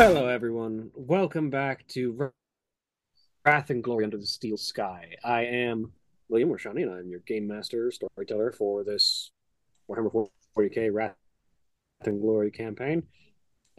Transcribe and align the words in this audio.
Hello, 0.00 0.28
everyone. 0.28 0.90
Welcome 0.94 1.50
back 1.50 1.86
to 1.88 2.32
Wrath 3.44 3.68
and 3.68 3.84
Glory 3.84 4.04
Under 4.04 4.16
the 4.16 4.24
Steel 4.24 4.56
Sky. 4.56 5.14
I 5.22 5.42
am 5.42 5.92
William 6.30 6.48
Rashani, 6.48 6.84
and 6.84 6.90
I'm 6.90 7.10
your 7.10 7.20
game 7.20 7.46
master, 7.46 7.90
storyteller 7.90 8.50
for 8.52 8.82
this 8.82 9.30
Warhammer 9.90 10.30
40k 10.56 10.90
Wrath 10.90 11.16
and 12.06 12.18
Glory 12.18 12.50
campaign. 12.50 13.02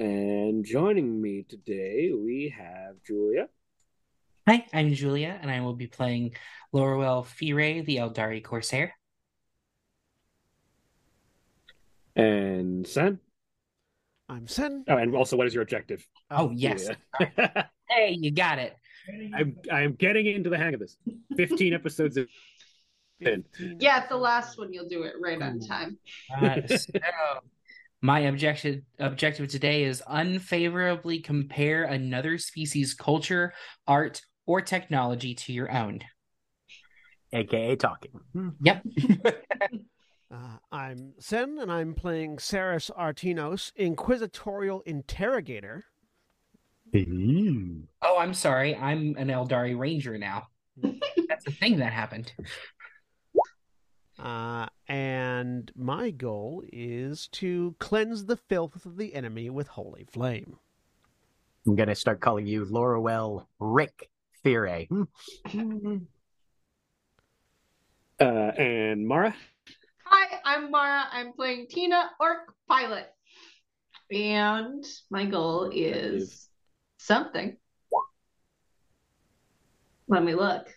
And 0.02 0.66
joining 0.66 1.22
me 1.22 1.46
today, 1.48 2.12
we 2.12 2.52
have 2.58 2.96
Julia. 3.06 3.50
Hi, 4.48 4.66
I'm 4.74 4.96
Julia, 4.96 5.38
and 5.40 5.52
I 5.52 5.62
will 5.62 5.76
be 5.76 5.86
playing 5.86 6.34
Loroelle 6.74 7.24
Fyre, 7.24 7.84
the 7.84 7.98
Eldari 7.98 8.44
Corsair. 8.44 8.96
And 12.16 12.88
Sen. 12.88 13.20
I'm 14.28 14.48
Sen. 14.48 14.86
Oh, 14.88 14.98
and 14.98 15.16
also, 15.16 15.38
what 15.38 15.46
is 15.46 15.54
your 15.54 15.62
objective? 15.62 16.04
Oh, 16.32 16.50
yes. 16.50 16.90
Julia? 17.20 17.70
Hey, 17.88 18.18
you 18.20 18.32
got 18.32 18.58
it. 18.58 18.76
I'm 19.36 19.58
I'm 19.72 19.94
getting 19.94 20.26
into 20.26 20.50
the 20.50 20.58
hang 20.58 20.74
of 20.74 20.80
this. 20.80 20.98
15 21.38 21.74
episodes 21.74 22.18
in. 23.20 23.44
Yeah, 23.80 23.98
at 23.98 24.10
the 24.10 24.18
last 24.18 24.58
one, 24.58 24.74
you'll 24.74 24.88
do 24.88 25.04
it 25.04 25.14
right 25.22 25.40
on 25.40 25.60
time. 25.60 26.00
Uh, 26.36 26.66
so, 26.66 26.88
my 28.02 28.22
objective 28.22 28.82
objective 29.00 29.48
today 29.50 29.84
is 29.84 30.04
unfavorably 30.08 31.20
compare 31.20 31.84
another 31.84 32.38
species' 32.38 32.94
culture, 32.94 33.54
art, 33.88 34.22
or 34.46 34.62
technology 34.62 35.36
to 35.36 35.54
your 35.54 35.72
own. 35.72 36.00
aka 37.32 37.76
talking. 37.76 38.12
Yep. 38.62 38.84
Uh, 40.34 40.58
I'm 40.72 41.12
Sen, 41.20 41.58
and 41.60 41.70
I'm 41.70 41.94
playing 41.94 42.38
Saras 42.38 42.90
Artinos, 42.98 43.74
Inquisitorial 43.76 44.82
Interrogator. 44.86 45.84
oh, 48.02 48.18
I'm 48.18 48.34
sorry. 48.34 48.74
I'm 48.78 49.16
an 49.18 49.28
Eldari 49.28 49.78
Ranger 49.78 50.18
now. 50.18 50.48
That's 50.82 51.44
the 51.44 51.52
thing 51.52 51.80
that 51.80 51.92
happened. 51.92 52.32
Uh, 54.22 54.68
and 54.88 55.72
my 55.76 56.12
goal 56.12 56.64
is 56.72 57.28
to 57.28 57.76
cleanse 57.80 58.26
the 58.26 58.38
filth 58.38 58.86
of 58.86 58.98
the 58.98 59.16
enemy 59.16 59.50
with 59.50 59.68
holy 59.68 60.06
flame. 60.12 60.58
I'm 61.66 61.76
gonna 61.76 61.96
start 61.96 62.20
calling 62.20 62.46
you 62.46 62.66
Laurel 62.66 63.48
Rick 63.60 64.10
Fire. 64.44 64.88
Uh, 68.20 68.52
and 68.60 69.08
Mara. 69.08 69.36
Hi, 70.06 70.40
I'm 70.46 70.70
Mara. 70.70 71.06
I'm 71.12 71.34
playing 71.34 71.66
Tina 71.70 72.12
Orc 72.20 72.54
Pilot. 72.68 73.08
And 74.12 74.86
my 75.10 75.26
goal 75.26 75.72
is 75.74 76.48
something. 77.00 77.58
Let 80.08 80.24
me 80.24 80.36
look. 80.36 80.72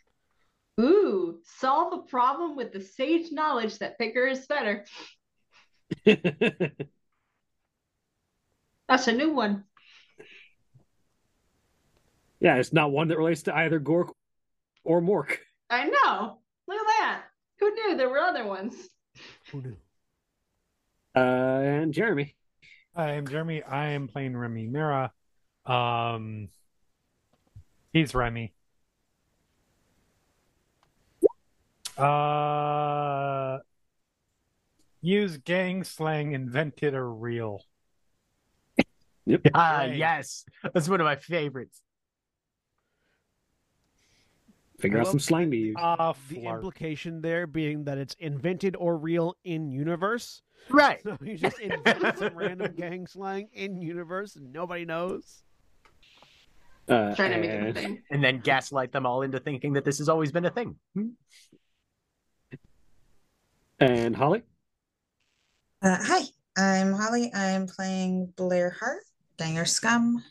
Ooh, 0.81 1.39
solve 1.59 1.93
a 1.93 1.99
problem 1.99 2.57
with 2.57 2.73
the 2.73 2.81
sage 2.81 3.31
knowledge 3.31 3.79
that 3.79 3.99
bigger 3.99 4.27
is 4.27 4.47
better. 4.47 4.85
That's 8.89 9.07
a 9.09 9.13
new 9.13 9.33
one. 9.33 9.65
yeah, 12.41 12.57
it's 12.57 12.73
not 12.73 12.91
one 12.91 13.09
that 13.09 13.19
relates 13.19 13.43
to 13.45 13.57
either 13.57 13.79
Gork 13.81 14.11
or 14.83 15.01
Mork. 15.01 15.37
I 15.71 15.87
know. 15.87 16.39
Look 16.67 16.79
at 16.79 16.87
that. 16.99 17.23
Who 17.61 17.73
knew 17.75 17.97
there 17.97 18.11
were 18.11 18.19
other 18.19 18.45
ones? 18.45 18.75
Who 19.53 19.63
knew? 19.63 19.77
Uh, 21.17 21.21
and 21.21 21.95
Jeremy. 21.95 22.35
Hi, 22.97 23.13
I'm 23.13 23.27
Jeremy. 23.27 23.63
I 23.63 23.91
am 23.91 24.09
playing 24.09 24.37
Remy 24.37 24.67
Mera. 24.67 25.13
Um, 25.65 26.49
he's 27.93 28.15
Remy. 28.15 28.53
Uh, 31.97 33.59
use 35.01 35.37
gang 35.39 35.85
slang 35.85 36.33
invented 36.33 36.95
or 36.95 37.11
real. 37.13 37.63
Ah, 39.55 39.79
Right. 39.79 39.97
yes, 39.97 40.45
that's 40.75 40.87
one 40.87 41.01
of 41.01 41.07
my 41.07 41.17
favorites. 41.17 41.81
Figure 44.79 44.99
out 44.99 45.07
some 45.07 45.19
slang 45.19 45.51
to 45.51 45.57
use. 45.57 45.77
Ah, 45.79 46.13
The 46.29 46.37
flark. 46.37 46.55
implication 46.57 47.23
there 47.23 47.47
being 47.47 47.85
that 47.85 47.97
it's 47.97 48.15
invented 48.19 48.77
or 48.77 48.99
real 48.99 49.35
in 49.45 49.71
universe. 49.71 50.43
Right. 50.69 51.01
So 51.03 51.17
you 51.23 51.39
just 51.39 51.59
invented 51.59 52.19
some 52.19 52.35
random 52.35 52.75
gang 52.77 53.07
slang 53.07 53.49
in 53.55 53.81
universe 53.81 54.37
and 54.37 54.53
nobody 54.53 54.85
knows. 54.85 55.43
Uh, 56.87 57.15
Trying 57.15 57.31
to 57.31 57.39
make 57.39 57.49
it 57.51 57.63
a 57.63 57.67
and, 57.69 57.75
thing. 57.75 58.03
And 58.11 58.23
then 58.23 58.41
gaslight 58.41 58.93
them 58.93 59.07
all 59.07 59.23
into 59.23 59.41
thinking 59.41 59.73
that 59.73 59.87
this 59.87 59.97
has 59.99 60.11
always 60.11 60.33
been 60.33 60.45
a 60.45 60.51
thing. 60.51 60.77
And 63.81 64.15
Holly. 64.15 64.43
Uh, 65.83 65.99
hi, 66.01 66.23
I'm 66.57 66.93
Holly. 66.93 67.33
I'm 67.35 67.67
playing 67.67 68.33
Blair 68.37 68.71
Hart, 68.79 69.03
Ganger 69.37 69.65
Scum. 69.65 70.23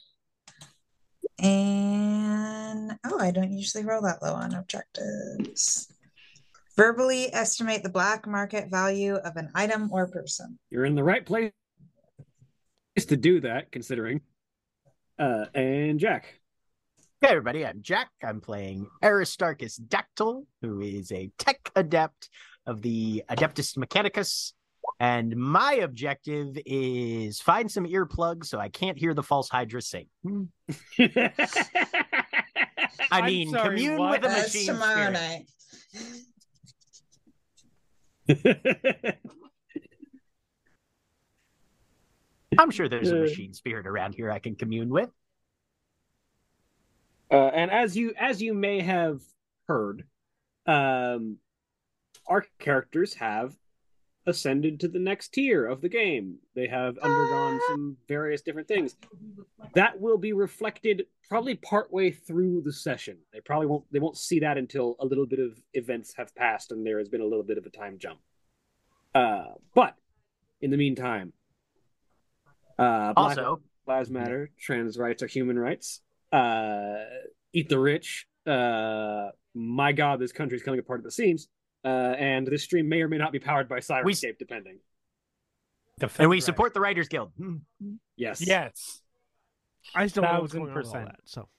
And 1.40 2.94
oh, 3.06 3.20
I 3.20 3.32
don't 3.32 3.52
usually 3.52 3.84
roll 3.84 4.02
that 4.04 4.24
low 4.24 4.34
on 4.34 4.54
objectives. 4.54 5.92
Verbally 6.78 7.34
estimate 7.34 7.84
the 7.84 7.90
black 7.90 8.26
market 8.26 8.72
value 8.72 9.16
of 9.16 9.36
an 9.36 9.52
item 9.54 9.90
or 9.92 10.08
person. 10.08 10.58
You're 10.70 10.86
in 10.86 10.96
the 10.96 11.04
right 11.04 11.26
place 11.26 11.52
to 12.98 13.18
do 13.18 13.42
that, 13.42 13.72
considering. 13.72 14.22
Uh, 15.20 15.46
and 15.54 16.00
Jack. 16.00 16.40
Hey, 17.22 17.30
everybody, 17.30 17.66
I'm 17.66 17.82
Jack. 17.82 18.10
I'm 18.24 18.42
playing 18.42 18.88
Aristarchus 19.04 19.76
Dactull, 19.76 20.48
who 20.62 20.82
is 20.82 21.12
a 21.12 21.30
tech 21.38 21.72
adept 21.76 22.30
of 22.66 22.82
the 22.82 23.24
Adeptus 23.30 23.78
Mechanicus. 23.78 24.54
And 25.00 25.36
my 25.36 25.74
objective 25.76 26.58
is 26.66 27.40
find 27.40 27.72
some 27.72 27.86
earplugs 27.86 28.46
so 28.46 28.60
I 28.60 28.70
can't 28.70 28.98
hear 28.98 29.14
the 29.14 29.24
false 29.24 29.50
Hydra 29.50 29.82
sing. 29.82 30.08
I 33.12 33.22
mean, 33.26 33.50
sorry, 33.52 33.78
commune 33.78 33.98
what? 33.98 34.22
with 34.22 34.32
a 34.32 34.34
That's 34.34 34.54
machine 34.54 34.68
tomorrow 34.68 35.14
spirit. 35.14 35.14
night. 35.14 35.46
I'm 42.58 42.72
sure 42.72 42.88
there's 42.88 43.12
a 43.12 43.16
machine 43.16 43.54
spirit 43.54 43.88
around 43.88 44.16
here 44.16 44.32
I 44.32 44.40
can 44.40 44.56
commune 44.56 44.90
with. 44.90 45.10
Uh, 47.32 47.48
and 47.48 47.72
as 47.72 47.98
you 47.98 48.14
as 48.18 48.42
you 48.42 48.54
may 48.54 48.82
have 48.82 49.22
heard, 49.68 50.06
um, 50.68 51.38
our 52.28 52.46
characters 52.60 53.14
have 53.16 53.56
ascended 54.26 54.80
to 54.80 54.88
the 54.88 55.00
next 55.00 55.34
tier 55.34 55.66
of 55.66 55.82
the 55.82 55.90
game. 55.90 56.38
They 56.56 56.68
have 56.68 56.98
undergone 57.00 57.60
some 57.68 57.98
various 58.08 58.42
different 58.42 58.68
things. 58.68 58.96
That 59.74 60.00
will 60.00 60.18
be 60.18 60.34
reflected 60.34 61.08
probably 61.28 61.56
partway 61.56 62.12
through 62.12 62.62
the 62.62 62.72
session. 62.72 63.18
They 63.34 63.42
probably 63.42 63.68
won't 63.68 63.86
they 63.92 64.00
won't 64.00 64.18
see 64.18 64.40
that 64.40 64.58
until 64.58 64.96
a 65.00 65.06
little 65.06 65.26
bit 65.26 65.40
of 65.40 65.60
events 65.74 66.14
have 66.16 66.34
passed 66.36 66.72
and 66.72 66.86
there 66.86 67.00
has 67.00 67.10
been 67.10 67.22
a 67.22 67.26
little 67.26 67.44
bit 67.44 67.58
of 67.58 67.66
a 67.66 67.70
time 67.70 67.98
jump. 67.98 68.20
Uh, 69.14 69.54
but 69.76 69.96
in 70.62 70.72
the 70.72 70.78
meantime, 70.78 71.34
uh, 72.80 73.14
Black 73.14 73.38
Also, 73.38 73.62
Lives 73.86 74.10
Matter, 74.10 74.50
trans 74.60 74.98
rights 74.98 75.22
are 75.22 75.28
human 75.28 75.60
rights. 75.60 76.02
Uh, 76.32 77.04
eat 77.52 77.70
the 77.70 77.80
rich. 77.80 78.28
Uh, 78.48 79.30
my 79.54 79.92
God, 79.92 80.20
this 80.20 80.32
country 80.32 80.58
is 80.58 80.64
coming 80.64 80.80
apart 80.80 81.02
at 81.02 81.04
the 81.04 81.12
seams. 81.12 81.48
Uh, 81.84 81.88
and 82.18 82.48
this 82.48 82.64
stream 82.64 82.88
may 82.88 83.02
or 83.02 83.08
may 83.10 83.18
not 83.18 83.32
be 83.32 83.40
powered 83.40 83.68
by 83.68 83.80
Syrinscape, 83.80 84.38
depending. 84.38 84.80
Defend 86.00 86.22
and 86.24 86.30
we 86.30 86.38
right. 86.38 86.44
support 86.44 86.74
the 86.74 86.80
Writers 86.80 87.08
Guild. 87.08 87.32
Yes. 88.16 88.46
Yes. 88.46 89.02
I 89.94 90.08
still 90.08 90.24
don't 90.24 90.34
know 90.34 90.40
what's 90.42 90.54
Thousand 90.54 90.62
going 90.66 90.72
on 90.72 90.78
with 90.78 90.88
all 90.88 90.94
that. 91.06 91.20
So, 91.26 91.50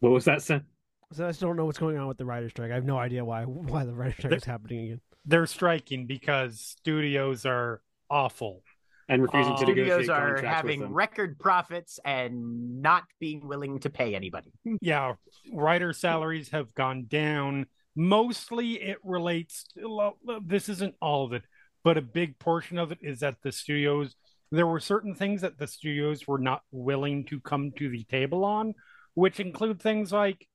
What 0.00 0.10
was 0.10 0.24
that, 0.24 0.42
Sen? 0.42 0.64
so 1.12 1.26
I 1.26 1.32
still 1.32 1.48
don't 1.48 1.56
know 1.56 1.64
what's 1.66 1.78
going 1.78 1.96
on 1.98 2.06
with 2.08 2.18
the 2.18 2.24
writer's 2.24 2.50
strike. 2.52 2.70
I 2.70 2.74
have 2.74 2.84
no 2.84 2.98
idea 2.98 3.24
why 3.24 3.44
why 3.44 3.84
the 3.84 3.92
writer's 3.94 4.14
strike 4.16 4.30
The- 4.30 4.36
is 4.36 4.44
happening 4.44 4.84
again. 4.84 5.00
They're 5.26 5.46
striking 5.46 6.06
because 6.06 6.58
studios 6.60 7.44
are 7.46 7.82
awful. 8.08 8.62
And 9.08 9.22
refusing 9.22 9.52
Uh, 9.54 9.56
to 9.58 9.66
negotiate 9.66 9.86
Studios 10.04 10.08
are 10.08 10.18
contracts 10.34 10.42
with 10.42 10.50
having 10.54 10.80
them. 10.80 10.92
record 10.94 11.38
profits 11.40 11.98
and 12.04 12.80
not 12.80 13.04
being 13.18 13.46
willing 13.46 13.80
to 13.80 13.90
pay 13.90 14.14
anybody. 14.14 14.52
Yeah, 14.80 15.14
writer 15.52 15.92
salaries 15.92 16.50
have 16.50 16.72
gone 16.74 17.06
down. 17.06 17.66
Mostly 18.00 18.80
it 18.82 18.96
relates 19.04 19.64
to, 19.74 19.86
well, 20.24 20.40
this 20.42 20.70
isn't 20.70 20.94
all 21.02 21.26
of 21.26 21.34
it, 21.34 21.42
but 21.84 21.98
a 21.98 22.02
big 22.02 22.38
portion 22.38 22.78
of 22.78 22.92
it 22.92 22.98
is 23.02 23.20
that 23.20 23.36
the 23.42 23.52
studios 23.52 24.16
there 24.50 24.66
were 24.66 24.80
certain 24.80 25.14
things 25.14 25.42
that 25.42 25.58
the 25.58 25.66
studios 25.66 26.26
were 26.26 26.38
not 26.38 26.62
willing 26.72 27.24
to 27.26 27.40
come 27.40 27.72
to 27.76 27.88
the 27.88 28.04
table 28.04 28.44
on, 28.44 28.74
which 29.14 29.38
include 29.38 29.80
things 29.80 30.12
like 30.12 30.48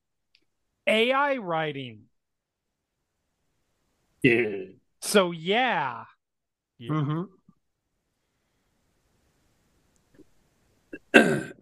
AI 0.87 1.37
writing. 1.37 2.05
Yeah. 4.21 4.63
So 5.01 5.31
yeah, 5.31 6.05
Yeah. 6.77 6.91
Mm-hmm. 6.91 7.23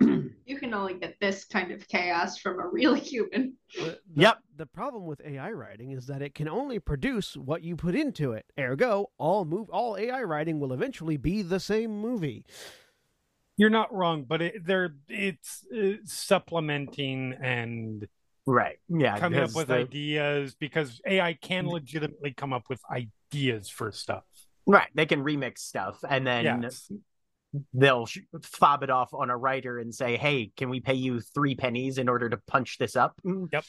You 0.54 0.60
can 0.60 0.74
only 0.76 0.94
get 0.94 1.20
this 1.20 1.46
kind 1.46 1.72
of 1.72 1.88
chaos 1.88 2.38
from 2.38 2.60
a 2.60 2.68
real 2.68 2.94
human. 3.12 3.56
The- 3.76 4.00
the- 4.14 4.22
Yep. 4.22 4.38
The 4.56 4.66
problem 4.68 5.08
with 5.08 5.20
AI 5.26 5.52
writing 5.52 5.92
is 5.92 6.06
that 6.06 6.22
it 6.22 6.36
can 6.36 6.48
only 6.48 6.78
produce 6.78 7.36
what 7.36 7.64
you 7.64 7.76
put 7.76 7.96
into 7.96 8.34
it. 8.34 8.46
Ergo, 8.60 9.10
all 9.18 9.46
move 9.46 9.68
all 9.72 9.98
AI 9.98 10.22
writing 10.22 10.60
will 10.60 10.72
eventually 10.74 11.18
be 11.18 11.42
the 11.42 11.60
same 11.60 12.00
movie. 12.00 12.46
you're 13.58 13.70
not 13.72 13.92
wrong, 13.94 14.24
but 14.26 14.42
it, 14.44 14.66
they're 14.66 14.94
it's, 15.10 15.66
uh 15.76 15.94
supplementing 16.06 17.34
and 17.42 18.08
Right. 18.46 18.78
Yeah. 18.90 19.18
coming 19.18 19.40
up 19.40 19.56
with 19.56 19.68
the- 19.70 19.76
ideas 19.76 20.54
because 20.60 21.02
AI 21.08 21.34
can 21.34 21.68
legitimately 21.68 22.34
come 22.34 22.54
up 22.54 22.66
with 22.70 22.82
ideas 22.92 23.70
for 23.70 23.92
stuff. 23.92 24.24
Right. 24.68 24.90
They 24.94 25.08
can 25.08 25.24
remix 25.24 25.60
stuff 25.60 26.04
and 26.08 26.28
then 26.28 26.46
Yes. 26.62 26.92
They'll 27.74 28.08
fob 28.42 28.84
it 28.84 28.90
off 28.90 29.14
on 29.14 29.30
a 29.30 29.38
writer 29.38 29.80
and 29.80 29.94
say, 29.94 30.18
"Hey, 30.18 30.52
can 30.58 30.70
we 30.70 30.80
pay 30.80 30.96
you 30.96 31.20
three 31.20 31.56
pennies 31.56 31.98
in 31.98 32.10
order 32.10 32.30
to 32.30 32.38
punch 32.38 32.78
this 32.78 32.96
up?" 32.96 33.20
Yep. 33.24 33.64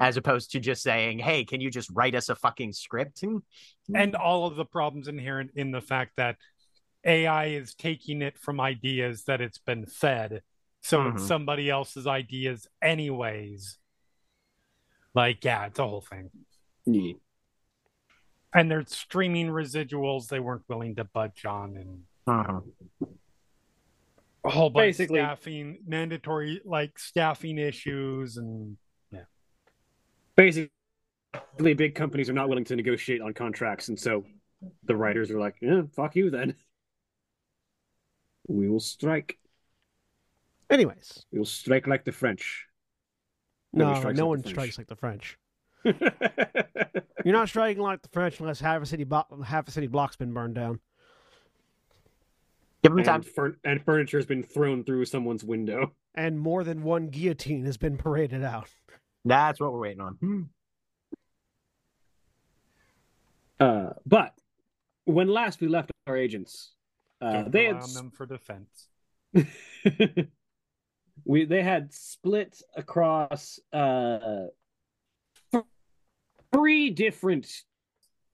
As 0.00 0.16
opposed 0.16 0.52
to 0.52 0.60
just 0.60 0.82
saying, 0.82 1.18
"Hey, 1.18 1.44
can 1.44 1.60
you 1.60 1.70
just 1.70 1.90
write 1.92 2.14
us 2.14 2.28
a 2.28 2.34
fucking 2.34 2.72
script?" 2.72 3.24
and 3.94 4.14
all 4.14 4.46
of 4.46 4.56
the 4.56 4.64
problems 4.64 5.08
inherent 5.08 5.52
in 5.54 5.70
the 5.70 5.80
fact 5.80 6.12
that 6.16 6.36
AI 7.04 7.46
is 7.46 7.74
taking 7.74 8.22
it 8.22 8.38
from 8.38 8.60
ideas 8.60 9.24
that 9.24 9.40
it's 9.40 9.58
been 9.58 9.86
fed. 9.86 10.42
So 10.80 11.00
Mhm. 11.00 11.14
it's 11.14 11.26
somebody 11.26 11.70
else's 11.70 12.06
ideas, 12.06 12.68
anyways. 12.82 13.78
Like, 15.14 15.44
yeah, 15.44 15.66
it's 15.66 15.78
a 15.78 15.86
whole 15.86 16.02
thing. 16.02 16.30
Yeah. 16.84 17.14
And 18.54 18.70
there's 18.70 18.94
streaming 18.96 19.48
residuals 19.48 20.28
they 20.28 20.40
weren't 20.40 20.68
willing 20.68 20.94
to 20.96 21.04
budge 21.04 21.44
on, 21.44 21.76
and 21.76 22.04
Mhm. 22.28 22.62
a 24.44 24.50
whole 24.50 24.70
bunch 24.70 24.84
Basically- 24.84 25.20
of 25.20 25.26
staffing, 25.26 25.78
mandatory 25.86 26.60
like 26.64 26.98
staffing 26.98 27.58
issues, 27.58 28.36
and 28.36 28.76
yeah. 29.10 29.24
Basically, 30.36 30.70
big 31.58 31.94
companies 31.94 32.30
are 32.30 32.34
not 32.34 32.48
willing 32.48 32.64
to 32.64 32.76
negotiate 32.76 33.20
on 33.20 33.34
contracts, 33.34 33.88
and 33.88 33.98
so 33.98 34.24
the 34.84 34.96
writers 34.96 35.30
are 35.30 35.38
like, 35.40 35.56
"Yeah, 35.60 35.82
fuck 35.94 36.16
you 36.16 36.30
then. 36.30 36.56
We 38.46 38.68
will 38.68 38.80
strike. 38.80 39.38
Anyways, 40.70 41.26
We 41.30 41.38
will 41.38 41.46
strike 41.46 41.86
like 41.86 42.04
the 42.04 42.12
French." 42.12 42.66
Nobody 43.72 43.94
no, 43.94 44.00
strikes 44.00 44.18
no 44.18 44.24
like 44.24 44.28
one 44.30 44.40
the 44.42 44.48
strikes 44.48 44.78
like 44.78 44.86
the 44.86 44.96
French. 44.96 45.38
You're 47.24 47.34
not 47.34 47.48
striking 47.48 47.82
like 47.82 48.02
the 48.02 48.08
French 48.08 48.40
unless 48.40 48.60
half 48.60 48.80
a 48.82 48.86
city 48.86 49.04
bo- 49.04 49.42
half 49.44 49.68
a 49.68 49.70
city 49.70 49.86
block's 49.88 50.16
been 50.16 50.32
burned 50.32 50.54
down. 50.54 50.80
Give 52.82 52.94
them 52.94 53.04
time. 53.04 53.14
and, 53.16 53.26
fur- 53.26 53.56
and 53.64 53.84
furniture 53.84 54.18
has 54.18 54.26
been 54.26 54.42
thrown 54.42 54.84
through 54.84 55.04
someone's 55.06 55.44
window. 55.44 55.94
and 56.14 56.38
more 56.38 56.64
than 56.64 56.82
one 56.82 57.08
guillotine 57.08 57.64
has 57.64 57.76
been 57.76 57.96
paraded 57.96 58.44
out. 58.44 58.68
That's 59.24 59.60
what 59.60 59.72
we're 59.72 59.80
waiting 59.80 60.00
on. 60.00 60.14
Hmm. 60.14 60.42
Uh, 63.60 63.90
but 64.06 64.32
when 65.04 65.28
last 65.28 65.60
we 65.60 65.66
left 65.66 65.90
our 66.06 66.16
agents, 66.16 66.72
uh, 67.20 67.32
don't 67.32 67.50
they 67.50 67.64
had 67.64 67.82
them 67.82 68.12
for 68.12 68.24
defense. 68.24 68.88
we 71.24 71.44
they 71.44 71.62
had 71.62 71.92
split 71.92 72.62
across 72.76 73.58
uh 73.72 74.46
three 76.52 76.90
different 76.90 77.48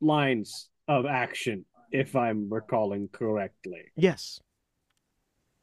lines 0.00 0.68
of 0.86 1.06
action, 1.06 1.64
if 1.94 2.16
I'm 2.16 2.52
recalling 2.52 3.08
correctly. 3.08 3.92
Yes. 3.94 4.40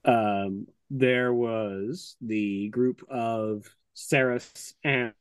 Um, 0.05 0.65
there 0.89 1.33
was 1.33 2.15
the 2.21 2.69
group 2.69 3.03
of 3.09 3.65
Saras 3.93 4.73
and, 4.81 5.13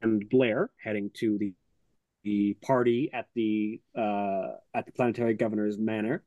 and 0.00 0.28
Blair 0.30 0.70
heading 0.82 1.10
to 1.14 1.36
the 1.38 1.52
the 2.22 2.56
party 2.60 3.08
at 3.12 3.26
the 3.34 3.80
uh, 3.96 4.56
at 4.74 4.86
the 4.86 4.92
planetary 4.92 5.34
governor's 5.34 5.78
manor 5.78 6.24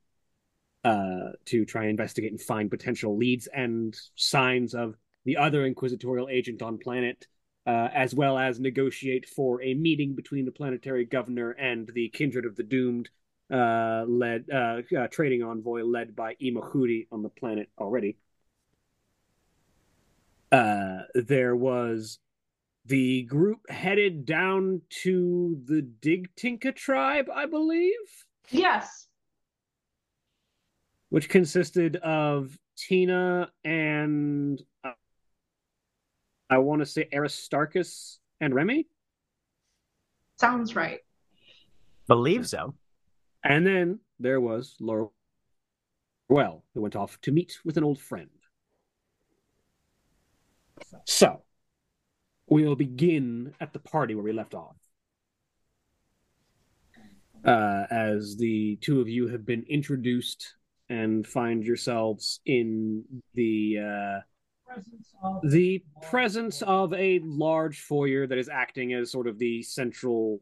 uh, 0.84 1.32
to 1.46 1.64
try 1.66 1.82
and 1.82 1.90
investigate 1.90 2.30
and 2.30 2.40
find 2.40 2.70
potential 2.70 3.18
leads 3.18 3.48
and 3.48 3.94
signs 4.16 4.74
of 4.74 4.96
the 5.26 5.36
other 5.36 5.66
inquisitorial 5.66 6.28
agent 6.30 6.62
on 6.62 6.78
planet, 6.78 7.26
uh, 7.66 7.88
as 7.94 8.14
well 8.14 8.38
as 8.38 8.58
negotiate 8.58 9.26
for 9.28 9.62
a 9.62 9.74
meeting 9.74 10.14
between 10.14 10.46
the 10.46 10.52
planetary 10.52 11.04
governor 11.04 11.50
and 11.50 11.90
the 11.94 12.08
kindred 12.10 12.46
of 12.46 12.56
the 12.56 12.62
doomed, 12.62 13.10
uh, 13.50 14.04
led 14.06 14.44
uh, 14.52 14.82
uh, 14.96 15.06
trading 15.08 15.42
envoy 15.42 15.82
led 15.82 16.14
by 16.14 16.34
Imahudi 16.36 17.06
on 17.10 17.22
the 17.22 17.28
planet 17.28 17.68
already. 17.78 18.16
Uh, 20.52 21.00
there 21.14 21.54
was 21.54 22.18
the 22.86 23.22
group 23.22 23.68
headed 23.70 24.24
down 24.24 24.82
to 24.88 25.60
the 25.66 25.86
Digtinka 26.00 26.74
tribe, 26.74 27.26
I 27.32 27.46
believe 27.46 27.90
Yes. 28.50 29.06
which 31.10 31.28
consisted 31.28 31.96
of 31.96 32.58
Tina 32.76 33.50
and 33.64 34.60
uh, 34.82 34.92
I 36.48 36.58
want 36.58 36.80
to 36.80 36.86
say 36.86 37.08
Aristarchus 37.12 38.18
and 38.40 38.54
Remy, 38.54 38.86
Sounds 40.40 40.74
right. 40.74 41.00
Believe 42.08 42.48
so. 42.48 42.74
And 43.44 43.66
then 43.66 44.00
there 44.18 44.40
was 44.40 44.76
Laura 44.80 45.08
Well, 46.28 46.64
who 46.74 46.82
went 46.82 46.96
off 46.96 47.20
to 47.22 47.32
meet 47.32 47.58
with 47.64 47.76
an 47.76 47.84
old 47.84 48.00
friend. 48.00 48.30
So, 51.04 51.42
we'll 52.46 52.76
begin 52.76 53.54
at 53.60 53.72
the 53.72 53.78
party 53.78 54.14
where 54.14 54.24
we 54.24 54.32
left 54.32 54.54
off. 54.54 54.76
Uh, 57.44 57.84
as 57.90 58.36
the 58.36 58.76
two 58.82 59.00
of 59.00 59.08
you 59.08 59.28
have 59.28 59.46
been 59.46 59.64
introduced 59.68 60.56
and 60.90 61.26
find 61.26 61.64
yourselves 61.64 62.40
in 62.44 63.02
the 63.34 63.78
uh, 63.78 64.20
the 65.44 65.82
presence 66.02 66.62
of 66.62 66.92
a 66.92 67.20
large 67.24 67.80
foyer 67.80 68.26
that 68.26 68.38
is 68.38 68.48
acting 68.48 68.92
as 68.92 69.10
sort 69.10 69.26
of 69.26 69.38
the 69.38 69.62
central 69.62 70.40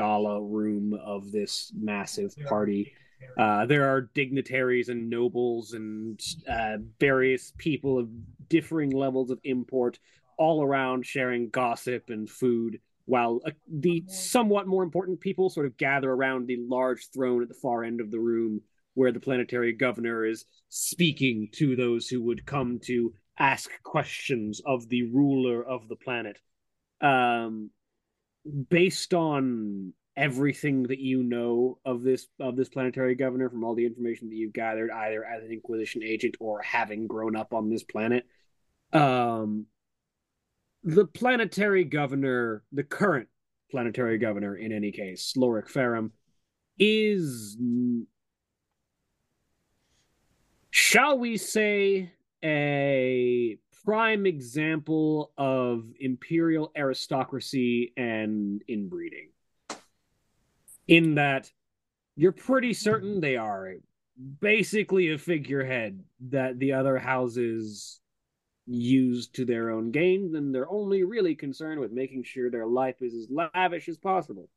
gala 0.00 0.42
room 0.42 0.94
of 1.04 1.30
this 1.30 1.72
massive 1.78 2.34
party. 2.48 2.92
Uh, 3.38 3.66
there 3.66 3.86
are 3.86 4.08
dignitaries 4.14 4.88
and 4.88 5.10
nobles 5.10 5.74
and 5.74 6.18
uh, 6.48 6.78
various 6.98 7.52
people 7.58 7.98
of 7.98 8.08
differing 8.48 8.90
levels 8.90 9.30
of 9.30 9.38
import 9.44 9.98
all 10.38 10.62
around 10.62 11.04
sharing 11.04 11.50
gossip 11.50 12.08
and 12.08 12.30
food, 12.30 12.80
while 13.04 13.42
uh, 13.46 13.50
the 13.68 14.02
somewhat 14.08 14.66
more 14.66 14.82
important 14.82 15.20
people 15.20 15.50
sort 15.50 15.66
of 15.66 15.76
gather 15.76 16.10
around 16.10 16.46
the 16.46 16.56
large 16.66 17.10
throne 17.12 17.42
at 17.42 17.48
the 17.48 17.60
far 17.62 17.84
end 17.84 18.00
of 18.00 18.10
the 18.10 18.18
room 18.18 18.62
where 18.94 19.12
the 19.12 19.20
planetary 19.20 19.74
governor 19.74 20.24
is 20.24 20.46
speaking 20.70 21.48
to 21.52 21.76
those 21.76 22.08
who 22.08 22.22
would 22.22 22.46
come 22.46 22.80
to 22.82 23.12
ask 23.38 23.70
questions 23.82 24.62
of 24.64 24.88
the 24.88 25.02
ruler 25.10 25.62
of 25.62 25.88
the 25.88 25.96
planet. 25.96 26.38
Um, 27.02 27.70
based 28.68 29.14
on 29.14 29.92
everything 30.16 30.82
that 30.84 30.98
you 30.98 31.22
know 31.22 31.78
of 31.84 32.02
this 32.02 32.26
of 32.40 32.56
this 32.56 32.68
planetary 32.68 33.14
governor 33.14 33.48
from 33.48 33.64
all 33.64 33.74
the 33.74 33.86
information 33.86 34.28
that 34.28 34.34
you've 34.34 34.52
gathered 34.52 34.90
either 34.90 35.24
as 35.24 35.42
an 35.44 35.52
inquisition 35.52 36.02
agent 36.02 36.34
or 36.40 36.60
having 36.62 37.06
grown 37.06 37.36
up 37.36 37.54
on 37.54 37.70
this 37.70 37.84
planet 37.84 38.26
um 38.92 39.66
the 40.82 41.06
planetary 41.06 41.84
governor 41.84 42.64
the 42.72 42.82
current 42.82 43.28
planetary 43.70 44.18
governor 44.18 44.56
in 44.56 44.72
any 44.72 44.90
case 44.90 45.34
Lorik 45.36 45.68
Ferrum 45.68 46.12
is 46.78 47.56
shall 50.70 51.18
we 51.18 51.36
say 51.36 52.12
a 52.42 53.58
prime 53.84 54.26
example 54.26 55.32
of 55.38 55.84
imperial 56.00 56.72
aristocracy 56.76 57.92
and 57.96 58.62
inbreeding. 58.68 59.28
In 60.88 61.14
that 61.14 61.50
you're 62.16 62.32
pretty 62.32 62.72
certain 62.72 63.20
they 63.20 63.36
are 63.36 63.74
basically 64.40 65.12
a 65.12 65.18
figurehead 65.18 66.02
that 66.28 66.58
the 66.58 66.72
other 66.72 66.98
houses 66.98 68.00
use 68.66 69.26
to 69.28 69.44
their 69.44 69.70
own 69.70 69.90
gain, 69.90 70.34
and 70.36 70.54
they're 70.54 70.70
only 70.70 71.02
really 71.02 71.34
concerned 71.34 71.80
with 71.80 71.92
making 71.92 72.22
sure 72.22 72.50
their 72.50 72.66
life 72.66 72.96
is 73.00 73.14
as 73.14 73.26
lavish 73.30 73.88
as 73.88 73.96
possible. 73.96 74.48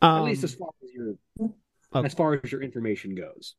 Um, 0.00 0.18
At 0.18 0.24
least 0.24 0.44
as 0.44 0.54
far 0.54 0.70
as 0.82 0.92
your 0.92 1.14
okay. 1.40 2.06
as 2.06 2.14
far 2.14 2.34
as 2.34 2.50
your 2.50 2.62
information 2.62 3.14
goes. 3.14 3.54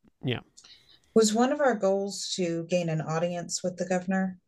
Was 1.15 1.33
one 1.33 1.51
of 1.51 1.59
our 1.61 1.75
goals 1.75 2.33
to 2.35 2.65
gain 2.65 2.89
an 2.89 3.01
audience 3.01 3.63
with 3.63 3.77
the 3.77 3.85
governor? 3.85 4.39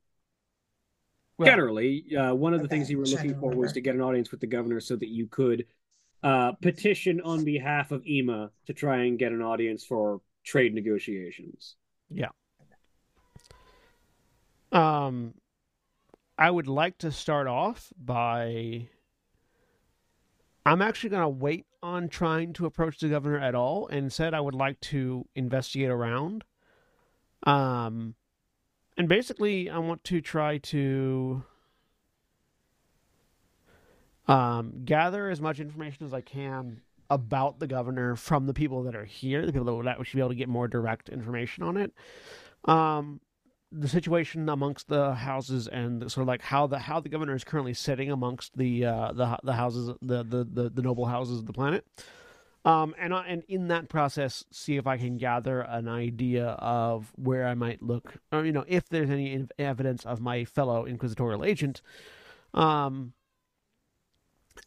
well, 1.37 1.45
Generally, 1.47 2.15
uh, 2.15 2.33
one 2.33 2.53
of 2.53 2.61
the 2.61 2.65
Okay, 2.65 2.77
things 2.77 2.89
you 2.89 2.97
were 2.97 3.05
looking 3.05 3.35
for 3.39 3.53
was 3.53 3.73
to 3.73 3.81
get 3.81 3.95
an 3.95 4.01
audience 4.01 4.31
with 4.31 4.39
the 4.39 4.47
governor 4.47 4.79
so 4.79 4.95
that 4.95 5.09
you 5.09 5.27
could 5.27 5.65
uh, 6.23 6.53
petition 6.53 7.21
on 7.21 7.43
behalf 7.43 7.91
of 7.91 8.05
EMA 8.07 8.49
to 8.65 8.73
try 8.73 9.03
and 9.03 9.19
get 9.19 9.31
an 9.31 9.41
audience 9.41 9.85
for 9.85 10.21
trade 10.43 10.73
negotiations. 10.73 11.75
Yeah. 12.09 12.29
Um, 14.71 15.35
I 16.37 16.49
would 16.49 16.67
like 16.67 16.97
to 16.99 17.11
start 17.11 17.47
off 17.47 17.91
by. 17.97 18.89
I'm 20.65 20.81
actually 20.81 21.11
going 21.11 21.21
to 21.21 21.29
wait 21.29 21.65
on 21.83 22.09
trying 22.09 22.53
to 22.53 22.65
approach 22.65 22.99
the 22.99 23.09
governor 23.09 23.39
at 23.39 23.53
all. 23.53 23.87
and 23.87 23.99
Instead, 24.05 24.33
I 24.33 24.39
would 24.41 24.55
like 24.55 24.79
to 24.81 25.27
investigate 25.35 25.89
around. 25.89 26.43
Um, 27.45 28.15
and 28.97 29.07
basically, 29.07 29.69
I 29.69 29.77
want 29.79 30.03
to 30.05 30.21
try 30.21 30.57
to 30.59 31.43
um, 34.27 34.81
gather 34.85 35.29
as 35.29 35.41
much 35.41 35.59
information 35.59 36.05
as 36.05 36.13
I 36.13 36.21
can 36.21 36.81
about 37.09 37.59
the 37.59 37.67
governor 37.67 38.15
from 38.15 38.47
the 38.47 38.53
people 38.53 38.83
that 38.83 38.95
are 38.95 39.05
here, 39.05 39.45
the 39.45 39.53
people 39.53 39.81
that 39.83 39.99
actually 39.99 40.17
be 40.17 40.21
able 40.21 40.29
to 40.29 40.35
get 40.35 40.49
more 40.49 40.67
direct 40.67 41.09
information 41.09 41.63
on 41.63 41.77
it. 41.77 41.93
Um, 42.65 43.21
the 43.71 43.87
situation 43.87 44.47
amongst 44.47 44.87
the 44.87 45.13
houses 45.13 45.67
and 45.67 46.09
sort 46.11 46.23
of 46.23 46.27
like 46.27 46.41
how 46.41 46.65
the 46.65 46.79
how 46.79 46.99
the 46.99 47.09
governor 47.09 47.35
is 47.35 47.43
currently 47.43 47.73
sitting 47.73 48.09
amongst 48.11 48.55
the 48.57 48.85
uh, 48.85 49.11
the 49.11 49.37
the 49.43 49.53
houses 49.53 49.87
the, 50.01 50.23
the 50.23 50.47
the 50.49 50.69
the 50.69 50.81
noble 50.81 51.05
houses 51.05 51.39
of 51.39 51.45
the 51.45 51.53
planet. 51.53 51.85
Um, 52.65 52.95
and 52.97 53.13
I, 53.13 53.27
and 53.27 53.43
in 53.47 53.67
that 53.67 53.89
process, 53.89 54.43
see 54.51 54.75
if 54.75 54.87
I 54.87 54.97
can 54.97 55.17
gather 55.17 55.61
an 55.61 55.87
idea 55.87 56.47
of 56.47 57.13
where 57.15 57.45
I 57.45 57.53
might 57.53 57.83
look, 57.83 58.15
or 58.31 58.43
you 58.43 58.51
know, 58.51 58.65
if 58.67 58.89
there's 58.89 59.11
any 59.11 59.45
evidence 59.59 60.03
of 60.03 60.19
my 60.19 60.45
fellow 60.45 60.85
inquisitorial 60.85 61.45
agent. 61.45 61.83
Um, 62.55 63.13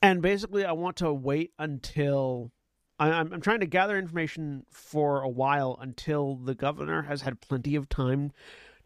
and 0.01 0.23
basically, 0.23 0.65
I 0.65 0.73
want 0.73 0.97
to 0.99 1.13
wait 1.13 1.53
until 1.59 2.53
I, 3.01 3.11
I'm 3.11 3.33
I'm 3.33 3.41
trying 3.41 3.61
to 3.61 3.67
gather 3.67 3.99
information 3.99 4.65
for 4.71 5.23
a 5.23 5.29
while 5.29 5.77
until 5.81 6.37
the 6.37 6.55
governor 6.55 7.03
has 7.03 7.23
had 7.23 7.41
plenty 7.41 7.75
of 7.75 7.89
time 7.89 8.31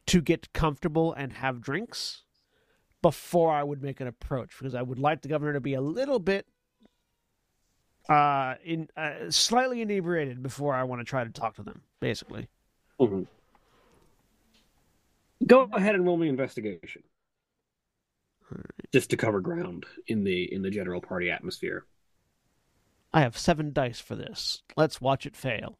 to 0.07 0.23
get 0.23 0.55
comfortable 0.55 1.13
and 1.13 1.35
have 1.35 1.61
drinks 1.61 2.23
before 3.03 3.53
I 3.53 3.63
would 3.63 3.83
make 3.83 4.01
an 4.01 4.07
approach 4.07 4.53
because 4.59 4.75
I 4.75 4.83
would 4.83 4.99
like 4.99 5.21
the 5.21 5.29
governor 5.29 5.53
to 5.53 5.61
be 5.61 5.75
a 5.75 5.81
little 5.83 6.19
bit 6.19 6.47
uh 8.09 8.55
in 8.65 8.89
uh, 8.97 9.31
slightly 9.31 9.81
inebriated 9.81 10.43
before 10.43 10.75
I 10.75 10.83
want 10.85 11.01
to 11.01 11.05
try 11.05 11.25
to 11.25 11.31
talk 11.31 11.57
to 11.57 11.63
them 11.63 11.83
basically. 12.01 12.49
Mhm. 13.01 13.27
Go 15.47 15.69
ahead 15.73 15.95
and 15.95 16.05
roll 16.05 16.17
me 16.17 16.29
investigation, 16.29 17.03
just 18.93 19.11
to 19.11 19.17
cover 19.17 19.41
ground 19.41 19.87
in 20.07 20.25
the 20.25 20.53
in 20.53 20.63
the 20.63 20.71
general 20.71 21.01
party 21.01 21.31
atmosphere. 21.31 21.85
I 23.15 23.21
have 23.21 23.37
7 23.37 23.73
dice 23.73 24.01
for 24.01 24.17
this. 24.17 24.63
Let's 24.77 25.01
watch 25.01 25.27
it 25.27 25.37
fail. 25.37 25.79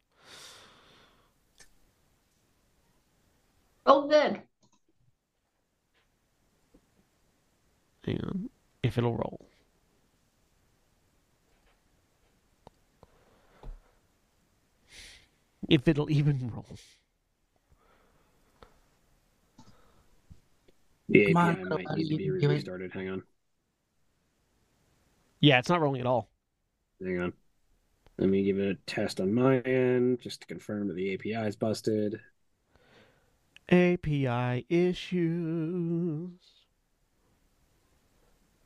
Oh, 3.85 4.07
good. 4.07 4.41
Hang 8.05 8.19
on. 8.23 8.49
If 8.83 8.97
it'll 8.97 9.15
roll. 9.15 9.47
If 15.67 15.87
it'll 15.89 16.09
even 16.09 16.49
roll. 16.51 16.77
The 21.07 21.23
Come 21.25 21.37
on, 21.37 21.57
API 21.57 21.63
might 21.65 21.89
nobody 21.89 22.03
need 22.05 22.09
to 22.09 22.17
be 22.17 22.29
do 22.31 22.51
it. 22.51 22.65
restarted. 22.65 22.91
Hang 22.91 23.07
on, 23.09 23.23
Yeah, 25.41 25.59
it's 25.59 25.69
not 25.69 25.81
rolling 25.81 26.01
at 26.01 26.07
all. 26.07 26.29
hang 27.01 27.19
on. 27.21 27.33
Let 28.19 28.29
me 28.29 28.43
give 28.43 28.59
it 28.59 28.69
a 28.71 28.75
test 28.87 29.21
on 29.21 29.33
my 29.33 29.59
end 29.61 30.21
just 30.21 30.41
to 30.41 30.47
confirm 30.47 30.87
that 30.89 30.95
the 30.95 31.13
API 31.15 31.47
is 31.47 31.55
busted. 31.57 32.21
API 33.69 34.65
issues. 34.69 36.39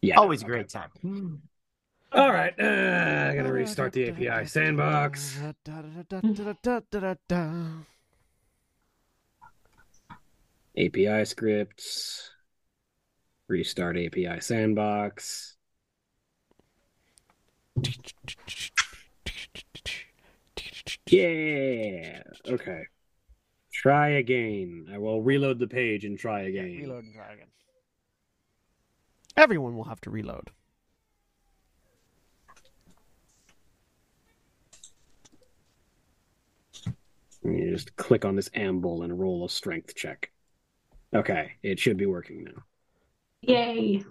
Yeah, 0.01 0.18
Always 0.18 0.42
a 0.42 0.46
okay. 0.46 0.46
great 0.46 0.70
time. 0.70 0.92
All 2.14 2.32
right, 2.32 2.54
uh, 2.60 3.30
I 3.32 3.36
gotta 3.36 3.52
restart 3.52 3.94
the 3.94 4.10
API 4.10 4.46
sandbox. 4.46 5.40
API 10.78 11.26
scripts. 11.26 12.32
Restart 13.48 13.98
API 13.98 14.40
sandbox. 14.40 15.58
Yeah. 21.10 22.24
Okay. 22.48 22.84
Try 23.72 24.10
again. 24.10 24.88
I 24.92 24.98
will 24.98 25.22
reload 25.22 25.60
the 25.60 25.68
page 25.68 26.04
and 26.04 26.18
try 26.18 26.42
again. 26.42 26.66
Reload 26.66 27.04
and 27.06 27.14
try 27.14 27.34
again. 27.34 27.48
Everyone 29.38 29.78
will 29.78 29.86
have 29.86 30.02
to 30.02 30.10
reload. 30.10 30.50
You 37.48 37.72
just 37.72 37.96
click 37.96 38.25
on 38.25 38.36
this 38.36 38.50
amble 38.54 39.04
and 39.04 39.18
roll 39.18 39.46
a 39.46 39.50
strength 39.50 39.96
check. 39.96 40.32
Okay, 41.16 41.54
it 41.63 41.80
should 41.80 41.98
be 41.98 42.06
working 42.06 42.44
now. 42.44 42.63
Yay. 43.42 44.04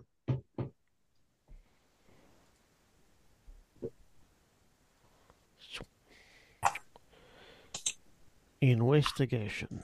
Investigation. 8.62 9.82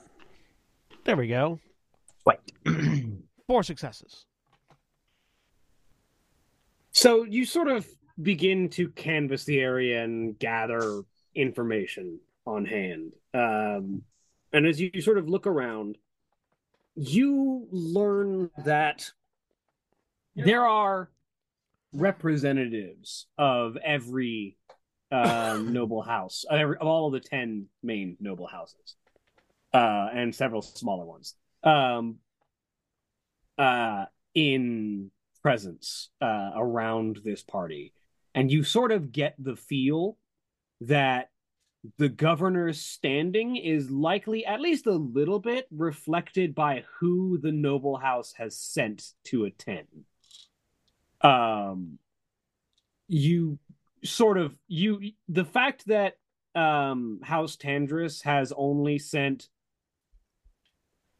There 1.04 1.16
we 1.16 1.28
go. 1.28 1.60
Wait. 2.24 2.38
Four 3.46 3.62
successes. 3.62 4.24
So 6.92 7.24
you 7.24 7.44
sort 7.44 7.68
of 7.68 7.86
begin 8.22 8.68
to 8.70 8.88
canvass 8.90 9.44
the 9.44 9.60
area 9.60 10.02
and 10.02 10.38
gather 10.38 11.02
information 11.34 12.20
on 12.46 12.64
hand. 12.64 13.12
Um, 13.34 14.02
and 14.52 14.66
as 14.66 14.80
you 14.80 15.00
sort 15.00 15.18
of 15.18 15.28
look 15.28 15.46
around, 15.46 15.96
you 16.94 17.66
learn 17.70 18.50
that 18.64 19.10
there 20.36 20.66
are 20.66 21.10
representatives 21.92 23.26
of 23.38 23.76
every 23.82 24.56
um, 25.10 25.72
noble 25.72 26.02
house, 26.02 26.44
of, 26.48 26.58
every, 26.58 26.76
of 26.76 26.86
all 26.86 27.06
of 27.06 27.12
the 27.12 27.28
10 27.28 27.66
main 27.82 28.16
noble 28.20 28.46
houses, 28.46 28.96
uh, 29.72 30.08
and 30.12 30.34
several 30.34 30.62
smaller 30.62 31.04
ones. 31.04 31.34
Um, 31.62 32.16
uh, 33.58 34.06
in 34.34 35.10
presence 35.42 36.10
uh, 36.20 36.50
around 36.56 37.20
this 37.24 37.42
party. 37.42 37.92
And 38.34 38.50
you 38.50 38.64
sort 38.64 38.92
of 38.92 39.12
get 39.12 39.34
the 39.38 39.56
feel 39.56 40.16
that 40.80 41.30
the 41.98 42.08
governor's 42.08 42.80
standing 42.80 43.56
is 43.56 43.90
likely, 43.90 44.46
at 44.46 44.60
least 44.60 44.86
a 44.86 44.92
little 44.92 45.40
bit, 45.40 45.66
reflected 45.70 46.54
by 46.54 46.84
who 46.98 47.38
the 47.38 47.52
noble 47.52 47.96
house 47.96 48.34
has 48.36 48.56
sent 48.56 49.12
to 49.24 49.44
attend. 49.44 49.88
Um, 51.20 51.98
you 53.08 53.58
sort 54.04 54.38
of 54.38 54.54
you 54.66 55.12
the 55.28 55.44
fact 55.44 55.86
that 55.86 56.14
um 56.54 57.20
House 57.22 57.56
Tandris 57.56 58.22
has 58.22 58.52
only 58.56 58.98
sent 58.98 59.48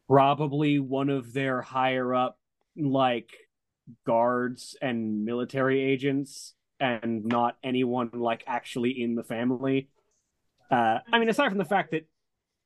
probably 0.07 0.79
one 0.79 1.09
of 1.09 1.33
their 1.33 1.61
higher 1.61 2.13
up 2.13 2.37
like 2.75 3.31
guards 4.05 4.75
and 4.81 5.25
military 5.25 5.81
agents 5.81 6.55
and 6.79 7.25
not 7.25 7.57
anyone 7.63 8.09
like 8.13 8.43
actually 8.47 9.01
in 9.01 9.15
the 9.15 9.23
family. 9.23 9.89
Uh, 10.71 10.99
I 11.11 11.19
mean, 11.19 11.29
aside 11.29 11.49
from 11.49 11.57
the 11.57 11.65
fact 11.65 11.91
that 11.91 12.07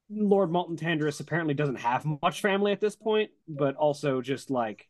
Lord 0.10 0.52
Malton 0.52 0.78
Tandris 0.78 1.20
apparently 1.20 1.54
doesn't 1.54 1.78
have 1.78 2.06
much 2.22 2.42
family 2.42 2.72
at 2.72 2.80
this 2.80 2.96
point, 2.96 3.32
but 3.48 3.76
also 3.76 4.22
just 4.22 4.50
like 4.50 4.88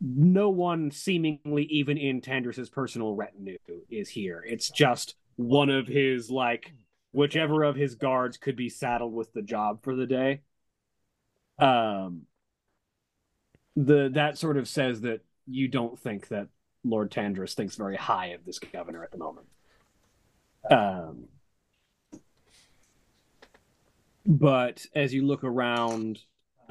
no 0.00 0.50
one 0.50 0.90
seemingly 0.90 1.64
even 1.64 1.96
in 1.96 2.20
Tandris's 2.20 2.70
personal 2.70 3.14
retinue 3.14 3.58
is 3.90 4.08
here. 4.08 4.44
It's 4.46 4.70
just 4.70 5.14
one 5.36 5.70
of 5.70 5.86
his 5.86 6.30
like 6.30 6.72
whichever 7.12 7.62
of 7.62 7.76
his 7.76 7.94
guards 7.94 8.36
could 8.36 8.56
be 8.56 8.68
saddled 8.68 9.12
with 9.12 9.32
the 9.32 9.42
job 9.42 9.82
for 9.82 9.94
the 9.94 10.06
day. 10.06 10.42
Um 11.58 12.22
the 13.76 14.10
that 14.14 14.38
sort 14.38 14.56
of 14.56 14.68
says 14.68 15.00
that 15.02 15.20
you 15.46 15.68
don't 15.68 15.98
think 15.98 16.28
that 16.28 16.48
Lord 16.84 17.10
Tandris 17.10 17.54
thinks 17.54 17.76
very 17.76 17.96
high 17.96 18.28
of 18.28 18.44
this 18.44 18.58
governor 18.58 19.02
at 19.02 19.10
the 19.10 19.18
moment. 19.18 19.46
Um 20.70 21.28
but 24.26 24.84
as 24.94 25.12
you 25.12 25.26
look 25.26 25.44
around, 25.44 26.18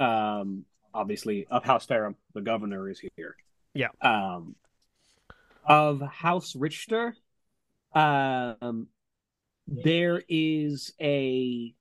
um, 0.00 0.64
obviously 0.92 1.46
of 1.50 1.64
House 1.64 1.86
Ferrum, 1.86 2.16
the 2.34 2.40
governor 2.40 2.88
is 2.88 3.00
here. 3.16 3.36
Yeah. 3.74 3.88
Um, 4.00 4.56
of 5.64 6.00
House 6.00 6.54
Richter, 6.54 7.16
um, 7.94 8.88
there 9.66 10.22
is 10.28 10.92
a 11.00 11.74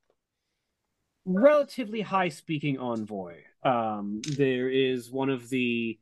relatively 1.25 2.01
high 2.01 2.29
speaking 2.29 2.77
envoy. 2.77 3.35
Um, 3.63 4.21
there 4.37 4.69
is 4.69 5.11
one 5.11 5.29
of 5.29 5.49
the 5.49 5.99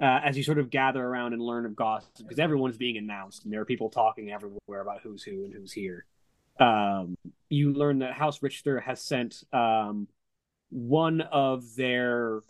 uh, 0.00 0.20
as 0.24 0.36
you 0.36 0.42
sort 0.42 0.58
of 0.58 0.70
gather 0.70 1.04
around 1.04 1.32
and 1.32 1.40
learn 1.40 1.64
of 1.64 1.76
gossip 1.76 2.10
because 2.18 2.38
everyone's 2.38 2.76
being 2.76 2.96
announced 2.96 3.44
and 3.44 3.52
there 3.52 3.60
are 3.60 3.64
people 3.64 3.88
talking 3.88 4.32
everywhere 4.32 4.80
about 4.80 5.00
who's 5.02 5.22
who 5.22 5.44
and 5.44 5.54
who's 5.54 5.72
here. 5.72 6.06
Um, 6.58 7.16
you 7.48 7.72
learn 7.72 8.00
that 8.00 8.14
House 8.14 8.42
Richter 8.42 8.80
has 8.80 9.00
sent 9.02 9.42
um, 9.52 10.08
one 10.70 11.20
of 11.20 11.74
their 11.76 12.40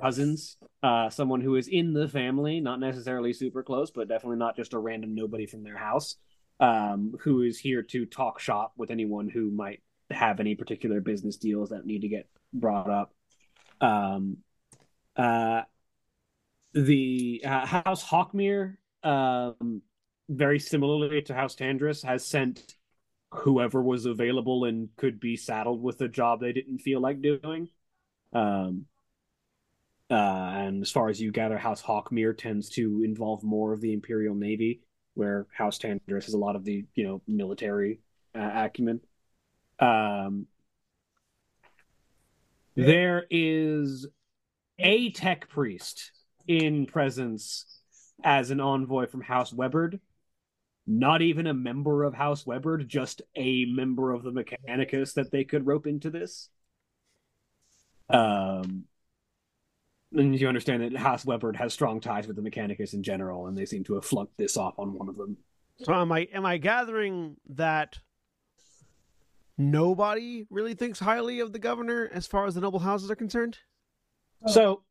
cousins, 0.00 0.56
uh, 0.82 1.10
someone 1.10 1.40
who 1.40 1.56
is 1.56 1.68
in 1.68 1.92
the 1.92 2.08
family, 2.08 2.60
not 2.60 2.80
necessarily 2.80 3.32
super 3.32 3.62
close, 3.62 3.90
but 3.90 4.08
definitely 4.08 4.38
not 4.38 4.56
just 4.56 4.74
a 4.74 4.78
random 4.78 5.14
nobody 5.14 5.46
from 5.46 5.62
their 5.62 5.76
house, 5.76 6.16
um, 6.60 7.14
who 7.20 7.42
is 7.42 7.58
here 7.58 7.82
to 7.82 8.06
talk 8.06 8.40
shop 8.40 8.72
with 8.76 8.90
anyone 8.90 9.28
who 9.28 9.50
might 9.50 9.82
have 10.10 10.40
any 10.40 10.54
particular 10.54 11.00
business 11.00 11.36
deals 11.36 11.70
that 11.70 11.86
need 11.86 12.02
to 12.02 12.08
get 12.08 12.28
brought 12.52 12.90
up. 12.90 13.14
Um, 13.80 14.38
uh, 15.16 15.62
the 16.74 17.42
uh, 17.44 17.66
House 17.66 18.04
Hawkmere, 18.04 18.76
um, 19.02 19.82
very 20.28 20.58
similarly 20.58 21.22
to 21.22 21.34
House 21.34 21.54
Tandris, 21.54 22.04
has 22.04 22.24
sent 22.24 22.74
whoever 23.32 23.82
was 23.82 24.04
available 24.06 24.64
and 24.64 24.88
could 24.96 25.18
be 25.18 25.36
saddled 25.36 25.82
with 25.82 26.00
a 26.00 26.08
job 26.08 26.40
they 26.40 26.52
didn't 26.52 26.78
feel 26.78 27.00
like 27.00 27.22
doing. 27.22 27.68
Um, 28.32 28.86
uh, 30.10 30.14
and 30.14 30.82
as 30.82 30.90
far 30.90 31.08
as 31.08 31.20
you 31.20 31.32
gather, 31.32 31.56
House 31.56 31.82
Hawkmere 31.82 32.36
tends 32.36 32.68
to 32.70 33.02
involve 33.02 33.42
more 33.42 33.72
of 33.72 33.80
the 33.80 33.94
Imperial 33.94 34.34
Navy, 34.34 34.82
where 35.14 35.46
House 35.56 35.78
Tandris 35.78 36.26
has 36.26 36.34
a 36.34 36.38
lot 36.38 36.56
of 36.56 36.64
the 36.64 36.84
you 36.94 37.04
know 37.04 37.22
military 37.26 38.00
uh, 38.34 38.50
acumen. 38.54 39.00
Um, 39.78 40.46
there 42.74 43.24
is 43.30 44.06
a 44.78 45.10
tech 45.12 45.48
priest 45.48 46.12
in 46.46 46.84
presence 46.86 47.64
as 48.22 48.50
an 48.50 48.60
envoy 48.60 49.06
from 49.06 49.22
House 49.22 49.52
Weberd. 49.52 50.00
Not 50.86 51.22
even 51.22 51.46
a 51.46 51.54
member 51.54 52.02
of 52.02 52.14
House 52.14 52.44
Weberd, 52.44 52.86
just 52.88 53.22
a 53.36 53.66
member 53.66 54.12
of 54.12 54.24
the 54.24 54.32
Mechanicus 54.32 55.14
that 55.14 55.30
they 55.30 55.44
could 55.44 55.66
rope 55.66 55.86
into 55.86 56.10
this. 56.10 56.48
Um, 58.08 58.84
and 60.12 60.38
you 60.38 60.48
understand 60.48 60.82
that 60.82 60.96
House 60.96 61.24
Weberd 61.24 61.56
has 61.56 61.72
strong 61.72 62.00
ties 62.00 62.26
with 62.26 62.36
the 62.36 62.42
Mechanicus 62.42 62.94
in 62.94 63.02
general, 63.02 63.46
and 63.46 63.56
they 63.56 63.64
seem 63.64 63.84
to 63.84 63.94
have 63.94 64.04
flunked 64.04 64.36
this 64.36 64.56
off 64.56 64.78
on 64.78 64.92
one 64.92 65.08
of 65.08 65.16
them. 65.16 65.36
So 65.78 65.94
am 65.94 66.12
I 66.12 66.28
am 66.32 66.44
I 66.44 66.58
gathering 66.58 67.36
that 67.50 67.98
nobody 69.56 70.46
really 70.50 70.74
thinks 70.74 70.98
highly 70.98 71.40
of 71.40 71.52
the 71.52 71.58
governor 71.58 72.10
as 72.12 72.26
far 72.26 72.46
as 72.46 72.54
the 72.54 72.60
noble 72.60 72.80
houses 72.80 73.10
are 73.10 73.16
concerned? 73.16 73.58
So 74.46 74.82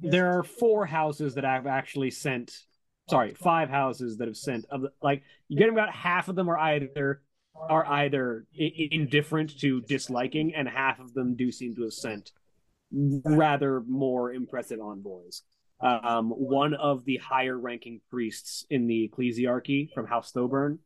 there 0.00 0.38
are 0.38 0.42
four 0.42 0.86
houses 0.86 1.34
that 1.34 1.44
I've 1.44 1.66
actually 1.66 2.10
sent 2.10 2.64
sorry, 3.10 3.34
five 3.34 3.68
houses 3.68 4.16
that 4.18 4.28
have 4.28 4.36
sent 4.36 4.64
of 4.70 4.82
the, 4.82 4.92
like 5.02 5.22
you 5.48 5.58
get 5.58 5.68
about 5.68 5.92
half 5.92 6.28
of 6.28 6.36
them 6.36 6.48
are 6.48 6.58
either 6.58 7.20
are 7.54 7.84
either 7.86 8.46
indifferent 8.54 9.58
to 9.60 9.82
disliking, 9.82 10.54
and 10.54 10.68
half 10.68 10.98
of 11.00 11.12
them 11.12 11.34
do 11.34 11.52
seem 11.52 11.74
to 11.74 11.82
have 11.82 11.92
sent 11.92 12.32
rather 12.90 13.82
more 13.86 14.32
impressive 14.32 14.80
envoys. 14.80 15.42
Um, 15.80 16.30
one 16.30 16.74
of 16.74 17.04
the 17.04 17.16
higher 17.16 17.58
ranking 17.58 18.00
priests 18.10 18.66
in 18.70 18.86
the 18.86 19.08
ecclesiarchy 19.08 19.92
from 19.92 20.06
House 20.06 20.32
Thoburn 20.32 20.78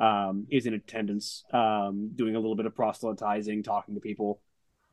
um, 0.00 0.46
is 0.50 0.66
in 0.66 0.74
attendance, 0.74 1.44
um, 1.52 2.10
doing 2.14 2.36
a 2.36 2.38
little 2.38 2.56
bit 2.56 2.66
of 2.66 2.74
proselytizing, 2.74 3.62
talking 3.62 3.94
to 3.94 4.00
people. 4.00 4.40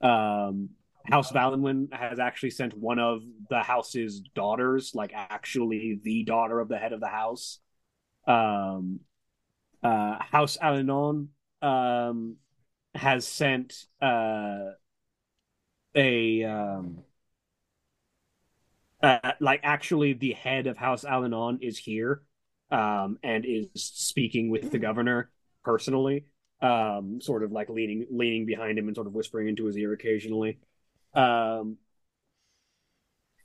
Um, 0.02 0.70
House 1.06 1.32
Valenwyn 1.32 1.94
has 1.94 2.20
actually 2.20 2.52
sent 2.52 2.78
one 2.78 2.98
of 2.98 3.24
the 3.50 3.60
house's 3.60 4.22
daughters, 4.36 4.96
like 4.96 5.12
actually 5.14 6.00
the 6.02 6.24
daughter 6.24 6.60
of 6.60 6.70
the 6.70 6.78
head 6.78 6.94
of 6.94 7.02
the 7.02 7.08
house. 7.08 7.60
Um, 8.26 9.02
uh, 9.84 10.18
House 10.24 10.58
Alinon 10.62 11.28
um, 11.62 12.38
has 12.96 13.28
sent 13.28 13.86
uh, 14.02 14.72
a 15.94 16.44
um, 16.44 17.04
uh, 19.02 19.34
like 19.42 19.60
actually 19.64 20.14
the 20.14 20.32
head 20.32 20.68
of 20.68 20.78
House 20.78 21.04
Alinon 21.04 21.58
is 21.62 21.78
here 21.78 22.24
um, 22.72 23.20
and 23.22 23.46
is 23.46 23.68
speaking 23.74 24.50
with 24.50 24.72
the 24.72 24.80
governor 24.80 25.30
personally, 25.66 26.26
um, 26.62 27.20
sort 27.22 27.44
of 27.44 27.52
like 27.52 27.70
leaning 27.70 28.08
leaning 28.10 28.46
behind 28.46 28.80
him 28.80 28.88
and 28.88 28.96
sort 28.96 29.08
of 29.08 29.14
whispering 29.14 29.50
into 29.50 29.66
his 29.66 29.78
ear 29.78 29.92
occasionally. 29.92 30.60
Um, 31.14 31.78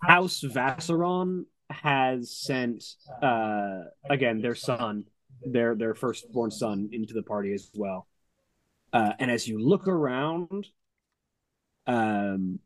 House 0.00 0.42
Vasseron 0.42 1.44
has 1.70 2.31
sent 2.31 2.85
uh, 3.22 3.81
again 4.09 4.40
their 4.40 4.54
son, 4.54 5.04
their 5.44 5.74
their 5.74 5.94
firstborn 5.94 6.50
son, 6.50 6.90
into 6.92 7.14
the 7.14 7.22
party 7.22 7.52
as 7.52 7.70
well. 7.74 8.07
Uh, 8.92 9.12
and 9.18 9.31
as 9.31 9.46
you 9.46 9.59
look 9.59 9.87
around, 9.87 10.66
um, 11.87 12.59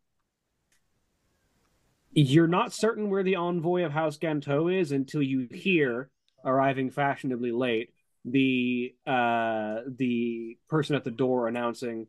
you're 2.13 2.47
not 2.47 2.73
certain 2.73 3.11
where 3.11 3.23
the 3.23 3.37
envoy 3.37 3.85
of 3.85 3.93
House 3.93 4.19
Ganto 4.19 4.69
is 4.69 4.93
until 4.93 5.23
you 5.23 5.49
hear, 5.51 6.11
arriving 6.45 6.91
fashionably 6.91 7.51
late, 7.51 7.91
the 8.25 8.95
uh, 9.07 9.81
the 9.89 10.59
person 10.69 10.95
at 10.95 11.05
the 11.05 11.11
door 11.11 11.49
announcing, 11.49 12.07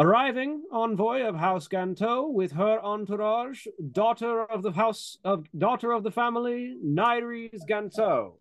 "Arriving 0.00 0.64
envoy 0.72 1.20
of 1.20 1.36
House 1.36 1.68
Ganto 1.68 2.26
with 2.26 2.52
her 2.52 2.82
entourage, 2.82 3.66
daughter 3.92 4.44
of 4.44 4.62
the 4.62 4.72
house 4.72 5.18
of 5.24 5.46
daughter 5.56 5.92
of 5.92 6.04
the 6.04 6.10
family, 6.10 6.78
Nyres 6.82 7.60
Ganto." 7.68 8.38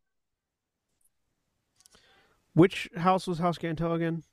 Which 2.54 2.90
house 2.96 3.28
was 3.28 3.40
House 3.40 3.58
Ganto 3.58 3.94
again? 3.94 4.24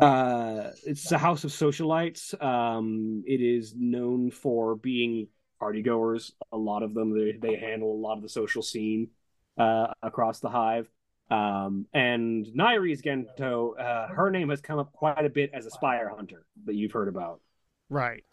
Uh, 0.00 0.70
it's 0.86 1.12
a 1.12 1.18
house 1.18 1.44
of 1.44 1.50
socialites. 1.50 2.42
Um, 2.42 3.22
it 3.26 3.40
is 3.42 3.74
known 3.76 4.30
for 4.30 4.76
being 4.76 5.28
party 5.60 5.82
goers. 5.82 6.32
A 6.52 6.56
lot 6.56 6.82
of 6.82 6.94
them 6.94 7.16
they, 7.16 7.32
they 7.32 7.56
handle 7.56 7.92
a 7.92 8.00
lot 8.00 8.16
of 8.16 8.22
the 8.22 8.28
social 8.28 8.62
scene 8.62 9.10
uh, 9.58 9.88
across 10.02 10.40
the 10.40 10.48
hive. 10.48 10.88
Um, 11.34 11.86
and 11.94 12.46
Nyres 12.46 13.02
Gento, 13.02 13.78
uh, 13.80 14.08
her 14.08 14.30
name 14.30 14.50
has 14.50 14.60
come 14.60 14.78
up 14.78 14.92
quite 14.92 15.24
a 15.24 15.28
bit 15.30 15.50
as 15.52 15.66
a 15.66 15.70
spire 15.70 16.08
hunter 16.08 16.44
that 16.66 16.74
you've 16.74 16.92
heard 16.92 17.08
about. 17.08 17.40
Right. 17.88 18.24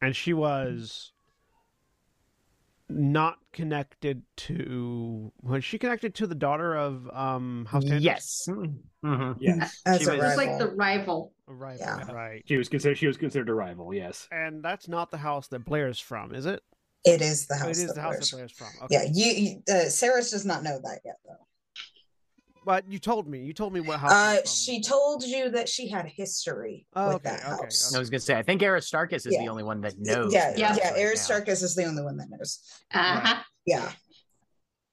And 0.00 0.14
she 0.14 0.32
was 0.32 1.12
not 2.90 3.36
connected 3.52 4.22
to 4.34 5.30
was 5.42 5.62
she 5.62 5.78
connected 5.78 6.14
to 6.14 6.26
the 6.26 6.34
daughter 6.34 6.74
of 6.74 7.06
um 7.12 7.66
House 7.66 7.84
Tandris? 7.84 8.00
Yes. 8.00 8.48
Mhm. 9.04 9.36
Yes, 9.40 9.82
As 9.84 10.00
She 10.00 10.06
a 10.06 10.12
was- 10.12 10.20
Just 10.20 10.36
like 10.38 10.48
rival. 10.48 10.58
the 10.58 10.74
rival. 10.74 11.32
Right, 11.46 11.78
Yeah. 11.78 12.10
right. 12.12 12.42
she 12.46 12.56
was 12.56 12.68
considered 12.70 12.96
she 12.96 13.06
was 13.06 13.18
considered 13.18 13.48
a 13.50 13.54
rival. 13.54 13.92
Yes, 13.92 14.26
And 14.32 14.62
that's 14.64 14.88
not 14.88 15.10
the 15.10 15.18
house 15.18 15.48
that 15.48 15.64
Blair's 15.66 16.00
from, 16.00 16.34
is 16.34 16.46
it? 16.46 16.62
It 17.04 17.20
is 17.20 17.46
the 17.46 17.54
Oh, 17.56 17.58
house. 17.58 17.78
it 17.78 17.82
is 17.82 17.86
that 17.88 17.94
the 17.96 18.00
house 18.00 18.30
Blair's- 18.30 18.30
that 18.30 18.36
Blair's 18.36 18.52
from. 18.52 18.84
Okay. 18.84 18.94
Yeah, 18.94 19.04
you, 19.12 19.32
you 19.32 19.62
uh, 19.68 19.84
Saras 19.88 20.30
does 20.30 20.46
not 20.46 20.62
know 20.62 20.80
that 20.82 21.00
yet, 21.04 21.18
though. 21.26 21.46
But 22.68 22.84
you 22.86 22.98
told 22.98 23.26
me. 23.26 23.38
You 23.38 23.54
told 23.54 23.72
me 23.72 23.80
what 23.80 23.98
house. 23.98 24.12
Uh, 24.12 24.44
she 24.46 24.82
told 24.82 25.24
you 25.24 25.48
that 25.52 25.70
she 25.70 25.88
had 25.88 26.04
history 26.04 26.84
Oh, 26.94 27.06
with 27.06 27.14
okay, 27.16 27.30
that 27.30 27.40
okay, 27.54 27.62
house. 27.64 27.94
I 27.94 27.98
was 27.98 28.10
gonna 28.10 28.20
say, 28.20 28.34
I 28.36 28.42
think 28.42 28.62
Aristarchus 28.62 29.24
is 29.24 29.32
Yeah. 29.32 29.40
the 29.44 29.48
only 29.48 29.62
one 29.62 29.80
that 29.80 29.94
knows. 29.98 30.34
Yeah, 30.34 30.50
yeah, 30.54 30.76
yeah. 30.76 30.88
right 30.90 30.96
now. 30.98 31.02
Aristarchus 31.02 31.62
is 31.62 31.74
the 31.74 31.84
only 31.86 32.02
one 32.02 32.18
that 32.18 32.26
knows. 32.28 32.58
Uh-huh. 32.92 33.42
Yeah. 33.64 33.90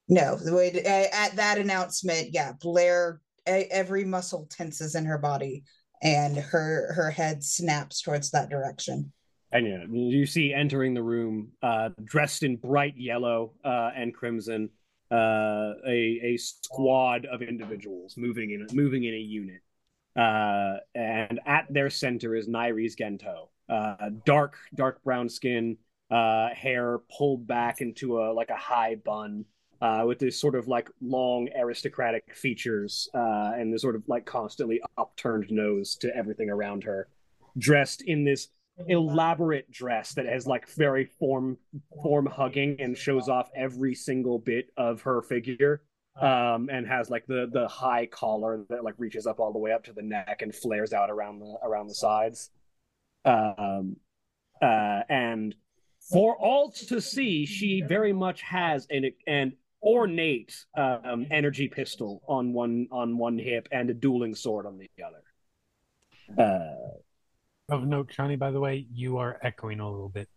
No, 0.07 0.37
the 0.37 0.55
way 0.55 0.71
to- 0.71 0.83
uh, 0.89 1.07
at 1.11 1.35
that 1.35 1.57
announcement, 1.57 2.29
yeah, 2.31 2.53
Blair, 2.61 3.19
e- 3.45 3.67
every 3.69 4.05
muscle 4.05 4.47
tenses 4.49 4.95
in 4.95 5.03
her 5.03 5.17
body 5.17 5.65
and 6.01 6.37
her 6.37 6.93
her 6.93 7.11
head 7.11 7.43
snaps 7.43 8.01
towards 8.01 8.31
that 8.31 8.47
direction. 8.49 9.11
And 9.51 9.67
yeah, 9.67 9.83
you 9.91 10.25
see 10.25 10.53
entering 10.53 10.93
the 10.93 11.03
room, 11.03 11.51
uh, 11.61 11.89
dressed 12.05 12.43
in 12.43 12.55
bright 12.55 12.95
yellow 12.95 13.55
uh, 13.65 13.91
and 13.93 14.13
crimson, 14.13 14.69
uh, 15.15 15.73
a 15.87 15.99
a 16.23 16.37
squad 16.37 17.25
of 17.25 17.41
individuals 17.41 18.15
moving 18.17 18.51
in 18.51 18.67
moving 18.73 19.03
in 19.03 19.13
a 19.13 19.17
unit. 19.17 19.61
Uh, 20.15 20.77
and 20.93 21.39
at 21.45 21.65
their 21.69 21.89
center 21.89 22.35
is 22.35 22.47
Nairis 22.47 22.95
Gento, 22.95 23.49
uh, 23.69 24.09
dark 24.25 24.57
dark 24.73 25.03
brown 25.03 25.27
skin, 25.29 25.77
uh, 26.09 26.49
hair 26.49 26.99
pulled 27.17 27.45
back 27.47 27.81
into 27.81 28.21
a 28.21 28.31
like 28.31 28.49
a 28.49 28.55
high 28.55 28.95
bun, 28.95 29.45
uh, 29.81 30.03
with 30.07 30.19
this 30.19 30.39
sort 30.39 30.55
of 30.55 30.67
like 30.67 30.89
long 31.01 31.49
aristocratic 31.57 32.35
features, 32.35 33.09
uh, 33.13 33.51
and 33.55 33.73
the 33.73 33.79
sort 33.79 33.95
of 33.95 34.03
like 34.07 34.25
constantly 34.25 34.81
upturned 34.97 35.49
nose 35.49 35.95
to 35.95 36.15
everything 36.15 36.49
around 36.49 36.83
her, 36.83 37.07
dressed 37.57 38.01
in 38.01 38.23
this 38.23 38.49
elaborate 38.87 39.71
dress 39.71 40.13
that 40.13 40.25
has 40.25 40.45
like 40.45 40.67
very 40.69 41.05
form 41.05 41.57
form 42.03 42.25
hugging 42.25 42.75
and 42.79 42.97
shows 42.97 43.29
off 43.29 43.49
every 43.55 43.95
single 43.95 44.37
bit 44.37 44.69
of 44.75 45.01
her 45.01 45.21
figure 45.21 45.81
um 46.19 46.69
and 46.71 46.85
has 46.87 47.09
like 47.09 47.25
the 47.27 47.49
the 47.51 47.67
high 47.67 48.05
collar 48.05 48.65
that 48.69 48.83
like 48.83 48.93
reaches 48.97 49.25
up 49.27 49.39
all 49.39 49.53
the 49.53 49.59
way 49.59 49.71
up 49.71 49.83
to 49.83 49.93
the 49.93 50.01
neck 50.01 50.41
and 50.41 50.53
flares 50.53 50.93
out 50.93 51.09
around 51.09 51.39
the 51.39 51.57
around 51.63 51.87
the 51.87 51.93
sides. 51.93 52.51
Um 53.23 53.97
uh 54.61 55.01
and 55.09 55.55
for 56.11 56.37
all 56.37 56.71
to 56.71 57.01
see 57.01 57.45
she 57.45 57.81
very 57.81 58.13
much 58.13 58.41
has 58.41 58.87
an 58.89 59.11
an 59.25 59.53
ornate 59.81 60.65
um 60.77 61.27
energy 61.31 61.67
pistol 61.67 62.21
on 62.27 62.53
one 62.53 62.87
on 62.91 63.17
one 63.17 63.37
hip 63.37 63.67
and 63.71 63.89
a 63.89 63.93
dueling 63.93 64.35
sword 64.35 64.65
on 64.65 64.77
the 64.77 64.89
other. 65.03 66.41
Uh 66.41 66.99
Of 67.67 67.83
note, 67.87 68.09
Johnny, 68.09 68.35
by 68.35 68.51
the 68.51 68.59
way, 68.59 68.85
you 68.93 69.17
are 69.17 69.39
echoing 69.41 69.79
a 69.79 69.89
little 69.89 70.09
bit. 70.09 70.29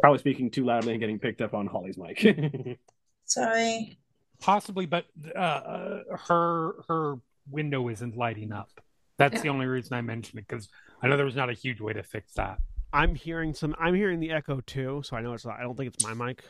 probably 0.00 0.18
speaking 0.18 0.48
too 0.50 0.64
loudly 0.64 0.92
and 0.92 1.00
getting 1.00 1.18
picked 1.18 1.40
up 1.40 1.54
on 1.54 1.66
holly's 1.66 1.96
mic 1.96 2.20
Sorry. 3.24 3.98
Possibly, 4.40 4.86
but 4.86 5.06
uh, 5.34 5.38
uh, 5.38 6.00
her 6.28 6.74
her 6.86 7.14
window 7.50 7.88
isn't 7.88 8.16
lighting 8.16 8.52
up. 8.52 8.68
That's 9.16 9.40
the 9.40 9.48
only 9.48 9.66
reason 9.66 9.94
I 9.94 10.02
mentioned 10.02 10.38
it 10.38 10.46
because 10.46 10.68
I 11.02 11.08
know 11.08 11.16
there 11.16 11.24
was 11.26 11.34
not 11.34 11.50
a 11.50 11.54
huge 11.54 11.80
way 11.80 11.92
to 11.94 12.02
fix 12.04 12.34
that. 12.34 12.58
I'm 12.92 13.16
hearing 13.16 13.52
some. 13.54 13.74
I'm 13.80 13.94
hearing 13.96 14.20
the 14.20 14.30
echo 14.30 14.60
too, 14.60 15.02
so 15.04 15.16
I 15.16 15.22
know 15.22 15.32
it's. 15.32 15.44
I 15.46 15.62
don't 15.62 15.74
think 15.76 15.92
it's 15.92 16.04
my 16.04 16.14
mic. 16.14 16.44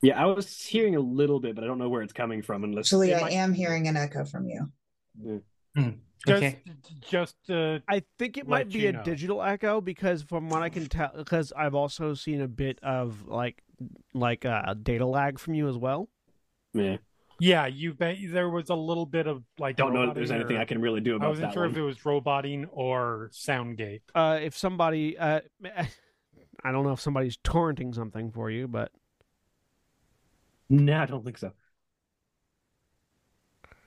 yeah 0.00 0.18
i 0.22 0.24
was 0.24 0.64
hearing 0.64 0.94
a 0.96 1.00
little 1.00 1.40
bit 1.40 1.54
but 1.56 1.64
i 1.64 1.66
don't 1.66 1.78
know 1.78 1.88
where 1.90 2.02
it's 2.02 2.12
coming 2.12 2.40
from 2.40 2.62
unless 2.64 2.86
Actually, 2.86 3.14
I 3.14 3.20
might- 3.20 3.32
am 3.32 3.52
hearing 3.52 3.88
an 3.88 3.96
echo 3.98 4.24
from 4.24 4.48
you. 4.48 5.42
Just, 6.26 6.42
Okay. 6.42 6.58
just 7.08 7.36
uh, 7.48 7.78
I 7.88 8.02
think 8.18 8.36
it 8.38 8.48
might 8.48 8.70
be 8.70 8.86
a 8.86 8.92
know. 8.92 9.02
digital 9.04 9.42
echo 9.42 9.80
because 9.80 10.22
from 10.22 10.48
what 10.50 10.62
I 10.62 10.68
can 10.68 10.86
tell, 10.86 11.12
because 11.16 11.52
I've 11.56 11.74
also 11.74 12.14
seen 12.14 12.40
a 12.40 12.48
bit 12.48 12.78
of 12.82 13.28
like 13.28 13.62
like 14.14 14.44
uh, 14.44 14.74
data 14.82 15.06
lag 15.06 15.38
from 15.38 15.54
you 15.54 15.68
as 15.68 15.76
well. 15.76 16.08
yeah 16.74 16.96
yeah, 17.40 17.66
you 17.66 17.94
bet 17.94 18.16
there 18.30 18.50
was 18.50 18.68
a 18.68 18.74
little 18.74 19.06
bit 19.06 19.28
of 19.28 19.44
like. 19.60 19.76
don't 19.76 19.94
know 19.94 20.02
if 20.08 20.14
there's 20.14 20.30
roboting 20.30 20.40
anything 20.40 20.56
or- 20.56 20.60
i 20.60 20.64
can 20.64 20.80
really 20.80 21.00
do 21.00 21.14
about 21.14 21.20
that. 21.20 21.26
I 21.26 21.30
wasn't 21.30 21.48
that 21.50 21.54
sure 21.54 21.62
one. 21.62 21.70
if 21.70 21.76
it 21.76 21.82
was 21.82 22.04
roboting 22.04 22.64
or 22.72 23.30
Soundgate. 23.32 24.00
Uh, 24.12 24.40
if 24.42 24.56
somebody, 24.58 25.16
uh, 25.16 25.40
I 26.64 26.72
don't 26.72 26.82
know 26.84 26.90
if 26.92 27.00
somebody's 27.00 27.36
torrenting 27.36 27.94
something 27.94 28.32
for 28.32 28.50
you, 28.50 28.66
but 28.66 28.90
No, 30.68 31.00
I 31.00 31.06
don't 31.06 31.24
think 31.24 31.38
so. 31.38 31.52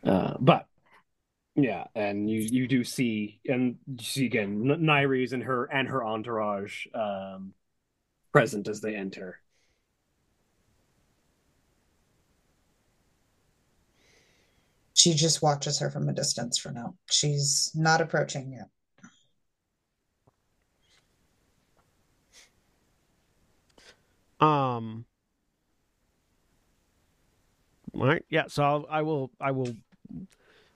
Uh, 0.04 0.36
but 0.40 0.68
yeah, 1.64 1.86
and 1.96 2.30
you 2.30 2.40
you 2.42 2.68
do 2.68 2.84
see 2.84 3.40
and 3.48 3.78
you 3.88 4.04
see 4.04 4.26
again 4.26 4.70
N- 4.72 4.82
Nairis 4.82 5.34
and 5.34 5.44
her 5.44 5.66
and 5.66 5.88
her 5.88 6.04
entourage 6.06 6.86
um, 6.94 7.54
present 8.32 8.68
as 8.68 8.82
they 8.82 8.96
enter. 8.96 9.40
She 14.94 15.14
just 15.14 15.42
watches 15.42 15.80
her 15.80 15.90
from 15.90 16.10
a 16.10 16.14
distance 16.14 16.60
for 16.60 16.72
now. 16.72 16.96
She's 17.10 17.72
not 17.76 18.02
approaching 18.02 18.52
yet. 18.52 18.70
um, 24.40 25.06
all 27.94 28.08
right, 28.08 28.26
yeah. 28.30 28.46
So 28.48 28.64
I'll, 28.64 28.86
I 28.90 29.02
will, 29.02 29.32
I 29.40 29.52
will 29.52 29.74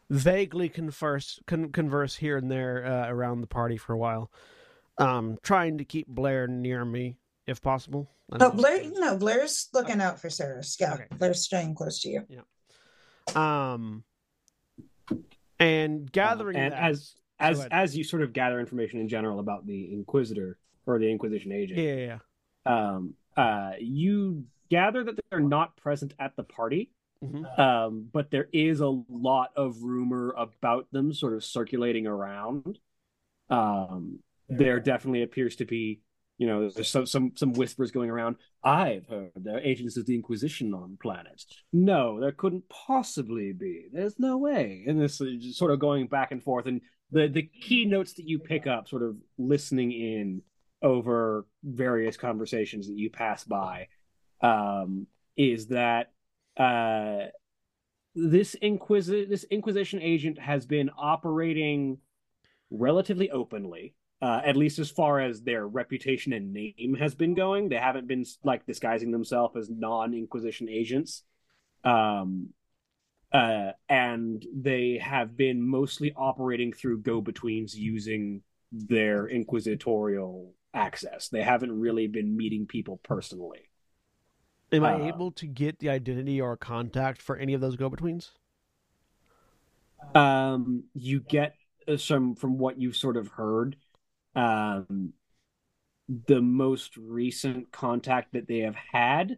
vaguely 0.10 0.70
converse 0.70 1.40
con- 1.48 1.72
converse 1.72 2.16
here 2.16 2.38
and 2.38 2.50
there 2.52 2.86
uh, 2.86 3.08
around 3.10 3.42
the 3.42 3.48
party 3.48 3.78
for 3.78 3.94
a 3.94 3.98
while, 3.98 4.32
um, 4.98 5.38
trying 5.44 5.78
to 5.80 5.86
keep 5.86 6.08
Blair 6.08 6.48
near 6.48 6.86
me 6.86 7.18
if 7.48 7.62
possible. 7.62 8.10
Oh, 8.32 8.38
don't 8.38 8.56
know. 8.56 8.62
Blair, 8.62 8.84
no, 8.94 9.18
Blair's 9.18 9.68
looking 9.74 10.02
out 10.02 10.20
for 10.20 10.30
Cyrus. 10.30 10.78
Yeah, 10.80 10.94
Okay. 10.96 11.06
Blair's 11.18 11.42
staying 11.44 11.76
close 11.76 12.00
to 12.02 12.10
you. 12.10 12.24
Um, 13.40 14.04
and 15.60 16.12
gathering 16.12 16.56
Uh, 16.58 16.60
and 16.60 16.74
that- 16.74 16.84
as 16.84 17.16
as 17.40 17.66
as 17.70 17.98
you 17.98 18.04
sort 18.06 18.22
of 18.22 18.32
gather 18.32 18.60
information 18.62 19.00
in 19.00 19.10
general 19.10 19.40
about 19.40 19.66
the 19.66 19.92
Inquisitor 19.94 20.58
or 20.86 21.00
the 21.00 21.10
Inquisition 21.12 21.52
agent, 21.52 21.80
yeah, 21.80 22.18
yeah, 22.66 22.96
um, 22.96 23.16
uh, 23.36 23.74
you 23.80 24.46
gather 24.70 25.04
that 25.04 25.20
they're 25.30 25.40
not 25.42 25.76
present 25.76 26.14
at 26.18 26.36
the 26.38 26.44
party. 26.44 26.92
Mhm. 27.24 27.60
um, 27.60 28.10
but 28.12 28.30
there 28.30 28.50
is 28.52 28.82
a 28.82 29.02
lot 29.10 29.52
of 29.56 29.82
rumor 29.82 30.32
about 30.38 30.92
them 30.92 31.14
sort 31.14 31.34
of 31.34 31.44
circulating 31.44 32.06
around. 32.08 32.78
Um, 33.50 34.20
there 34.50 34.80
definitely 34.80 35.24
appears 35.24 35.56
to 35.58 35.66
be, 35.66 36.02
you 36.38 36.48
know, 36.48 36.70
there's 36.70 36.90
some 36.90 37.06
some 37.06 37.32
some 37.36 37.54
whispers 37.54 37.92
going 37.92 38.10
around. 38.10 38.36
I've 38.64 39.08
heard 39.08 39.32
there 39.36 39.58
are 39.58 39.62
agents 39.62 39.98
of 39.98 40.06
the 40.06 40.16
Inquisition 40.16 40.74
on 40.74 40.98
planet. 41.02 41.44
No, 41.72 42.20
there 42.20 42.32
couldn't 42.32 42.68
possibly 42.70 43.54
be. 43.54 43.88
There's 43.92 44.20
no 44.20 44.38
way. 44.38 44.84
And 44.88 45.00
this 45.00 45.22
is 45.22 45.44
just 45.44 45.58
sort 45.58 45.72
of 45.72 45.80
going 45.80 46.08
back 46.08 46.32
and 46.32 46.44
forth. 46.44 46.66
And 46.68 46.82
the 47.12 47.28
the 47.28 47.44
key 47.44 47.86
notes 47.86 48.14
that 48.16 48.28
you 48.28 48.40
pick 48.40 48.68
up, 48.68 48.88
sort 48.88 49.04
of 49.04 49.16
listening 49.38 49.92
in 49.92 50.42
over 50.82 51.48
various 51.64 52.18
conversations 52.18 52.88
that 52.88 52.98
you 52.98 53.10
pass 53.10 53.44
by, 53.44 53.88
um, 54.42 55.08
is 55.38 55.68
that 55.68 56.12
uh, 56.58 57.26
this 58.16 58.56
inquisi- 58.62 59.28
this 59.28 59.44
Inquisition 59.46 60.02
agent 60.02 60.40
has 60.40 60.66
been 60.66 60.90
operating 60.98 61.98
relatively 62.72 63.30
openly, 63.30 63.94
uh, 64.22 64.42
at 64.46 64.56
least 64.56 64.80
as 64.80 64.90
far 64.90 65.20
as 65.20 65.42
their 65.42 65.68
reputation 65.68 66.34
and 66.34 66.54
name 66.54 66.96
has 66.98 67.14
been 67.14 67.34
going. 67.34 67.70
They 67.70 67.76
haven't 67.76 68.08
been 68.08 68.26
like 68.44 68.66
disguising 68.66 69.12
themselves 69.12 69.56
as 69.58 69.70
non-Inquisition 69.70 70.70
agents, 70.70 71.24
um, 71.84 72.50
uh, 73.32 73.72
and 73.90 74.46
they 74.56 75.00
have 75.04 75.36
been 75.36 75.62
mostly 75.62 76.14
operating 76.16 76.72
through 76.72 77.02
go-betweens 77.02 77.76
using 77.76 78.42
their 78.72 79.28
inquisitorial 79.28 80.54
access. 80.74 81.30
They 81.30 81.44
haven't 81.44 81.78
really 81.78 82.08
been 82.08 82.36
meeting 82.36 82.66
people 82.66 83.00
personally. 83.04 83.70
Am 84.72 84.86
I 84.86 84.92
Uh, 84.92 84.98
able 84.98 85.32
to 85.32 85.48
get 85.48 85.80
the 85.80 85.90
identity 85.90 86.40
or 86.40 86.56
contact 86.56 87.20
for 87.20 87.36
any 87.36 87.56
of 87.56 87.62
those 87.62 87.76
go-betweens? 87.76 88.34
um 90.14 90.84
you 90.94 91.20
get 91.20 91.56
uh, 91.88 91.98
some 91.98 92.36
from 92.36 92.58
what 92.58 92.80
you've 92.80 92.96
sort 92.96 93.18
of 93.18 93.28
heard 93.30 93.76
um 94.36 95.14
the 96.28 96.42
most 96.42 96.96
recent 96.98 97.72
contact 97.72 98.34
that 98.34 98.48
they 98.48 98.60
have 98.60 98.76
had 98.76 99.38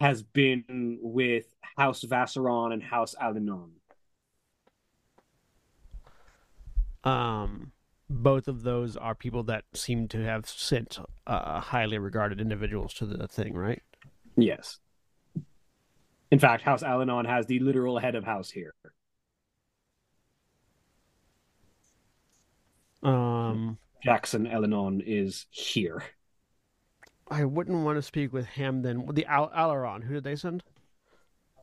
has 0.00 0.22
been 0.22 0.98
with 1.02 1.46
house 1.76 2.04
vasseron 2.04 2.72
and 2.72 2.82
house 2.82 3.14
alinon 3.22 3.70
Um, 7.04 7.72
both 8.08 8.48
of 8.48 8.62
those 8.62 8.96
are 8.96 9.14
people 9.14 9.42
that 9.44 9.64
seem 9.74 10.08
to 10.08 10.18
have 10.24 10.48
sent 10.48 10.98
uh, 11.26 11.60
highly 11.60 11.98
regarded 11.98 12.40
individuals 12.40 12.94
to 12.94 13.06
the 13.06 13.26
thing, 13.28 13.54
right? 13.54 13.82
Yes. 14.36 14.78
In 16.30 16.38
fact 16.38 16.62
house 16.62 16.82
alinon 16.82 17.26
has 17.26 17.46
the 17.46 17.58
literal 17.58 17.98
head 17.98 18.14
of 18.14 18.24
house 18.24 18.50
here. 18.50 18.74
Um, 23.02 23.78
jackson 24.02 24.46
alinon 24.46 25.02
is 25.04 25.46
here. 25.50 26.02
I 27.28 27.44
wouldn't 27.44 27.84
want 27.84 27.96
to 27.96 28.02
speak 28.02 28.32
with 28.32 28.46
him 28.46 28.82
then. 28.82 29.06
The 29.12 29.26
Al- 29.26 29.50
Alaron, 29.50 30.04
who 30.04 30.14
did 30.14 30.24
they 30.24 30.36
send? 30.36 30.62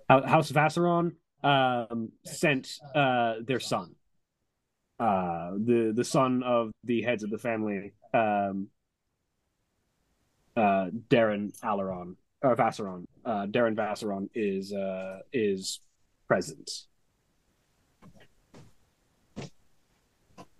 House 0.10 0.51
vasseron 0.51 1.13
um 1.43 2.12
sent 2.25 2.79
uh 2.95 3.36
their 3.45 3.60
son. 3.60 3.95
Uh 4.99 5.51
the 5.51 5.93
the 5.95 6.03
son 6.03 6.43
of 6.43 6.71
the 6.84 7.01
heads 7.03 7.23
of 7.23 7.29
the 7.29 7.38
family 7.38 7.93
um 8.13 8.67
uh 10.58 10.89
darren 11.08 11.58
Alaron 11.62 12.15
or 12.41 12.56
vasseron 12.56 13.06
uh 13.25 13.45
darren 13.47 13.75
vasseron 13.75 14.30
is 14.34 14.73
uh 14.73 15.19
is 15.34 15.80
present 16.28 16.88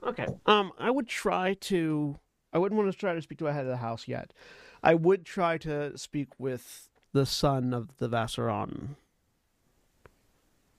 Okay. 0.03 0.27
Um, 0.45 0.71
I 0.79 0.89
would 0.89 1.07
try 1.07 1.55
to. 1.55 2.17
I 2.53 2.57
wouldn't 2.57 2.79
want 2.79 2.91
to 2.91 2.97
try 2.97 3.13
to 3.13 3.21
speak 3.21 3.37
to 3.39 3.47
a 3.47 3.53
head 3.53 3.65
of 3.65 3.69
the 3.69 3.77
house 3.77 4.07
yet. 4.07 4.33
I 4.81 4.95
would 4.95 5.25
try 5.25 5.57
to 5.59 5.97
speak 5.97 6.29
with 6.39 6.89
the 7.13 7.25
son 7.25 7.73
of 7.73 7.97
the 7.97 8.09
Vasseron, 8.09 8.95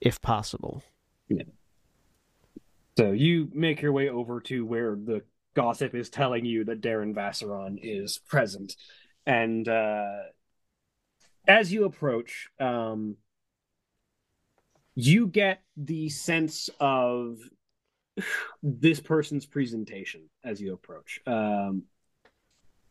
if 0.01 0.21
possible. 0.21 0.83
Yeah. 1.29 1.45
So 2.99 3.13
you 3.13 3.51
make 3.55 3.83
your 3.83 3.93
way 3.93 4.09
over 4.09 4.41
to 4.43 4.65
where 4.65 4.97
the 4.97 5.23
gossip 5.55 5.95
is 5.95 6.11
telling 6.11 6.45
you 6.45 6.65
that 6.65 6.81
Darren 6.81 7.15
Vasseron 7.15 7.79
is 7.81 8.19
present, 8.19 8.75
and 9.27 9.69
uh, 9.69 10.23
as 11.47 11.73
you 11.73 11.85
approach, 11.85 12.49
um, 12.59 13.17
you 14.95 15.27
get 15.27 15.63
the 15.77 16.09
sense 16.09 16.69
of 16.81 17.39
this 18.63 19.01
person's 19.01 19.47
presentation 19.47 20.29
as 20.45 20.61
you 20.61 20.73
approach. 20.73 21.21
Um, 21.27 21.85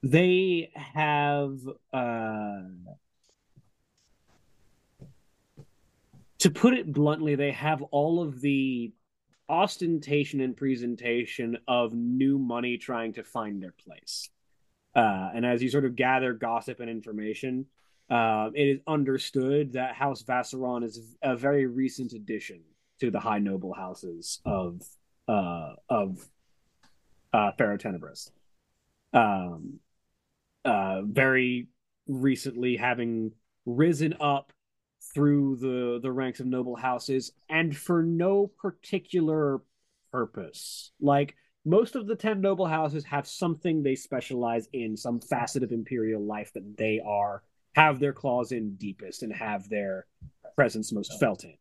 they 0.02 0.72
have 0.76 1.60
uh, 1.94 2.62
to 6.40 6.50
put 6.50 6.74
it 6.74 6.92
bluntly, 6.92 7.36
they 7.36 7.52
have 7.52 7.82
all 7.82 8.22
of 8.22 8.40
the 8.42 8.94
ostentation 9.50 10.42
and 10.42 10.56
presentation 10.56 11.58
of 11.68 11.94
new 11.94 12.38
money 12.38 12.78
trying 12.78 13.14
to 13.14 13.24
find 13.24 13.62
their 13.62 13.74
place. 13.84 14.30
Uh, 14.96 15.30
and 15.34 15.46
as 15.46 15.62
you 15.62 15.70
sort 15.70 15.86
of 15.86 15.96
gather 15.96 16.34
gossip 16.34 16.80
and 16.80 16.90
information, 16.90 17.66
uh, 18.10 18.50
it 18.56 18.64
is 18.64 18.80
understood 18.88 19.74
that 19.74 19.96
House 19.96 20.24
Vasseron 20.24 20.84
is 20.84 21.16
a 21.22 21.36
very 21.36 21.68
recent 21.68 22.14
addition 22.14 22.62
to 23.00 23.12
the 23.12 23.20
high 23.20 23.40
noble 23.40 23.74
houses 23.74 24.42
of 24.46 24.82
uh, 25.28 25.74
of 25.90 26.28
uh, 27.32 27.52
Pharaoh 27.58 27.78
Tenebris. 27.78 28.32
Um, 29.14 29.80
uh, 30.66 31.02
very 31.04 31.68
recently, 32.08 32.76
having 32.78 33.32
risen 33.66 34.16
up 34.20 34.52
through 35.14 35.58
the 35.58 36.00
the 36.02 36.12
ranks 36.12 36.40
of 36.40 36.48
noble 36.48 36.76
houses, 36.76 37.32
and 37.48 37.76
for 37.76 38.02
no 38.02 38.48
particular 38.48 39.62
purpose. 40.12 40.92
Like 41.00 41.36
most 41.64 41.96
of 41.96 42.08
the 42.08 42.16
ten 42.16 42.42
noble 42.42 42.66
houses 42.66 43.06
have 43.06 43.28
something 43.28 43.84
they 43.84 43.96
specialize 43.96 44.68
in, 44.74 44.98
some 44.98 45.20
facet 45.20 45.62
of 45.62 45.72
imperial 45.72 46.26
life 46.26 46.52
that 46.54 46.76
they 46.76 47.00
are 47.06 47.44
have 47.76 48.00
their 48.00 48.14
claws 48.14 48.52
in 48.52 48.76
deepest 48.76 49.24
and 49.24 49.34
have 49.34 49.70
their 49.70 50.06
presence 50.56 50.92
most 50.92 51.20
felt 51.20 51.44
in. 51.44 51.56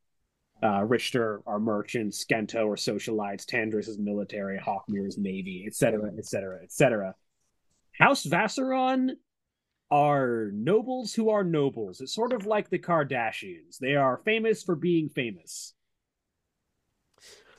Uh, 0.62 0.82
Richter 0.82 1.40
are 1.46 1.60
merchants, 1.60 2.24
Skento 2.24 2.66
are 2.66 2.76
socialites, 2.76 3.44
Tandris 3.44 3.88
is 3.88 3.98
military, 3.98 4.58
Hawkmere 4.58 5.06
is 5.06 5.16
navy, 5.16 5.64
etc., 5.66 6.10
etc., 6.18 6.60
etc. 6.64 7.14
House 7.92 8.24
Vasseron 8.26 9.10
are 9.90 10.50
nobles 10.52 11.14
who 11.14 11.30
are 11.30 11.44
nobles. 11.44 12.00
It's 12.00 12.14
sort 12.14 12.32
of 12.32 12.46
like 12.46 12.68
the 12.70 12.78
Kardashians. 12.78 13.78
They 13.80 13.94
are 13.94 14.20
famous 14.24 14.62
for 14.62 14.74
being 14.74 15.08
famous. 15.08 15.74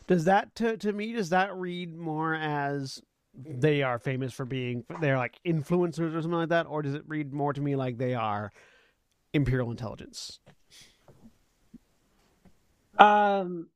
Does 0.08 0.26
that 0.26 0.54
to 0.56 0.76
to 0.78 0.92
me 0.92 1.14
does 1.14 1.30
that 1.30 1.56
read 1.56 1.96
more 1.96 2.34
as 2.34 3.00
they 3.46 3.84
are 3.84 4.00
famous 4.00 4.34
for 4.34 4.46
being 4.46 4.84
they're 5.02 5.18
like 5.18 5.40
influencers 5.46 6.16
or 6.16 6.22
something 6.22 6.32
like 6.32 6.50
that, 6.50 6.68
or 6.68 6.82
does 6.82 6.94
it 6.94 7.04
read 7.08 7.34
more 7.34 7.54
to 7.54 7.62
me 7.62 7.76
like 7.76 7.98
they 7.98 8.14
are 8.14 8.52
imperial 9.34 9.72
intelligence? 9.72 10.40
Um, 12.98 13.68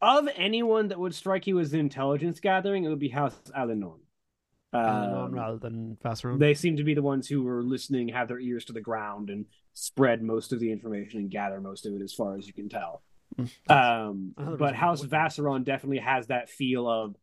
of 0.00 0.28
anyone 0.36 0.88
that 0.88 0.98
would 0.98 1.14
strike 1.14 1.46
you 1.46 1.58
as 1.58 1.72
an 1.72 1.80
intelligence 1.80 2.40
gathering, 2.40 2.84
it 2.84 2.88
would 2.88 2.98
be 2.98 3.08
House. 3.08 3.36
Alinon 3.56 3.98
Um, 4.72 5.34
rather 5.34 5.58
than 5.58 5.98
Vasseron. 6.04 6.38
they 6.38 6.54
seem 6.54 6.76
to 6.76 6.84
be 6.84 6.94
the 6.94 7.02
ones 7.02 7.28
who 7.28 7.46
are 7.48 7.62
listening, 7.62 8.08
have 8.08 8.28
their 8.28 8.40
ears 8.40 8.64
to 8.66 8.72
the 8.72 8.80
ground, 8.80 9.28
and 9.28 9.46
spread 9.74 10.22
most 10.22 10.52
of 10.52 10.60
the 10.60 10.70
information 10.70 11.18
and 11.20 11.30
gather 11.30 11.60
most 11.60 11.84
of 11.84 11.94
it, 11.94 12.02
as 12.02 12.12
far 12.12 12.36
as 12.36 12.46
you 12.46 12.52
can 12.52 12.68
tell. 12.68 13.02
Um, 13.68 14.34
but 14.36 14.74
House 14.74 15.02
why 15.02 15.08
Vasseron 15.08 15.64
definitely 15.64 15.98
has 15.98 16.26
that 16.28 16.48
feel 16.50 16.88
of 16.88 17.16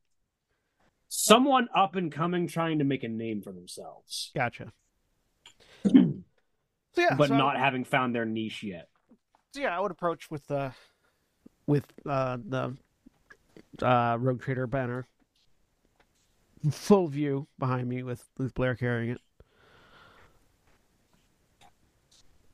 someone 1.10 1.68
up 1.76 1.96
and 1.96 2.12
coming 2.12 2.48
trying 2.48 2.80
to 2.80 2.86
make 2.86 3.04
a 3.04 3.08
name 3.10 3.42
for 3.42 3.52
themselves, 3.52 4.32
Gotcha. 4.36 4.72
so 5.86 5.92
yeah, 6.98 7.16
but 7.18 7.28
so 7.30 7.38
not 7.38 7.56
would- 7.56 7.60
having 7.64 7.84
found 7.84 8.14
their 8.16 8.26
niche 8.26 8.64
yet. 8.64 8.88
so 9.54 9.62
yeah, 9.62 9.76
I 9.76 9.80
would 9.82 9.92
approach 9.92 10.30
with 10.32 10.46
the 10.48 10.72
with 11.68 11.86
uh, 12.08 12.38
the 12.48 12.76
uh, 13.82 14.18
Rogue 14.20 14.42
Trader 14.42 14.68
banner, 14.68 15.08
full 16.72 17.08
view 17.08 17.48
behind 17.58 17.88
me 17.90 18.04
with 18.04 18.24
with 18.38 18.54
Blair 18.54 18.76
carrying 18.76 19.12
it. 19.12 19.22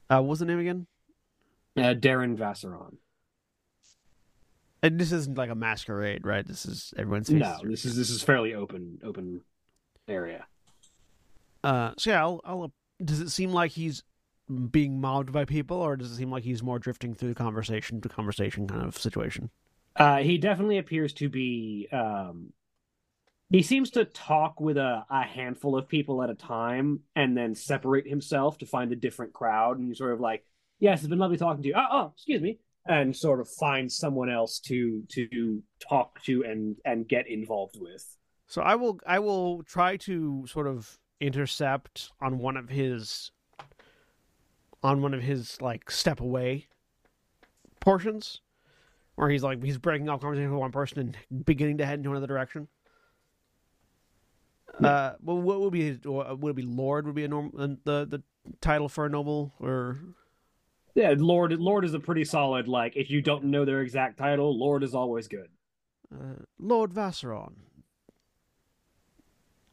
Uh, 0.09 0.17
what 0.21 0.25
was 0.31 0.39
the 0.39 0.45
name 0.45 0.59
again? 0.59 0.85
Uh, 1.77 1.93
Darren 1.93 2.37
Vasseron. 2.37 2.97
And 4.85 4.99
this 4.99 5.11
isn't 5.11 5.35
like 5.35 5.49
a 5.49 5.55
masquerade, 5.55 6.27
right? 6.27 6.45
This 6.45 6.63
is 6.67 6.93
everyone's 6.95 7.27
No, 7.31 7.39
faces 7.39 7.61
this 7.63 7.85
is 7.85 7.95
this 7.95 8.09
is 8.11 8.21
fairly 8.21 8.53
open 8.53 8.99
open 9.03 9.41
area. 10.07 10.45
Uh, 11.63 11.93
so 11.97 12.11
yeah, 12.11 12.21
I'll, 12.21 12.39
I'll. 12.45 12.71
Does 13.03 13.19
it 13.19 13.29
seem 13.29 13.51
like 13.51 13.71
he's 13.71 14.03
being 14.69 15.01
mobbed 15.01 15.31
by 15.31 15.43
people, 15.43 15.77
or 15.77 15.97
does 15.97 16.11
it 16.11 16.17
seem 16.17 16.29
like 16.29 16.43
he's 16.43 16.61
more 16.61 16.77
drifting 16.77 17.15
through 17.15 17.33
conversation 17.33 17.99
to 18.01 18.09
conversation 18.09 18.67
kind 18.67 18.83
of 18.83 18.95
situation? 18.95 19.49
Uh, 19.95 20.17
he 20.17 20.37
definitely 20.37 20.77
appears 20.77 21.13
to 21.13 21.29
be. 21.29 21.87
Um, 21.91 22.53
he 23.49 23.63
seems 23.63 23.89
to 23.91 24.05
talk 24.05 24.61
with 24.61 24.77
a, 24.77 25.03
a 25.09 25.23
handful 25.23 25.75
of 25.75 25.87
people 25.87 26.21
at 26.21 26.29
a 26.29 26.35
time, 26.35 26.99
and 27.15 27.35
then 27.35 27.55
separate 27.55 28.07
himself 28.07 28.59
to 28.59 28.67
find 28.67 28.91
a 28.91 28.95
different 28.95 29.33
crowd. 29.33 29.79
And 29.79 29.87
you 29.87 29.95
sort 29.95 30.13
of 30.13 30.19
like, 30.19 30.45
yes, 30.77 30.99
it's 30.99 31.07
been 31.07 31.17
lovely 31.17 31.37
talking 31.37 31.63
to 31.63 31.69
you. 31.69 31.75
Oh, 31.75 31.87
oh, 31.89 32.11
excuse 32.13 32.43
me, 32.43 32.59
and 32.87 33.15
sort 33.15 33.39
of 33.39 33.49
find 33.49 33.91
someone 33.91 34.29
else 34.29 34.59
to 34.59 35.03
to 35.09 35.61
talk 35.79 36.21
to 36.23 36.43
and 36.43 36.77
and 36.85 37.07
get 37.07 37.27
involved 37.27 37.77
with. 37.79 38.17
So 38.47 38.61
I 38.61 38.75
will. 38.75 38.99
I 39.07 39.19
will 39.19 39.63
try 39.63 39.97
to 39.97 40.45
sort 40.47 40.67
of 40.67 40.99
intercept 41.19 42.11
on 42.21 42.37
one 42.37 42.57
of 42.57 42.69
his, 42.69 43.31
on 44.83 45.01
one 45.01 45.13
of 45.13 45.21
his 45.21 45.61
like 45.61 45.89
step 45.89 46.19
away 46.19 46.67
portions, 47.79 48.41
where 49.15 49.29
he's 49.29 49.43
like 49.43 49.63
he's 49.63 49.77
breaking 49.77 50.09
off 50.09 50.21
conversation 50.21 50.51
with 50.51 50.59
one 50.59 50.71
person 50.71 50.99
and 50.99 51.45
beginning 51.45 51.79
to 51.79 51.85
head 51.85 51.99
into 51.99 52.11
another 52.11 52.27
direction. 52.27 52.67
Uh, 54.83 55.13
well, 55.23 55.37
what 55.37 55.61
would 55.61 55.73
be 55.73 55.97
would 56.03 56.49
it 56.49 56.55
be 56.55 56.61
Lord? 56.61 57.05
Would 57.05 57.15
be 57.15 57.23
a 57.23 57.27
norm 57.27 57.51
the 57.83 58.05
the 58.05 58.21
title 58.61 58.89
for 58.89 59.05
a 59.05 59.09
noble 59.09 59.53
or 59.59 59.99
Yeah, 60.95 61.13
Lord. 61.17 61.51
Lord 61.53 61.83
is 61.85 61.93
a 61.93 61.99
pretty 61.99 62.23
solid. 62.23 62.67
Like, 62.67 62.95
if 62.95 63.09
you 63.09 63.21
don't 63.21 63.45
know 63.45 63.65
their 63.65 63.81
exact 63.81 64.17
title, 64.17 64.57
Lord 64.57 64.81
is 64.83 64.95
always 64.95 65.27
good. 65.27 65.49
uh, 66.13 66.43
Lord 66.57 66.93
Vasseron, 66.93 67.53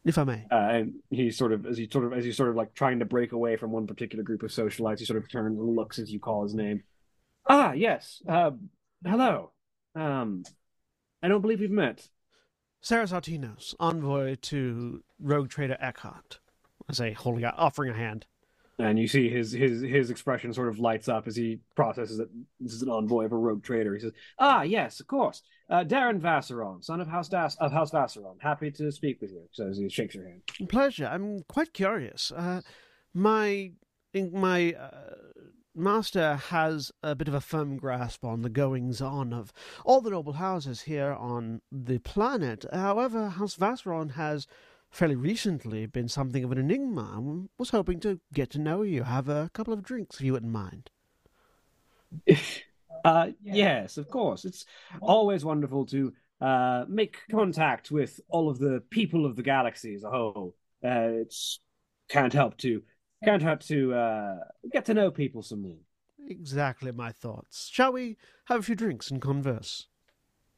if 0.04 0.18
I 0.18 0.24
may. 0.24 0.46
Uh, 0.50 0.54
and 0.54 0.94
he 1.10 1.30
sort 1.30 1.52
of, 1.52 1.64
as 1.64 1.78
he 1.78 1.88
sort 1.88 2.04
of, 2.06 2.12
as 2.12 2.24
he's 2.24 2.36
sort 2.36 2.48
of 2.48 2.56
like 2.56 2.74
trying 2.74 2.98
to 2.98 3.04
break 3.04 3.30
away 3.32 3.56
from 3.56 3.70
one 3.70 3.86
particular 3.86 4.24
group 4.24 4.42
of 4.42 4.50
socialites, 4.50 4.98
he 4.98 5.04
sort 5.04 5.22
of 5.22 5.30
turns 5.30 5.58
and 5.58 5.76
looks 5.76 5.98
as 6.00 6.12
you 6.12 6.18
call 6.18 6.42
his 6.42 6.54
name. 6.54 6.82
Ah, 7.48 7.72
yes. 7.72 8.20
Uh, 8.28 8.50
hello. 9.04 9.52
Um, 9.94 10.42
I 11.22 11.28
don't 11.28 11.40
believe 11.40 11.60
we've 11.60 11.70
met. 11.70 12.08
Saras 12.82 13.12
Artinos, 13.12 13.76
envoy 13.78 14.34
to 14.42 15.04
Rogue 15.20 15.50
Trader 15.50 15.76
Eckhart. 15.80 16.40
I 16.88 16.94
say, 16.94 17.12
holding 17.12 17.44
out, 17.44 17.54
offering 17.56 17.90
a 17.90 17.96
hand. 17.96 18.26
And 18.78 18.98
you 18.98 19.06
see 19.06 19.28
his 19.28 19.52
his 19.52 19.82
his 19.82 20.10
expression 20.10 20.52
sort 20.52 20.68
of 20.68 20.78
lights 20.78 21.08
up 21.08 21.26
as 21.26 21.36
he 21.36 21.60
processes 21.76 22.16
that 22.18 22.30
this 22.58 22.72
is 22.72 22.82
an 22.82 22.88
envoy 22.88 23.26
of 23.26 23.32
a 23.32 23.36
rogue 23.36 23.62
trader. 23.62 23.94
He 23.94 24.00
says, 24.00 24.12
"Ah, 24.38 24.62
yes, 24.62 24.98
of 24.98 25.06
course. 25.06 25.42
Uh, 25.68 25.84
Darren 25.84 26.20
Vasseron, 26.20 26.82
son 26.82 27.00
of 27.00 27.06
House 27.06 27.28
Das- 27.28 27.56
of 27.56 27.70
House 27.72 27.90
Vasseron. 27.90 28.40
Happy 28.40 28.70
to 28.70 28.90
speak 28.90 29.20
with 29.20 29.30
you." 29.30 29.46
So 29.52 29.70
he 29.72 29.88
shakes 29.90 30.14
your 30.14 30.26
hand. 30.26 30.42
Pleasure. 30.68 31.06
I'm 31.06 31.42
quite 31.48 31.74
curious. 31.74 32.32
Uh, 32.32 32.62
my 33.12 33.72
my 34.14 34.72
uh, 34.72 35.16
master 35.74 36.36
has 36.36 36.90
a 37.02 37.14
bit 37.14 37.28
of 37.28 37.34
a 37.34 37.40
firm 37.40 37.76
grasp 37.76 38.24
on 38.24 38.40
the 38.42 38.50
goings 38.50 39.00
on 39.02 39.32
of 39.32 39.52
all 39.84 40.00
the 40.00 40.10
noble 40.10 40.34
houses 40.34 40.82
here 40.82 41.12
on 41.12 41.60
the 41.70 41.98
planet. 41.98 42.64
However, 42.72 43.28
House 43.28 43.56
Vasseron 43.56 44.12
has 44.12 44.46
fairly 44.92 45.16
recently 45.16 45.86
been 45.86 46.08
something 46.08 46.44
of 46.44 46.52
an 46.52 46.58
enigma. 46.58 47.02
I 47.16 47.48
was 47.58 47.70
hoping 47.70 47.98
to 48.00 48.20
get 48.32 48.50
to 48.50 48.58
know 48.60 48.82
you, 48.82 49.02
have 49.02 49.28
a 49.28 49.50
couple 49.52 49.72
of 49.72 49.82
drinks, 49.82 50.16
if 50.16 50.22
you 50.22 50.32
wouldn't 50.32 50.52
mind. 50.52 50.90
Uh, 53.04 53.30
yes, 53.42 53.96
of 53.96 54.08
course. 54.08 54.44
It's 54.44 54.64
always 55.00 55.44
wonderful 55.44 55.86
to 55.86 56.12
uh, 56.40 56.84
make 56.88 57.18
contact 57.30 57.90
with 57.90 58.20
all 58.28 58.48
of 58.48 58.58
the 58.60 58.80
people 58.90 59.26
of 59.26 59.34
the 59.34 59.42
galaxy 59.42 59.94
as 59.94 60.04
a 60.04 60.10
whole. 60.10 60.54
Uh, 60.84 61.22
it's 61.22 61.58
can't 62.08 62.32
help 62.32 62.56
to 62.58 62.82
can't 63.24 63.42
help 63.42 63.60
to 63.62 63.94
uh, 63.94 64.36
get 64.72 64.84
to 64.84 64.94
know 64.94 65.10
people 65.10 65.42
some 65.42 65.62
more. 65.62 65.78
Exactly 66.28 66.92
my 66.92 67.12
thoughts. 67.12 67.68
Shall 67.72 67.92
we 67.92 68.16
have 68.44 68.60
a 68.60 68.62
few 68.62 68.74
drinks 68.74 69.10
and 69.10 69.20
converse? 69.20 69.86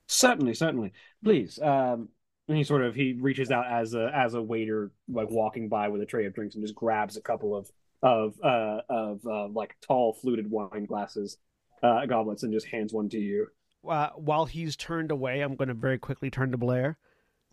Certainly, 0.06 0.54
certainly. 0.54 0.92
Please, 1.22 1.58
um, 1.60 2.08
And 2.48 2.56
he 2.58 2.64
sort 2.64 2.82
of 2.82 2.94
he 2.94 3.14
reaches 3.14 3.50
out 3.50 3.66
as 3.70 3.94
a 3.94 4.10
as 4.14 4.34
a 4.34 4.42
waiter, 4.42 4.90
like 5.08 5.30
walking 5.30 5.68
by 5.68 5.88
with 5.88 6.02
a 6.02 6.06
tray 6.06 6.26
of 6.26 6.34
drinks, 6.34 6.54
and 6.54 6.62
just 6.64 6.74
grabs 6.74 7.16
a 7.16 7.22
couple 7.22 7.56
of 7.56 7.70
of 8.02 8.34
uh 8.42 8.80
of 8.90 9.20
uh, 9.26 9.48
like 9.48 9.76
tall 9.80 10.12
fluted 10.12 10.50
wine 10.50 10.84
glasses, 10.84 11.38
uh, 11.82 12.04
goblets, 12.06 12.42
and 12.42 12.52
just 12.52 12.66
hands 12.66 12.92
one 12.92 13.08
to 13.08 13.18
you. 13.18 13.46
Uh, 13.88 14.10
while 14.16 14.44
he's 14.44 14.76
turned 14.76 15.10
away, 15.10 15.40
I'm 15.40 15.56
going 15.56 15.68
to 15.68 15.74
very 15.74 15.98
quickly 15.98 16.30
turn 16.30 16.50
to 16.50 16.58
Blair, 16.58 16.98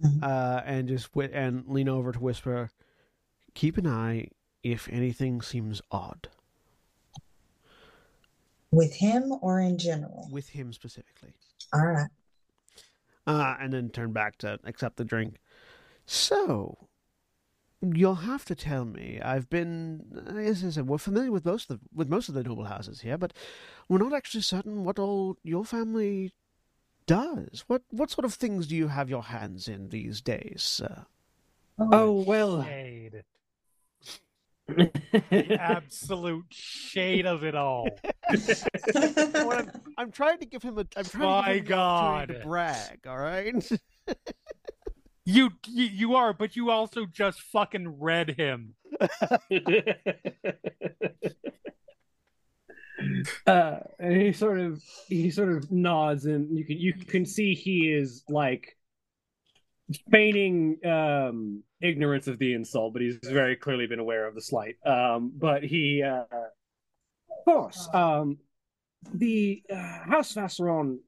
Mhm. 0.03 0.23
uh, 0.23 0.61
and 0.65 0.87
just 0.89 1.11
wi- 1.13 1.33
and 1.33 1.65
lean 1.67 1.87
over 1.87 2.11
to 2.11 2.19
whisper, 2.19 2.69
"Keep 3.53 3.77
an 3.77 3.87
eye 3.87 4.27
if 4.61 4.89
anything 4.89 5.41
seems 5.41 5.81
odd 5.89 6.27
With 8.71 8.93
him 8.95 9.33
or 9.41 9.59
in 9.61 9.77
general? 9.77 10.27
with 10.31 10.49
him 10.49 10.73
specifically." 10.73 11.33
All 11.73 11.85
right. 11.85 12.09
Uh, 13.27 13.55
and 13.59 13.73
then 13.73 13.89
turn 13.89 14.11
back 14.11 14.37
to 14.39 14.59
accept 14.63 14.97
the 14.97 15.05
drink. 15.05 15.39
So, 16.05 16.87
you'll 17.81 18.15
have 18.15 18.45
to 18.45 18.55
tell 18.55 18.85
me. 18.85 19.19
I've 19.23 19.49
been, 19.49 20.23
as 20.35 20.63
I 20.63 20.69
said, 20.69 20.87
we're 20.87 20.97
familiar 20.97 21.31
with 21.31 21.45
most 21.45 21.69
of 21.69 21.79
the, 21.79 21.85
with 21.93 22.09
most 22.09 22.29
of 22.29 22.35
the 22.35 22.43
noble 22.43 22.65
houses 22.65 23.01
here, 23.01 23.17
but 23.17 23.33
we're 23.89 23.97
not 23.97 24.13
actually 24.13 24.41
certain 24.41 24.83
what 24.83 24.99
all 24.99 25.37
your 25.43 25.65
family 25.65 26.33
does. 27.07 27.63
What 27.67 27.81
what 27.89 28.11
sort 28.11 28.25
of 28.25 28.33
things 28.33 28.67
do 28.67 28.75
you 28.75 28.87
have 28.87 29.09
your 29.09 29.23
hands 29.23 29.67
in 29.67 29.89
these 29.89 30.21
days, 30.21 30.61
sir? 30.61 31.05
Oh 31.79 32.11
well, 32.11 32.63
Shade. 32.63 33.23
The 34.67 35.57
absolute 35.59 36.45
shade 36.49 37.25
of 37.25 37.43
it 37.43 37.55
all. 37.55 37.87
I'm, 38.95 39.71
I'm 39.97 40.11
trying 40.11 40.39
to 40.39 40.45
give 40.45 40.63
him 40.63 40.77
a. 40.77 40.85
I'm 40.95 41.05
trying 41.05 41.29
My 41.29 41.53
to 41.53 41.59
give 41.59 41.67
him 41.67 41.67
the 41.67 41.73
opportunity 41.75 42.27
God. 42.27 42.27
to 42.29 42.39
brag. 42.45 42.99
All 43.07 43.17
right. 43.17 43.71
You, 45.23 45.51
you 45.67 45.83
you 45.85 46.15
are, 46.15 46.33
but 46.33 46.55
you 46.55 46.71
also 46.71 47.05
just 47.05 47.41
fucking 47.41 47.99
read 47.99 48.31
him. 48.31 48.73
uh, 53.45 53.77
and 53.99 54.19
he 54.19 54.33
sort 54.33 54.59
of 54.59 54.81
he 55.07 55.29
sort 55.29 55.49
of 55.51 55.71
nods, 55.71 56.25
and 56.25 56.57
you 56.57 56.65
can 56.65 56.77
you 56.79 56.93
can 56.93 57.25
see 57.27 57.53
he 57.53 57.93
is 57.93 58.23
like 58.29 58.75
feigning 60.09 60.77
um, 60.85 61.63
ignorance 61.81 62.27
of 62.27 62.39
the 62.39 62.53
insult, 62.53 62.93
but 62.93 63.01
he's 63.01 63.17
very 63.23 63.55
clearly 63.55 63.87
been 63.87 63.99
aware 63.99 64.27
of 64.27 64.35
the 64.35 64.41
slight. 64.41 64.75
Um, 64.85 65.31
but 65.35 65.63
he, 65.63 66.03
uh, 66.03 66.23
of 66.31 67.45
course, 67.45 67.89
um, 67.93 68.37
the 69.13 69.63
uh, 69.69 69.75
House 69.75 70.33
Vasseron 70.33 70.99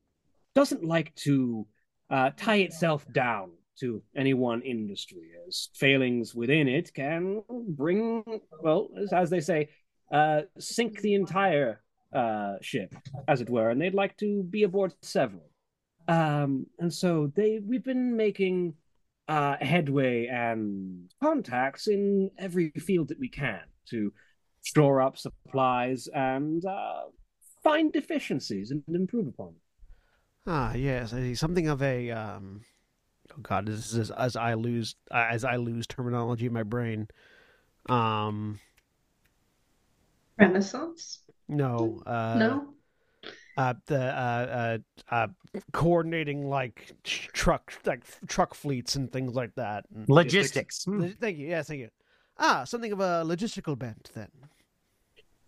doesn't 0.55 0.83
like 0.83 1.13
to 1.15 1.67
uh, 2.09 2.31
tie 2.37 2.57
itself 2.57 3.05
down 3.11 3.51
to 3.79 4.03
any 4.15 4.33
one 4.33 4.61
industry, 4.61 5.31
as 5.47 5.69
failings 5.73 6.35
within 6.35 6.67
it 6.67 6.93
can 6.93 7.41
bring, 7.69 8.23
well, 8.61 8.89
as, 9.11 9.29
they 9.29 9.39
say, 9.39 9.69
uh, 10.11 10.41
sink 10.59 11.01
the 11.01 11.15
entire 11.15 11.81
uh, 12.13 12.55
ship, 12.61 12.93
as 13.27 13.41
it 13.41 13.49
were, 13.49 13.71
and 13.71 13.81
they'd 13.81 13.95
like 13.95 14.15
to 14.17 14.43
be 14.43 14.63
aboard 14.63 14.93
several. 15.01 15.49
Um, 16.07 16.67
and 16.79 16.93
so 16.93 17.31
they 17.35 17.59
we've 17.65 17.83
been 17.83 18.15
making 18.15 18.75
uh, 19.27 19.55
headway 19.61 20.27
and 20.27 21.09
contacts 21.21 21.87
in 21.87 22.29
every 22.37 22.71
field 22.71 23.07
that 23.09 23.19
we 23.19 23.29
can 23.29 23.61
to 23.89 24.11
store 24.61 25.01
up 25.01 25.17
supplies 25.17 26.07
and 26.13 26.65
uh, 26.65 27.03
find 27.63 27.91
deficiencies 27.93 28.71
and 28.71 28.83
improve 28.93 29.27
upon 29.27 29.47
them. 29.47 29.55
Ah, 30.45 30.73
yes, 30.73 31.13
I 31.13 31.19
see. 31.19 31.35
Something 31.35 31.67
of 31.67 31.81
a 31.81 32.11
um. 32.11 32.61
Oh 33.31 33.41
God, 33.41 33.65
this 33.65 33.93
is 33.93 34.11
as 34.11 34.35
I 34.35 34.55
lose 34.55 34.95
as 35.11 35.45
I 35.45 35.55
lose 35.55 35.87
terminology 35.87 36.45
in 36.45 36.53
my 36.53 36.63
brain. 36.63 37.07
Um, 37.87 38.59
Renaissance? 40.37 41.19
no, 41.47 42.01
uh, 42.05 42.35
no? 42.37 42.72
Uh, 43.57 43.73
the 43.87 43.99
uh, 44.03 44.77
uh, 45.11 45.13
uh, 45.15 45.27
coordinating 45.71 46.47
like 46.47 46.93
tr- 47.03 47.29
truck 47.31 47.73
like 47.85 48.03
truck 48.27 48.53
fleets 48.55 48.95
and 48.95 49.11
things 49.11 49.35
like 49.35 49.53
that. 49.55 49.85
And- 49.95 50.07
Logistics. 50.09 50.85
Hmm. 50.85 51.01
Lo- 51.01 51.11
Thank 51.19 51.37
you. 51.37 51.47
Yes, 51.47 51.67
thank 51.67 51.79
you. 51.81 51.89
Ah, 52.37 52.63
something 52.63 52.91
of 52.91 52.99
a 52.99 53.23
logistical 53.25 53.77
bent 53.77 54.09
then. 54.15 54.29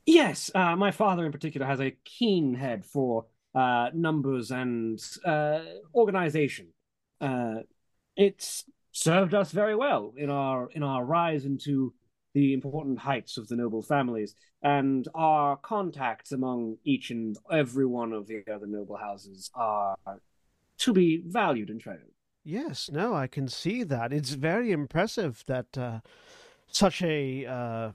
Yes, 0.06 0.52
uh, 0.54 0.76
my 0.76 0.92
father 0.92 1.26
in 1.26 1.32
particular 1.32 1.66
has 1.66 1.80
a 1.82 1.96
keen 2.04 2.54
head 2.54 2.86
for 2.86 3.26
uh, 3.56 3.90
numbers 3.94 4.52
and 4.52 5.02
uh, 5.26 5.62
organization. 5.96 6.68
Uh, 7.20 7.62
it's 8.16 8.66
served 8.92 9.34
us 9.34 9.52
very 9.52 9.76
well 9.76 10.14
in 10.16 10.30
our 10.30 10.70
in 10.72 10.84
our 10.84 11.04
rise 11.04 11.46
into 11.46 11.94
the 12.36 12.54
important 12.54 13.00
heights 13.00 13.38
of 13.38 13.48
the 13.48 13.56
noble 13.56 13.82
families 13.82 14.36
and 14.62 15.08
our 15.16 15.56
contacts 15.56 16.34
among 16.34 16.76
each 16.84 17.10
and 17.10 17.38
every 17.50 17.86
one 17.86 18.12
of 18.12 18.28
the 18.28 18.44
other 18.54 18.68
noble 18.68 18.98
houses 18.98 19.50
are 19.56 19.96
to 20.78 20.92
be 20.94 21.24
valued 21.26 21.70
and 21.70 21.80
treasured. 21.80 22.12
Yes, 22.44 22.92
no, 22.92 23.16
I 23.16 23.28
can 23.28 23.48
see 23.48 23.84
that. 23.84 24.12
It's 24.12 24.32
very 24.32 24.74
impressive 24.74 25.46
that 25.48 25.78
uh, 25.78 26.02
such 26.68 27.02
a 27.02 27.46
uh, 27.46 27.92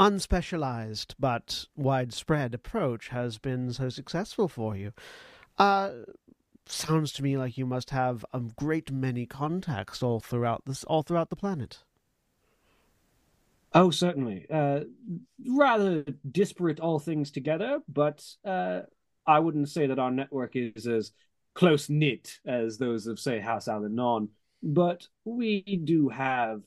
unspecialized 0.00 1.14
but 1.20 1.66
widespread 1.76 2.54
approach 2.54 3.08
has 3.08 3.36
been 3.36 3.70
so 3.70 3.90
successful 3.90 4.48
for 4.48 4.74
you. 4.74 4.92
Uh, 5.58 5.90
sounds 6.66 7.12
to 7.12 7.22
me 7.22 7.36
like 7.36 7.58
you 7.58 7.66
must 7.66 7.90
have 7.90 8.24
a 8.32 8.40
great 8.40 8.90
many 8.90 9.26
contacts 9.26 10.02
all 10.02 10.20
throughout 10.20 10.64
this, 10.64 10.84
all 10.84 11.02
throughout 11.02 11.28
the 11.28 11.36
planet. 11.36 11.84
Oh, 13.74 13.90
certainly. 13.90 14.46
Uh, 14.48 14.80
rather 15.48 16.04
disparate 16.30 16.78
all 16.80 16.98
things 17.00 17.30
together, 17.32 17.80
but 17.88 18.24
uh, 18.44 18.82
I 19.26 19.40
wouldn't 19.40 19.68
say 19.68 19.86
that 19.88 19.98
our 19.98 20.12
network 20.12 20.54
is 20.54 20.86
as 20.86 21.12
close 21.54 21.88
knit 21.90 22.38
as 22.46 22.78
those 22.78 23.06
of, 23.06 23.18
say, 23.18 23.40
House 23.40 23.66
Alinon. 23.66 24.28
But 24.62 25.08
we 25.24 25.62
do 25.84 26.08
have 26.08 26.62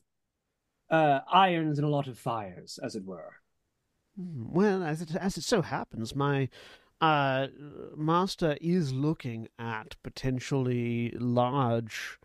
uh, 0.89 1.22
irons 1.32 1.80
in 1.80 1.86
a 1.86 1.89
lot 1.89 2.08
of 2.08 2.20
fires, 2.20 2.80
as 2.84 2.96
it 2.96 3.06
were. 3.06 3.34
Hmm, 4.17 4.52
Well, 4.52 4.84
as 4.84 5.02
it, 5.02 5.15
as 5.15 5.38
it 5.38 5.43
so 5.43 5.62
happens, 5.62 6.15
my 6.15 6.50
uh, 7.02 7.48
master 7.96 8.58
is 8.62 8.93
looking 8.93 9.48
at 9.60 9.96
potentially 10.04 11.12
large 11.20 12.20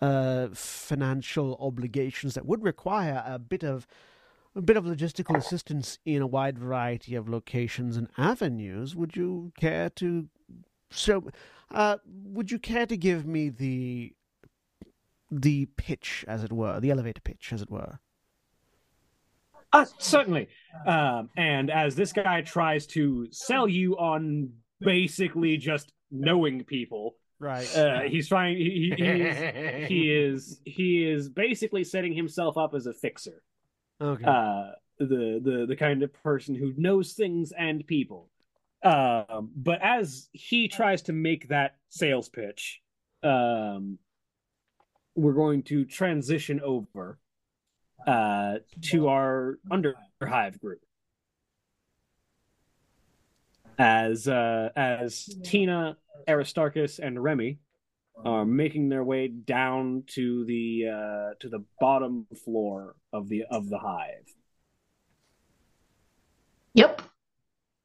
uh, 0.00 0.48
financial 0.52 1.56
obligations 1.60 2.34
that 2.34 2.46
would 2.46 2.62
require 2.62 3.22
a 3.26 3.38
bit 3.38 3.62
of 3.64 3.86
a 4.56 4.62
bit 4.62 4.76
of 4.76 4.84
logistical 4.84 5.36
assistance 5.36 5.98
in 6.06 6.22
a 6.22 6.26
wide 6.26 6.58
variety 6.58 7.14
of 7.14 7.28
locations 7.28 7.96
and 7.96 8.08
avenues. 8.16 8.96
Would 8.96 9.14
you 9.14 9.52
care 9.58 9.90
to 9.90 10.28
so? 10.90 11.28
Uh, 11.70 11.98
would 12.06 12.50
you 12.50 12.58
care 12.58 12.86
to 12.86 12.96
give 12.96 13.26
me 13.26 13.50
the 13.50 14.14
the 15.30 15.66
pitch, 15.76 16.24
as 16.26 16.42
it 16.42 16.52
were, 16.52 16.80
the 16.80 16.90
elevator 16.90 17.20
pitch, 17.20 17.52
as 17.52 17.60
it 17.60 17.70
were? 17.70 17.98
Uh, 19.72 19.84
certainly. 19.98 20.48
Um, 20.86 21.28
and 21.36 21.70
as 21.70 21.96
this 21.96 22.12
guy 22.12 22.40
tries 22.40 22.86
to 22.88 23.28
sell 23.30 23.68
you 23.68 23.96
on 23.98 24.50
basically 24.80 25.56
just 25.56 25.92
knowing 26.10 26.64
people, 26.64 27.16
Right. 27.38 27.68
uh, 27.76 28.00
he's 28.02 28.28
trying. 28.28 28.56
He, 28.56 28.94
he, 28.96 29.04
he 29.04 29.12
is 29.12 29.88
he 29.88 30.12
is 30.12 30.60
he 30.64 31.04
is 31.10 31.28
basically 31.28 31.84
setting 31.84 32.14
himself 32.14 32.56
up 32.56 32.72
as 32.74 32.86
a 32.86 32.94
fixer 32.94 33.42
okay. 34.00 34.24
uh 34.24 34.70
the 34.98 35.40
the 35.42 35.66
the 35.68 35.76
kind 35.76 36.02
of 36.02 36.12
person 36.22 36.54
who 36.54 36.72
knows 36.76 37.12
things 37.12 37.52
and 37.56 37.86
people 37.86 38.30
um 38.82 39.50
but 39.54 39.80
as 39.82 40.28
he 40.32 40.68
tries 40.68 41.02
to 41.02 41.12
make 41.12 41.48
that 41.48 41.76
sales 41.88 42.28
pitch 42.28 42.80
um 43.22 43.98
we're 45.14 45.32
going 45.32 45.62
to 45.62 45.84
transition 45.84 46.60
over 46.60 47.18
uh 48.06 48.56
to 48.80 49.08
our 49.08 49.58
underhive 49.70 50.60
group 50.60 50.80
as 53.78 54.28
uh 54.28 54.70
as 54.76 55.28
tina 55.44 55.96
aristarchus 56.28 56.98
and 56.98 57.22
remy 57.22 57.58
are 58.24 58.44
making 58.44 58.88
their 58.88 59.04
way 59.04 59.28
down 59.28 60.02
to 60.06 60.44
the 60.46 60.84
uh 60.88 61.34
to 61.40 61.48
the 61.48 61.64
bottom 61.80 62.26
floor 62.44 62.96
of 63.12 63.28
the 63.28 63.44
of 63.50 63.68
the 63.68 63.78
hive 63.78 64.24
Yep. 66.74 67.02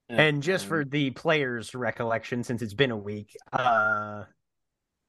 And 0.09 0.43
just 0.43 0.65
for 0.65 0.83
the 0.83 1.11
players' 1.11 1.73
recollection, 1.73 2.43
since 2.43 2.61
it's 2.61 2.73
been 2.73 2.91
a 2.91 2.97
week, 2.97 3.37
uh, 3.53 4.25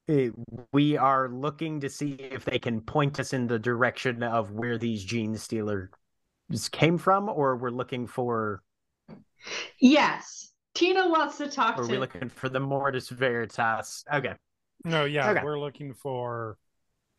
it- 0.07 0.33
we 0.73 0.97
are 0.97 1.29
looking 1.29 1.81
to 1.81 1.89
see 1.89 2.13
if 2.13 2.45
they 2.45 2.61
can 2.61 2.81
point 2.81 3.19
us 3.19 3.33
in 3.33 3.49
the 3.49 3.59
direction 3.59 4.23
of 4.23 4.53
where 4.53 4.79
these 4.79 5.03
gene 5.05 5.37
stealers 5.37 5.89
came 6.71 6.97
from, 6.97 7.29
or 7.29 7.57
we're 7.57 7.71
looking 7.71 8.07
for, 8.07 8.63
Yes. 9.81 10.53
Tina 10.75 11.09
wants 11.09 11.39
to 11.39 11.51
talk 11.51 11.79
or 11.79 11.83
are 11.83 11.87
to 11.87 11.93
we 11.93 11.99
looking 11.99 12.29
for 12.29 12.49
the 12.49 12.61
Mortis 12.61 13.09
Veritas? 13.09 14.05
Okay, 14.15 14.37
No, 14.85 15.05
yeah, 15.05 15.31
Okay. 15.31 15.43
we're 15.43 15.61
looking 15.61 15.95
for. 15.95 16.57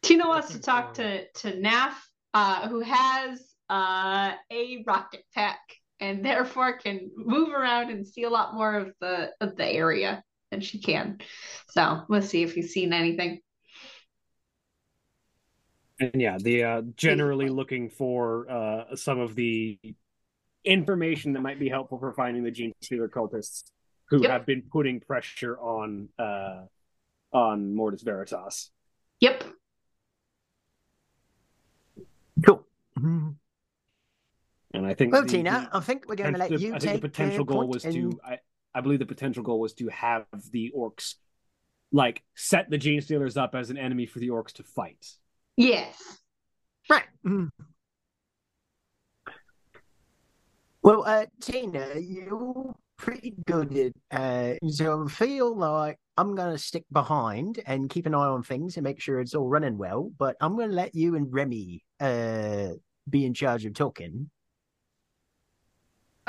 Tina 0.01 0.27
wants 0.27 0.47
to 0.47 0.53
Looking 0.53 0.63
talk 0.63 0.93
to 0.95 1.27
to 1.27 1.61
Naf, 1.61 1.93
uh, 2.33 2.67
who 2.67 2.81
has 2.81 3.41
uh, 3.69 4.33
a 4.51 4.83
rocket 4.85 5.23
pack 5.33 5.59
and 5.99 6.25
therefore 6.25 6.77
can 6.77 7.09
move 7.15 7.49
around 7.49 7.89
and 7.89 8.05
see 8.05 8.23
a 8.23 8.29
lot 8.29 8.53
more 8.53 8.75
of 8.75 8.93
the 8.99 9.31
of 9.39 9.55
the 9.55 9.65
area 9.65 10.23
than 10.51 10.61
she 10.61 10.79
can. 10.79 11.19
So 11.69 12.01
we'll 12.09 12.21
see 12.21 12.43
if 12.43 12.53
he's 12.53 12.73
seen 12.73 12.91
anything. 12.93 13.39
And 15.99 16.21
yeah, 16.21 16.37
the 16.37 16.63
uh, 16.63 16.81
generally 16.97 17.49
looking 17.49 17.89
for 17.89 18.49
uh, 18.49 18.95
some 18.95 19.19
of 19.19 19.35
the 19.35 19.79
information 20.65 21.33
that 21.33 21.41
might 21.41 21.59
be 21.59 21.69
helpful 21.69 21.99
for 21.99 22.13
finding 22.13 22.43
the 22.43 22.51
gene 22.51 22.73
stealer 22.81 23.07
cultists 23.07 23.63
who 24.09 24.21
Yep. 24.21 24.31
have 24.31 24.45
been 24.45 24.63
putting 24.71 24.99
pressure 24.99 25.57
on 25.59 26.09
uh, 26.19 26.63
on 27.33 27.75
Mortis 27.75 28.01
Veritas. 28.03 28.69
Yep. 29.19 29.43
Cool. 32.45 32.65
And 34.75 34.87
I 34.87 34.95
think 34.95 35.11
Well, 35.13 35.21
the- 35.21 35.27
Tina, 35.27 35.69
the- 35.71 35.77
I 35.77 35.81
think 35.81 36.07
we're 36.07 36.15
going 36.15 36.33
to 36.33 36.39
let 36.39 36.49
the- 36.49 36.57
you 36.59 36.73
I 36.73 36.79
take 36.79 36.89
think 36.89 37.01
the 37.03 37.07
potential 37.09 37.45
goal 37.45 37.67
was 37.67 37.85
and- 37.85 37.93
to 37.93 38.19
I, 38.25 38.39
I 38.73 38.81
believe 38.81 38.97
the 38.97 39.05
potential 39.05 39.43
goal 39.43 39.59
was 39.59 39.73
to 39.75 39.87
have 39.89 40.25
the 40.51 40.73
orcs 40.75 41.13
like 41.91 42.23
set 42.33 42.71
the 42.71 42.77
gene 42.79 42.99
stealers 42.99 43.37
up 43.37 43.53
as 43.53 43.69
an 43.69 43.77
enemy 43.77 44.07
for 44.07 44.17
the 44.17 44.29
orcs 44.29 44.51
to 44.53 44.63
fight. 44.63 45.05
Yes. 45.57 45.95
Right. 46.89 47.03
Mhm. 47.23 47.49
Well, 50.81 51.03
uh, 51.05 51.27
Tina, 51.39 51.93
you're 51.99 52.73
pretty 52.97 53.35
good 53.45 53.93
at, 54.11 54.59
uh, 54.61 54.67
so 54.69 55.05
I 55.05 55.09
feel 55.09 55.55
like 55.55 55.97
I'm 56.17 56.35
going 56.35 56.51
to 56.51 56.57
stick 56.57 56.85
behind 56.91 57.61
and 57.65 57.89
keep 57.89 58.05
an 58.05 58.13
eye 58.13 58.19
on 58.19 58.43
things 58.43 58.77
and 58.77 58.83
make 58.83 59.01
sure 59.01 59.19
it's 59.19 59.33
all 59.33 59.47
running 59.47 59.77
well, 59.77 60.11
but 60.17 60.35
I'm 60.39 60.55
going 60.55 60.69
to 60.69 60.75
let 60.75 60.93
you 60.93 61.15
and 61.15 61.31
Remy 61.33 61.83
uh, 61.99 62.69
be 63.09 63.25
in 63.25 63.33
charge 63.33 63.65
of 63.65 63.73
talking. 63.73 64.29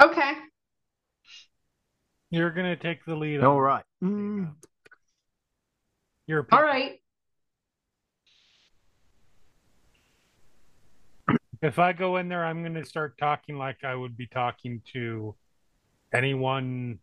Okay. 0.00 0.32
You're 2.30 2.50
gonna 2.50 2.74
take 2.74 3.04
the 3.04 3.14
lead. 3.14 3.44
All 3.44 3.56
on 3.56 3.62
right. 3.62 3.84
it. 4.02 4.04
Mm. 4.04 4.54
You're 6.26 6.46
All 6.50 6.62
right. 6.62 6.98
If 11.62 11.78
I 11.78 11.92
go 11.92 12.16
in 12.16 12.28
there, 12.28 12.44
I'm 12.44 12.62
going 12.62 12.74
to 12.74 12.84
start 12.84 13.16
talking 13.18 13.56
like 13.56 13.84
I 13.84 13.94
would 13.94 14.16
be 14.16 14.26
talking 14.26 14.82
to 14.92 15.34
anyone 16.12 16.98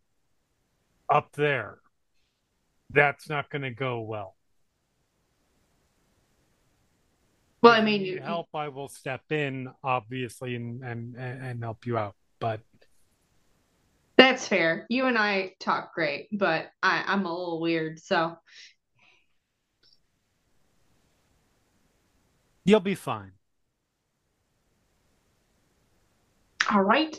up 1.08 1.32
there. 1.32 1.78
That's 2.92 3.28
not 3.28 3.50
going 3.50 3.62
to 3.62 3.70
go 3.70 4.00
well. 4.00 4.36
Well, 7.62 7.72
I 7.72 7.80
mean, 7.80 8.00
you 8.02 8.14
you, 8.14 8.20
help. 8.20 8.48
I 8.54 8.68
will 8.68 8.88
step 8.88 9.22
in, 9.30 9.68
obviously, 9.84 10.56
and 10.56 10.82
and 10.82 11.14
and 11.16 11.44
and 11.44 11.62
help 11.62 11.86
you 11.86 11.96
out. 11.96 12.16
But 12.40 12.60
that's 14.16 14.48
fair. 14.48 14.84
You 14.88 15.06
and 15.06 15.16
I 15.16 15.52
talk 15.60 15.94
great, 15.94 16.28
but 16.32 16.70
I, 16.82 17.04
I'm 17.06 17.24
a 17.24 17.32
little 17.32 17.60
weird, 17.60 18.00
so 18.00 18.36
you'll 22.64 22.80
be 22.80 22.96
fine. 22.96 23.32
all 26.72 26.82
right. 26.82 27.16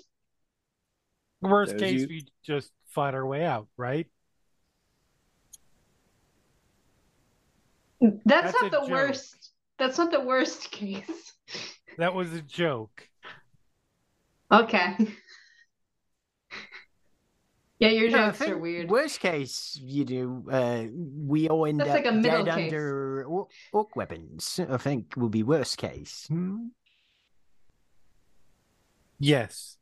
Worst 1.42 1.78
There's 1.78 1.92
case, 1.92 2.02
you- 2.02 2.08
we 2.08 2.26
just 2.44 2.72
fight 2.88 3.14
our 3.14 3.26
way 3.26 3.44
out, 3.46 3.68
right? 3.78 4.08
That's, 8.04 8.52
That's 8.52 8.62
not 8.62 8.72
the 8.72 8.80
joke. 8.82 8.90
worst. 8.90 9.52
That's 9.80 9.98
not 9.98 10.12
the 10.12 10.20
worst 10.22 10.72
case. 10.72 11.34
That 11.98 12.14
was 12.14 12.34
a 12.34 12.42
joke. 12.42 13.08
Okay. 14.52 14.96
Yeah, 17.80 17.90
your 17.90 18.10
No, 18.12 18.18
I 18.18 18.26
jokes 18.28 18.42
are 18.42 18.46
think 18.46 18.62
weird. 18.62 18.90
Worst 18.90 19.20
case, 19.20 19.80
you 19.82 20.06
do. 20.06 20.44
Uh, 20.50 20.86
we 20.94 21.50
all 21.50 21.66
end 21.66 21.80
That's 21.80 21.90
up 21.90 21.96
like 21.96 22.06
a 22.06 22.12
middle 22.12 22.44
dead 22.46 22.56
case. 22.56 22.64
under 22.72 23.26
orc, 23.26 23.50
orc 23.74 23.96
weapons. 23.96 24.60
I 24.70 24.78
think 24.78 25.16
will 25.18 25.30
be 25.30 25.44
worst 25.44 25.78
case. 25.78 26.26
Hmm? 26.30 26.68
Yes. 29.20 29.78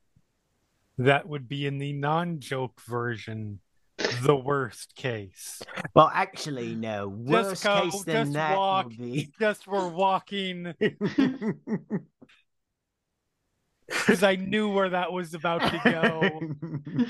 That 0.97 1.27
would 1.27 1.47
be 1.47 1.65
in 1.65 1.77
the 1.79 1.93
non 1.93 2.39
joke 2.39 2.81
version, 2.87 3.59
the 4.21 4.35
worst 4.35 4.95
case. 4.95 5.61
Well, 5.93 6.11
actually, 6.13 6.75
no. 6.75 7.07
Worst 7.07 7.63
go, 7.63 7.81
case 7.81 8.03
than 8.03 8.27
just 8.27 8.33
that 8.33 8.57
walk. 8.57 8.87
would 8.87 8.97
be. 8.97 9.31
Just 9.39 9.67
we're 9.67 9.87
walking 9.87 10.73
because 13.87 14.23
I 14.23 14.35
knew 14.35 14.69
where 14.69 14.89
that 14.89 15.11
was 15.11 15.33
about 15.33 15.61
to 15.61 15.81
go. 15.83 17.05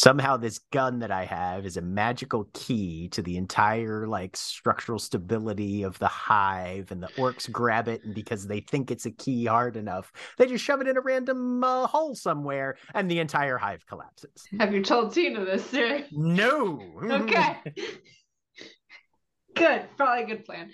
Somehow, 0.00 0.38
this 0.38 0.60
gun 0.72 1.00
that 1.00 1.10
I 1.10 1.26
have 1.26 1.66
is 1.66 1.76
a 1.76 1.82
magical 1.82 2.48
key 2.54 3.10
to 3.10 3.20
the 3.20 3.36
entire 3.36 4.06
like 4.06 4.34
structural 4.34 4.98
stability 4.98 5.82
of 5.82 5.98
the 5.98 6.08
hive, 6.08 6.90
and 6.90 7.02
the 7.02 7.08
orcs 7.18 7.52
grab 7.52 7.86
it, 7.86 8.02
and 8.02 8.14
because 8.14 8.46
they 8.46 8.60
think 8.60 8.90
it's 8.90 9.04
a 9.04 9.10
key 9.10 9.44
hard 9.44 9.76
enough, 9.76 10.10
they 10.38 10.46
just 10.46 10.64
shove 10.64 10.80
it 10.80 10.88
in 10.88 10.96
a 10.96 11.02
random 11.02 11.62
uh, 11.62 11.86
hole 11.86 12.14
somewhere, 12.14 12.78
and 12.94 13.10
the 13.10 13.18
entire 13.18 13.58
hive 13.58 13.84
collapses. 13.86 14.46
Have 14.58 14.72
you 14.72 14.82
told 14.82 15.12
Tina 15.12 15.44
this, 15.44 15.68
sir? 15.68 16.06
No. 16.12 16.80
Okay. 17.02 17.58
good. 19.54 19.84
Probably 19.98 20.22
a 20.22 20.26
good 20.26 20.46
plan. 20.46 20.70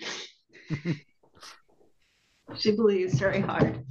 she 2.55 2.77
believes 2.77 3.19
very 3.19 3.41
hard. 3.41 3.83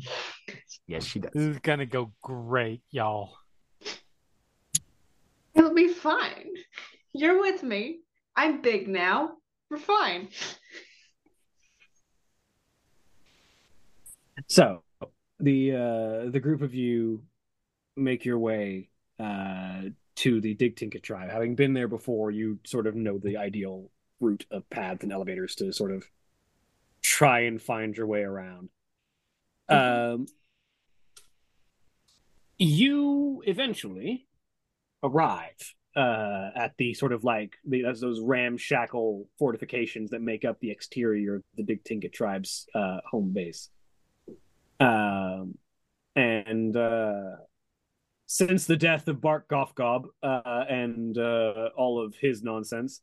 yes, 0.87 1.05
she 1.05 1.19
does. 1.19 1.33
This 1.35 1.43
is 1.43 1.59
gonna 1.59 1.85
go 1.85 2.11
great, 2.23 2.81
y'all. 2.91 3.37
Be 5.77 5.89
fine. 5.89 6.49
You're 7.13 7.39
with 7.39 7.63
me. 7.63 7.99
I'm 8.35 8.63
big 8.63 8.89
now. 8.89 9.33
We're 9.71 9.77
fine. 9.77 10.29
So 14.47 14.83
the 15.39 15.73
uh, 15.73 16.31
the 16.31 16.41
group 16.41 16.63
of 16.63 16.73
you 16.73 17.25
make 17.95 18.25
your 18.25 18.39
way 18.39 18.89
uh, 19.21 19.83
to 20.17 20.41
the 20.41 20.55
Dig 20.55 20.77
Tinket 20.77 21.03
tribe. 21.03 21.31
Having 21.31 21.57
been 21.57 21.75
there 21.75 21.89
before, 21.89 22.31
you 22.31 22.59
sort 22.65 22.87
of 22.87 22.95
know 22.95 23.19
the 23.19 23.37
ideal 23.37 23.91
route 24.19 24.47
of 24.51 24.69
paths 24.71 25.03
and 25.03 25.13
elevators 25.13 25.55
to 25.57 25.75
sort 25.75 25.93
of 25.93 26.05
try 27.03 27.41
and 27.41 27.61
find 27.61 27.95
your 27.99 28.07
way 28.07 28.23
around. 28.23 28.71
Um, 29.69 30.27
you 32.57 33.43
eventually 33.47 34.27
arrive 35.07 35.75
uh, 35.97 36.51
at 36.55 36.75
the 36.77 36.93
sort 36.93 37.13
of 37.13 37.25
like 37.25 37.55
the, 37.67 37.87
as 37.87 38.01
those 38.01 38.21
ramshackle 38.21 39.27
fortifications 39.39 40.11
that 40.11 40.21
make 40.21 40.45
up 40.45 40.61
the 40.61 40.71
exterior 40.71 41.37
of 41.37 41.43
the 41.57 41.63
Big 41.63 41.83
Tinka 41.85 42.11
tribe's 42.11 42.67
uh, 42.75 42.99
home 43.11 43.33
base. 43.33 43.71
Um, 44.79 45.57
and 46.15 46.77
uh, 46.77 47.37
since 48.27 48.67
the 48.67 48.77
death 48.77 49.09
of 49.09 49.23
Bart 49.23 49.49
Goffgob 49.49 50.05
uh, 50.23 50.65
and 50.69 51.17
uh, 51.17 51.71
all 51.77 52.05
of 52.05 52.15
his 52.21 52.43
nonsense, 52.43 53.01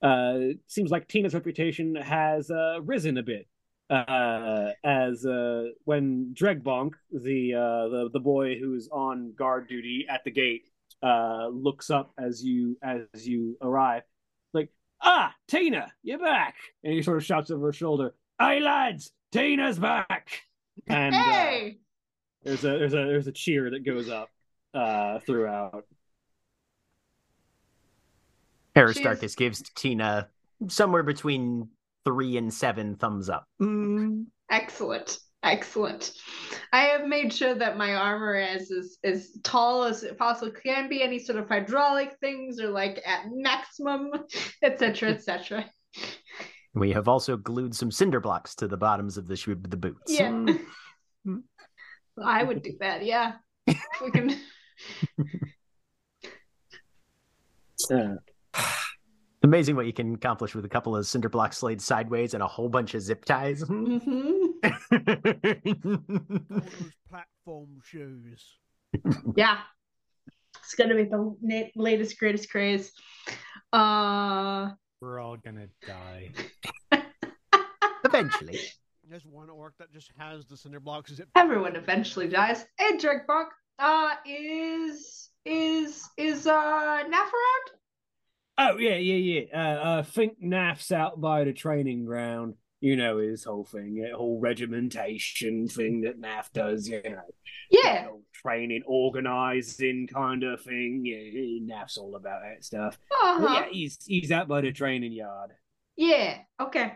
uh, 0.00 0.38
seems 0.68 0.92
like 0.92 1.08
Tina's 1.08 1.34
reputation 1.34 1.96
has 1.96 2.50
risen 2.82 3.18
a 3.18 3.22
bit. 3.22 3.48
As 3.90 5.24
when 5.84 6.34
Dregbonk, 6.34 6.92
the, 7.10 7.52
the 7.52 8.10
the 8.12 8.20
boy 8.20 8.58
who's 8.58 8.88
on 8.92 9.32
guard 9.36 9.66
duty 9.66 10.06
at 10.08 10.22
the 10.24 10.30
gate, 10.30 10.68
uh, 11.02 11.48
looks 11.48 11.90
up 11.90 12.12
as 12.18 12.42
you 12.42 12.76
as 12.82 13.26
you 13.26 13.56
arrive, 13.62 14.02
like, 14.52 14.70
ah, 15.00 15.34
Tina, 15.46 15.92
you're 16.02 16.18
back, 16.18 16.56
and 16.82 16.92
he 16.92 17.02
sort 17.02 17.18
of 17.18 17.24
shouts 17.24 17.50
over 17.50 17.68
his 17.68 17.76
shoulder, 17.76 18.14
"Hey 18.38 18.60
lads, 18.60 19.12
Tina's 19.32 19.78
back!" 19.78 20.42
And 20.86 21.14
uh, 21.14 21.74
there's 22.42 22.64
a 22.64 22.78
there's 22.78 22.94
a 22.94 22.96
there's 22.96 23.26
a 23.26 23.32
cheer 23.32 23.70
that 23.70 23.84
goes 23.84 24.08
up 24.08 24.30
uh, 24.74 25.18
throughout. 25.20 25.84
Aristarchus 28.76 29.34
gives 29.34 29.62
Tina 29.74 30.28
somewhere 30.68 31.02
between 31.02 31.68
three 32.04 32.36
and 32.36 32.52
seven 32.52 32.96
thumbs 32.96 33.28
up. 33.28 33.44
Mm. 33.60 34.26
Excellent. 34.50 35.18
Excellent. 35.42 36.12
I 36.72 36.80
have 36.82 37.06
made 37.06 37.32
sure 37.32 37.54
that 37.54 37.76
my 37.76 37.94
armor 37.94 38.34
is 38.34 38.72
as, 38.72 38.98
as 39.04 39.30
tall 39.44 39.84
as 39.84 40.02
it 40.02 40.18
possibly 40.18 40.52
can 40.60 40.88
be. 40.88 41.02
Any 41.02 41.18
sort 41.18 41.38
of 41.38 41.48
hydraulic 41.48 42.16
things 42.20 42.60
are 42.60 42.70
like 42.70 43.00
at 43.06 43.26
maximum, 43.30 44.10
etc., 44.62 45.10
etc. 45.10 45.64
We 46.74 46.92
have 46.92 47.08
also 47.08 47.36
glued 47.36 47.74
some 47.74 47.90
cinder 47.90 48.20
blocks 48.20 48.54
to 48.56 48.68
the 48.68 48.76
bottoms 48.76 49.16
of 49.16 49.26
the 49.26 49.36
shoe 49.36 49.54
the 49.54 49.76
boots. 49.76 50.18
Yeah. 50.18 50.46
I 52.22 52.42
would 52.42 52.62
do 52.62 52.72
that, 52.80 53.04
yeah. 53.04 53.34
We 53.66 54.10
can 54.10 54.36
Uh, 57.92 58.16
Amazing 59.44 59.76
what 59.76 59.86
you 59.86 59.92
can 59.92 60.14
accomplish 60.14 60.54
with 60.54 60.64
a 60.64 60.68
couple 60.68 60.96
of 60.96 61.06
cinder 61.06 61.28
blocks 61.28 61.62
laid 61.62 61.80
sideways 61.80 62.34
and 62.34 62.42
a 62.42 62.46
whole 62.46 62.68
bunch 62.68 62.94
of 62.94 63.02
zip 63.02 63.24
ties. 63.24 63.62
hmm 63.62 63.98
All 64.02 64.47
those 64.90 66.92
platform 67.08 67.68
shoes. 67.84 68.58
Yeah. 69.36 69.58
It's 70.62 70.74
gonna 70.74 70.94
be 70.94 71.04
the 71.04 71.70
latest 71.76 72.18
greatest 72.18 72.50
craze. 72.50 72.92
Uh 73.72 74.70
We're 75.00 75.20
all 75.20 75.36
gonna 75.36 75.68
die. 75.86 76.30
Eventually. 78.04 78.58
There's 79.08 79.24
one 79.24 79.48
orc 79.48 79.74
that 79.78 79.92
just 79.92 80.10
has 80.18 80.44
the 80.46 80.56
cinder 80.56 80.80
blocks 80.80 81.14
zip. 81.14 81.28
everyone 81.34 81.76
eventually 81.76 82.28
dies. 82.28 82.64
Hey 82.78 82.98
Jerkbunk, 82.98 83.46
uh 83.78 84.14
is 84.26 85.30
is 85.46 86.08
is 86.16 86.46
uh 86.46 86.52
Naf 86.52 87.12
around? 87.12 87.70
oh 88.58 88.76
yeah, 88.78 88.96
yeah, 88.96 89.42
yeah. 89.52 89.54
Uh, 89.54 89.98
I 90.00 90.02
think 90.02 90.42
Naf's 90.42 90.92
out 90.92 91.20
by 91.20 91.44
the 91.44 91.52
training 91.52 92.04
ground. 92.04 92.54
You 92.80 92.94
know 92.96 93.18
his 93.18 93.42
whole 93.44 93.64
thing, 93.64 93.96
that 94.02 94.12
whole 94.12 94.38
regimentation 94.40 95.66
thing 95.68 96.02
that 96.02 96.20
Naf 96.20 96.52
does. 96.52 96.88
You 96.88 97.02
know, 97.02 97.22
Yeah. 97.70 98.08
training, 98.32 98.82
organizing 98.86 100.06
kind 100.06 100.44
of 100.44 100.62
thing. 100.62 101.02
Yeah, 101.04 101.74
Naf's 101.76 101.96
all 101.98 102.14
about 102.14 102.42
that 102.42 102.64
stuff. 102.64 102.96
Uh-huh. 103.10 103.38
Well, 103.42 103.54
yeah, 103.54 103.66
he's 103.70 103.98
he's 104.06 104.30
out 104.30 104.46
by 104.46 104.60
the 104.60 104.70
training 104.70 105.12
yard. 105.12 105.50
Yeah, 105.96 106.38
okay. 106.60 106.92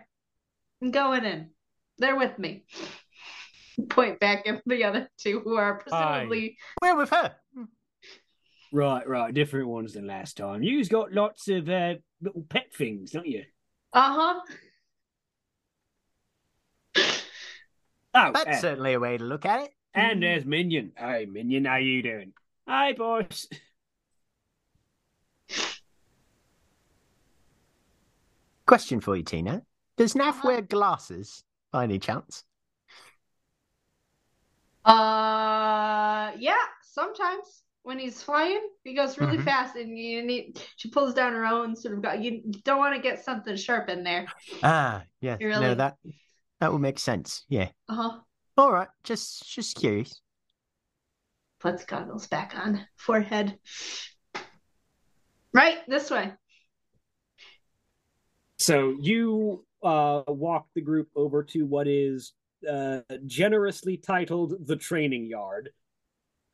I'm 0.81 0.93
going 0.93 1.25
in. 1.25 1.51
They're 1.99 2.17
with 2.17 2.39
me. 2.39 2.65
Point 3.89 4.21
back 4.21 4.47
at 4.47 4.63
the 4.67 4.85
other 4.85 5.09
two 5.19 5.41
who 5.41 5.57
are 5.57 5.79
presumably 5.79 6.59
Where 6.81 6.97
with 6.97 7.11
her? 7.11 7.35
Right, 8.73 9.07
right, 9.07 9.35
different 9.35 9.69
ones 9.69 9.93
than 9.95 10.07
last 10.07 10.37
time. 10.37 10.63
You've 10.63 10.89
got 10.89 11.13
lots 11.13 11.49
of 11.49 11.69
uh, 11.69 11.95
little 12.21 12.47
pet 12.49 12.73
things, 12.75 13.11
don't 13.11 13.27
you? 13.27 13.43
uh-huh. 13.93 14.41
Oh, 18.15 18.31
That's 18.33 18.59
uh, 18.59 18.61
certainly 18.61 18.93
a 18.95 19.01
way 19.01 19.17
to 19.19 19.25
look 19.25 19.47
at 19.47 19.61
it. 19.65 19.75
and 19.95 20.23
there's 20.23 20.45
Minion. 20.45 20.93
Hey, 20.97 21.27
Minion, 21.27 21.65
how 21.65 21.77
you 21.77 22.03
doing? 22.03 22.33
Hi, 22.69 22.93
boss. 22.93 23.49
Question 28.67 29.01
for 29.01 29.17
you, 29.17 29.23
Tina. 29.23 29.63
Does 29.97 30.15
Naf 30.15 30.31
Uh-huh. 30.31 30.49
wear 30.49 30.63
glasses 30.63 31.45
by 31.71 31.85
any 31.85 31.99
chance? 31.99 32.45
Uh 34.85 36.33
yeah, 36.39 36.57
sometimes 36.83 37.63
when 37.85 37.99
he's 37.99 38.23
flying, 38.23 38.61
he 38.85 38.95
goes 38.95 39.17
really 39.19 39.39
Mhm. 39.39 39.45
fast 39.45 39.77
and 39.77 39.97
you 39.99 40.23
need 40.23 40.61
she 40.77 40.89
pulls 40.91 41.15
down 41.15 41.33
her 41.33 41.45
own 41.47 41.77
sort 41.77 41.95
of 41.95 42.03
got 42.03 42.21
you 42.23 42.43
don't 42.65 42.79
want 42.79 42.95
to 42.97 43.01
get 43.03 43.25
something 43.25 43.57
sharp 43.57 43.89
in 43.89 44.03
there. 44.05 44.27
Ah, 44.63 45.05
yeah. 45.21 45.37
You 45.41 45.49
No, 45.51 45.75
that 45.75 45.99
that 46.63 46.73
would 46.73 46.81
make 46.81 47.01
sense. 47.01 47.45
Yeah. 47.49 47.71
Uh-huh. 47.89 48.21
All 48.57 48.73
right. 48.73 48.87
Just 49.03 49.53
just 49.53 49.75
curious. 49.75 50.21
Puts 51.59 51.85
goggles 51.85 52.29
back 52.29 52.55
on. 52.57 52.87
Forehead. 52.95 53.59
Right, 55.53 55.79
this 55.89 56.09
way. 56.09 56.33
So 58.61 58.97
you 59.01 59.65
uh, 59.83 60.23
walk 60.29 60.69
the 60.77 60.83
group 60.83 61.09
over 61.17 61.43
to 61.43 61.67
what 61.67 61.89
is 61.89 62.33
uh, 62.71 63.01
generously 63.27 63.97
titled 63.97 64.55
the 64.65 64.77
training 64.77 65.27
yard, 65.27 65.71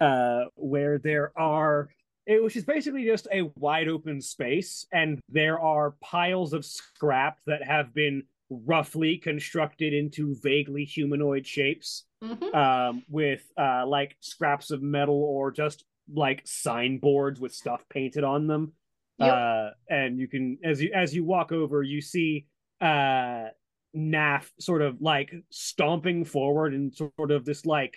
uh, 0.01 0.45
where 0.55 0.99
there 0.99 1.39
are, 1.39 1.91
it, 2.27 2.43
which 2.43 2.57
is 2.57 2.65
basically 2.65 3.05
just 3.05 3.29
a 3.31 3.43
wide 3.57 3.89
open 3.89 4.23
space, 4.23 4.87
and 4.91 5.21
there 5.29 5.61
are 5.61 5.97
piles 6.01 6.55
of 6.55 6.65
scrap 6.65 7.41
that 7.47 7.63
have 7.63 7.93
been 7.93 8.23
roughly 8.51 9.19
constructed 9.19 9.93
into 9.93 10.35
vaguely 10.43 10.85
humanoid 10.85 11.47
shapes, 11.47 12.05
hmm 12.23 12.55
um, 12.55 13.03
with 13.09 13.43
uh, 13.57 13.87
like 13.87 14.17
scraps 14.21 14.71
of 14.71 14.83
metal 14.83 15.23
or 15.23 15.51
just 15.51 15.85
like 16.13 16.43
signboards 16.47 17.39
with 17.39 17.53
stuff 17.55 17.85
painted 17.91 18.25
on 18.25 18.47
them 18.47 18.73
Yep. 19.19 19.35
uh 19.35 19.71
and 19.91 20.19
you 20.19 20.29
can 20.29 20.59
as 20.65 20.81
you 20.81 20.93
as 20.95 21.13
you 21.13 21.25
walk 21.25 21.51
over 21.53 21.83
you 21.83 22.01
see 22.01 22.47
uh 22.81 23.49
Naf 23.97 24.49
sort 24.61 24.81
of 24.81 25.03
like 25.03 25.35
stomping 25.51 26.25
forward 26.25 26.73
in 26.73 26.93
sort 26.93 27.31
of 27.33 27.45
this 27.45 27.67
like 27.67 27.97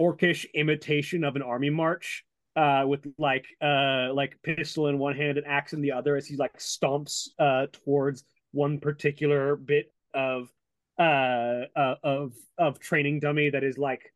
orcish 0.00 0.46
imitation 0.54 1.22
of 1.24 1.36
an 1.36 1.42
army 1.42 1.70
march 1.70 2.24
uh 2.56 2.84
with 2.86 3.06
like 3.18 3.46
uh 3.62 4.12
like 4.12 4.36
pistol 4.42 4.88
in 4.88 4.98
one 4.98 5.16
hand 5.16 5.38
and 5.38 5.46
axe 5.46 5.72
in 5.72 5.80
the 5.80 5.92
other 5.92 6.16
as 6.16 6.26
he 6.26 6.36
like 6.36 6.58
stomps 6.58 7.28
uh 7.38 7.66
towards 7.84 8.24
one 8.52 8.78
particular 8.78 9.56
bit 9.56 9.92
of 10.14 10.48
uh, 10.98 11.64
uh 11.74 11.94
of 12.02 12.32
of 12.58 12.78
training 12.78 13.20
dummy 13.20 13.50
that 13.50 13.64
is 13.64 13.78
like 13.78 14.12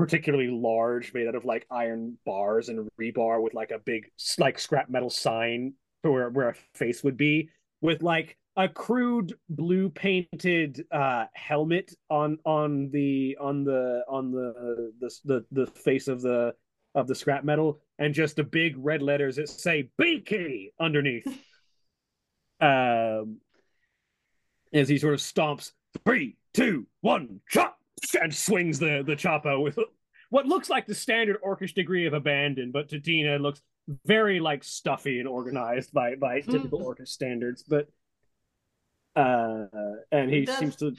particularly 0.00 0.48
large, 0.48 1.12
made 1.12 1.26
out 1.26 1.34
of 1.34 1.44
like 1.44 1.66
iron 1.70 2.16
bars 2.24 2.70
and 2.70 2.88
rebar 2.98 3.42
with 3.42 3.52
like 3.52 3.70
a 3.70 3.78
big 3.78 4.10
like 4.38 4.58
scrap 4.58 4.88
metal 4.88 5.10
sign 5.10 5.74
where, 6.00 6.30
where 6.30 6.48
a 6.48 6.54
face 6.74 7.04
would 7.04 7.18
be, 7.18 7.50
with 7.82 8.02
like 8.02 8.38
a 8.56 8.66
crude 8.66 9.34
blue 9.50 9.90
painted 9.90 10.84
uh 10.90 11.26
helmet 11.34 11.94
on 12.08 12.38
on 12.46 12.90
the 12.92 13.36
on 13.38 13.62
the 13.62 14.02
on 14.08 14.32
the 14.32 14.90
the 15.00 15.10
the, 15.24 15.44
the 15.52 15.66
face 15.66 16.08
of 16.08 16.22
the 16.22 16.54
of 16.94 17.06
the 17.06 17.14
scrap 17.14 17.44
metal 17.44 17.78
and 17.98 18.14
just 18.14 18.36
the 18.36 18.42
big 18.42 18.74
red 18.78 19.02
letters 19.02 19.36
that 19.36 19.48
say 19.48 19.90
BK 20.00 20.70
underneath. 20.80 21.26
um 22.60 23.38
as 24.72 24.88
he 24.88 24.98
sort 24.98 25.14
of 25.14 25.20
stomps 25.20 25.72
three, 26.04 26.36
two, 26.54 26.86
one, 27.00 27.40
chop 27.48 27.78
and 28.20 28.34
swings 28.34 28.78
the 28.78 29.02
the 29.06 29.16
chopper 29.16 29.58
with 29.58 29.78
what 30.30 30.46
looks 30.46 30.70
like 30.70 30.86
the 30.86 30.94
standard 30.94 31.36
orcish 31.42 31.74
degree 31.74 32.06
of 32.06 32.14
abandon, 32.14 32.70
but 32.70 32.88
to 32.90 33.00
Tina 33.00 33.34
it 33.34 33.40
looks 33.40 33.60
very 34.06 34.40
like 34.40 34.62
stuffy 34.64 35.18
and 35.18 35.28
organized 35.28 35.92
by 35.92 36.14
by 36.14 36.40
typical 36.40 36.80
orcish 36.80 37.08
standards. 37.08 37.64
But 37.64 37.88
uh, 39.16 39.66
and 40.12 40.30
he 40.30 40.46
seems 40.46 40.76
to 40.76 40.94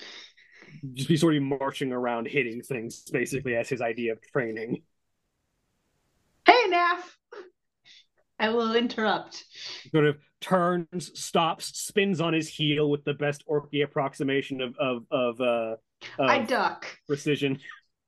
just 0.94 1.08
be 1.08 1.18
sort 1.18 1.36
of 1.36 1.44
marching 1.44 1.92
around 1.92 2.28
hitting 2.28 2.62
things 2.62 3.04
basically 3.12 3.56
as 3.56 3.70
his 3.70 3.82
idea 3.82 4.14
of 4.14 4.22
training. 4.22 4.84
Hey 6.46 6.64
Naf. 6.70 7.00
I 8.42 8.50
will 8.50 8.76
interrupt. 8.76 9.46
Sort 9.92 10.06
of 10.06 10.18
turns, 10.42 11.18
stops, 11.18 11.68
spins 11.80 12.20
on 12.20 12.34
his 12.34 12.50
heel 12.50 12.90
with 12.90 13.04
the 13.06 13.14
best 13.14 13.44
orky 13.48 13.84
approximation 13.84 14.60
of 14.62 14.76
of 14.78 15.06
of 15.12 15.40
uh 15.40 15.76
of 16.20 16.30
I 16.30 16.40
duck. 16.40 16.86
precision. 17.08 17.60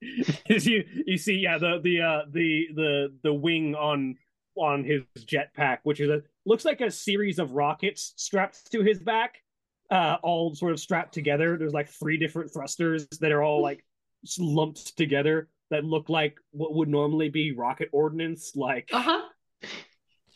As 0.50 0.66
you 0.66 0.84
you 1.06 1.18
see, 1.18 1.36
yeah, 1.36 1.58
the 1.58 1.80
the 1.82 2.02
uh 2.02 2.22
the 2.32 2.68
the 2.76 3.14
the 3.24 3.34
wing 3.34 3.76
on 3.76 4.16
on 4.56 4.84
his 4.84 5.04
jetpack, 5.20 5.78
which 5.84 6.00
is 6.00 6.10
a 6.10 6.22
looks 6.46 6.66
like 6.66 6.82
a 6.82 6.92
series 6.92 7.40
of 7.40 7.52
rockets 7.52 8.14
strapped 8.18 8.72
to 8.72 8.82
his 8.82 9.00
back, 9.00 9.36
uh, 9.92 10.18
all 10.24 10.54
sort 10.56 10.74
of 10.74 10.80
strapped 10.80 11.14
together. 11.14 11.58
There's 11.58 11.74
like 11.74 11.90
three 11.90 12.18
different 12.18 12.52
thrusters 12.52 13.08
that 13.22 13.32
are 13.32 13.44
all 13.44 13.62
like 13.62 13.86
lumped 14.40 14.98
together 14.98 15.48
that 15.70 15.86
look 15.86 16.10
like 16.10 16.38
what 16.52 16.74
would 16.74 16.90
normally 16.90 17.30
be 17.30 17.52
rocket 17.54 17.90
ordnance, 17.92 18.56
like 18.56 18.90
Uh-huh. 18.92 19.22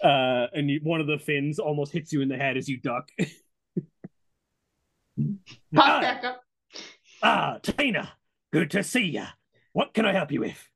Uh, 0.03 0.47
and 0.53 0.69
you, 0.69 0.79
one 0.83 1.01
of 1.01 1.07
the 1.07 1.17
fins 1.17 1.59
almost 1.59 1.91
hits 1.91 2.11
you 2.13 2.21
in 2.21 2.29
the 2.29 2.37
head 2.37 2.57
as 2.57 2.67
you 2.69 2.77
duck. 2.79 3.09
Pop 3.17 3.27
Ah. 5.77 6.01
back 6.01 6.23
up. 6.23 6.41
ah, 7.23 7.59
Tina, 7.63 8.11
good 8.51 8.69
to 8.71 8.83
see 8.83 9.05
ya. 9.11 9.25
What 9.73 9.93
can 9.93 10.05
I 10.05 10.13
help 10.13 10.31
you 10.31 10.41
with? 10.41 10.69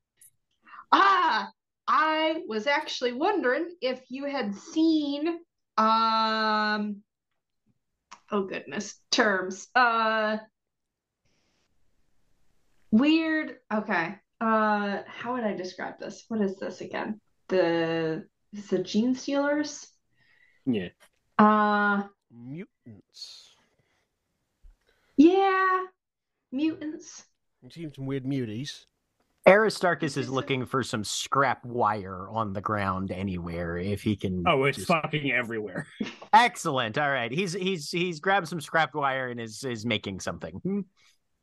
Ah, 0.92 1.50
I 1.88 2.42
was 2.48 2.66
actually 2.66 3.12
wondering 3.12 3.74
if 3.80 4.00
you 4.08 4.24
had 4.24 4.54
seen 4.54 5.38
um 5.78 7.02
oh 8.30 8.42
goodness, 8.44 9.00
terms. 9.10 9.68
Uh 9.74 10.38
weird. 12.90 13.56
Okay. 13.72 14.16
Uh 14.40 15.02
how 15.06 15.34
would 15.34 15.44
I 15.44 15.54
describe 15.54 15.98
this? 15.98 16.24
What 16.28 16.40
is 16.42 16.56
this 16.58 16.80
again? 16.80 17.20
The 17.48 18.26
is 18.52 18.68
the 18.68 18.78
gene 18.78 19.14
stealers? 19.14 19.88
Yeah. 20.66 20.88
Uh 21.38 22.04
Mutants. 22.30 23.54
yeah. 25.16 25.84
Mutants. 26.50 27.24
I've 27.64 27.72
seen 27.72 27.92
some 27.94 28.06
weird 28.06 28.24
muties. 28.24 28.86
Aristarchus 29.46 30.16
is 30.16 30.28
looking 30.30 30.64
for 30.66 30.82
some 30.84 31.02
scrap 31.02 31.64
wire 31.64 32.28
on 32.30 32.52
the 32.52 32.60
ground 32.60 33.10
anywhere 33.10 33.76
if 33.76 34.02
he 34.02 34.14
can. 34.14 34.44
Oh, 34.46 34.64
it's 34.64 34.76
just- 34.78 34.88
fucking 34.88 35.32
everywhere. 35.32 35.86
excellent. 36.32 36.96
All 36.98 37.10
right, 37.10 37.32
he's 37.32 37.52
he's 37.52 37.90
he's 37.90 38.20
grabbed 38.20 38.48
some 38.48 38.60
scrap 38.60 38.94
wire 38.94 39.28
and 39.28 39.40
is 39.40 39.64
is 39.64 39.84
making 39.84 40.20
something. 40.20 40.54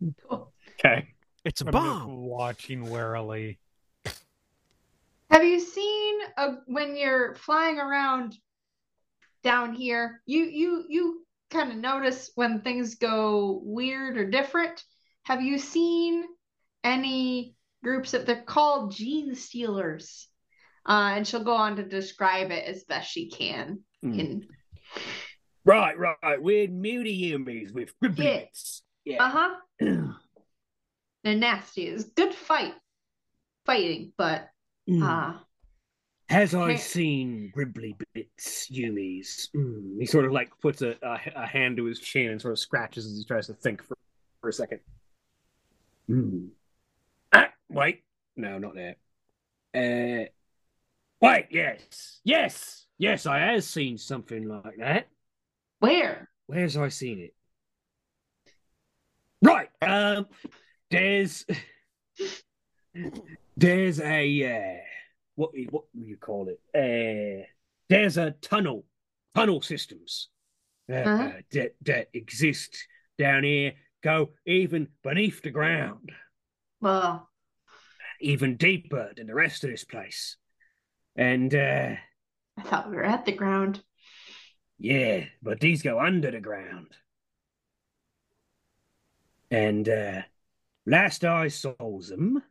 Hmm. 0.01 0.07
Okay. 0.32 1.10
It's 1.43 1.62
a 1.62 1.66
I'm 1.66 1.72
bomb. 1.72 2.16
watching 2.18 2.89
warily. 2.89 3.60
Have 5.30 5.43
you 5.43 5.60
seen 5.60 5.98
uh 6.38 6.55
when 6.65 6.95
you're 6.95 7.36
flying 7.36 7.80
around 7.80 8.36
down 9.43 9.73
here. 9.73 10.21
You 10.25 10.43
you 10.45 10.86
you 10.89 11.25
kind 11.49 11.71
of 11.71 11.77
notice 11.77 12.32
when 12.36 12.61
things 12.61 12.95
go 12.95 13.59
weird 13.63 14.17
or 14.17 14.30
different. 14.30 14.84
Have 15.23 15.41
you 15.41 15.57
seen 15.57 16.23
any 16.84 17.55
groups 17.84 18.11
that 18.11 18.25
they're 18.25 18.41
called 18.41 18.93
gene 18.95 19.36
stealers? 19.36 20.27
Uh, 20.88 21.13
and 21.15 21.27
she'll 21.27 21.43
go 21.43 21.53
on 21.55 21.75
to 21.75 21.84
describe 21.84 22.51
it 22.51 22.65
as 22.65 22.84
best 22.84 23.11
she 23.11 23.30
can. 23.30 23.80
Hmm. 24.01 24.19
In 24.19 24.47
Right, 25.65 25.95
right. 25.99 26.41
Weird 26.41 26.71
muty 26.71 27.15
humies 27.15 27.71
with 27.73 27.93
Yeah. 28.01 28.09
riblets. 28.09 28.82
Yeah. 29.05 29.23
uh 29.23 29.30
huh. 29.30 29.55
They're 31.23 31.36
nasty. 31.36 31.88
It's 31.88 32.05
good 32.05 32.34
fight, 32.34 32.73
fighting, 33.65 34.13
but 34.17 34.47
Mm. 34.89 35.03
uh 35.03 35.39
Has 36.30 36.53
I 36.53 36.75
seen 36.75 37.51
Gribbly 37.55 37.95
Bits, 38.13 38.69
Yumis? 38.69 39.49
Mm. 39.55 39.99
He 39.99 40.05
sort 40.05 40.25
of 40.25 40.32
like 40.32 40.51
puts 40.61 40.84
a, 40.84 40.95
a, 41.01 41.19
a 41.36 41.45
hand 41.47 41.77
to 41.77 41.86
his 41.86 41.99
chin 41.99 42.30
and 42.30 42.39
sort 42.39 42.51
of 42.51 42.59
scratches 42.59 43.05
as 43.07 43.17
he 43.17 43.23
tries 43.23 43.47
to 43.47 43.53
think 43.53 43.84
for, 43.84 43.97
for 44.39 44.49
a 44.49 44.53
second. 44.53 44.80
Mm. 46.07 46.49
Ah, 47.34 47.49
wait. 47.69 48.03
No, 48.38 48.59
not 48.59 48.75
there. 48.75 48.95
Uh, 49.73 50.25
wait, 51.19 51.47
yes. 51.49 52.19
Yes. 52.23 52.86
Yes, 52.99 53.25
I 53.25 53.39
have 53.39 53.63
seen 53.63 53.97
something 53.97 54.47
like 54.47 54.77
that. 54.77 55.07
where? 55.80 56.30
Where's 56.45 56.77
I 56.77 56.89
seen 56.89 57.19
it? 57.19 57.34
Right. 59.41 59.69
Um 59.82 60.27
there's 60.91 61.45
there's 63.57 63.99
a 64.01 64.45
uh 64.45 64.82
what 65.39 65.51
what 65.69 65.85
do 65.95 66.01
you 66.01 66.17
call 66.17 66.49
it? 66.49 66.59
Uh 66.75 67.45
there's 67.87 68.17
a 68.17 68.31
tunnel 68.41 68.85
tunnel 69.35 69.61
systems 69.61 70.29
that, 70.87 71.07
Uh-huh. 71.07 71.23
uh, 71.23 71.41
that 71.53 71.71
that 71.83 72.07
exist 72.13 72.87
down 73.17 73.43
here 73.43 73.73
go 74.03 74.29
even 74.45 74.87
beneath 75.03 75.41
the 75.41 75.51
ground, 75.51 76.11
Well, 76.81 77.29
even 78.21 78.57
deeper 78.57 79.11
than 79.15 79.27
the 79.27 79.33
rest 79.35 79.63
of 79.63 79.69
this 79.69 79.85
place. 79.85 80.37
And 81.15 81.53
uh 81.55 81.95
I 82.57 82.61
thought 82.63 82.89
we 82.89 82.97
were 82.97 83.05
at 83.15 83.25
the 83.25 83.31
ground. 83.31 83.83
Yeah, 84.77 85.25
but 85.41 85.59
these 85.59 85.81
go 85.83 85.99
under 85.99 86.31
the 86.31 86.41
ground. 86.41 86.87
And 89.51 89.87
uh 89.87 90.21
last 90.85 91.23
I 91.23 91.47
saw 91.49 91.99
them, 92.01 92.43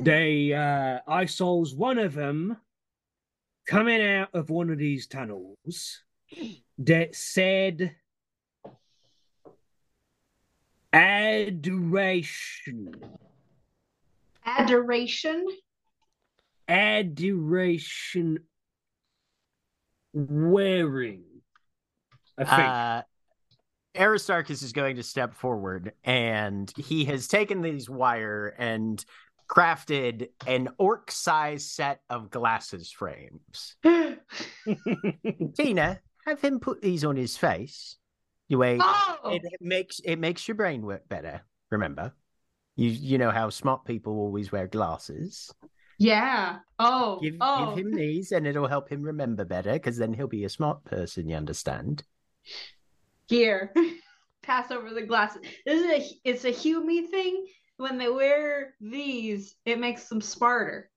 they 0.00 0.52
uh 0.52 0.98
I 1.06 1.26
saw 1.26 1.64
one 1.76 1.98
of 1.98 2.14
them 2.14 2.56
coming 3.66 4.02
out 4.02 4.30
of 4.34 4.50
one 4.50 4.70
of 4.70 4.78
these 4.78 5.06
tunnels 5.06 6.02
that 6.78 7.14
said 7.14 7.94
adoration. 10.92 12.94
Adoration. 14.44 15.46
Adoration 16.68 18.38
wearing. 20.12 21.24
I 22.38 22.44
think. 22.44 22.58
Uh, 22.58 23.02
Aristarchus 23.96 24.62
is 24.62 24.72
going 24.72 24.96
to 24.96 25.02
step 25.02 25.34
forward 25.34 25.92
and 26.04 26.72
he 26.76 27.04
has 27.06 27.26
taken 27.26 27.60
these 27.60 27.90
wire 27.90 28.54
and 28.56 29.04
crafted 29.50 30.28
an 30.46 30.68
orc 30.78 31.10
size 31.10 31.66
set 31.66 32.00
of 32.08 32.30
glasses 32.30 32.92
frames. 32.92 33.74
Tina, 35.56 36.00
have 36.26 36.40
him 36.40 36.60
put 36.60 36.80
these 36.80 37.04
on 37.04 37.16
his 37.16 37.36
face. 37.36 37.96
You 38.48 38.58
wait. 38.58 38.80
oh, 38.82 39.16
It 39.24 39.42
makes 39.60 40.00
it 40.04 40.16
makes 40.18 40.46
your 40.46 40.54
brain 40.56 40.82
work 40.82 41.08
better. 41.08 41.42
Remember, 41.70 42.12
you 42.76 42.90
you 42.90 43.18
know 43.18 43.30
how 43.30 43.50
smart 43.50 43.84
people 43.84 44.14
always 44.18 44.50
wear 44.52 44.66
glasses. 44.66 45.50
yeah. 45.98 46.58
Oh, 46.78 47.18
Give 47.22 47.36
oh. 47.40 47.74
give 47.74 47.86
him 47.86 47.94
these, 47.94 48.32
and 48.32 48.46
it'll 48.46 48.66
help 48.68 48.88
him 48.88 49.02
remember 49.02 49.44
better. 49.44 49.72
Because 49.72 49.96
then 49.96 50.12
he'll 50.12 50.26
be 50.28 50.44
a 50.44 50.48
smart 50.48 50.84
person. 50.84 51.28
You 51.28 51.36
understand? 51.36 52.02
Here, 53.28 53.72
pass 54.42 54.70
over 54.70 54.90
the 54.92 55.02
glasses. 55.02 55.42
This 55.66 55.80
is 55.82 55.90
a 55.90 56.28
it's 56.28 56.44
a 56.44 56.50
Hume 56.50 57.08
thing. 57.08 57.46
When 57.80 57.96
they 57.96 58.10
wear 58.10 58.74
these, 58.78 59.54
it 59.64 59.80
makes 59.80 60.06
them 60.06 60.20
smarter. 60.20 60.90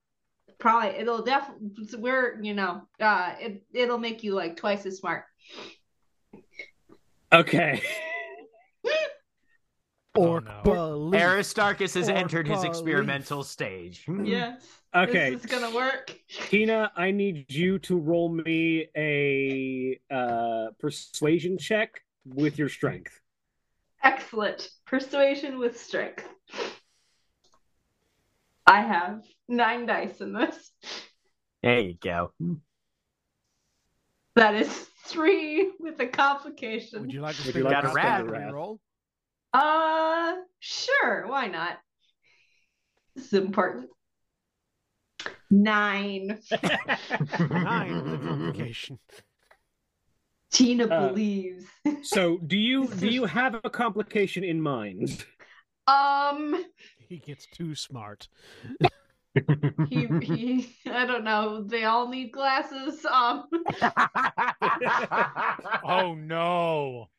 Probably 0.60 0.90
it'll 0.90 1.24
definitely 1.24 1.88
wear 1.98 2.38
you 2.42 2.54
know 2.54 2.82
uh 3.00 3.36
it 3.40 3.64
it'll 3.74 3.98
make 3.98 4.22
you 4.22 4.34
like 4.36 4.58
twice 4.58 4.86
as 4.86 4.98
smart. 4.98 5.24
okay. 7.32 7.82
Orc 10.16 10.46
no. 10.66 11.10
Aristarchus 11.14 11.94
has 11.94 12.10
Or 12.10 12.12
entered 12.12 12.50
his 12.50 12.66
experimental 12.66 13.44
stage. 13.46 14.06
Yes. 14.24 14.68
Okay. 14.94 15.32
This 15.32 15.46
is 15.46 15.50
gonna 15.50 15.74
work. 15.74 16.14
Tina, 16.50 16.92
I 16.98 17.12
need 17.12 17.46
you 17.50 17.80
to 17.80 17.98
roll 17.98 18.28
me 18.28 18.90
a 18.98 20.00
uh, 20.12 20.72
persuasion 20.80 21.58
check 21.58 22.02
with 22.26 22.60
your 22.60 22.70
strength. 22.70 23.22
Excellent. 24.04 24.70
Persuasion 24.86 25.58
with 25.58 25.80
strength. 25.80 26.28
I 28.74 28.82
have 28.82 29.22
nine 29.48 29.86
dice 29.86 30.20
in 30.20 30.34
this. 30.34 30.72
There 31.62 31.80
you 31.80 31.94
go. 31.94 32.32
That 34.36 34.56
is 34.56 34.68
three 35.06 35.72
with 35.80 36.00
a 36.00 36.08
complication. 36.08 37.02
Would 37.02 37.14
you 37.14 37.22
like 37.22 37.36
to 37.36 37.46
Would 37.46 37.56
you 37.56 37.62
your 37.62 37.70
like 37.70 37.82
to 37.82 37.88
custom 37.90 38.02
spend 38.02 38.16
a 38.16 38.22
and 38.22 38.32
wrath? 38.32 38.52
roll? 38.52 38.80
Uh, 39.54 40.34
sure. 40.60 41.28
Why 41.28 41.48
not? 41.48 41.78
This 43.16 43.28
is 43.28 43.34
important. 43.34 43.90
Nine. 45.52 46.40
Nine 47.40 48.04
with 48.04 48.14
a 48.16 48.18
complication. 48.28 48.98
Tina 50.52 50.88
Uh, 50.88 51.10
believes. 51.10 51.66
so, 52.02 52.40
do 52.40 52.58
you 52.58 52.88
do 53.00 53.08
you 53.08 53.26
have 53.26 53.54
a 53.64 53.70
complication 53.70 54.44
in 54.44 54.60
mind? 54.60 55.24
Um, 55.86 56.66
He 57.08 57.18
gets 57.18 57.46
too 57.48 57.76
smart. 57.76 58.28
he, 59.90 60.08
he, 60.22 60.76
I 60.86 61.06
don't 61.06 61.24
know. 61.24 61.64
They 61.64 61.84
all 61.84 62.08
need 62.08 62.32
glasses. 62.32 63.06
Um, 63.06 63.46
Oh 65.84 66.16
no. 66.16 67.10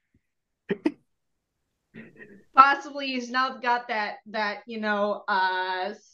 possibly 2.56 3.08
he's 3.08 3.30
now 3.30 3.58
got 3.58 3.88
that 3.88 4.16
that 4.26 4.58
you 4.66 4.80
know 4.80 5.22
uh 5.28 5.86
s- 5.90 6.13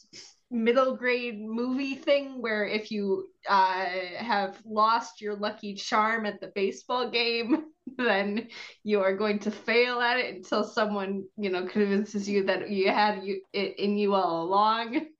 middle 0.51 0.95
grade 0.95 1.39
movie 1.39 1.95
thing 1.95 2.41
where 2.41 2.65
if 2.65 2.91
you 2.91 3.27
uh 3.49 3.85
have 4.17 4.59
lost 4.65 5.21
your 5.21 5.35
lucky 5.35 5.73
charm 5.73 6.25
at 6.25 6.41
the 6.41 6.51
baseball 6.53 7.09
game 7.09 7.63
then 7.97 8.47
you 8.83 8.99
are 8.99 9.15
going 9.15 9.39
to 9.39 9.49
fail 9.49 10.01
at 10.01 10.17
it 10.17 10.35
until 10.35 10.63
someone 10.63 11.23
you 11.37 11.49
know 11.49 11.65
convinces 11.65 12.27
you 12.27 12.43
that 12.43 12.69
you 12.69 12.89
had 12.89 13.23
you 13.23 13.41
it 13.53 13.79
in 13.79 13.97
you 13.97 14.13
all 14.13 14.43
along 14.43 15.05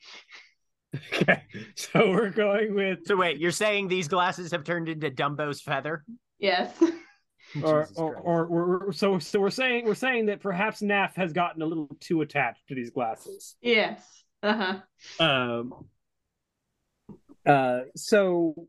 Okay, 1.14 1.42
so 1.76 2.12
we're 2.12 2.32
going 2.32 2.76
with 2.76 3.00
so 3.06 3.16
wait, 3.16 3.38
you're 3.38 3.52
saying 3.52 3.88
these 3.88 4.10
glasses 4.10 4.52
have 4.52 4.66
turned 4.66 4.90
into 4.90 5.10
Dumbo's 5.10 5.62
feather? 5.62 6.04
yes 6.38 6.70
or 7.64 7.84
Jesus 7.84 7.98
or, 7.98 8.16
or 8.16 8.46
we're, 8.48 8.92
so 8.92 9.18
so 9.18 9.40
we're 9.40 9.50
saying 9.52 9.86
we're 9.86 9.96
saying 9.96 10.26
that 10.26 10.42
perhaps 10.42 10.82
Naf 10.82 11.16
has 11.16 11.32
gotten 11.32 11.62
a 11.62 11.66
little 11.66 11.88
too 12.02 12.20
attached 12.20 12.68
to 12.68 12.76
these 12.76 12.90
glasses. 12.90 13.56
yes 13.62 14.21
uh-huh 14.44 14.80
Um. 15.20 15.74
Uh. 17.46 17.82
So 17.96 18.68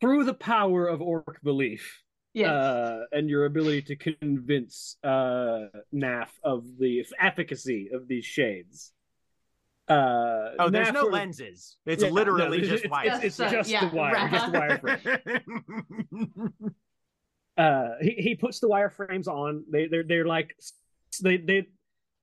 through 0.00 0.24
the 0.24 0.34
power 0.34 0.86
of 0.86 1.00
orc 1.02 1.40
belief, 1.42 2.02
yes 2.34 2.50
uh, 2.50 3.00
and 3.12 3.28
your 3.30 3.44
ability 3.46 3.82
to 3.82 3.96
convince 3.96 4.96
uh 5.02 5.66
Naf 5.94 6.28
of 6.44 6.64
the 6.78 7.04
efficacy 7.20 7.90
of 7.92 8.06
these 8.08 8.24
shades. 8.24 8.92
Uh, 9.88 10.50
Oh, 10.58 10.68
there's 10.68 10.88
Naf 10.88 10.94
no 10.94 11.00
sort 11.02 11.12
of- 11.12 11.18
lenses. 11.20 11.76
It's 11.86 12.02
Yeah, 12.02 12.10
literally 12.10 12.58
it's- 12.58 12.70
just 12.72 12.84
it's, 12.84 12.90
wire. 12.90 13.06
It's, 13.06 13.24
it's 13.24 13.36
Just, 13.36 13.40
uh, 13.52 13.56
just 13.56 13.70
yeah, 13.70 13.88
the 13.88 13.96
wire, 13.96 14.14
right. 14.14 14.30
just 14.32 14.52
the 14.52 14.58
wireframe. 14.58 16.52
uh 17.56 17.88
he, 18.02 18.10
he 18.18 18.34
puts 18.34 18.60
the 18.60 18.68
wireframes 18.68 19.28
on 19.28 19.64
they 19.70 19.86
they're 19.86 20.02
they're 20.06 20.26
like 20.26 20.54
they 21.22 21.36
they 21.38 21.66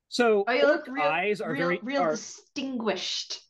so 0.08 0.44
oh 0.46 0.52
you 0.52 0.62
look 0.66 0.86
orc 0.86 0.96
real 0.96 1.04
eyes 1.04 1.40
are 1.40 1.52
real, 1.52 1.68
very 1.68 1.80
real 1.82 2.02
are, 2.02 2.10
distinguished 2.12 3.40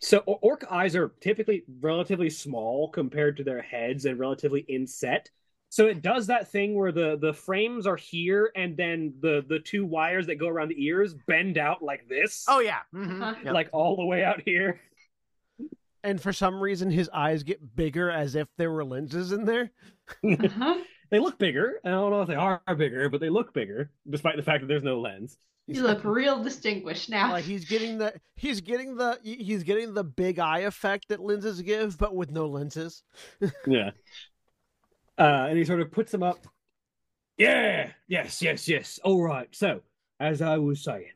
so 0.00 0.18
orc 0.18 0.64
eyes 0.70 0.96
are 0.96 1.12
typically 1.20 1.62
relatively 1.80 2.30
small 2.30 2.88
compared 2.90 3.36
to 3.36 3.44
their 3.44 3.62
heads 3.62 4.04
and 4.04 4.18
relatively 4.18 4.60
inset 4.68 5.28
so 5.72 5.86
it 5.86 6.02
does 6.02 6.26
that 6.26 6.50
thing 6.50 6.74
where 6.74 6.90
the 6.92 7.16
the 7.20 7.32
frames 7.32 7.86
are 7.86 7.96
here 7.96 8.50
and 8.56 8.76
then 8.76 9.14
the 9.20 9.44
the 9.48 9.58
two 9.60 9.84
wires 9.86 10.26
that 10.26 10.36
go 10.36 10.48
around 10.48 10.68
the 10.68 10.84
ears 10.84 11.14
bend 11.26 11.58
out 11.58 11.82
like 11.82 12.08
this 12.08 12.44
oh 12.48 12.60
yeah. 12.60 12.80
mhm, 12.94 13.22
Uh-huh. 13.22 13.34
yep. 13.44 13.54
like 13.54 13.68
all 13.72 13.96
the 13.96 14.04
way 14.04 14.24
out 14.24 14.40
here 14.44 14.80
and 16.02 16.20
for 16.20 16.32
some 16.32 16.60
reason 16.60 16.90
his 16.90 17.10
eyes 17.12 17.42
get 17.42 17.76
bigger 17.76 18.10
as 18.10 18.34
if 18.34 18.48
there 18.56 18.70
were 18.70 18.84
lenses 18.84 19.32
in 19.32 19.44
there. 19.44 19.70
Uh-huh. 20.24 20.76
they 21.10 21.18
look 21.18 21.38
bigger. 21.38 21.78
I 21.84 21.90
don't 21.90 22.10
know 22.10 22.22
if 22.22 22.28
they 22.28 22.34
are 22.36 22.62
bigger, 22.76 23.08
but 23.10 23.20
they 23.20 23.28
look 23.28 23.52
bigger, 23.52 23.90
despite 24.08 24.36
the 24.36 24.42
fact 24.42 24.62
that 24.62 24.66
there's 24.66 24.82
no 24.82 25.00
lens. 25.00 25.36
You 25.70 25.82
look 25.82 26.04
real 26.04 26.42
distinguished 26.42 27.08
now. 27.10 27.30
like 27.32 27.44
he's 27.44 27.64
getting 27.64 27.98
the 27.98 28.14
he's 28.36 28.60
getting 28.60 28.96
the 28.96 29.18
he's 29.22 29.62
getting 29.62 29.94
the 29.94 30.04
big 30.04 30.38
eye 30.38 30.60
effect 30.60 31.08
that 31.08 31.20
lenses 31.20 31.62
give, 31.62 31.96
but 31.96 32.14
with 32.14 32.30
no 32.30 32.46
lenses. 32.46 33.02
Yeah. 33.66 33.90
Uh, 35.18 35.46
and 35.50 35.58
he 35.58 35.64
sort 35.66 35.80
of 35.80 35.92
puts 35.92 36.10
them 36.12 36.22
up. 36.22 36.46
Yeah, 37.36 37.90
yes, 38.08 38.40
yes, 38.40 38.66
yes. 38.68 38.98
All 39.04 39.22
right. 39.22 39.48
So, 39.52 39.82
as 40.18 40.40
I 40.40 40.56
was 40.58 40.82
saying, 40.82 41.12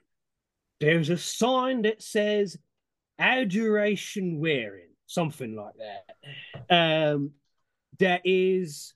there's 0.79 1.09
a 1.09 1.17
sign 1.17 1.83
that 1.83 2.03
says 2.03 2.59
adoration 3.19 4.41
wearing, 4.41 4.91
something 5.07 5.57
like 5.57 5.75
that. 6.69 7.13
Um, 7.13 7.31
that 7.99 8.21
is 8.25 8.93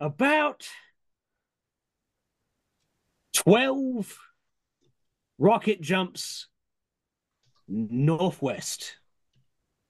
about 0.00 0.66
12 3.34 4.18
rocket 5.42 5.80
jumps 5.80 6.46
northwest. 7.68 8.96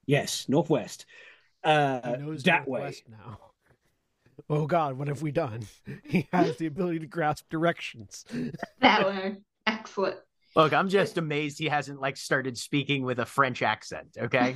Yes, 0.05 0.47
northwest. 0.49 1.05
Uh, 1.63 2.17
He 2.17 2.23
knows 2.23 2.43
that 2.43 2.67
way. 2.67 2.95
Now. 3.09 3.39
Oh 4.49 4.65
God, 4.65 4.97
what 4.97 5.07
have 5.07 5.21
we 5.21 5.31
done? 5.31 5.61
He 6.03 6.27
has 6.33 6.57
the 6.57 6.65
ability 6.65 6.99
to 6.99 7.07
grasp 7.07 7.45
directions. 7.49 8.25
that 8.81 9.05
way. 9.07 9.37
Excellent. 9.67 10.17
Look, 10.55 10.73
I'm 10.73 10.89
just 10.89 11.17
amazed 11.17 11.59
he 11.59 11.67
hasn't 11.67 12.01
like 12.01 12.17
started 12.17 12.57
speaking 12.57 13.03
with 13.03 13.19
a 13.19 13.25
French 13.25 13.61
accent. 13.61 14.17
Okay. 14.19 14.55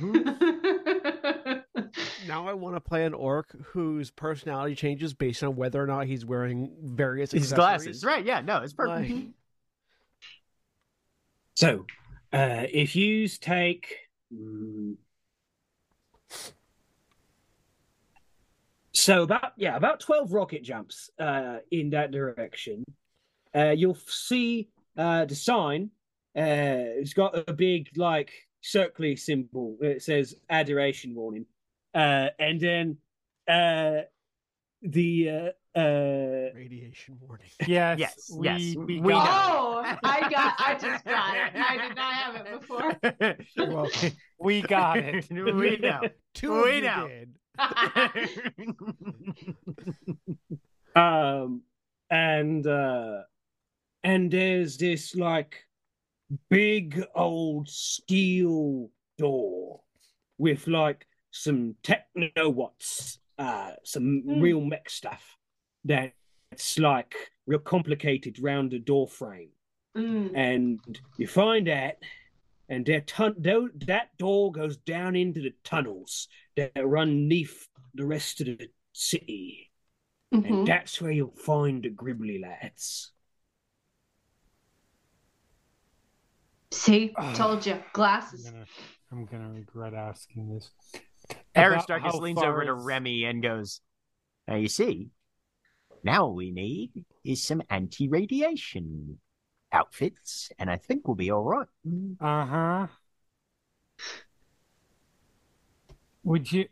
Now 2.26 2.46
I 2.46 2.52
want 2.52 2.76
to 2.76 2.80
play 2.80 3.04
an 3.06 3.14
orc 3.14 3.54
whose 3.68 4.10
personality 4.10 4.74
changes 4.74 5.14
based 5.14 5.42
on 5.42 5.56
whether 5.56 5.82
or 5.82 5.86
not 5.86 6.06
he's 6.06 6.24
wearing 6.24 6.76
various 6.82 7.30
His 7.30 7.52
glasses, 7.52 8.04
right? 8.04 8.24
Yeah, 8.24 8.40
no, 8.40 8.58
it's 8.58 8.74
perfect. 8.74 9.10
Like, 9.10 9.26
So, 11.58 11.86
uh, 12.32 12.66
if 12.72 12.94
you 12.94 13.26
take. 13.26 13.92
mm, 14.32 14.94
So 18.94 19.24
about 19.24 19.54
yeah 19.56 19.74
about 19.74 19.98
twelve 19.98 20.32
rocket 20.32 20.62
jumps 20.62 21.10
uh, 21.18 21.58
in 21.72 21.90
that 21.90 22.12
direction, 22.12 22.84
uh, 23.56 23.70
you'll 23.70 23.98
see 24.06 24.68
uh, 24.96 25.24
the 25.24 25.34
sign. 25.34 25.90
Uh, 26.36 26.94
it's 27.02 27.12
got 27.12 27.36
a 27.48 27.52
big 27.52 27.88
like 27.96 28.30
circly 28.62 29.18
symbol. 29.18 29.78
It 29.80 30.02
says 30.02 30.36
adoration 30.48 31.12
warning, 31.12 31.46
uh, 31.92 32.28
and 32.38 32.60
then 32.60 32.98
uh, 33.48 34.02
the 34.82 35.28
uh, 35.28 35.50
uh, 35.78 36.50
radiation 36.54 37.18
warning. 37.20 37.46
Yes, 37.66 37.98
Yes, 37.98 38.30
we, 38.34 38.44
yes, 38.46 38.76
we, 38.76 39.00
we 39.00 39.12
got 39.12 39.24
know. 39.24 39.84
oh, 39.86 39.96
I 40.04 40.20
got. 40.30 40.54
I 40.58 40.74
just 40.80 41.04
got 41.04 41.36
it. 41.36 41.52
I 41.54 41.88
did 41.88 41.96
not 41.96 42.14
have 42.14 42.34
it 42.36 42.60
before. 42.60 43.36
You're 43.56 43.74
welcome. 43.74 44.10
We 44.40 44.62
got 44.62 44.98
it. 44.98 45.26
we 45.30 45.76
know. 45.78 46.00
Two 46.34 46.62
We 46.62 46.78
of 46.78 46.84
know. 46.84 47.08
did. 47.08 47.34
um 50.94 51.62
and 52.10 52.66
uh 52.66 53.22
and 54.04 54.30
there's 54.30 54.76
this 54.78 55.14
like 55.14 55.64
big 56.50 57.02
old 57.14 57.68
steel 57.68 58.90
door 59.18 59.80
with 60.38 60.66
like 60.68 61.06
some 61.30 61.74
techno 61.82 62.48
watts 62.48 63.18
uh 63.38 63.72
some 63.84 64.22
Hmm. 64.24 64.40
real 64.40 64.60
mech 64.60 64.88
stuff 64.90 65.36
that's 65.88 66.78
like 66.78 67.14
real 67.46 67.58
complicated 67.58 68.38
round 68.40 68.70
the 68.70 68.78
door 68.78 69.08
frame 69.08 69.50
Mm. 69.96 70.30
and 70.36 71.00
you 71.16 71.26
find 71.26 71.66
that 71.66 71.98
and 72.68 72.84
that 72.86 73.06
tun- 73.06 73.34
that 73.40 74.16
door 74.18 74.52
goes 74.52 74.76
down 74.76 75.16
into 75.16 75.40
the 75.40 75.54
tunnels 75.64 76.28
that 76.56 76.72
run 76.76 77.26
neath 77.26 77.66
the 77.94 78.04
rest 78.04 78.40
of 78.42 78.46
the 78.46 78.68
city 78.92 79.70
Mhm. 80.32 80.46
and 80.48 80.66
that's 80.68 81.00
where 81.00 81.10
you'll 81.10 81.34
find 81.36 81.82
the 81.82 81.90
Gribbly 81.90 82.38
lads. 82.40 83.12
See, 86.70 87.12
Ugh. 87.16 87.34
told 87.34 87.64
you. 87.66 87.74
I'm 87.74 87.82
Glasses. 87.94 88.44
gonna, 88.50 88.66
I'm 89.10 89.24
gonna 89.24 89.50
regret 89.50 89.94
asking 89.94 90.50
this. 90.54 90.70
About 91.30 91.72
Aristarchus 91.72 92.14
leans 92.16 92.38
far 92.40 92.50
over 92.52 92.64
to 92.64 92.74
Remy 92.74 93.24
and 93.24 93.42
goes, 93.42 93.80
Now 94.46 94.56
you 94.56 94.68
see, 94.68 95.08
now 96.04 96.24
all 96.24 96.34
we 96.34 96.50
need 96.50 97.04
is 97.24 97.42
some 97.42 97.62
anti 97.70 98.08
radiation 98.08 99.18
outfits, 99.72 100.50
and 100.58 100.70
I 100.70 100.76
think 100.76 101.06
we'll 101.06 101.16
be 101.16 101.30
all 101.30 101.44
right. 101.44 101.68
Uh 102.20 102.46
huh. 102.46 102.86
Would 106.24 106.50
you? 106.52 106.66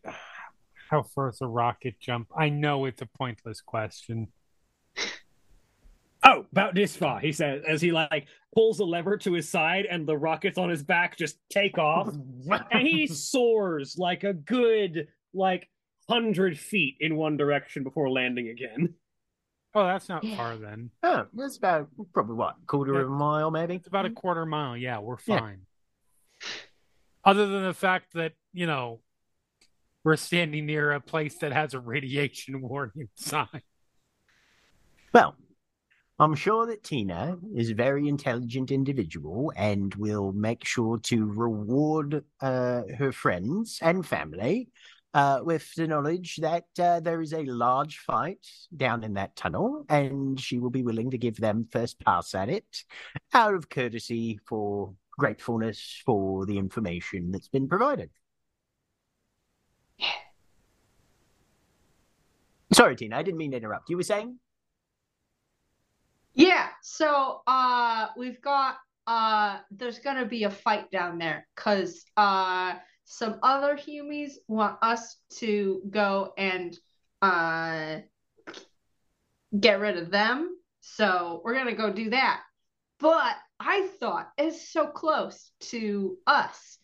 How 0.90 1.02
far 1.02 1.30
is 1.30 1.40
a 1.40 1.46
rocket 1.46 1.98
jump? 2.00 2.28
I 2.36 2.48
know 2.48 2.84
it's 2.84 3.02
a 3.02 3.06
pointless 3.06 3.60
question. 3.60 4.28
Oh, 6.22 6.44
about 6.50 6.74
this 6.74 6.96
far, 6.96 7.20
he 7.20 7.30
says, 7.30 7.62
as 7.68 7.80
he 7.80 7.92
like 7.92 8.26
pulls 8.54 8.80
a 8.80 8.84
lever 8.84 9.16
to 9.18 9.32
his 9.34 9.48
side 9.48 9.86
and 9.88 10.06
the 10.06 10.16
rockets 10.16 10.58
on 10.58 10.68
his 10.68 10.82
back 10.82 11.16
just 11.16 11.38
take 11.50 11.78
off. 11.78 12.08
and 12.72 12.86
he 12.86 13.06
soars 13.06 13.96
like 13.96 14.24
a 14.24 14.32
good 14.32 15.08
like 15.32 15.68
hundred 16.08 16.58
feet 16.58 16.96
in 17.00 17.16
one 17.16 17.36
direction 17.36 17.84
before 17.84 18.10
landing 18.10 18.48
again. 18.48 18.94
Oh, 19.76 19.84
that's 19.84 20.08
not 20.08 20.24
Yeah. 20.24 20.36
far 20.36 20.56
then. 20.56 20.90
Oh, 21.02 21.26
that's 21.34 21.58
about 21.58 21.90
probably 22.14 22.34
what, 22.34 22.56
quarter 22.66 22.94
Yeah. 22.94 23.00
of 23.00 23.08
a 23.08 23.10
mile, 23.10 23.50
maybe? 23.50 23.74
It's 23.74 23.86
about 23.86 24.06
a 24.06 24.10
quarter 24.10 24.46
mile. 24.46 24.74
Yeah, 24.74 25.00
we're 25.00 25.18
Yeah. 25.26 25.38
fine. 25.38 25.66
Other 27.24 27.46
than 27.46 27.62
the 27.64 27.74
fact 27.74 28.14
that, 28.14 28.32
you 28.54 28.66
know, 28.66 29.02
we're 30.02 30.16
standing 30.16 30.64
near 30.64 30.92
a 30.92 31.00
place 31.00 31.36
that 31.38 31.52
has 31.52 31.74
a 31.74 31.80
radiation 31.80 32.58
warning 32.62 33.10
sign. 33.16 33.60
Well, 35.12 35.36
I'm 36.18 36.34
sure 36.34 36.64
that 36.68 36.82
Tina 36.82 37.36
is 37.54 37.68
a 37.68 37.74
very 37.74 38.08
intelligent 38.08 38.70
individual 38.70 39.52
and 39.56 39.94
will 39.96 40.32
make 40.32 40.64
sure 40.64 40.96
to 41.00 41.26
reward 41.26 42.24
uh, 42.40 42.84
her 42.96 43.12
friends 43.12 43.78
and 43.82 44.06
family 44.06 44.70
uh, 45.16 45.40
with 45.42 45.72
the 45.76 45.86
knowledge 45.86 46.36
that 46.36 46.66
uh, 46.78 47.00
there 47.00 47.22
is 47.22 47.32
a 47.32 47.42
large 47.44 48.00
fight 48.00 48.46
down 48.76 49.02
in 49.02 49.14
that 49.14 49.34
tunnel, 49.34 49.86
and 49.88 50.38
she 50.38 50.58
will 50.58 50.68
be 50.68 50.82
willing 50.82 51.10
to 51.10 51.16
give 51.16 51.36
them 51.38 51.66
first 51.72 51.98
pass 52.00 52.34
at 52.34 52.50
it 52.50 52.84
out 53.32 53.54
of 53.54 53.70
courtesy 53.70 54.38
for 54.46 54.92
gratefulness 55.12 56.02
for 56.04 56.44
the 56.44 56.58
information 56.58 57.32
that's 57.32 57.48
been 57.48 57.66
provided. 57.66 58.10
Sorry, 62.74 62.94
Tina, 62.94 63.16
I 63.16 63.22
didn't 63.22 63.38
mean 63.38 63.52
to 63.52 63.56
interrupt. 63.56 63.88
You 63.88 63.96
were 63.96 64.02
saying? 64.02 64.38
Yeah, 66.34 66.68
so 66.82 67.40
uh 67.46 68.08
we've 68.18 68.42
got 68.42 68.76
uh 69.06 69.60
there's 69.70 69.98
gonna 69.98 70.26
be 70.26 70.44
a 70.44 70.50
fight 70.50 70.90
down 70.90 71.16
there 71.16 71.46
because 71.56 72.04
uh 72.18 72.74
some 73.06 73.38
other 73.42 73.76
humies 73.76 74.38
want 74.48 74.78
us 74.82 75.16
to 75.38 75.80
go 75.88 76.34
and 76.36 76.76
uh 77.22 78.00
get 79.58 79.80
rid 79.80 79.96
of 79.96 80.10
them. 80.10 80.56
So 80.80 81.40
we're 81.44 81.54
gonna 81.54 81.76
go 81.76 81.92
do 81.92 82.10
that. 82.10 82.42
But 82.98 83.36
I 83.60 83.88
thought 84.00 84.28
it's 84.36 84.70
so 84.70 84.86
close 84.88 85.50
to 85.70 86.18
us 86.26 86.78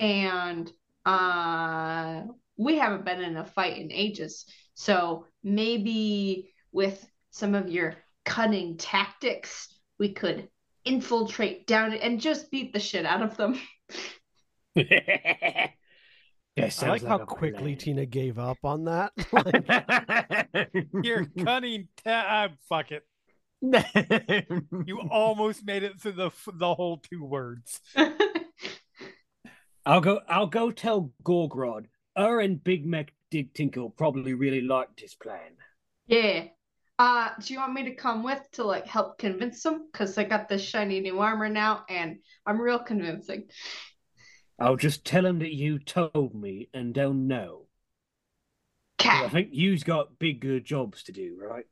and 0.00 0.70
uh 1.04 2.22
we 2.56 2.78
haven't 2.78 3.04
been 3.04 3.20
in 3.20 3.36
a 3.36 3.44
fight 3.44 3.76
in 3.78 3.90
ages. 3.90 4.46
So 4.74 5.26
maybe 5.42 6.52
with 6.70 7.04
some 7.30 7.56
of 7.56 7.68
your 7.68 7.96
cunning 8.24 8.76
tactics, 8.76 9.68
we 9.98 10.12
could 10.12 10.48
infiltrate 10.84 11.66
down 11.66 11.94
and 11.94 12.20
just 12.20 12.50
beat 12.52 12.72
the 12.72 12.80
shit 12.80 13.04
out 13.04 13.22
of 13.22 13.36
them. 13.36 13.60
That 16.56 16.66
I 16.66 16.68
sounds 16.68 17.02
like 17.02 17.04
how 17.04 17.18
quickly 17.18 17.74
plan. 17.74 17.76
Tina 17.76 18.06
gave 18.06 18.38
up 18.38 18.64
on 18.64 18.84
that. 18.84 19.12
You're 21.02 21.26
cunning. 21.44 21.88
Ta- 22.04 22.48
uh, 22.50 22.54
fuck 22.68 22.92
it. 22.92 23.02
You 24.86 25.00
almost 25.10 25.64
made 25.64 25.82
it 25.82 26.00
through 26.00 26.12
the 26.12 26.30
the 26.54 26.74
whole 26.74 26.98
two 26.98 27.24
words. 27.24 27.80
I'll 29.86 30.00
go. 30.00 30.20
I'll 30.28 30.46
go 30.46 30.70
tell 30.70 31.12
Gorgrod. 31.24 31.86
Her 32.16 32.40
and 32.40 32.62
Big 32.62 32.86
Mac 32.86 33.12
Dig 33.30 33.54
Tinkle 33.54 33.90
probably 33.90 34.34
really 34.34 34.60
liked 34.60 35.00
his 35.00 35.14
plan. 35.14 35.56
yeah. 36.06 36.44
Uh, 36.96 37.30
do 37.44 37.52
you 37.52 37.58
want 37.58 37.72
me 37.72 37.82
to 37.82 37.94
come 37.96 38.22
with 38.22 38.40
to 38.52 38.62
like 38.62 38.86
help 38.86 39.18
convince 39.18 39.62
them? 39.64 39.88
Because 39.90 40.16
I 40.16 40.22
got 40.22 40.48
this 40.48 40.62
shiny 40.62 41.00
new 41.00 41.18
armor 41.18 41.48
now 41.48 41.84
and 41.88 42.18
I'm 42.46 42.60
real 42.60 42.78
convincing. 42.78 43.48
I'll 44.58 44.76
just 44.76 45.04
tell 45.04 45.26
him 45.26 45.40
that 45.40 45.52
you 45.52 45.78
told 45.78 46.34
me 46.34 46.68
and 46.72 46.94
they'll 46.94 47.12
know. 47.12 47.66
I 49.00 49.28
think 49.28 49.48
you've 49.52 49.84
got 49.84 50.18
bigger 50.18 50.60
jobs 50.60 51.02
to 51.04 51.12
do, 51.12 51.36
right? 51.40 51.66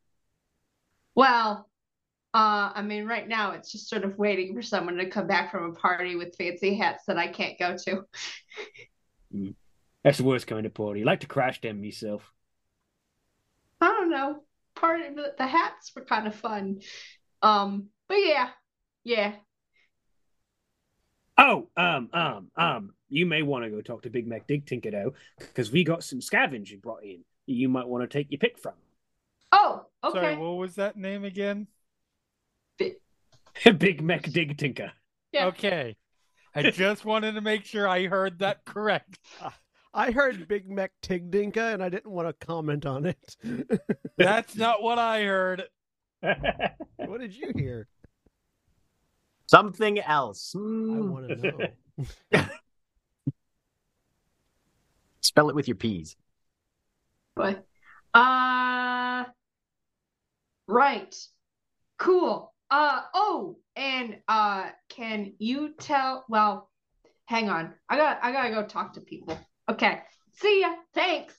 Well, 1.15 1.69
uh, 2.35 2.73
I 2.75 2.83
mean, 2.83 3.07
right 3.07 3.29
now 3.29 3.53
it's 3.53 3.73
just 3.73 3.89
sort 3.89 4.05
of 4.05 4.19
waiting 4.19 4.55
for 4.55 4.63
someone 4.63 4.97
to 4.97 5.09
come 5.09 5.27
back 5.27 5.51
from 5.51 5.71
a 5.71 5.75
party 5.75 6.17
with 6.17 6.37
fancy 6.37 6.75
hats 6.75 7.05
that 7.07 7.19
I 7.19 7.29
can't 7.29 7.59
go 7.59 7.77
to. 7.85 9.55
That's 10.03 10.19
the 10.19 10.25
worst 10.25 10.47
kind 10.47 10.67
of 10.67 10.75
party. 10.75 11.03
I 11.03 11.05
like 11.05 11.21
to 11.21 11.27
crash 11.27 11.61
them 11.61 11.81
myself. 11.81 12.33
I 13.81 13.89
don't 13.89 14.11
know. 14.11 14.43
Part 14.75 15.03
of 15.03 15.15
the, 15.15 15.35
the 15.37 15.47
hats 15.47 15.93
were 15.95 16.05
kind 16.05 16.27
of 16.27 16.35
fun. 16.35 16.81
Um, 17.43 17.89
but 18.09 18.17
yeah, 18.17 18.49
yeah. 19.05 19.35
Oh, 21.39 21.69
um, 21.77 22.09
um, 22.13 22.49
um, 22.57 22.95
you 23.09 23.27
may 23.27 23.43
want 23.43 23.65
to 23.65 23.71
go 23.71 23.81
talk 23.81 24.03
to 24.03 24.11
Big 24.11 24.27
Mac 24.27 24.47
Dig 24.47 24.67
Tinker 24.67 24.91
though, 24.91 25.15
because 25.39 25.73
we 25.73 25.85
got 25.85 26.05
some 26.05 26.21
scavenging 26.21 26.81
brought 26.81 27.03
in. 27.05 27.25
That 27.47 27.55
you 27.55 27.69
might 27.69 27.89
want 27.89 28.09
to 28.09 28.19
take 28.19 28.31
your 28.31 28.39
pick 28.39 28.59
from. 28.59 28.75
Oh, 29.51 29.87
Sorry, 30.05 30.29
okay. 30.29 30.37
what 30.37 30.57
was 30.57 30.77
that 30.77 30.97
name 30.97 31.25
again? 31.25 31.67
Big 33.79 34.03
Mac 34.03 34.23
Dig 34.31 34.57
Tinker. 34.57 34.93
Yeah. 35.33 35.47
Okay. 35.47 35.97
I 36.55 36.71
just 36.71 37.05
wanted 37.05 37.33
to 37.33 37.41
make 37.41 37.65
sure 37.65 37.89
I 37.89 38.07
heard 38.07 38.39
that 38.41 38.65
correct. 38.65 39.19
I 39.95 40.11
heard 40.11 40.49
Big 40.49 40.71
Mac 40.71 40.93
Tigdinka, 41.03 41.75
and 41.75 41.83
I 41.83 41.91
didn't 41.91 42.11
want 42.11 42.29
to 42.29 42.47
comment 42.47 42.87
on 42.87 43.07
it. 43.07 43.37
That's 44.17 44.57
not 44.57 44.83
what 44.83 44.99
I 44.99 45.25
heard. 45.25 45.65
what 46.21 47.21
did 47.21 47.35
you 47.35 47.53
hear? 47.55 47.89
Something 49.53 49.99
else. 50.01 50.55
I 50.57 50.59
Hmm. 50.59 51.11
want 51.11 51.29
to 51.29 51.37
know. 52.33 52.49
Spell 55.21 55.51
it 55.51 55.55
with 55.55 55.69
your 55.69 55.75
P's. 55.77 56.17
But 57.37 57.67
uh 58.15 59.25
right. 60.67 61.15
Cool. 61.99 62.51
Uh 62.71 63.03
oh, 63.13 63.59
and 63.77 64.17
uh 64.27 64.71
can 64.89 65.35
you 65.39 65.75
tell 65.79 66.25
well, 66.31 66.71
hang 67.27 67.51
on. 67.51 67.75
I 67.91 67.99
got 67.99 68.21
I 68.23 68.33
gotta 68.33 68.55
go 68.55 68.65
talk 68.65 68.95
to 68.95 69.03
people. 69.03 69.39
Okay. 69.71 70.01
See 70.33 70.63
ya. 70.63 70.73
Thanks. 70.95 71.35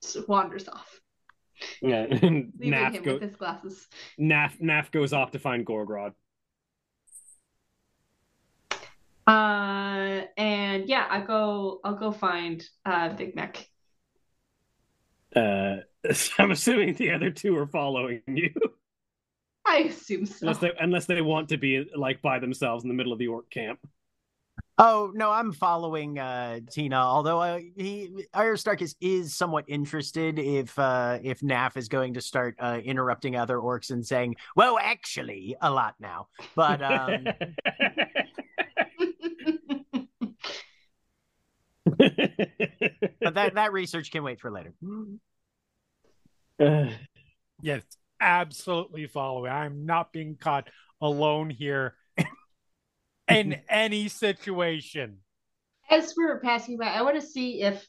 Just 0.00 0.28
wanders 0.28 0.68
off, 0.68 1.00
yeah, 1.82 2.06
leaving 2.10 2.52
Naf, 2.58 2.92
him 2.92 3.02
go, 3.02 3.12
with 3.14 3.22
his 3.22 3.34
glasses. 3.36 3.88
Naf, 4.18 4.58
Naf 4.62 4.92
goes 4.92 5.12
off 5.12 5.32
to 5.32 5.40
find 5.40 5.66
Gorgrod. 5.66 6.12
Uh 9.30 10.22
and 10.36 10.88
yeah, 10.88 11.06
I 11.08 11.20
go 11.20 11.78
I'll 11.84 11.94
go 11.94 12.10
find 12.10 12.64
uh 12.84 13.10
Big 13.10 13.36
Mac. 13.36 13.64
Uh, 15.36 15.76
I'm 16.38 16.50
assuming 16.50 16.94
the 16.94 17.12
other 17.12 17.30
two 17.30 17.56
are 17.56 17.68
following 17.68 18.22
you, 18.26 18.52
I 19.64 19.78
assume 19.82 20.26
so. 20.26 20.38
unless 20.40 20.58
they 20.58 20.72
unless 20.80 21.06
they 21.06 21.22
want 21.22 21.48
to 21.50 21.58
be 21.58 21.88
like 21.96 22.20
by 22.22 22.40
themselves 22.40 22.82
in 22.82 22.88
the 22.88 22.94
middle 22.94 23.12
of 23.12 23.20
the 23.20 23.28
orc 23.28 23.48
camp. 23.50 23.78
Oh 24.78 25.12
no, 25.14 25.30
I'm 25.30 25.52
following 25.52 26.18
uh, 26.18 26.58
Tina. 26.68 26.96
Although 26.96 27.40
uh, 27.40 27.60
he 27.76 28.26
Aristarchus 28.34 28.96
is 29.00 29.36
somewhat 29.36 29.66
interested 29.68 30.40
if 30.40 30.76
uh, 30.76 31.20
if 31.22 31.40
Naf 31.40 31.76
is 31.76 31.88
going 31.88 32.14
to 32.14 32.20
start 32.20 32.56
uh, 32.58 32.80
interrupting 32.82 33.36
other 33.36 33.58
orcs 33.58 33.90
and 33.90 34.04
saying, 34.04 34.36
"Well, 34.56 34.76
actually, 34.80 35.54
a 35.60 35.70
lot 35.70 35.94
now." 36.00 36.28
But 36.56 36.82
um, 36.82 37.26
but 41.84 43.34
that 43.34 43.54
that 43.54 43.72
research 43.72 44.10
can 44.10 44.22
wait 44.22 44.40
for 44.40 44.50
later. 44.50 44.72
Uh, 46.60 46.90
Yes, 47.62 47.82
absolutely 48.20 49.06
following. 49.06 49.52
I'm 49.52 49.84
not 49.84 50.12
being 50.14 50.36
caught 50.36 50.68
alone 51.02 51.50
here 51.50 51.94
in 53.28 53.60
any 53.68 54.08
situation. 54.08 55.18
As 55.90 56.14
we're 56.16 56.40
passing 56.40 56.78
by, 56.78 56.86
I 56.86 57.02
want 57.02 57.16
to 57.20 57.26
see 57.26 57.60
if 57.60 57.86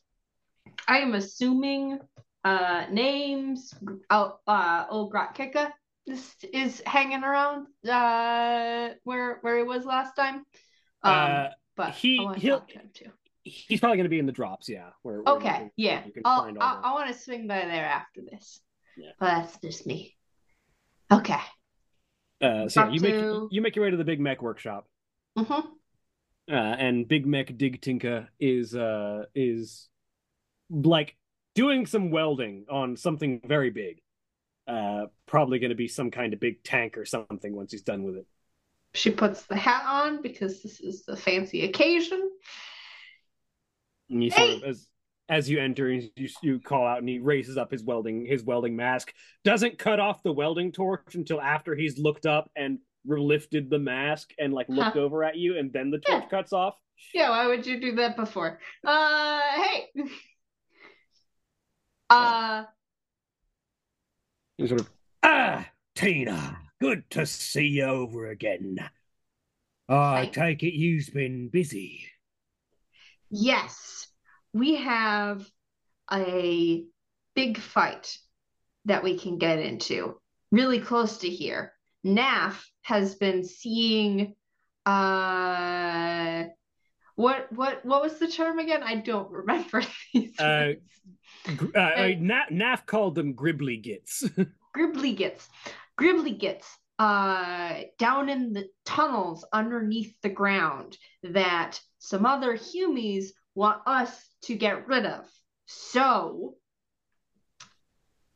I 0.90 0.98
am 1.00 1.14
assuming 1.16 2.00
uh 2.44 2.86
names 2.92 3.74
uh, 4.10 4.32
uh 4.46 4.86
old 4.90 5.14
Grotkika 5.14 5.72
is 6.06 6.34
is 6.52 6.82
hanging 6.86 7.24
around 7.24 7.68
uh 7.88 8.90
where 9.06 9.38
where 9.42 9.58
he 9.58 9.64
was 9.64 9.86
last 9.86 10.16
time. 10.18 10.44
Um 11.04 11.14
Uh, 11.14 11.50
but 11.78 11.92
he- 11.92 12.20
I 12.20 12.24
want 12.24 12.36
to 12.36 12.42
he'll- 12.42 12.60
talk 12.60 12.68
to 12.70 12.74
him 12.80 12.90
too. 12.94 13.12
He's 13.44 13.80
probably 13.80 13.98
going 13.98 14.06
to 14.06 14.10
be 14.10 14.20
in 14.20 14.26
the 14.26 14.32
drops, 14.32 14.70
yeah. 14.70 14.90
Where, 15.02 15.22
where 15.22 15.36
Okay, 15.36 15.50
can- 15.50 15.72
yeah. 15.76 16.04
I'll, 16.26 16.44
find 16.44 16.58
all 16.60 16.80
I, 16.84 16.94
want 16.94 17.12
to 17.12 17.20
swing 17.20 17.48
by 17.48 17.66
there 17.66 17.86
after 17.86 18.22
this. 18.22 18.60
Yeah. 18.98 19.12
But 19.20 19.26
that's 19.26 19.58
just 19.60 19.88
me. 19.88 20.16
Okay. 21.12 21.40
Uh, 22.42 22.68
so 22.70 22.86
yeah, 22.86 22.92
you 22.92 23.02
make 23.02 23.14
to- 23.14 23.48
you 23.52 23.62
make 23.62 23.76
your 23.76 23.86
way 23.86 23.92
to 23.92 23.98
the 23.98 24.04
Big 24.04 24.20
Mek 24.20 24.42
workshop, 24.42 24.88
hmm 25.38 25.52
uh, 25.54 26.54
and 26.54 27.08
Big 27.08 27.26
Mek 27.26 27.58
Dig 27.58 27.82
Tinka 27.82 28.30
is 28.40 28.76
uh 28.76 29.26
is 29.36 29.88
like 30.70 31.16
doing 31.54 31.86
some 31.86 32.12
welding 32.12 32.66
on 32.70 32.96
something 32.98 33.42
very 33.46 33.70
big. 33.70 34.02
Uh, 34.68 35.08
probably 35.26 35.60
going 35.60 35.70
to 35.70 35.76
be 35.76 35.88
some 35.88 36.12
kind 36.12 36.34
of 36.34 36.40
big 36.40 36.64
tank 36.64 36.98
or 36.98 37.06
something 37.06 37.56
once 37.56 37.72
he's 37.72 37.82
done 37.82 38.04
with 38.04 38.16
it. 38.16 38.28
She 38.94 39.12
puts 39.12 39.44
the 39.44 39.56
hat 39.56 39.84
on 39.86 40.22
because 40.22 40.62
this 40.62 40.80
is 40.80 41.04
the 41.04 41.18
fancy 41.18 41.64
occasion. 41.66 42.30
And 44.12 44.24
you 44.24 44.30
sort 44.30 44.50
Hey! 44.50 44.56
of 44.58 44.64
as 44.64 44.88
as 45.30 45.50
you 45.50 45.60
enter, 45.60 45.90
you 45.90 46.10
you 46.44 46.60
call 46.60 46.86
out, 46.86 47.00
and 47.00 47.08
he 47.08 47.20
raises 47.20 47.58
up 47.58 47.72
his 47.72 47.84
welding 47.84 48.26
his 48.26 48.44
welding 48.44 48.76
mask. 48.76 49.14
Doesn't 49.46 49.78
cut 49.80 50.00
off 50.00 50.22
the 50.24 50.32
welding 50.34 50.72
torch 50.74 51.16
until 51.16 51.40
after 51.42 51.74
he's 51.74 51.98
looked 51.98 52.26
up 52.26 52.52
and 52.56 52.80
lifted 53.08 53.70
the 53.70 53.80
mask 53.80 54.32
and 54.38 54.54
like 54.54 54.68
looked 54.70 54.94
Huh. 54.96 55.00
over 55.00 55.24
at 55.24 55.38
you, 55.38 55.58
and 55.58 55.72
then 55.74 55.90
the 55.90 56.00
torch 56.00 56.24
Yeah. 56.24 56.30
cuts 56.30 56.52
off. 56.54 56.76
Yeah, 57.14 57.30
why 57.30 57.48
would 57.48 57.66
you 57.66 57.80
do 57.80 57.96
that 57.96 58.16
before? 58.16 58.60
Uh, 58.86 59.40
hey. 59.56 59.88
Uh, 62.10 62.66
And 64.60 64.68
sort 64.68 64.82
of, 64.82 64.92
ah, 65.24 65.66
Tina, 65.96 66.60
good 66.82 67.10
to 67.12 67.26
see 67.26 67.68
you 67.68 67.86
over 67.86 68.28
again. 68.28 68.76
I 69.88 70.24
Thank- 70.24 70.34
take 70.34 70.64
it 70.64 70.74
you've 70.74 71.10
been 71.14 71.48
busy. 71.48 72.11
Yes, 73.32 74.08
we 74.54 74.76
have 74.76 75.48
a 76.12 76.86
big 77.36 77.58
fight 77.58 78.18
that 78.86 79.04
we 79.04 79.18
can 79.18 79.38
get 79.38 79.60
into 79.60 80.20
really 80.52 80.80
close 80.80 81.20
to 81.20 81.30
here. 81.30 81.74
Naf 82.06 82.62
has 82.82 83.16
been 83.16 83.44
seeing 83.44 84.36
uh 84.86 86.44
what 87.16 87.52
what 87.54 87.86
what 87.86 88.02
was 88.02 88.18
the 88.18 88.28
term 88.28 88.60
again? 88.60 88.82
I 88.84 88.96
don't 88.96 89.32
remember 89.32 89.84
these 90.14 90.40
Uh. 90.40 90.74
Uh. 91.48 92.16
Naf 92.52 92.86
called 92.86 93.16
them 93.16 93.34
gribbly 93.34 93.82
gits. 93.82 94.24
Gribbly 94.76 95.16
gets 95.16 95.50
Gribbly 96.00 96.38
gets 96.38 96.78
uh 97.02 97.82
down 97.98 98.30
in 98.30 98.54
the 98.54 98.70
tunnels 98.86 99.44
underneath 99.52 100.14
the 100.22 100.30
ground 100.30 100.96
that 101.24 101.80
some 101.98 102.28
other 102.28 102.54
humies 102.54 103.34
want 103.56 103.82
us 103.88 104.12
to 104.44 104.54
get 104.56 104.88
rid 104.88 105.08
of 105.08 105.26
so 105.66 106.54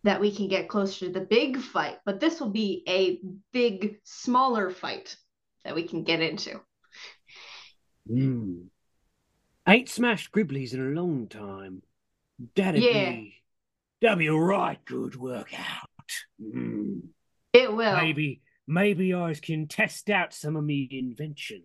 that 0.04 0.20
we 0.20 0.36
can 0.36 0.48
get 0.48 0.68
closer 0.68 1.06
to 1.06 1.12
the 1.12 1.22
big 1.22 1.58
fight 1.58 1.98
but 2.06 2.20
this 2.20 2.40
will 2.40 2.50
be 2.50 2.84
a 2.88 3.20
big 3.54 4.00
smaller 4.04 4.72
fight 4.72 5.16
that 5.64 5.76
we 5.76 5.84
can 5.84 6.04
get 6.04 6.20
into 6.22 6.60
Hmm. 8.08 8.68
Ain't 9.68 9.90
smashed 9.90 10.32
gribblies 10.32 10.76
in 10.76 10.80
a 10.80 11.02
long 11.02 11.28
time. 11.28 11.82
That'd 12.56 12.84
Yeah. 12.84 13.12
be 13.14 13.42
that'd 14.00 14.20
be 14.20 14.28
a 14.28 14.34
right 14.36 14.84
good 14.86 15.16
workout. 15.16 15.90
Hmm. 16.40 17.00
it 17.52 17.74
will 17.74 17.96
Maybe 17.96 18.42
maybe 18.68 19.14
I 19.14 19.34
can 19.34 19.68
test 19.68 20.10
out 20.10 20.34
some 20.34 20.56
of 20.56 20.64
me 20.64 20.88
inventions 20.92 21.64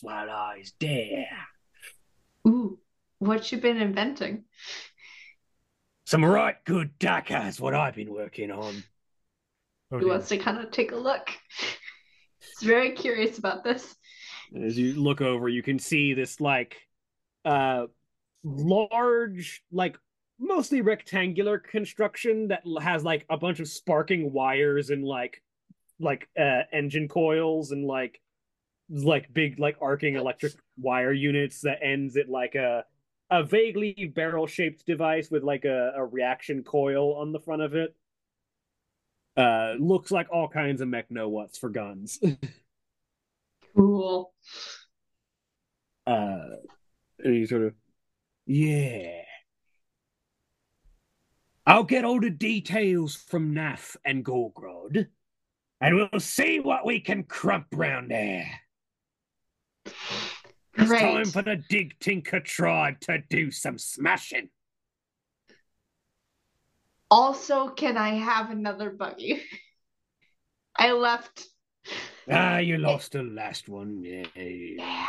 while 0.00 0.28
I's 0.30 0.72
there. 0.80 1.26
ooh 2.46 2.78
what 3.18 3.50
you 3.52 3.58
been 3.58 3.76
inventing 3.76 4.44
Some 6.06 6.24
right 6.24 6.56
good 6.64 6.98
dackers 6.98 7.60
what 7.60 7.74
I've 7.74 7.94
been 7.94 8.12
working 8.12 8.50
on. 8.50 8.82
Oh, 9.92 9.98
who 9.98 10.00
dear. 10.00 10.08
wants 10.08 10.28
to 10.28 10.38
kind 10.38 10.58
of 10.58 10.70
take 10.70 10.92
a 10.92 10.96
look 10.96 11.30
He's 12.40 12.66
very 12.66 12.92
curious 12.92 13.38
about 13.38 13.64
this 13.64 13.94
As 14.56 14.78
you 14.78 14.94
look 14.94 15.20
over, 15.20 15.48
you 15.48 15.62
can 15.62 15.78
see 15.78 16.14
this 16.14 16.40
like 16.40 16.76
uh 17.44 17.86
large, 18.42 19.62
like 19.70 19.98
mostly 20.38 20.80
rectangular 20.80 21.58
construction 21.58 22.48
that 22.48 22.62
has 22.80 23.04
like 23.04 23.26
a 23.28 23.36
bunch 23.36 23.60
of 23.60 23.68
sparking 23.68 24.32
wires 24.32 24.88
and 24.90 25.04
like 25.04 25.42
like 26.00 26.28
uh 26.38 26.62
engine 26.72 27.08
coils 27.08 27.70
and 27.70 27.84
like 27.86 28.20
like 28.88 29.32
big 29.32 29.58
like 29.58 29.76
arcing 29.80 30.16
electric 30.16 30.54
wire 30.78 31.12
units 31.12 31.60
that 31.60 31.78
ends 31.82 32.16
at 32.16 32.28
like 32.28 32.54
a 32.56 32.84
a 33.30 33.44
vaguely 33.44 34.10
barrel 34.14 34.46
shaped 34.46 34.84
device 34.86 35.30
with 35.30 35.44
like 35.44 35.64
a, 35.64 35.92
a 35.96 36.04
reaction 36.04 36.64
coil 36.64 37.14
on 37.14 37.32
the 37.32 37.38
front 37.38 37.62
of 37.62 37.74
it. 37.74 37.94
Uh, 39.36 39.74
looks 39.78 40.10
like 40.10 40.26
all 40.32 40.48
kinds 40.48 40.80
of 40.80 40.88
mech 40.88 41.10
know 41.10 41.28
what's 41.28 41.56
for 41.56 41.68
guns. 41.70 42.18
Cool. 43.76 44.32
uh, 46.06 46.38
and 47.20 47.34
he 47.34 47.46
sort 47.46 47.62
of, 47.62 47.74
yeah. 48.46 49.22
I'll 51.66 51.84
get 51.84 52.04
all 52.04 52.20
the 52.20 52.30
details 52.30 53.14
from 53.14 53.54
Naf 53.54 53.96
and 54.04 54.24
Gorgrod, 54.24 55.06
and 55.80 55.96
we'll 55.96 56.20
see 56.20 56.60
what 56.60 56.84
we 56.84 57.00
can 57.00 57.24
crump 57.24 57.66
round 57.72 58.10
there. 58.10 58.46
It's 60.76 60.90
time 60.90 61.24
for 61.26 61.42
the 61.42 61.56
Dig 61.68 61.98
Tinker 62.00 62.40
tribe 62.40 63.00
to 63.00 63.18
do 63.28 63.50
some 63.50 63.78
smashing. 63.78 64.50
Also, 67.10 67.68
can 67.70 67.96
I 67.96 68.10
have 68.10 68.50
another 68.50 68.90
buggy? 68.90 69.42
I 70.76 70.92
left. 70.92 71.46
Ah, 72.30 72.58
you 72.58 72.78
lost 72.78 73.12
the 73.12 73.22
last 73.22 73.68
one. 73.68 74.02
Yeah. 74.04 74.26
Yeah, 74.36 75.06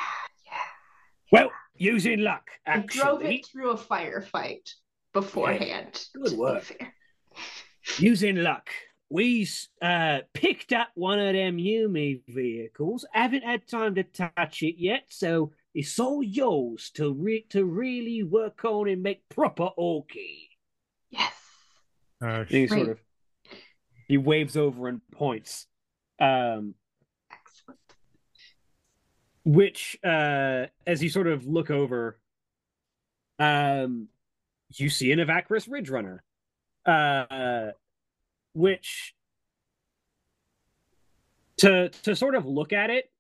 Well, 1.32 1.52
using 1.76 2.22
luck, 2.22 2.50
I 2.66 2.80
drove 2.80 3.24
it 3.24 3.46
through 3.46 3.72
a 3.72 3.78
firefight 3.78 4.68
beforehand. 5.14 6.06
Good 6.16 6.26
to 6.26 6.32
be 6.32 6.38
work. 6.38 6.84
Using 8.00 8.38
luck, 8.38 8.70
we 9.12 9.48
uh, 9.82 10.20
picked 10.34 10.72
up 10.72 10.88
one 10.96 11.20
of 11.20 11.34
them 11.34 11.58
Yumi 11.58 12.22
vehicles. 12.28 13.06
Haven't 13.12 13.44
had 13.44 13.68
time 13.68 13.96
to 13.96 14.04
touch 14.04 14.64
it 14.64 14.82
yet, 14.82 15.04
so 15.10 15.52
it's 15.76 16.00
all 16.00 16.24
yours 16.24 16.92
to 16.96 17.12
re- 17.14 17.46
to 17.50 17.66
really 17.66 18.24
work 18.24 18.64
on 18.64 18.88
and 18.88 19.04
make 19.04 19.28
proper 19.30 19.70
okay. 19.78 20.48
Yes. 21.10 21.34
Uh, 22.22 22.26
And 22.26 22.48
he 22.48 22.68
sort 22.68 22.90
of 22.90 23.00
he 24.08 24.18
waves 24.18 24.56
over 24.56 24.88
and 24.88 25.02
points, 25.12 25.68
um, 26.20 26.76
Excellent. 27.32 27.80
which 29.44 29.98
uh, 30.06 30.68
as 30.88 31.04
you 31.04 31.10
sort 31.10 31.28
of 31.28 31.46
look 31.46 31.70
over, 31.70 32.18
um, 33.40 34.08
you 34.70 34.90
see 34.90 35.12
an 35.12 35.20
Evacris 35.20 35.70
Ridge 35.70 35.90
Runner, 35.90 36.24
uh, 36.86 37.72
which 38.54 39.14
to 41.58 41.90
to 41.90 42.16
sort 42.16 42.36
of 42.36 42.46
look 42.46 42.74
at 42.74 42.90
it, 42.90 43.12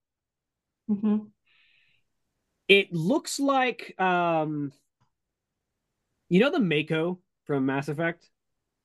hmm 0.87 1.17
it 2.71 2.93
looks 2.93 3.37
like 3.37 3.99
um, 3.99 4.71
you 6.29 6.39
know 6.39 6.49
the 6.49 6.59
Mako 6.59 7.19
from 7.43 7.65
Mass 7.65 7.89
Effect. 7.89 8.29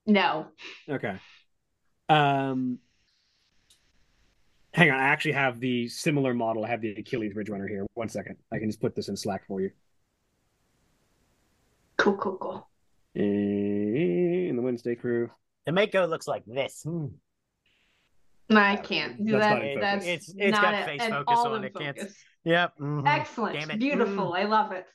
No. 0.06 0.48
Okay. 0.88 1.16
Um, 2.08 2.80
hang 4.72 4.90
on. 4.90 4.98
I 4.98 5.04
actually 5.04 5.32
have 5.32 5.60
the 5.60 5.88
similar 5.88 6.34
model. 6.34 6.64
I 6.64 6.68
have 6.68 6.80
the 6.80 6.92
Achilles 6.92 7.36
Ridge 7.36 7.48
Runner 7.48 7.68
here. 7.68 7.86
One 7.94 8.08
second. 8.08 8.36
I 8.52 8.58
can 8.58 8.68
just 8.68 8.80
put 8.80 8.96
this 8.96 9.08
in 9.08 9.16
Slack 9.16 9.46
for 9.46 9.60
you. 9.60 9.70
Cool, 11.96 12.16
cool, 12.16 12.36
cool. 12.38 12.68
In 13.14 14.56
the 14.56 14.62
Wednesday 14.62 14.96
crew. 14.96 15.30
The 15.66 15.72
Mako 15.72 16.06
looks 16.06 16.28
like 16.28 16.44
this. 16.46 16.82
Hmm. 16.84 17.06
I 18.50 18.76
can't 18.76 19.24
do 19.26 19.32
That's 19.32 19.44
that. 19.44 19.54
not 19.54 19.64
in 19.64 19.74
focus. 19.74 19.80
That's 19.82 20.04
It's- 20.06 20.34
it's 20.38 20.52
not 20.52 20.62
got 20.62 20.74
a- 20.74 20.84
face 20.86 21.02
focus 21.02 21.38
on 21.38 21.56
in 21.56 21.64
it, 21.64 21.74
can't- 21.74 21.98
focus. 21.98 22.24
Yep. 22.44 22.78
mhm. 22.78 23.06
Excellent. 23.08 23.58
Damn 23.58 23.70
it. 23.72 23.78
Beautiful. 23.80 24.34
I 24.34 24.44
love 24.44 24.70
it. 24.70 24.86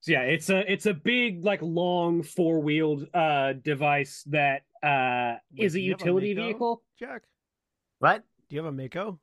So 0.00 0.12
yeah, 0.12 0.22
it's 0.22 0.50
a 0.50 0.70
it's 0.72 0.86
a 0.86 0.94
big 0.94 1.44
like 1.44 1.60
long 1.62 2.22
four 2.24 2.60
wheeled 2.60 3.06
uh 3.14 3.52
device 3.54 4.24
that 4.30 4.62
uh 4.82 5.36
Wait, 5.56 5.64
is 5.66 5.74
a 5.74 5.78
do 5.78 5.82
you 5.82 5.90
have 5.92 6.00
a 6.00 6.04
utility 6.04 6.34
vehicle. 6.34 6.82
Jack, 6.98 7.22
What? 8.00 8.24
do 8.48 8.56
you 8.56 8.62
have 8.64 8.72
a 8.72 8.76
Mako? 8.76 9.20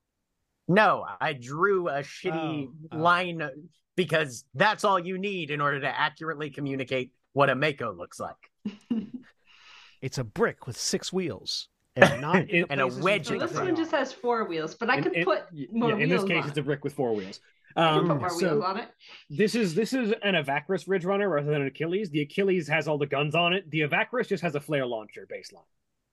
No, 0.67 1.05
I 1.19 1.33
drew 1.33 1.89
a 1.89 1.99
shitty 1.99 2.67
Oh, 2.67 2.73
oh. 2.93 2.97
line 2.97 3.49
because 3.97 4.45
that's 4.53 4.83
all 4.85 4.97
you 4.99 5.17
need 5.17 5.51
in 5.51 5.59
order 5.59 5.81
to 5.81 5.87
accurately 5.87 6.49
communicate 6.49 7.11
what 7.33 7.49
a 7.49 7.55
Mako 7.55 7.93
looks 7.93 8.19
like. 8.19 8.49
It's 10.03 10.17
a 10.17 10.23
brick 10.23 10.67
with 10.67 10.77
six 10.77 11.11
wheels. 11.13 11.69
And, 11.95 12.21
not 12.21 12.49
in 12.49 12.65
And 12.69 12.81
a 12.81 12.87
wedge 12.87 13.27
So 13.27 13.37
this 13.39 13.53
one 13.53 13.75
just 13.75 13.91
has 13.91 14.11
four 14.11 14.43
wheels, 14.45 14.75
but 14.75 14.89
I 14.89 14.97
In- 14.97 15.03
could 15.03 15.13
put 15.23 15.43
y- 15.53 15.65
more 15.71 15.91
yeah, 15.91 15.97
in 16.03 16.09
this 16.09 16.23
case, 16.23 16.43
on 16.43 16.49
it's 16.49 16.57
a 16.57 16.61
brick 16.61 16.83
with 16.83 16.93
four 16.93 17.15
wheels. 17.15 17.39
I 17.75 17.89
Um, 17.89 18.07
put 18.07 18.19
more 18.19 18.29
so- 18.29 18.37
wheels 18.37 18.63
on 18.65 18.77
it. 18.79 18.89
This 19.29 19.55
is 19.55 19.73
this 19.73 19.93
is 19.93 20.11
an 20.21 20.35
Evacris 20.35 20.87
Ridge 20.87 21.05
Runner 21.05 21.29
rather 21.29 21.49
than 21.51 21.61
an 21.61 21.67
Achilles. 21.67 22.09
The 22.09 22.21
Achilles 22.21 22.67
has 22.67 22.87
all 22.87 22.97
the 22.97 23.05
guns 23.07 23.33
on 23.33 23.53
it. 23.53 23.69
The 23.71 23.81
Evacris 23.81 24.27
just 24.27 24.43
has 24.43 24.55
a 24.55 24.59
flare 24.59 24.85
launcher 24.85 25.25
baseline. 25.31 25.65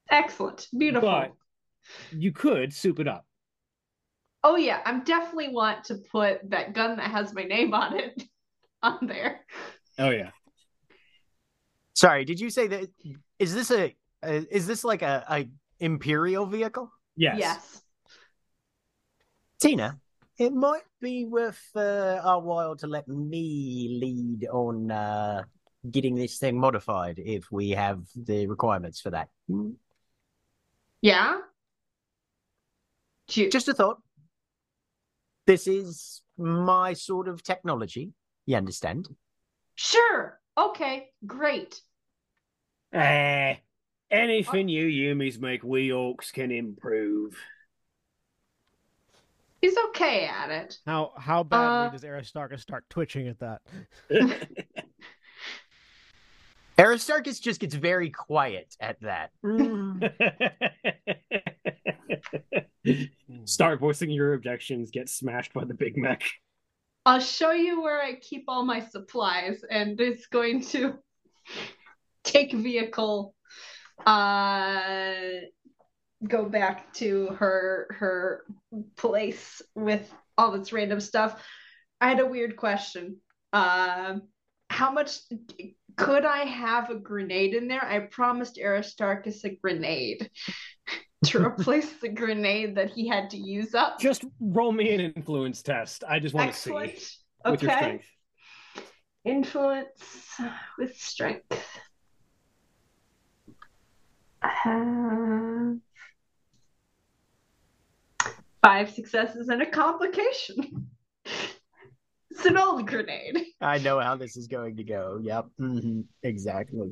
Excellent. 0.08 0.68
Beautiful. 0.76 1.08
But- 1.10 1.32
You 2.12 2.30
could 2.32 2.72
soup 2.72 3.00
it 3.00 3.08
up. 3.08 3.26
Oh 4.44 4.56
yeah, 4.56 4.80
I'm 4.84 5.02
definitely 5.04 5.48
want 5.48 5.84
to 5.86 5.96
put 5.96 6.48
that 6.50 6.74
gun 6.74 6.96
that 6.98 7.10
has 7.10 7.34
my 7.34 7.42
name 7.42 7.74
on 7.74 7.98
it 7.98 8.22
on 8.82 9.06
there. 9.06 9.40
Oh 9.98 10.10
yeah. 10.10 10.30
Sorry, 11.94 12.24
did 12.24 12.38
you 12.40 12.50
say 12.50 12.66
that? 12.68 12.86
Is 13.40 13.54
this 13.54 13.70
a? 13.70 13.96
Uh, 14.22 14.42
is 14.50 14.66
this 14.66 14.84
like 14.84 15.00
a, 15.00 15.24
a 15.28 15.48
imperial 15.78 16.44
vehicle? 16.44 16.92
Yes. 17.16 17.36
Yes. 17.38 17.82
Tina, 19.58 19.98
it 20.38 20.52
might 20.52 20.84
be 21.00 21.24
worth 21.24 21.60
uh, 21.74 22.20
our 22.22 22.40
while 22.40 22.76
to 22.76 22.86
let 22.86 23.08
me 23.08 23.98
lead 24.00 24.46
on 24.48 24.90
uh, 24.90 25.42
getting 25.90 26.14
this 26.14 26.38
thing 26.38 26.60
modified 26.60 27.18
if 27.18 27.50
we 27.50 27.70
have 27.70 28.02
the 28.14 28.46
requirements 28.46 29.00
for 29.00 29.10
that. 29.10 29.28
Yeah. 31.00 31.38
You- 33.32 33.50
Just 33.50 33.68
a 33.68 33.74
thought. 33.74 34.02
This 35.46 35.66
is 35.66 36.20
my 36.36 36.92
sort 36.92 37.26
of 37.26 37.42
technology. 37.42 38.12
You 38.44 38.56
understand? 38.56 39.08
Sure. 39.76 40.38
Okay. 40.58 41.08
Great. 41.26 41.80
Eh, 42.92 43.56
anything 44.10 44.68
you 44.68 44.86
Yumis 44.86 45.40
make, 45.40 45.62
we 45.62 45.90
orcs 45.90 46.32
can 46.32 46.50
improve. 46.50 47.36
He's 49.60 49.76
okay 49.88 50.26
at 50.26 50.50
it. 50.50 50.78
How 50.86 51.12
how 51.18 51.42
badly 51.42 51.88
Uh, 51.88 51.90
does 51.90 52.04
Aristarchus 52.04 52.62
start 52.62 52.88
twitching 52.88 53.28
at 53.28 53.38
that? 53.40 53.60
Aristarchus 56.78 57.40
just 57.40 57.60
gets 57.60 57.74
very 57.74 58.08
quiet 58.08 58.74
at 58.80 58.98
that. 59.02 59.32
Start 63.44 63.80
voicing 63.80 64.10
your 64.10 64.32
objections, 64.32 64.90
get 64.90 65.10
smashed 65.10 65.52
by 65.52 65.66
the 65.66 65.74
Big 65.74 65.98
Mek. 65.98 66.22
I'll 67.04 67.20
show 67.20 67.50
you 67.50 67.82
where 67.82 68.00
I 68.00 68.14
keep 68.14 68.44
all 68.48 68.64
my 68.64 68.80
supplies, 68.80 69.62
and 69.70 70.00
it's 70.00 70.26
going 70.26 70.62
to 70.66 70.94
take 72.24 72.52
vehicle, 72.52 73.34
uh, 74.06 75.14
go 76.26 76.44
back 76.44 76.92
to 76.94 77.26
her 77.28 77.86
her 77.98 78.44
place 78.96 79.62
with 79.74 80.12
all 80.36 80.52
this 80.52 80.72
random 80.72 81.00
stuff. 81.00 81.42
I 82.00 82.08
had 82.08 82.20
a 82.20 82.26
weird 82.26 82.56
question. 82.56 83.18
Um, 83.52 84.22
how 84.68 84.90
much 84.92 85.18
could 85.96 86.24
I 86.24 86.44
have 86.44 86.90
a 86.90 86.94
grenade 86.94 87.54
in 87.54 87.68
there? 87.68 87.84
I 87.84 87.98
promised 88.00 88.58
Aristarchus 88.58 89.44
a 89.44 89.50
grenade 89.50 90.30
to 91.26 91.44
replace 91.44 91.92
the 92.00 92.08
grenade 92.08 92.76
that 92.76 92.90
he 92.90 93.06
had 93.06 93.30
to 93.30 93.36
use 93.36 93.74
up. 93.74 93.98
Just 94.00 94.24
roll 94.40 94.72
me 94.72 94.94
an 94.94 95.00
influence 95.00 95.62
test. 95.62 96.04
I 96.08 96.18
just 96.18 96.34
want 96.34 96.52
to 96.52 96.58
see 96.58 96.70
Excellent. 96.70 97.16
with 97.44 97.62
your 97.62 97.72
strength. 97.72 98.06
Influence 99.24 100.38
with 100.78 100.96
strength. 100.96 101.69
Uh, 104.42 105.74
five 108.62 108.90
successes 108.90 109.48
and 109.48 109.62
a 109.62 109.66
complication. 109.70 110.88
It's 112.30 112.46
an 112.46 112.56
old 112.56 112.86
grenade. 112.86 113.38
I 113.60 113.78
know 113.78 113.98
how 114.00 114.16
this 114.16 114.36
is 114.36 114.46
going 114.46 114.76
to 114.76 114.84
go. 114.84 115.18
Yep. 115.22 115.46
Mhm. 115.60 116.04
Exactly. 116.22 116.88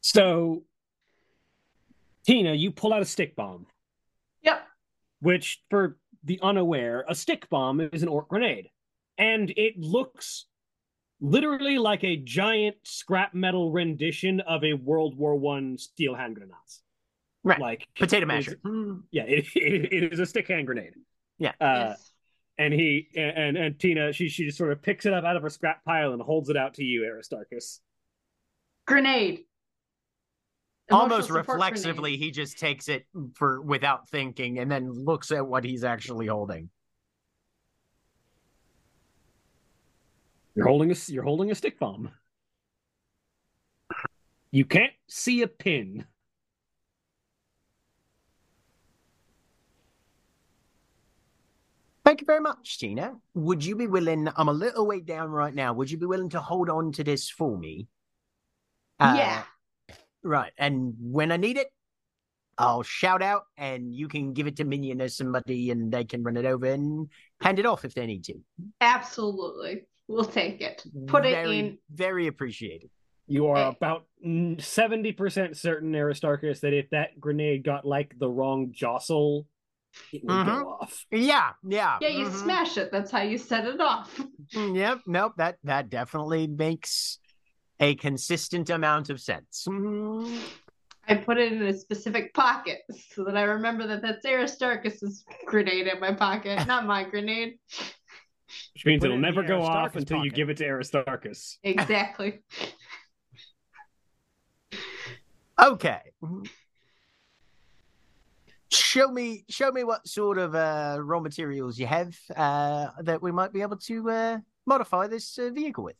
So, 0.00 0.64
Tina, 2.24 2.54
you 2.54 2.70
pull 2.72 2.92
out 2.92 3.02
a 3.02 3.04
stick 3.04 3.36
bomb, 3.36 3.66
Yep. 4.42 4.66
which, 5.20 5.62
for 5.70 5.98
the 6.24 6.40
unaware, 6.42 7.04
a 7.08 7.14
stick 7.14 7.48
bomb 7.48 7.80
is 7.80 8.02
an 8.02 8.08
orc 8.08 8.28
grenade, 8.28 8.70
and 9.18 9.50
it 9.50 9.78
looks 9.78 10.46
literally 11.20 11.78
like 11.78 12.04
a 12.04 12.16
giant 12.16 12.76
scrap 12.84 13.34
metal 13.34 13.70
rendition 13.72 14.40
of 14.40 14.64
a 14.64 14.74
World 14.74 15.16
War 15.16 15.36
One 15.36 15.78
steel 15.78 16.14
hand 16.14 16.34
grenades. 16.36 16.82
Right. 17.44 17.60
Like 17.60 17.86
Potato 17.96 18.26
masher. 18.26 18.58
Yeah, 19.12 19.22
it, 19.22 19.46
it, 19.54 19.92
it 19.92 20.12
is 20.12 20.18
a 20.18 20.26
stick 20.26 20.48
hand 20.48 20.66
grenade. 20.66 20.94
Yeah. 21.38 21.52
Uh, 21.60 21.94
yes. 21.94 22.12
and 22.58 22.74
he 22.74 23.08
and 23.16 23.56
and 23.56 23.78
Tina 23.78 24.12
she 24.12 24.28
she 24.28 24.46
just 24.46 24.58
sort 24.58 24.72
of 24.72 24.82
picks 24.82 25.06
it 25.06 25.12
up 25.12 25.24
out 25.24 25.36
of 25.36 25.42
her 25.42 25.50
scrap 25.50 25.84
pile 25.84 26.12
and 26.12 26.20
holds 26.20 26.50
it 26.50 26.56
out 26.56 26.74
to 26.74 26.84
you, 26.84 27.04
Aristarchus. 27.04 27.80
Grenade. 28.86 29.44
Almost 30.90 31.30
Emotional 31.30 31.38
support 31.40 31.56
reflexively, 31.56 32.10
grenade. 32.12 32.20
he 32.20 32.30
just 32.30 32.58
takes 32.58 32.88
it 32.88 33.06
for 33.34 33.60
without 33.60 34.08
thinking, 34.08 34.60
and 34.60 34.70
then 34.70 34.92
looks 34.92 35.32
at 35.32 35.44
what 35.44 35.64
he's 35.64 35.82
actually 35.82 36.28
holding. 36.28 36.70
You're 40.56 40.66
holding 40.66 40.90
a 40.90 40.94
you're 41.08 41.22
holding 41.22 41.50
a 41.50 41.54
stick 41.54 41.78
bomb. 41.78 42.10
You 44.50 44.64
can't 44.64 44.92
see 45.06 45.42
a 45.42 45.48
pin. 45.48 46.06
Thank 52.06 52.20
you 52.20 52.24
very 52.24 52.40
much, 52.40 52.78
Tina. 52.78 53.16
Would 53.34 53.64
you 53.64 53.76
be 53.76 53.86
willing? 53.86 54.28
I'm 54.36 54.48
a 54.48 54.52
little 54.52 54.86
way 54.86 55.00
down 55.00 55.28
right 55.30 55.54
now. 55.54 55.74
Would 55.74 55.90
you 55.90 55.98
be 55.98 56.06
willing 56.06 56.30
to 56.30 56.40
hold 56.40 56.70
on 56.70 56.92
to 56.92 57.04
this 57.04 57.28
for 57.28 57.58
me? 57.58 57.88
Uh, 58.98 59.14
yeah. 59.18 59.42
Right. 60.22 60.52
And 60.56 60.94
when 61.00 61.32
I 61.32 61.36
need 61.36 61.58
it, 61.58 61.66
I'll 62.56 62.84
shout 62.84 63.22
out 63.22 63.42
and 63.58 63.94
you 63.94 64.08
can 64.08 64.32
give 64.32 64.46
it 64.46 64.56
to 64.56 64.64
Minion 64.64 65.02
or 65.02 65.08
somebody 65.08 65.70
and 65.70 65.92
they 65.92 66.04
can 66.04 66.22
run 66.22 66.38
it 66.38 66.46
over 66.46 66.66
and 66.66 67.10
hand 67.42 67.58
it 67.58 67.66
off 67.66 67.84
if 67.84 67.92
they 67.92 68.06
need 68.06 68.24
to. 68.24 68.34
Absolutely. 68.80 69.82
We'll 70.08 70.24
take 70.24 70.60
it. 70.60 70.84
Put 71.06 71.24
it 71.26 71.46
in. 71.48 71.78
Very 71.90 72.26
appreciated. 72.28 72.90
You 73.26 73.48
are 73.48 73.56
Eh. 73.56 73.68
about 73.76 74.04
seventy 74.60 75.12
percent 75.12 75.56
certain, 75.56 75.94
Aristarchus, 75.96 76.60
that 76.60 76.72
if 76.72 76.88
that 76.90 77.18
grenade 77.20 77.64
got 77.64 77.84
like 77.84 78.16
the 78.18 78.28
wrong 78.30 78.70
jostle, 78.72 79.48
it 80.12 80.22
would 80.24 80.30
Mhm. 80.32 80.46
go 80.62 80.68
off. 80.80 81.04
Yeah, 81.10 81.52
yeah. 81.66 81.98
Yeah, 82.00 82.08
you 82.08 82.26
mhm. 82.26 82.42
smash 82.44 82.76
it. 82.78 82.92
That's 82.92 83.10
how 83.10 83.22
you 83.22 83.36
set 83.38 83.64
it 83.66 83.80
off. 83.80 84.16
Mm, 84.54 84.76
Yep, 84.76 85.00
nope, 85.06 85.32
that 85.38 85.58
that 85.64 85.90
definitely 85.90 86.46
makes 86.46 87.18
a 87.80 87.96
consistent 87.96 88.70
amount 88.70 89.10
of 89.10 89.20
sense. 89.20 89.66
Mm, 89.68 90.40
I 91.08 91.16
put 91.16 91.38
it 91.38 91.52
in 91.52 91.62
a 91.62 91.72
specific 91.76 92.32
pocket 92.32 92.82
so 93.12 93.24
that 93.24 93.36
I 93.36 93.42
remember 93.42 93.86
that 93.88 94.02
that's 94.02 94.24
Aristarchus's 94.24 95.24
grenade 95.46 95.88
in 95.88 95.98
my 95.98 96.12
pocket, 96.12 96.64
not 96.68 96.86
my 96.86 97.02
grenade. 97.02 97.58
Which 98.74 98.86
means 98.86 99.02
it 99.02 99.06
it'll 99.06 99.18
never 99.18 99.42
go 99.42 99.62
off 99.62 99.94
Aristarchus 99.94 100.02
until 100.02 100.24
you 100.24 100.30
give 100.30 100.50
it 100.50 100.58
to 100.58 100.64
Aristarchus. 100.66 101.58
Exactly. 101.62 102.42
Okay. 105.60 106.00
Mhm. 106.22 106.48
Show 108.70 109.10
me 109.10 109.44
show 109.48 109.70
me 109.72 109.84
what 109.84 110.06
sort 110.06 110.38
of 110.38 110.54
uh 110.54 110.98
raw 111.00 111.20
materials 111.20 111.78
you 111.78 111.86
have 111.86 112.16
uh 112.36 112.88
that 113.02 113.22
we 113.22 113.32
might 113.32 113.52
be 113.52 113.62
able 113.62 113.76
to 113.78 114.10
uh 114.10 114.38
modify 114.66 115.06
this 115.06 115.38
uh, 115.38 115.50
vehicle 115.50 115.84
with. 115.84 115.96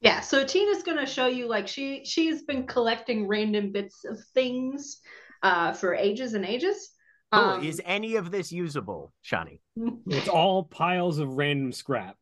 Yeah, 0.00 0.20
so 0.20 0.44
Tina's 0.44 0.82
gonna 0.82 1.06
show 1.06 1.26
you 1.26 1.46
like 1.48 1.66
she 1.68 2.04
she's 2.04 2.42
been 2.42 2.66
collecting 2.66 3.26
random 3.26 3.72
bits 3.72 4.04
of 4.04 4.18
things 4.34 5.00
uh 5.42 5.72
for 5.72 5.94
ages 5.94 6.34
and 6.34 6.44
ages. 6.44 6.90
Oh, 7.32 7.54
Um, 7.54 7.64
is 7.64 7.82
any 7.84 8.16
of 8.16 8.30
this 8.30 8.52
usable, 8.52 9.12
Shani? 9.24 9.60
It's 10.06 10.28
all 10.28 10.64
piles 10.64 11.18
of 11.18 11.30
random 11.36 11.72
scrap. 11.72 12.16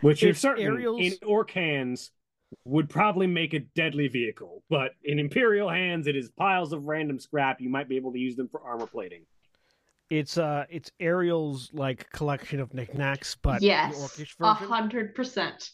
Which 0.00 0.22
you're 0.22 0.34
certain 0.34 0.64
Ariel's- 0.64 1.00
in 1.00 1.28
orc 1.28 1.50
hands 1.50 2.12
would 2.64 2.88
probably 2.88 3.26
make 3.26 3.52
a 3.52 3.60
deadly 3.60 4.08
vehicle, 4.08 4.62
but 4.68 4.92
in 5.02 5.18
Imperial 5.18 5.68
hands 5.68 6.06
it 6.06 6.16
is 6.16 6.30
piles 6.30 6.72
of 6.72 6.84
random 6.84 7.18
scrap. 7.18 7.60
You 7.60 7.68
might 7.68 7.88
be 7.88 7.96
able 7.96 8.12
to 8.12 8.18
use 8.18 8.36
them 8.36 8.48
for 8.48 8.60
armor 8.62 8.86
plating. 8.86 9.26
It's 10.10 10.38
uh, 10.38 10.64
it's 10.70 10.90
Ariel's 11.00 11.70
like 11.74 12.10
collection 12.12 12.60
of 12.60 12.72
knickknacks, 12.72 13.34
but 13.34 13.60
yes, 13.60 14.18
a 14.40 14.54
hundred 14.54 15.14
percent. 15.14 15.70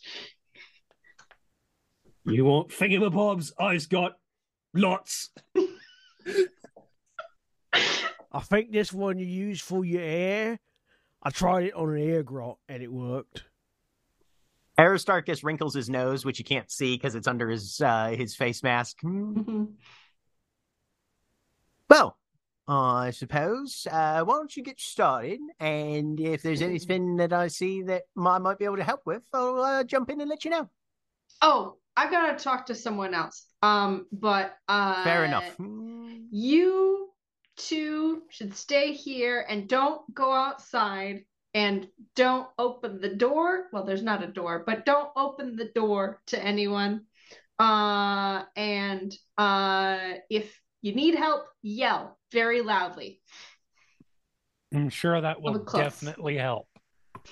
You 2.25 2.45
want 2.47 2.69
thingamabobs? 2.71 3.53
I've 3.59 3.89
got 3.89 4.19
lots. 4.73 5.31
I 8.35 8.41
think 8.41 8.73
this 8.73 8.93
one 8.93 9.19
you 9.19 9.27
use 9.27 9.61
for 9.61 9.85
your 9.85 10.03
hair. 10.03 10.59
I 11.23 11.31
tried 11.31 11.67
it 11.67 11.75
on 11.75 11.97
an 11.97 12.03
air 12.03 12.25
grot 12.25 12.59
and 12.69 12.83
it 12.83 12.93
worked. 12.93 13.45
Aristarchus 14.77 15.45
wrinkles 15.45 15.75
his 15.75 15.89
nose, 15.89 16.25
which 16.25 16.41
you 16.41 16.45
can't 16.45 16.71
see 16.71 16.97
because 16.97 17.15
it's 17.15 17.29
under 17.29 17.49
his 17.49 17.81
uh 17.81 18.09
his 18.09 18.35
face 18.35 18.63
mask. 18.65 19.01
Hmm. 19.01 19.39
Mhm. 19.39 19.73
Well, 21.89 22.19
I 22.67 23.11
suppose. 23.11 23.87
Uh, 23.89 24.25
why 24.25 24.35
don't 24.35 24.57
you 24.57 24.65
get 24.65 24.81
started? 24.81 25.39
And 25.61 26.19
if 26.19 26.43
there's 26.43 26.63
anything 26.63 27.17
that 27.17 27.33
I 27.33 27.47
see 27.49 27.83
that 27.83 28.03
I 28.19 28.39
might 28.39 28.59
be 28.59 28.65
able 28.65 28.79
to 28.79 28.85
help 28.85 29.03
with, 29.05 29.23
I'll 29.33 29.61
uh, 29.61 29.85
jump 29.85 30.11
in 30.11 30.21
and 30.21 30.29
let 30.29 30.45
you 30.45 30.51
know. 30.51 30.69
Oh, 31.41 31.77
I've 31.97 32.11
gotta 32.11 32.43
talk 32.43 32.67
to 32.67 32.75
someone 32.75 33.15
else. 33.15 33.47
Um, 33.63 34.07
but 34.11 34.57
uh 34.69 35.05
Fair 35.05 35.25
enough. 35.25 35.55
Hmm. 35.55 36.25
You 36.33 37.14
two 37.57 38.23
should 38.31 38.55
stay 38.55 38.93
here 38.93 39.45
and 39.49 39.69
don't 39.69 40.03
go 40.15 40.33
outside 40.33 41.25
and 41.55 41.89
don't 42.17 42.49
open 42.59 43.01
the 43.01 43.15
door. 43.15 43.67
Well, 43.73 43.85
there's 43.85 44.03
not 44.03 44.23
a 44.23 44.27
door, 44.27 44.65
but 44.67 44.85
don't 44.85 45.11
open 45.17 45.57
the 45.57 45.71
door 45.75 46.21
to 46.27 46.43
anyone. 46.43 47.07
Uh, 47.59 48.43
and 48.57 49.17
uh, 49.39 50.15
if 50.29 50.61
you 50.83 50.95
need 50.95 51.15
help, 51.15 51.47
yell 51.63 52.19
very 52.33 52.61
loudly. 52.61 53.21
I'm 54.75 54.91
sure 54.91 55.21
that 55.21 55.37
I'll 55.37 55.43
will 55.43 55.61
be 55.61 55.65
close. 55.65 55.83
definitely 55.83 56.37
help. 56.37 56.67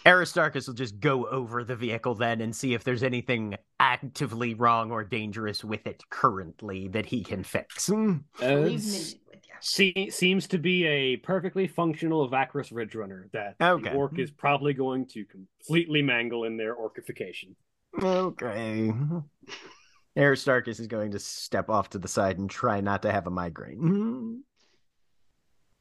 Aristarchus 0.06 0.66
will 0.66 0.74
just 0.74 1.00
go 1.00 1.26
over 1.26 1.64
the 1.64 1.76
vehicle 1.76 2.14
then 2.14 2.40
and 2.40 2.54
see 2.54 2.72
if 2.72 2.84
there's 2.84 3.02
anything 3.02 3.56
actively 3.78 4.54
wrong 4.54 4.90
or 4.90 5.04
dangerous 5.04 5.62
with 5.64 5.86
it 5.86 6.02
currently 6.08 6.88
that 6.88 7.06
he 7.06 7.22
can 7.22 7.42
fix. 7.42 7.88
Hmm. 7.88 8.18
Leave 9.78 9.88
It's- 9.88 9.94
Minion 9.94 10.06
with 10.06 10.06
you. 10.06 10.10
Se- 10.12 10.16
seems 10.18 10.46
to 10.48 10.58
be 10.58 10.84
a 10.86 11.16
perfectly 11.18 11.66
functional 11.68 12.28
Vacris 12.30 12.72
Ridge 12.74 12.94
Runner 12.94 13.28
that 13.32 13.56
Okay. 13.60 13.90
the 13.90 13.94
orc 13.96 14.18
is 14.18 14.30
probably 14.30 14.74
going 14.74 15.06
to 15.08 15.24
completely 15.24 16.02
mangle 16.02 16.44
in 16.44 16.56
their 16.56 16.74
orcification. 16.74 17.54
Okay. 18.02 18.92
Aristarchus 20.16 20.78
is 20.80 20.86
going 20.88 21.12
to 21.12 21.18
step 21.18 21.70
off 21.70 21.90
to 21.90 21.98
the 21.98 22.08
side 22.08 22.38
and 22.38 22.48
try 22.50 22.80
not 22.80 23.03
to 23.03 23.12
have 23.12 23.26
a 23.26 23.30
migraine. 23.30 24.42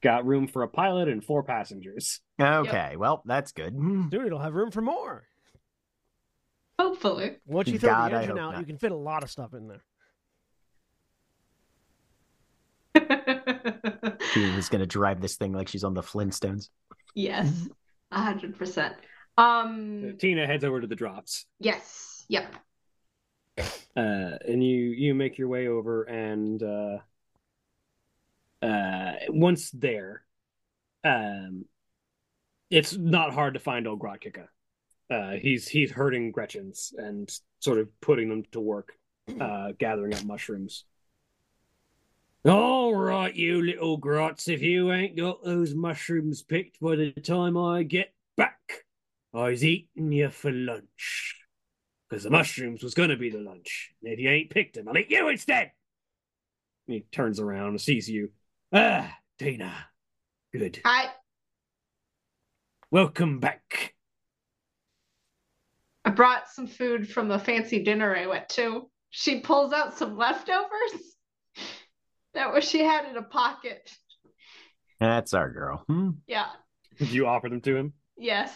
Got 0.02 0.26
room 0.26 0.48
for 0.48 0.62
a 0.62 0.68
pilot 0.68 1.08
and 1.08 1.22
four 1.24 1.42
passengers. 1.42 2.20
Okay, 2.40 2.96
well, 2.96 3.22
that's 3.24 3.52
good. 3.52 3.74
Dude, 4.10 4.26
it'll 4.26 4.38
have 4.40 4.54
room 4.54 4.70
for 4.70 4.80
more. 4.80 5.24
Hopefully. 6.78 7.36
Once 7.46 7.68
you 7.68 7.78
throw 7.78 7.90
God, 7.90 8.12
the 8.12 8.16
engine 8.22 8.38
out, 8.38 8.52
not. 8.52 8.60
you 8.60 8.66
can 8.66 8.78
fit 8.78 8.90
a 8.90 8.96
lot 8.96 9.22
of 9.22 9.30
stuff 9.30 9.54
in 9.54 9.68
there. 9.68 9.84
He 14.34 14.44
is 14.56 14.68
going 14.68 14.80
to 14.80 14.86
drive 14.86 15.20
this 15.20 15.36
thing 15.36 15.52
like 15.52 15.68
she's 15.68 15.84
on 15.84 15.94
the 15.94 16.02
Flintstones. 16.02 16.68
yes, 17.14 17.68
a 18.10 18.22
hundred 18.22 18.56
percent. 18.58 18.94
Um. 19.38 20.16
Tina 20.18 20.46
heads 20.46 20.64
over 20.64 20.80
to 20.80 20.86
the 20.86 20.94
drops. 20.96 21.46
Yes. 21.58 22.24
Yep. 22.28 22.54
uh, 23.58 23.62
and 23.96 24.64
you 24.64 24.90
you 24.90 25.14
make 25.14 25.36
your 25.38 25.48
way 25.48 25.68
over 25.68 26.04
and 26.04 26.62
uh, 26.62 26.98
uh, 28.64 29.12
once 29.28 29.70
there, 29.72 30.24
um, 31.04 31.64
it's 32.70 32.96
not 32.96 33.34
hard 33.34 33.54
to 33.54 33.60
find 33.60 33.86
old 33.86 34.00
Grotkika. 34.00 34.46
Uh, 35.10 35.32
he's 35.32 35.68
he's 35.68 35.90
herding 35.90 36.30
Gretchins 36.30 36.94
and 36.96 37.30
sort 37.58 37.78
of 37.78 37.88
putting 38.00 38.28
them 38.28 38.44
to 38.52 38.60
work, 38.60 38.92
uh, 39.40 39.72
gathering 39.78 40.14
up 40.14 40.24
mushrooms. 40.24 40.84
All 42.44 42.92
right, 42.96 43.32
you 43.32 43.62
little 43.62 43.96
grots, 43.96 44.48
if 44.48 44.62
you 44.62 44.90
ain't 44.90 45.16
got 45.16 45.44
those 45.44 45.76
mushrooms 45.76 46.42
picked 46.42 46.80
by 46.80 46.96
the 46.96 47.12
time 47.12 47.56
I 47.56 47.84
get 47.84 48.12
back, 48.36 48.58
I's 49.32 49.64
eating 49.64 50.10
you 50.10 50.28
for 50.28 50.50
lunch. 50.50 51.36
Because 52.10 52.24
the 52.24 52.30
mushrooms 52.30 52.82
was 52.82 52.94
going 52.94 53.10
to 53.10 53.16
be 53.16 53.30
the 53.30 53.38
lunch. 53.38 53.92
And 54.02 54.12
if 54.12 54.18
you 54.18 54.28
ain't 54.28 54.50
picked 54.50 54.74
them, 54.74 54.88
I'll 54.88 54.98
eat 54.98 55.08
you 55.08 55.28
instead. 55.28 55.70
And 56.88 56.94
he 56.96 57.00
turns 57.12 57.38
around 57.38 57.68
and 57.68 57.80
sees 57.80 58.08
you. 58.10 58.30
Ah, 58.72 59.16
Tina. 59.38 59.72
Good. 60.52 60.80
Hi. 60.84 61.10
Welcome 62.90 63.38
back. 63.38 63.94
I 66.04 66.10
brought 66.10 66.48
some 66.48 66.66
food 66.66 67.08
from 67.08 67.28
the 67.28 67.38
fancy 67.38 67.84
dinner 67.84 68.16
I 68.16 68.26
went 68.26 68.48
to. 68.50 68.90
She 69.10 69.42
pulls 69.42 69.72
out 69.72 69.96
some 69.96 70.16
leftovers 70.16 71.11
that 72.34 72.52
was 72.52 72.64
she 72.68 72.80
had 72.80 73.08
in 73.08 73.16
a 73.16 73.22
pocket. 73.22 73.90
That's 75.00 75.34
our 75.34 75.50
girl. 75.50 75.84
Hmm. 75.88 76.10
Yeah. 76.26 76.46
Did 76.98 77.10
you 77.10 77.26
offer 77.26 77.48
them 77.48 77.60
to 77.62 77.76
him? 77.76 77.92
Yes. 78.16 78.52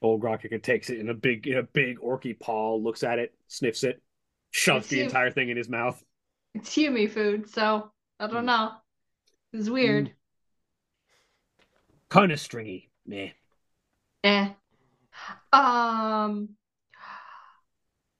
Old 0.00 0.22
Grotkika 0.22 0.62
takes 0.62 0.90
it 0.90 1.00
in 1.00 1.08
a 1.08 1.14
big, 1.14 1.46
in 1.46 1.58
a 1.58 1.62
big 1.62 1.98
orky 1.98 2.38
paw, 2.38 2.76
looks 2.76 3.02
at 3.02 3.18
it, 3.18 3.34
sniffs 3.48 3.82
it, 3.82 4.00
shoves 4.52 4.84
It's 4.84 4.90
the 4.90 4.96
you. 4.98 5.04
entire 5.04 5.30
thing 5.30 5.48
in 5.48 5.56
his 5.56 5.68
mouth. 5.68 6.00
It's 6.54 6.72
Hume 6.72 7.08
food, 7.08 7.50
so 7.50 7.90
I 8.20 8.26
don't 8.28 8.46
know. 8.46 8.72
It's 9.52 9.68
weird. 9.68 10.12
Kind 12.08 12.32
of 12.32 12.40
stringy. 12.40 12.90
Meh. 13.06 13.30
Eh. 14.24 14.48
Um, 15.52 16.50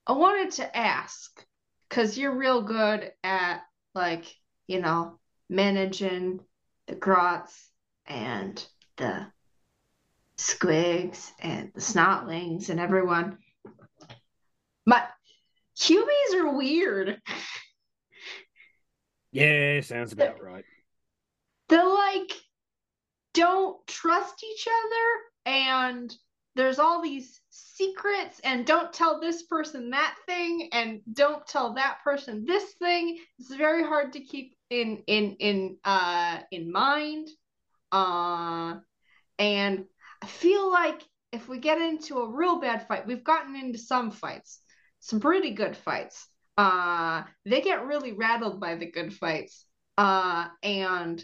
I 0.07 0.13
wanted 0.13 0.53
to 0.53 0.77
ask 0.77 1.45
because 1.89 2.19
you're 2.19 2.35
real 2.37 2.63
good 2.63 3.13
at 3.23 3.61
like 3.95 4.25
you 4.69 4.81
know 4.81 5.19
managing 5.51 6.41
the 6.87 6.95
grots 6.95 7.71
and 8.07 8.65
the 8.97 9.27
squigs 10.37 11.31
and 11.41 11.73
the 11.75 11.81
snotlings 11.81 12.71
and 12.71 12.79
everyone. 12.79 13.39
But 14.87 15.09
humies 15.77 16.35
are 16.35 16.57
weird. 16.57 17.21
Yeah, 19.33 19.81
sounds 19.81 20.13
about 20.13 20.43
right. 20.43 20.65
They're 21.69 21.87
like 21.87 22.33
don't 23.35 23.87
trust 23.87 24.43
each 24.43 24.67
other 24.67 25.55
and 25.55 26.15
there's 26.57 26.79
all 26.81 27.01
these 27.01 27.41
secrets 27.51 28.41
and 28.43 28.67
don't 28.67 28.93
tell 28.93 29.21
this 29.21 29.45
person 29.45 29.91
that 29.91 30.17
thing 30.27 30.69
and 30.73 31.01
don't 31.13 31.47
tell 31.47 31.75
that 31.75 31.99
person 32.03 32.45
this 32.45 32.73
thing 32.81 33.17
it's 33.39 33.55
very 33.55 33.85
hard 33.85 34.13
to 34.13 34.21
keep 34.21 34.57
in 34.71 35.03
in 35.07 35.37
in 35.39 35.77
uh 35.85 36.39
in 36.51 36.71
mind 36.71 37.29
uh 37.93 38.75
and 39.39 39.85
i 40.23 40.27
feel 40.27 40.71
like 40.71 41.03
if 41.33 41.49
we 41.49 41.59
get 41.59 41.81
into 41.81 42.19
a 42.19 42.31
real 42.31 42.61
bad 42.61 42.87
fight 42.87 43.07
we've 43.07 43.25
gotten 43.25 43.57
into 43.57 43.79
some 43.79 44.11
fights 44.11 44.61
some 45.01 45.21
pretty 45.21 45.53
good 45.53 45.77
fights 45.77 46.27
uh 46.59 47.23
they 47.47 47.61
get 47.61 47.87
really 47.87 48.13
rattled 48.13 48.61
by 48.61 48.75
the 48.75 48.91
good 48.91 49.13
fights 49.13 49.65
uh 49.97 50.47
and 50.63 51.23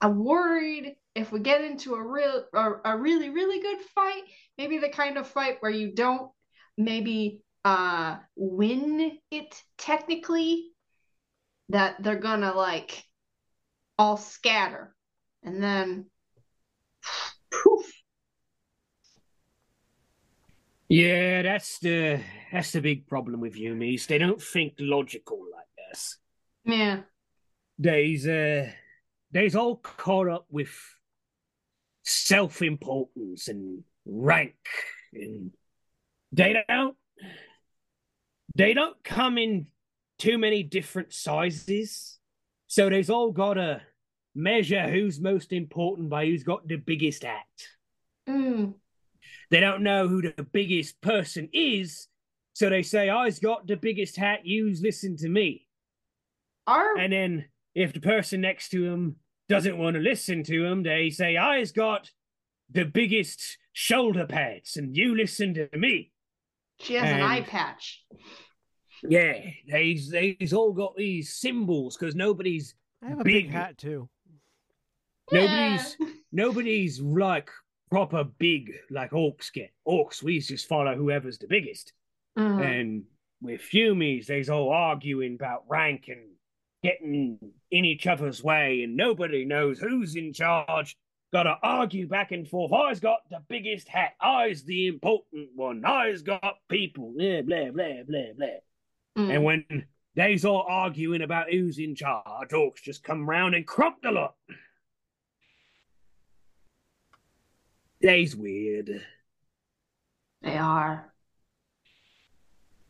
i'm 0.00 0.24
worried 0.24 0.96
if 1.14 1.30
we 1.30 1.40
get 1.40 1.60
into 1.60 1.94
a 1.94 2.02
real 2.02 2.44
a, 2.54 2.72
a 2.86 2.98
really 2.98 3.28
really 3.30 3.60
good 3.60 3.80
fight 3.94 4.22
maybe 4.58 4.78
the 4.78 4.88
kind 4.88 5.16
of 5.16 5.28
fight 5.28 5.58
where 5.60 5.70
you 5.70 5.94
don't 5.94 6.30
maybe 6.76 7.40
uh 7.64 8.16
win 8.36 9.18
it 9.30 9.62
technically 9.78 10.69
that 11.70 12.02
they're 12.02 12.16
gonna 12.16 12.52
like 12.52 13.04
all 13.98 14.16
scatter 14.16 14.94
and 15.42 15.62
then 15.62 16.06
poof 17.50 17.90
Yeah, 20.88 21.42
that's 21.42 21.78
the 21.78 22.20
that's 22.50 22.72
the 22.72 22.80
big 22.80 23.06
problem 23.06 23.40
with 23.40 23.54
Yumis. 23.54 24.08
They 24.08 24.18
don't 24.18 24.42
think 24.42 24.74
logical 24.80 25.38
like 25.54 25.90
us. 25.90 26.18
yeah 26.64 27.02
They's 27.78 28.26
uh 28.26 28.72
they's 29.30 29.54
all 29.54 29.76
caught 29.76 30.28
up 30.28 30.46
with 30.50 30.74
self-importance 32.02 33.46
and 33.46 33.84
rank 34.04 34.56
and 35.12 35.52
they 36.32 36.60
don't 36.68 36.96
they 38.56 38.74
don't 38.74 39.02
come 39.04 39.38
in 39.38 39.66
too 40.20 40.38
many 40.38 40.62
different 40.62 41.12
sizes. 41.12 42.18
So 42.68 42.88
they's 42.88 43.10
all 43.10 43.32
gotta 43.32 43.82
measure 44.34 44.88
who's 44.88 45.20
most 45.20 45.52
important 45.52 46.08
by 46.08 46.26
who's 46.26 46.44
got 46.44 46.68
the 46.68 46.76
biggest 46.76 47.24
act. 47.24 47.68
mm, 48.28 48.74
They 49.50 49.60
don't 49.60 49.82
know 49.82 50.06
who 50.06 50.22
the 50.22 50.46
biggest 50.52 51.00
person 51.00 51.48
is, 51.52 52.06
so 52.52 52.70
they 52.70 52.82
say, 52.82 53.08
I's 53.08 53.38
got 53.40 53.66
the 53.66 53.76
biggest 53.76 54.16
hat, 54.16 54.40
yous 54.44 54.80
listen 54.80 55.16
to 55.18 55.28
me. 55.28 55.66
our 56.66 56.96
And 56.96 57.12
then 57.12 57.46
if 57.74 57.92
the 57.92 58.00
person 58.00 58.40
next 58.42 58.68
to 58.70 58.84
him 58.84 59.16
doesn't 59.48 59.78
want 59.78 59.94
to 59.94 60.00
listen 60.00 60.44
to 60.44 60.64
him, 60.64 60.82
they 60.84 61.10
say, 61.10 61.36
I's 61.36 61.72
got 61.72 62.10
the 62.70 62.84
biggest 62.84 63.58
shoulder 63.72 64.26
pads, 64.26 64.76
and 64.76 64.96
you 64.96 65.16
listen 65.16 65.54
to 65.54 65.68
me. 65.76 66.12
she 66.78 66.94
has 66.94 67.10
an 67.10 67.22
eye 67.22 67.40
patch 67.40 68.04
Yeah, 69.08 69.40
they's 69.68 70.10
they's 70.10 70.52
all 70.52 70.72
got 70.72 70.96
these 70.96 71.32
symbols 71.34 71.96
because 71.96 72.14
nobody's 72.14 72.74
I 73.02 73.08
have 73.08 73.20
a 73.20 73.24
Big. 73.24 73.46
big 73.46 73.50
hat 73.50 73.78
too. 73.78 74.08
nobody's 75.32 75.96
Yeah. 75.98 76.06
nobody's 76.32 77.00
like 77.00 77.50
proper 77.90 78.24
big 78.24 78.72
like 78.90 79.10
orcs 79.12 79.52
get. 79.52 79.70
Orcs, 79.86 80.22
we 80.22 80.40
just 80.40 80.66
follow 80.68 80.94
whoever's 80.96 81.38
the 81.38 81.46
biggest. 81.48 81.92
Mhm. 82.38 82.62
And 82.80 83.04
with 83.42 83.62
Humies, 83.62 84.26
they's 84.26 84.50
all 84.50 84.70
arguing 84.70 85.34
about 85.34 85.64
rank 85.68 86.08
and 86.08 86.20
getting 86.82 87.38
in 87.70 87.84
each 87.84 88.06
other's 88.06 88.42
way, 88.42 88.82
and 88.82 88.96
nobody 88.96 89.44
knows 89.44 89.78
who's 89.78 90.14
in 90.16 90.32
charge. 90.32 90.96
Gotta 91.32 91.56
argue 91.62 92.08
back 92.08 92.32
and 92.32 92.48
forth. 92.48 92.72
I's 92.72 92.98
got 93.00 93.20
the 93.30 93.40
biggest 93.48 93.86
hat. 93.88 94.12
I's 94.20 94.64
the 94.64 94.88
important 94.88 95.50
one. 95.54 95.84
I's 95.84 96.22
got 96.22 96.56
people. 96.68 97.12
Blah, 97.16 97.42
blah, 97.42 97.70
blah, 97.70 98.02
blah, 98.06 98.32
blah. 98.36 98.46
Mm. 99.20 99.34
And 99.34 99.44
when 99.44 99.84
they's 100.14 100.44
all 100.44 100.64
arguing 100.66 101.22
about 101.22 101.50
who's 101.50 101.78
in 101.78 101.94
charge, 101.94 102.50
orcs 102.50 102.82
just 102.82 103.04
come 103.04 103.28
round 103.28 103.54
and 103.54 103.66
crump 103.66 103.96
the 104.02 104.10
lot. 104.10 104.34
They's 108.00 108.34
weird. 108.34 109.02
they 110.40 110.56
are 110.56 111.12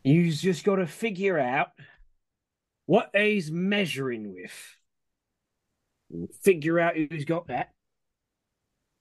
You 0.05 0.31
just 0.31 0.65
got 0.65 0.77
to 0.77 0.87
figure 0.87 1.39
out 1.39 1.69
what 2.87 3.11
he's 3.13 3.51
measuring 3.51 4.33
with. 4.33 4.77
Figure 6.43 6.79
out 6.79 6.95
who's 6.97 7.25
got 7.25 7.49
that. 7.49 7.71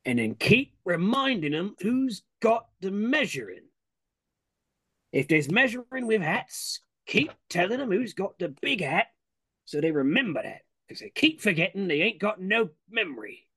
And 0.06 0.18
then 0.18 0.34
keep 0.34 0.74
reminding 0.86 1.52
them 1.52 1.76
who's 1.80 2.24
got 2.42 2.68
the 2.82 2.90
measuring. 2.90 3.68
If 5.12 5.28
there's 5.28 5.52
measuring 5.52 6.08
with 6.08 6.22
hats, 6.22 6.82
keep 7.10 7.32
telling 7.50 7.80
them 7.80 7.92
who's 7.92 8.14
got 8.14 8.38
the 8.38 8.50
big 8.62 8.82
hat 8.82 9.08
so 9.66 9.82
they 9.82 9.92
remember 9.92 10.42
that. 10.42 10.62
Because 10.88 11.02
they 11.02 11.10
keep 11.10 11.42
forgetting 11.42 11.88
they 11.88 12.02
ain't 12.02 12.20
got 12.20 12.42
no 12.42 12.70
memory. 12.90 13.48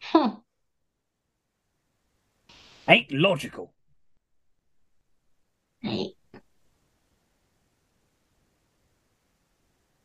Huh. 0.00 0.36
Ain't 2.88 3.12
logical. 3.12 3.74
right 5.84 6.14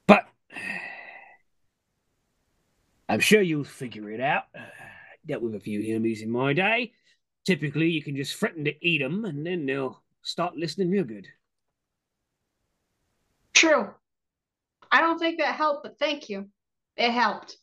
But 0.06 0.28
I'm 3.08 3.22
sure 3.22 3.42
you'll 3.42 3.64
figure 3.64 4.10
it 4.12 4.20
out. 4.20 4.44
Uh, 4.54 4.64
dealt 5.26 5.44
with 5.44 5.56
a 5.56 5.60
few 5.62 5.82
hummies 5.94 6.22
in 6.22 6.30
my 6.30 6.52
day. 6.52 6.92
Typically, 7.46 7.90
you 7.90 8.04
can 8.04 8.18
just 8.18 8.36
threaten 8.36 8.66
to 8.66 8.86
eat 8.86 9.00
them, 9.00 9.24
and 9.24 9.46
then 9.46 9.66
they'll 9.66 10.02
start 10.22 10.58
listening 10.58 10.90
real 10.90 11.06
good. 11.06 11.28
True. 13.64 13.90
I 14.92 15.00
don't 15.00 15.18
think 15.18 15.40
that 15.40 15.56
helped, 15.56 15.84
but 15.84 15.98
thank 15.98 16.28
you. 16.28 16.50
It 16.98 17.12
helped. 17.12 17.56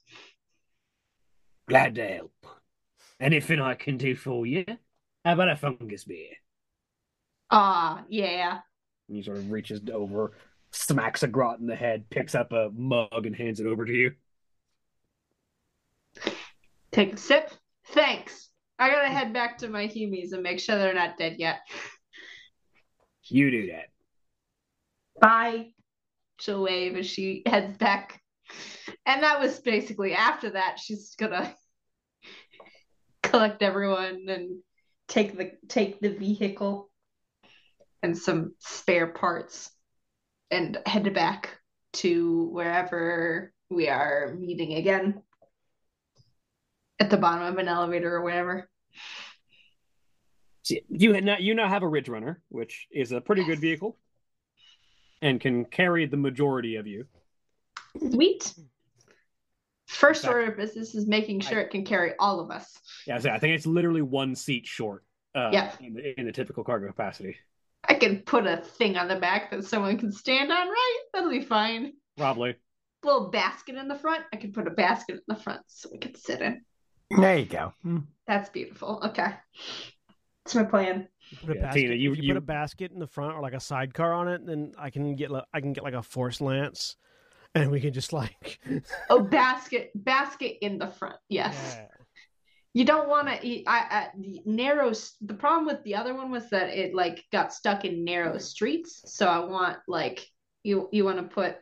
Glad 1.69 1.97
to 1.97 2.09
help. 2.09 2.33
Anything 3.21 3.61
I 3.61 3.75
can 3.75 3.99
do 3.99 4.17
for 4.17 4.47
you? 4.47 4.65
How 5.27 5.35
about 5.35 5.51
a 5.51 5.57
fungus 5.57 6.05
beer? 6.05 6.31
Ah, 7.51 8.03
yeah. 8.09 8.61
And 9.09 9.17
he 9.19 9.23
sort 9.23 9.37
of 9.37 9.51
reaches 9.51 9.83
over, 9.93 10.33
smacks 10.71 11.23
a 11.23 11.29
grot 11.29 11.59
in 11.59 11.67
the 11.67 11.77
head, 11.77 12.09
picks 12.09 12.35
up 12.35 12.53
a 12.53 12.71
mug, 12.75 13.27
and 13.27 13.37
hands 13.37 13.61
it 13.61 13.67
over 13.67 13.85
to 13.85 13.93
you. 13.93 14.13
Take 16.93 17.13
a 17.13 17.17
sip. 17.19 17.51
Thanks. 17.89 18.49
I 18.79 18.89
gotta 18.89 19.09
head 19.09 19.35
back 19.35 19.59
to 19.59 19.69
my 19.69 19.87
humies 19.87 20.33
and 20.33 20.43
make 20.43 20.61
sure 20.61 20.79
they're 20.79 20.95
not 20.95 21.19
dead 21.19 21.37
yet. 21.39 21.61
You 23.25 23.51
do 23.51 23.67
that. 23.73 23.89
Bye. 25.21 25.73
She'll 26.41 26.63
wave 26.63 26.97
as 26.97 27.07
she 27.07 27.43
heads 27.47 27.77
back. 27.77 28.21
And 29.07 29.23
that 29.23 29.41
was 29.41 29.61
basically 29.61 30.15
after 30.15 30.51
that, 30.51 30.79
she's 30.79 31.15
gonna 31.17 31.55
collect 33.23 33.63
everyone 33.63 34.27
and 34.29 34.59
take 35.09 35.37
the 35.37 35.53
take 35.69 36.01
the 36.01 36.11
vehicle 36.11 36.91
and 38.03 38.17
some 38.17 38.55
spare 38.59 39.09
parts 39.09 39.71
and 40.51 40.79
head 40.87 41.13
back 41.15 41.59
to 41.93 42.49
wherever 42.53 43.53
we 43.69 43.89
are 43.89 44.35
meeting 44.39 44.75
again. 44.75 45.23
At 46.99 47.11
the 47.11 47.17
bottom 47.17 47.47
of 47.47 47.59
an 47.59 47.69
elevator 47.69 48.15
or 48.15 48.23
whatever. 48.23 48.69
See, 50.63 50.83
you 50.89 51.19
now 51.21 51.39
you 51.39 51.55
now 51.55 51.69
have 51.69 51.83
a 51.83 51.89
Ridge 51.89 52.09
Runner, 52.09 52.43
which 52.49 52.87
is 52.91 53.13
a 53.13 53.21
pretty 53.21 53.45
good 53.45 53.59
vehicle, 53.59 53.99
and 55.23 55.41
can 55.41 55.65
carry 55.65 56.07
the 56.07 56.17
majority 56.17 56.77
of 56.77 56.87
you. 56.87 57.07
Sweet. 58.13 58.55
First 59.87 60.21
Exactly. 60.21 60.41
order 60.41 60.53
of 60.53 60.57
business 60.57 60.95
is 60.95 61.07
making 61.07 61.41
sure 61.41 61.59
it 61.61 61.71
can 61.71 61.85
carry 61.85 62.13
all 62.19 62.39
of 62.41 62.51
us. 62.51 62.71
Yeah, 63.07 63.15
I 63.25 63.35
I 63.35 63.39
think 63.39 63.55
it's 63.57 63.67
literally 63.67 64.03
one 64.03 64.35
seat 64.37 64.67
short. 64.67 65.05
Uh, 65.35 65.51
Yeah. 65.53 65.73
in, 65.81 65.95
the, 65.95 66.21
in 66.21 66.27
the 66.27 66.33
typical 66.33 66.63
cargo 66.65 66.87
capacity, 66.87 67.37
I 67.89 67.95
can 67.95 68.21
put 68.21 68.47
a 68.47 68.59
thing 68.59 68.97
on 68.97 69.09
the 69.09 69.17
back 69.17 69.51
that 69.51 69.65
someone 69.65 69.99
can 69.99 70.13
stand 70.13 70.53
on, 70.53 70.69
right? 70.69 70.99
That'll 71.13 71.31
be 71.31 71.41
fine. 71.43 71.93
probably. 72.17 72.51
A 72.51 73.07
Little 73.07 73.31
basket 73.31 73.77
in 73.77 73.89
the 73.89 73.95
front. 73.95 74.25
I 74.33 74.37
can 74.37 74.53
put 74.53 74.67
a 74.67 74.71
basket 74.71 75.15
in 75.17 75.23
the 75.27 75.35
front 75.43 75.63
so 75.67 75.89
we 75.91 75.99
can 75.99 76.15
sit 76.15 76.41
in. 76.43 76.63
There 77.11 77.39
you 77.39 77.47
go. 77.47 77.73
Mm. 77.85 78.05
That's 78.27 78.51
beautiful. 78.51 79.01
Okay. 79.07 79.33
That's 80.45 80.55
my 80.55 80.65
plan. 80.65 81.09
Put 81.41 81.51
a 81.51 81.55
Yeah, 81.55 81.63
basket, 81.63 81.81
Tina, 81.81 81.95
you- 81.95 82.13
if 82.13 82.19
you, 82.19 82.23
you- 82.25 82.35
put 82.35 82.39
a 82.39 82.41
basket 82.41 82.93
in 82.93 82.99
the 82.99 83.07
front 83.07 83.35
or 83.35 83.41
like 83.41 83.53
a 83.55 83.61
sidecar 83.61 84.13
on 84.13 84.29
it, 84.29 84.45
then 84.47 84.73
I 84.79 84.91
can 84.91 85.15
get 85.15 85.31
like, 85.31 85.45
I 85.53 85.61
can 85.61 85.73
get 85.73 85.85
like 85.85 85.95
a 85.95 86.03
force 86.03 86.41
lance, 86.41 86.97
and 87.55 87.71
we 87.71 87.81
can 87.81 87.93
just 87.93 88.13
like 88.13 88.59
Oh, 89.09 89.21
basket, 89.23 89.91
basket 89.95 90.59
in 90.65 90.79
the 90.79 90.89
front. 90.89 91.17
Yes. 91.29 91.77
Yeah. 91.79 91.87
You 92.73 92.85
don't 92.85 93.09
want 93.09 93.27
to. 93.29 93.65
I, 93.67 93.79
I 93.91 94.09
the 94.17 94.43
narrow. 94.47 94.93
The 95.23 95.35
problem 95.35 95.67
with 95.67 95.83
the 95.83 95.97
other 95.97 96.15
one 96.15 96.31
was 96.31 96.49
that 96.51 96.69
it 96.69 96.95
like 96.95 97.25
got 97.33 97.53
stuck 97.53 97.85
in 97.85 98.05
narrow 98.05 98.39
streets. 98.39 99.03
So 99.07 99.27
I 99.27 99.41
want 99.41 99.79
like 99.89 100.25
you 100.63 100.89
you 100.93 101.05
want 101.05 101.17
to 101.19 101.25
put 101.25 101.57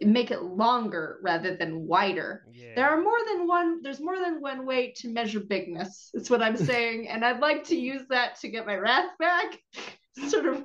make 0.00 0.30
it 0.30 0.42
longer 0.42 1.18
rather 1.22 1.56
than 1.56 1.86
wider. 1.86 2.44
Yeah. 2.52 2.74
There 2.76 2.88
are 2.88 3.00
more 3.00 3.18
than 3.28 3.46
one. 3.46 3.82
There's 3.82 4.00
more 4.00 4.18
than 4.18 4.40
one 4.40 4.66
way 4.66 4.92
to 4.96 5.08
measure 5.08 5.40
bigness. 5.40 6.10
That's 6.12 6.30
what 6.30 6.42
I'm 6.42 6.56
saying, 6.72 7.08
and 7.08 7.24
I'd 7.24 7.40
like 7.40 7.64
to 7.64 7.76
use 7.76 8.02
that 8.10 8.38
to 8.40 8.48
get 8.48 8.66
my 8.66 8.76
wrath 8.76 9.10
back. 9.18 9.58
Sort 10.28 10.46
of. 10.46 10.64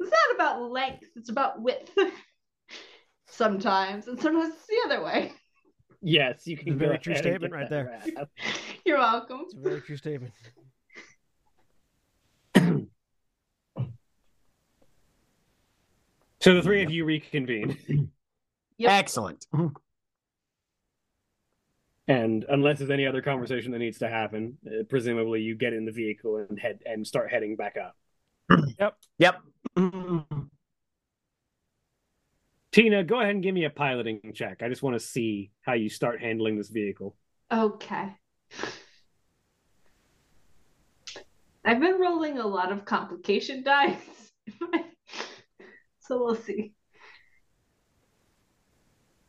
It's 0.00 0.10
not 0.10 0.34
about 0.34 0.70
length. 0.70 1.06
It's 1.16 1.30
about 1.30 1.62
width. 1.62 1.90
sometimes, 3.26 4.06
and 4.06 4.20
sometimes 4.20 4.54
it's 4.54 4.66
the 4.66 4.82
other 4.84 5.04
way. 5.04 5.32
Yes, 6.02 6.46
you 6.46 6.56
can. 6.56 6.68
It's 6.68 6.76
a 6.76 6.78
very 6.78 6.98
true 6.98 7.16
statement 7.16 7.52
right 7.52 7.70
there. 7.70 8.00
wrap. 8.16 8.28
You're 8.84 8.98
welcome. 8.98 9.42
It's 9.44 9.54
a 9.54 9.60
very 9.60 9.80
true 9.80 9.96
statement. 9.96 10.32
So 16.44 16.52
the 16.52 16.60
three 16.60 16.82
of 16.82 16.90
you 16.90 17.06
reconvene, 17.06 17.78
Yep. 18.78 18.90
Excellent. 18.90 19.46
and 22.08 22.44
unless 22.48 22.78
there's 22.78 22.90
any 22.90 23.06
other 23.06 23.22
conversation 23.22 23.72
that 23.72 23.78
needs 23.78 23.98
to 23.98 24.08
happen, 24.08 24.58
uh, 24.66 24.82
presumably 24.88 25.40
you 25.40 25.54
get 25.54 25.72
in 25.72 25.84
the 25.84 25.92
vehicle 25.92 26.36
and 26.36 26.58
head 26.58 26.80
and 26.84 27.06
start 27.06 27.30
heading 27.30 27.56
back 27.56 27.76
up. 27.76 27.96
Yep. 28.78 28.96
Yep. 29.18 29.42
Tina, 32.72 33.04
go 33.04 33.20
ahead 33.20 33.36
and 33.36 33.42
give 33.42 33.54
me 33.54 33.64
a 33.66 33.70
piloting 33.70 34.32
check. 34.34 34.60
I 34.60 34.68
just 34.68 34.82
want 34.82 34.94
to 34.94 35.00
see 35.00 35.52
how 35.62 35.74
you 35.74 35.88
start 35.88 36.20
handling 36.20 36.58
this 36.58 36.70
vehicle. 36.70 37.16
Okay. 37.52 38.16
I've 41.64 41.80
been 41.80 42.00
rolling 42.00 42.38
a 42.38 42.46
lot 42.46 42.72
of 42.72 42.84
complication 42.84 43.62
dice. 43.66 44.32
so 46.00 46.22
we'll 46.22 46.34
see. 46.34 46.74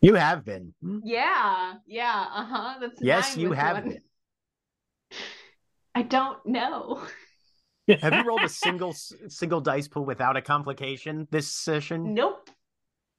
You 0.05 0.13
have 0.13 0.45
been. 0.45 0.71
Mm. 0.83 1.01
Yeah, 1.03 1.73
yeah, 1.87 2.27
uh-huh. 2.31 2.75
That's 2.79 3.01
Yes, 3.01 3.35
you 3.35 3.53
have 3.53 3.77
one. 3.77 3.89
been. 3.89 4.01
I 5.95 6.03
don't 6.03 6.45
know. 6.45 7.01
Have 8.01 8.13
you 8.13 8.21
rolled 8.23 8.43
a 8.43 8.49
single 8.65 8.93
single 8.93 9.61
dice 9.61 9.87
pool 9.87 10.05
without 10.05 10.37
a 10.37 10.43
complication 10.43 11.27
this 11.31 11.47
session? 11.47 12.13
Nope. 12.13 12.51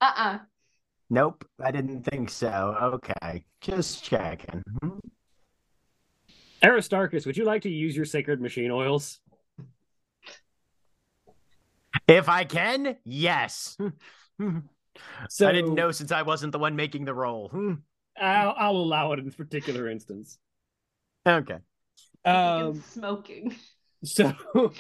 Uh-uh. 0.00 0.38
Nope, 1.10 1.44
I 1.60 1.72
didn't 1.72 2.04
think 2.04 2.30
so. 2.30 2.76
Okay, 2.80 3.44
just 3.60 4.04
checking. 4.04 4.62
Hmm. 4.80 4.98
Aristarchus, 6.62 7.26
would 7.26 7.36
you 7.36 7.44
like 7.44 7.62
to 7.62 7.68
use 7.68 7.96
your 7.96 8.04
sacred 8.04 8.40
machine 8.40 8.70
oils? 8.70 9.18
If 12.06 12.28
I 12.28 12.44
can, 12.44 12.96
yes. 13.04 13.76
So 15.28 15.48
I 15.48 15.52
didn't 15.52 15.74
know 15.74 15.90
since 15.93 16.12
I 16.12 16.23
wasn't 16.23 16.52
the 16.52 16.59
one 16.59 16.77
making 16.77 17.05
the 17.05 17.14
roll. 17.14 17.48
Hmm. 17.48 17.74
I'll, 18.20 18.55
I'll 18.56 18.77
allow 18.77 19.12
it 19.12 19.18
in 19.18 19.24
this 19.24 19.35
particular 19.35 19.89
instance. 19.89 20.39
Okay. 21.27 21.59
Um, 22.24 22.82
smoking. 22.90 23.55
so 24.05 24.35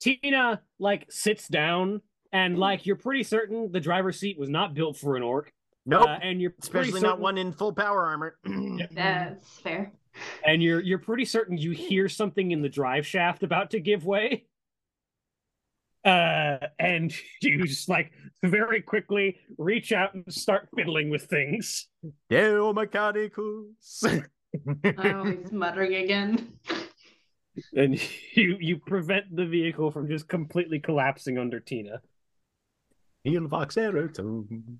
Tina 0.00 0.60
like 0.78 1.06
sits 1.10 1.48
down 1.48 2.02
and 2.32 2.58
like 2.58 2.86
you're 2.86 2.96
pretty 2.96 3.22
certain 3.22 3.72
the 3.72 3.80
driver's 3.80 4.18
seat 4.18 4.38
was 4.38 4.48
not 4.48 4.74
built 4.74 4.96
for 4.96 5.16
an 5.16 5.22
orc. 5.22 5.52
Nope. 5.86 6.02
Uh, 6.08 6.18
and 6.22 6.40
you're 6.40 6.50
pretty 6.50 6.90
Especially 6.90 7.00
not 7.00 7.18
one 7.18 7.38
in 7.38 7.52
full 7.52 7.72
power 7.72 8.06
armor. 8.06 8.36
That's 8.92 9.58
fair. 9.60 9.92
and 10.44 10.62
you're 10.62 10.80
you're 10.80 10.98
pretty 10.98 11.24
certain 11.24 11.56
you 11.56 11.70
hear 11.70 12.08
something 12.08 12.50
in 12.50 12.60
the 12.60 12.68
drive 12.68 13.06
shaft 13.06 13.42
about 13.42 13.70
to 13.70 13.80
give 13.80 14.04
way. 14.04 14.44
Uh, 16.04 16.58
and 16.78 17.12
you 17.42 17.64
just 17.66 17.88
like 17.88 18.12
very 18.42 18.80
quickly 18.80 19.38
reach 19.56 19.92
out 19.92 20.14
and 20.14 20.24
start 20.32 20.68
fiddling 20.76 21.10
with 21.10 21.24
things. 21.24 21.88
Deo 22.28 22.72
mechanicus. 22.72 24.24
Oh, 24.96 25.24
he's 25.24 25.52
muttering 25.52 25.94
again. 25.96 26.54
And 27.74 28.00
you 28.34 28.56
you 28.58 28.78
prevent 28.78 29.36
the 29.36 29.44
vehicle 29.44 29.90
from 29.90 30.08
just 30.08 30.26
completely 30.26 30.78
collapsing 30.78 31.36
under 31.36 31.60
Tina. 31.60 32.00
Il 33.24 33.42
Voxeratum. 33.42 34.78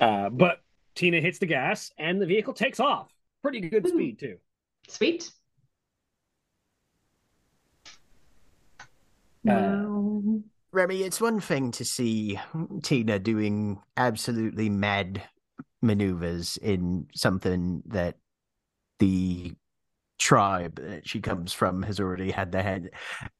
Uh, 0.00 0.30
but 0.30 0.60
Tina 0.94 1.20
hits 1.20 1.40
the 1.40 1.46
gas 1.46 1.90
and 1.98 2.20
the 2.20 2.26
vehicle 2.26 2.54
takes 2.54 2.78
off. 2.78 3.12
Pretty 3.42 3.60
good 3.60 3.86
Ooh. 3.86 3.90
speed 3.90 4.18
too. 4.20 4.36
Sweet. 4.88 5.30
Uh, 9.48 9.52
No. 9.52 10.42
Remy, 10.72 11.02
it's 11.02 11.20
one 11.20 11.40
thing 11.40 11.72
to 11.72 11.84
see 11.84 12.38
Tina 12.82 13.18
doing 13.18 13.80
absolutely 13.96 14.68
mad 14.68 15.22
maneuvers 15.82 16.56
in 16.58 17.08
something 17.14 17.82
that 17.86 18.18
the 19.00 19.54
tribe 20.18 20.76
that 20.76 21.08
she 21.08 21.20
comes 21.20 21.52
from 21.52 21.82
has 21.82 21.98
already 21.98 22.30
had 22.30 22.52
their 22.52 22.62
head. 22.62 22.90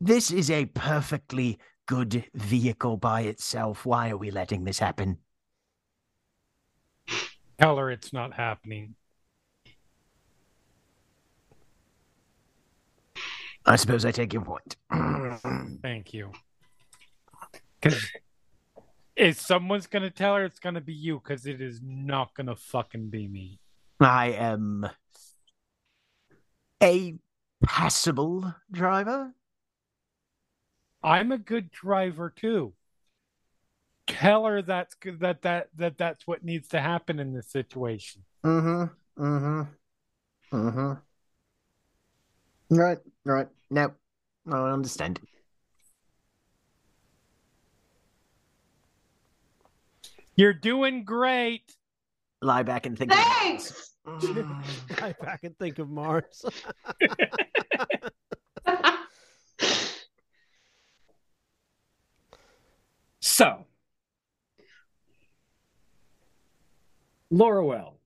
This 0.01 0.33
is 0.33 0.51
a 0.51 0.67
perfectly 0.67 1.59
good 1.87 2.25
vehicle 2.35 2.97
by 2.97 3.23
itself. 3.23 3.87
Why 3.87 4.11
are 4.11 4.17
we 4.17 4.31
letting 4.31 4.65
this 4.65 4.79
happen? 4.79 5.19
Tell 7.59 7.77
her 7.77 7.91
it's 7.91 8.13
not 8.13 8.33
happening. 8.33 8.95
I 13.71 13.77
suppose 13.77 14.05
I 14.05 14.11
take 14.11 14.33
your 14.33 14.43
point. 14.43 14.77
Thank 15.81 16.13
you. 16.13 16.33
Because 17.81 18.05
if 19.15 19.41
someone's 19.41 19.87
going 19.87 20.03
to 20.03 20.11
tell 20.11 20.35
her, 20.35 20.45
it's 20.45 20.59
going 20.59 20.75
to 20.75 20.81
be 20.81 20.93
you, 20.93 21.21
because 21.23 21.47
it 21.47 21.61
is 21.61 21.81
not 21.81 22.35
going 22.35 22.49
to 22.49 22.57
fucking 22.57 23.11
be 23.11 23.29
me. 23.29 23.61
I 24.01 24.31
am 24.31 24.91
a 26.83 27.15
passable 27.65 28.53
driver. 28.73 29.33
I'm 31.01 31.31
a 31.31 31.39
good 31.39 31.71
driver 31.71 32.29
too. 32.35 32.73
Tell 34.09 34.47
her 34.47 34.63
that's 34.63 34.95
good, 34.95 35.21
that 35.21 35.43
that 35.43 35.69
that 35.77 35.97
that's 35.97 36.27
what 36.27 36.43
needs 36.43 36.67
to 36.71 36.81
happen 36.81 37.21
in 37.21 37.35
this 37.35 37.47
situation. 37.47 38.25
Mm-hmm. 38.45 39.23
Mm-hmm. 39.25 40.57
Mm-hmm. 40.57 40.93
Right, 42.77 42.99
right. 43.25 43.47
Nope. 43.71 43.95
I 44.47 44.51
don't 44.51 44.73
understand. 44.73 45.21
You're 50.37 50.53
doing 50.55 51.05
great. 51.05 51.77
Lie 52.43 52.63
back 52.63 52.87
and 52.87 52.97
think. 52.97 53.13
about 53.13 53.27
it. 53.27 53.33
Thanks. 53.33 53.91
Mm. 54.07 54.57
I 55.03 55.15
back 55.21 55.45
and 55.45 55.57
think 55.59 55.79
of 55.79 55.89
Mars. 55.89 56.45
So, 63.23 63.65
Loroelle. 67.31 68.00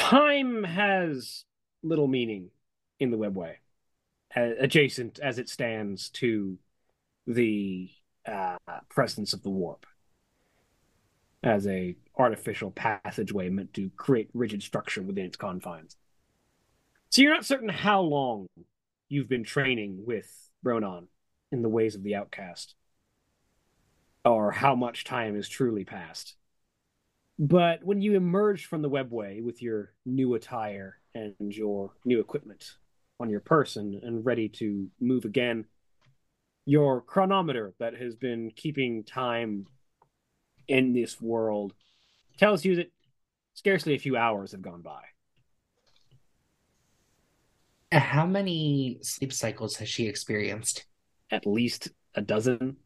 Time 0.00 0.64
has 0.64 1.44
little 1.82 2.08
meaning 2.08 2.48
in 2.98 3.10
the 3.10 3.18
webway, 3.18 3.56
uh, 4.34 4.54
adjacent 4.58 5.18
as 5.20 5.38
it 5.38 5.48
stands 5.48 6.08
to 6.08 6.58
the 7.26 7.90
uh, 8.26 8.56
presence 8.88 9.34
of 9.34 9.42
the 9.42 9.50
warp 9.50 9.84
as 11.42 11.66
a 11.66 11.96
artificial 12.18 12.70
passageway 12.70 13.50
meant 13.50 13.74
to 13.74 13.90
create 13.96 14.30
rigid 14.32 14.62
structure 14.62 15.02
within 15.02 15.26
its 15.26 15.36
confines. 15.36 15.96
So 17.10 17.20
you're 17.20 17.34
not 17.34 17.44
certain 17.44 17.68
how 17.68 18.00
long 18.00 18.48
you've 19.10 19.28
been 19.28 19.44
training 19.44 20.04
with 20.06 20.50
Ronan 20.62 21.08
in 21.52 21.60
the 21.60 21.68
ways 21.68 21.94
of 21.94 22.02
the 22.02 22.14
outcast, 22.14 22.74
or 24.24 24.50
how 24.50 24.74
much 24.74 25.04
time 25.04 25.36
has 25.36 25.48
truly 25.48 25.84
passed. 25.84 26.36
But 27.42 27.82
when 27.82 28.02
you 28.02 28.16
emerged 28.16 28.66
from 28.66 28.82
the 28.82 28.90
webway 28.90 29.42
with 29.42 29.62
your 29.62 29.94
new 30.04 30.34
attire 30.34 30.98
and 31.14 31.34
your 31.38 31.94
new 32.04 32.20
equipment 32.20 32.74
on 33.18 33.30
your 33.30 33.40
person 33.40 33.98
and 34.02 34.26
ready 34.26 34.50
to 34.50 34.90
move 35.00 35.24
again, 35.24 35.64
your 36.66 37.00
chronometer 37.00 37.72
that 37.78 37.94
has 37.94 38.14
been 38.14 38.52
keeping 38.54 39.04
time 39.04 39.64
in 40.68 40.92
this 40.92 41.18
world 41.18 41.72
tells 42.36 42.62
you 42.62 42.76
that 42.76 42.92
scarcely 43.54 43.94
a 43.94 43.98
few 43.98 44.18
hours 44.18 44.52
have 44.52 44.60
gone 44.60 44.82
by. 44.82 45.00
How 47.90 48.26
many 48.26 48.98
sleep 49.00 49.32
cycles 49.32 49.76
has 49.76 49.88
she 49.88 50.06
experienced? 50.06 50.84
At 51.30 51.46
least 51.46 51.88
a 52.14 52.20
dozen. 52.20 52.76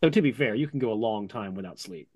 Though 0.00 0.08
to 0.08 0.22
be 0.22 0.32
fair, 0.32 0.54
you 0.54 0.68
can 0.68 0.78
go 0.78 0.90
a 0.90 0.94
long 0.94 1.28
time 1.28 1.54
without 1.54 1.78
sleep. 1.78 2.08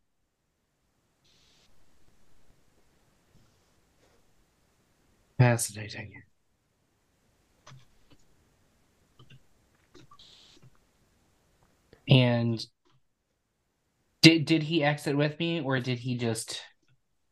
Fascinating. 5.38 6.22
And 12.08 12.64
did 14.22 14.44
did 14.44 14.62
he 14.64 14.82
exit 14.84 15.16
with 15.16 15.38
me 15.38 15.60
or 15.60 15.80
did 15.80 15.98
he 15.98 16.16
just 16.16 16.62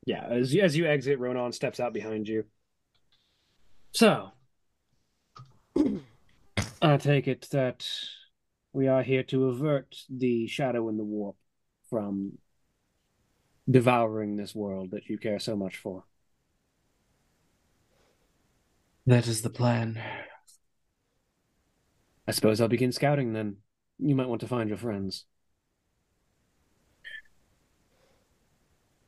Yeah, 0.06 0.24
as 0.24 0.54
as 0.56 0.76
you 0.76 0.86
exit, 0.86 1.18
Ronan 1.18 1.52
steps 1.52 1.80
out 1.80 1.92
behind 1.92 2.28
you. 2.28 2.44
So, 3.92 4.32
I 6.82 6.96
take 6.96 7.28
it 7.28 7.48
that 7.52 7.86
we 8.72 8.88
are 8.88 9.02
here 9.02 9.22
to 9.24 9.46
avert 9.48 9.96
the 10.10 10.46
shadow 10.46 10.88
and 10.88 10.98
the 10.98 11.04
warp 11.04 11.36
from 11.90 12.38
devouring 13.70 14.36
this 14.36 14.54
world 14.54 14.90
that 14.92 15.08
you 15.08 15.18
care 15.18 15.38
so 15.38 15.56
much 15.56 15.76
for. 15.76 16.04
That 19.06 19.26
is 19.26 19.42
the 19.42 19.50
plan. 19.50 20.00
I 22.26 22.30
suppose 22.30 22.60
I'll 22.60 22.68
begin 22.68 22.92
scouting 22.92 23.32
then. 23.32 23.56
You 23.98 24.14
might 24.14 24.28
want 24.28 24.40
to 24.42 24.48
find 24.48 24.68
your 24.68 24.78
friends. 24.78 25.24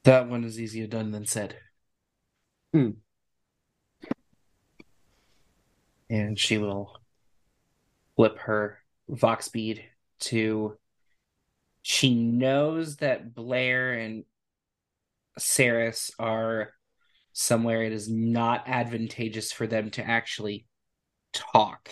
That 0.02 0.28
one 0.28 0.44
is 0.44 0.60
easier 0.60 0.86
done 0.86 1.12
than 1.12 1.26
said. 1.26 1.56
Hmm. 2.72 2.90
And 6.10 6.38
she 6.38 6.58
will 6.58 6.98
flip 8.16 8.38
her 8.40 8.78
Vox 9.08 9.48
bead 9.48 9.84
to. 10.20 10.76
She 11.82 12.14
knows 12.14 12.96
that 12.96 13.34
Blair 13.34 13.94
and 13.94 14.24
Saras 15.38 16.10
are 16.18 16.74
somewhere 17.34 17.82
it 17.82 17.92
is 17.92 18.08
not 18.08 18.66
advantageous 18.66 19.52
for 19.52 19.66
them 19.66 19.90
to 19.90 20.02
actually 20.02 20.66
talk. 21.32 21.90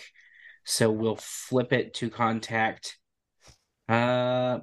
So 0.63 0.89
we'll 0.89 1.17
flip 1.17 1.73
it 1.73 1.93
to 1.95 2.09
contact 2.09 2.97
uh 3.87 4.59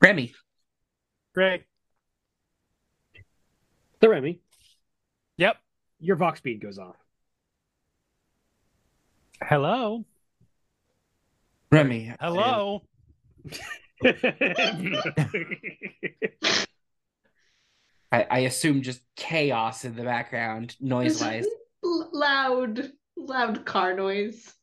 Remy. 0.00 0.32
Greg. 1.34 1.64
The 4.00 4.08
Remy, 4.08 4.38
Yep. 5.38 5.56
your 5.98 6.14
Vox 6.14 6.40
bead 6.40 6.60
goes 6.60 6.78
off. 6.78 6.94
Hello. 9.42 10.04
Remy. 11.72 12.14
Hello. 12.20 12.82
I, 18.10 18.26
I 18.30 18.38
assume 18.40 18.82
just 18.82 19.00
chaos 19.16 19.84
in 19.84 19.94
the 19.94 20.02
background, 20.02 20.74
noise 20.80 21.20
wise. 21.20 21.46
L- 21.84 22.10
loud, 22.12 22.90
loud 23.16 23.64
car 23.64 23.94
noise. 23.94 24.54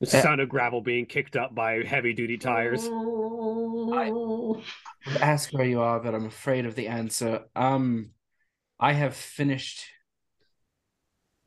the 0.00 0.06
sound 0.06 0.40
of 0.40 0.48
gravel 0.48 0.80
being 0.80 1.06
kicked 1.06 1.36
up 1.36 1.54
by 1.54 1.84
heavy 1.84 2.12
duty 2.12 2.38
tires. 2.38 2.82
Oh. 2.84 4.60
Ask 5.20 5.52
where 5.52 5.66
you 5.66 5.80
are, 5.80 6.00
but 6.00 6.14
I'm 6.14 6.26
afraid 6.26 6.66
of 6.66 6.74
the 6.74 6.88
answer. 6.88 7.44
Um, 7.54 8.10
I 8.80 8.92
have 8.92 9.14
finished 9.14 9.84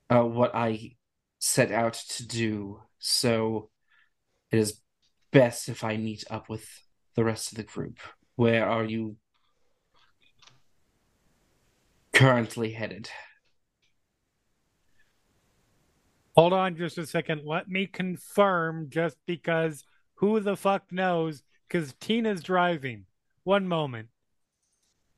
uh, 0.10 0.24
what 0.24 0.56
I 0.56 0.96
set 1.40 1.72
out 1.72 1.94
to 1.94 2.28
do, 2.28 2.82
so 2.98 3.70
it 4.52 4.60
is 4.60 4.80
best 5.32 5.70
if 5.70 5.84
I 5.84 5.98
meet 5.98 6.24
up 6.30 6.50
with 6.50 6.66
the 7.16 7.24
rest 7.24 7.52
of 7.52 7.58
the 7.58 7.64
group. 7.64 8.00
Where 8.36 8.68
are 8.68 8.86
you 8.86 9.18
currently 12.22 12.72
headed? 12.72 13.10
Hold 16.36 16.54
on 16.54 16.78
just 16.78 16.98
a 17.00 17.06
second. 17.08 17.42
Let 17.46 17.68
me 17.68 17.88
confirm 17.88 18.90
just 18.90 19.18
because 19.26 19.84
who 20.16 20.40
the 20.40 20.56
fuck 20.56 20.92
knows? 20.92 21.42
Because 21.68 21.94
Tina's 22.00 22.44
driving. 22.44 23.06
One 23.44 23.68
moment. 23.68 24.10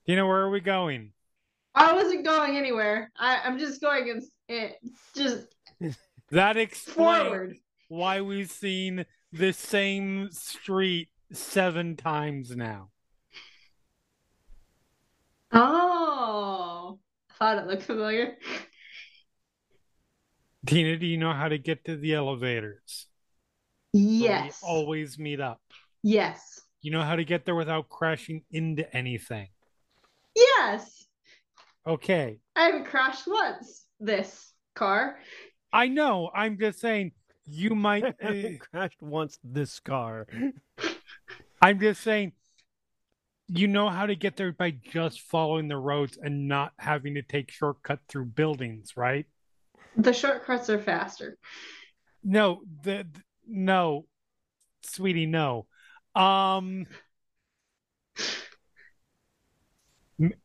Tina, 0.05 0.25
where 0.25 0.41
are 0.41 0.49
we 0.49 0.61
going? 0.61 1.11
I 1.75 1.91
wasn't 1.93 2.23
going 2.23 2.55
anywhere. 2.55 3.11
I, 3.17 3.41
I'm 3.43 3.59
just 3.59 3.81
going 3.81 4.07
in, 4.07 4.21
it, 4.47 4.77
just 5.15 5.47
That 6.31 6.55
explains 6.55 7.23
forward. 7.27 7.57
why 7.89 8.21
we've 8.21 8.49
seen 8.49 9.05
the 9.33 9.51
same 9.51 10.29
street 10.31 11.09
seven 11.33 11.95
times 11.97 12.55
now. 12.55 12.89
Oh, 15.51 15.92
I 17.33 17.55
thought 17.55 17.57
it 17.63 17.67
looked 17.67 17.83
familiar. 17.83 18.37
Tina, 20.65 20.97
do 20.97 21.05
you 21.05 21.17
know 21.17 21.33
how 21.33 21.49
to 21.49 21.57
get 21.57 21.85
to 21.85 21.97
the 21.97 22.13
elevators? 22.13 23.07
where 23.95 24.01
we 24.01 24.25
Yes. 24.25 24.59
always 24.63 25.19
meet 25.19 25.39
up. 25.39 25.61
Yes. 26.01 26.59
You 26.81 26.89
know 26.91 27.03
how 27.03 27.15
to 27.15 27.23
get 27.23 27.45
there 27.45 27.53
without 27.53 27.89
crashing 27.89 28.43
into 28.49 28.91
anything. 28.95 29.49
Yes. 30.35 31.05
Okay. 31.85 32.39
I 32.55 32.63
haven't 32.63 32.85
crashed 32.85 33.27
once 33.27 33.85
this 33.99 34.53
car. 34.73 35.19
I 35.71 35.89
know. 35.89 36.31
I'm 36.33 36.57
just 36.57 36.79
saying 36.79 37.11
you 37.45 37.75
might. 37.75 38.03
uh, 38.23 38.33
crashed 38.71 39.01
once 39.01 39.37
this 39.43 39.79
car. 39.79 40.25
I'm 41.61 41.79
just 41.79 42.01
saying 42.01 42.31
you 43.55 43.67
know 43.67 43.89
how 43.89 44.05
to 44.05 44.15
get 44.15 44.35
there 44.35 44.51
by 44.51 44.71
just 44.71 45.21
following 45.21 45.67
the 45.67 45.77
roads 45.77 46.17
and 46.21 46.47
not 46.47 46.73
having 46.77 47.15
to 47.15 47.21
take 47.21 47.51
shortcut 47.51 47.99
through 48.07 48.25
buildings, 48.25 48.97
right? 48.97 49.25
The 49.95 50.11
shortcuts 50.11 50.69
are 50.69 50.79
faster. 50.79 51.37
No, 52.23 52.63
the, 52.81 53.03
th- 53.03 53.25
no, 53.47 54.05
sweetie, 54.81 55.27
no. 55.27 55.67
Um. 56.15 56.87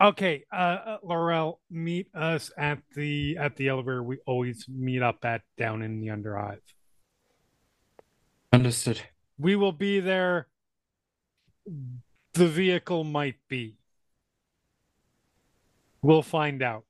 Okay, 0.00 0.44
uh, 0.50 0.56
uh, 0.56 0.98
Loroelle, 1.04 1.58
meet 1.70 2.08
us 2.14 2.50
at 2.58 2.78
the 2.94 3.36
at 3.38 3.56
the 3.56 3.68
elevator. 3.68 4.02
We 4.02 4.18
always 4.26 4.66
meet 4.68 5.02
up 5.02 5.24
at 5.24 5.42
down 5.56 5.82
in 5.82 6.00
the 6.00 6.08
Underhive. 6.08 6.60
Understood. 8.52 9.00
We 9.38 9.56
will 9.56 9.72
be 9.72 10.00
there. 10.00 10.48
The 12.34 12.48
vehicle 12.48 13.04
might 13.04 13.36
be. 13.48 13.78
We'll 16.02 16.22
find 16.22 16.62
out. 16.62 16.84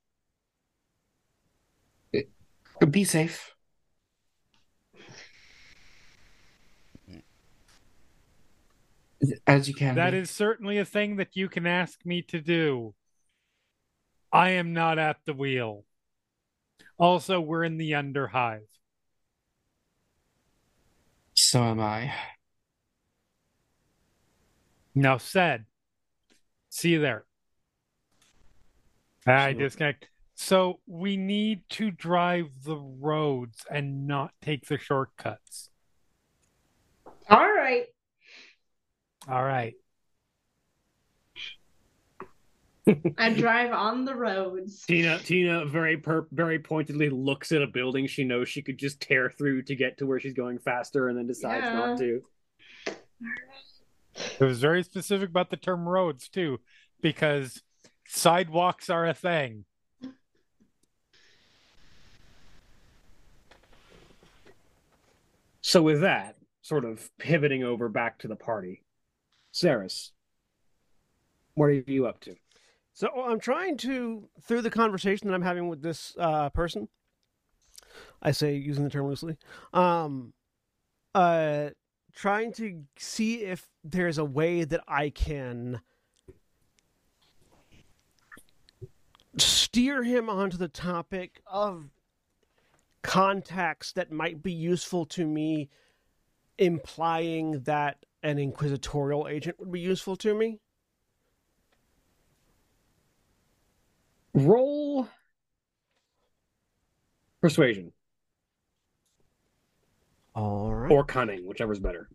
Be 2.90 3.05
safe. 3.05 3.55
As 9.47 9.69
you 9.69 9.74
can. 9.74 9.97
That 9.97 10.12
be. 10.12 10.19
is 10.19 10.31
certainly 10.31 10.78
a 10.78 10.85
thing 10.85 11.16
that 11.16 11.35
you 11.35 11.48
can 11.48 11.66
ask 11.66 12.05
me 12.05 12.23
to 12.23 12.40
do. 12.40 12.94
I 14.32 14.51
am 14.51 14.73
not 14.73 14.98
at 14.98 15.16
the 15.24 15.32
wheel. 15.32 15.85
Also, 16.98 17.40
we're 17.40 17.65
in 17.65 17.78
the 17.78 17.93
Underhive. 17.93 18.66
So 21.35 21.62
am 21.62 21.81
I. 21.81 22.12
Now 24.94 25.19
said. 25.19 25.65
See 26.70 26.90
you 26.90 27.01
there. 27.01 27.24
I 29.27 29.52
So- 29.52 29.59
disconnect. 29.59 30.09
So 30.35 30.78
we 30.86 31.16
need 31.16 31.62
to 31.70 31.90
drive 31.90 32.62
the 32.62 32.77
roads 32.77 33.65
and 33.69 34.06
not 34.06 34.32
take 34.40 34.66
the 34.66 34.78
shortcuts. 34.78 35.70
All 37.28 37.40
right. 37.52 37.86
All 39.28 39.43
right. 39.43 39.74
I 43.19 43.35
drive 43.35 43.73
on 43.73 44.05
the 44.06 44.15
roads. 44.15 44.82
Tina 44.86 45.19
Tina 45.19 45.66
very 45.66 45.98
per 45.98 46.27
very 46.32 46.59
pointedly 46.59 47.10
looks 47.10 47.52
at 47.52 47.60
a 47.60 47.66
building 47.66 48.06
she 48.06 48.24
knows 48.24 48.48
she 48.48 48.62
could 48.62 48.78
just 48.78 48.98
tear 49.01 49.28
through 49.28 49.62
to 49.65 49.74
get 49.77 49.98
to 49.98 50.06
where 50.06 50.19
she's 50.19 50.32
going 50.32 50.59
faster 50.59 51.09
and 51.09 51.19
then 51.19 51.27
decides 51.27 51.65
Yeah. 51.66 51.74
not 51.74 51.98
to. 51.98 52.23
It 54.40 54.45
was 54.45 54.61
very 54.61 54.82
specific 54.82 55.31
about 55.31 55.51
the 55.51 55.57
term 55.57 55.89
roads 55.89 56.28
too, 56.28 56.61
because 57.01 57.62
sidewalks 58.07 58.90
are 58.90 59.07
a 59.07 59.15
thing. 59.15 59.65
So 65.61 65.82
with 65.82 66.01
that, 66.01 66.36
sort 66.62 66.85
of 66.85 67.11
pivoting 67.19 67.62
over 67.62 67.89
back 67.89 68.19
to 68.20 68.28
the 68.28 68.36
party. 68.36 68.82
Saras, 69.53 70.11
what 71.55 71.66
are 71.66 71.82
you 71.86 72.07
up 72.07 72.20
to? 72.20 72.36
So 72.95 73.09
I'm 73.09 73.39
trying 73.39 73.77
to, 73.78 74.28
through 74.43 74.62
the 74.62 74.70
conversation 74.70 75.28
that 75.28 75.35
I'm 75.35 75.43
having 75.43 75.69
with 75.69 75.82
this 75.82 76.15
uh, 76.19 76.49
person, 76.51 76.89
I 78.23 78.32
say 78.32 78.57
using 78.57 78.85
the 78.85 78.90
term 78.90 79.07
loosely, 79.07 79.36
um, 79.73 80.32
uh, 81.15 81.70
trying 82.19 82.53
to 82.53 82.82
see 82.97 83.45
if 83.45 83.69
there's 83.85 84.19
a 84.19 84.24
way 84.24 84.65
that 84.65 84.82
I 84.89 85.11
can 85.11 85.81
steer 89.36 90.03
him 90.03 90.28
onto 90.28 90.57
the 90.57 90.66
topic 90.66 91.40
of 91.47 91.90
contacts 93.03 93.93
that 93.93 94.11
might 94.11 94.43
be 94.43 94.51
useful 94.53 95.07
to 95.07 95.24
me, 95.24 95.69
implying 96.59 97.61
that 97.61 98.05
an 98.24 98.40
inquisitorial 98.40 99.28
agent 99.28 99.61
would 99.61 99.70
be 99.70 99.78
useful 99.78 100.16
to 100.16 100.35
me. 100.35 100.59
Roll 104.35 105.07
persuasion 107.40 107.93
All 110.39 110.73
right. 110.73 110.93
or 110.93 111.02
cunning, 111.05 111.48
whichever's 111.48 111.81
better. 111.81 112.09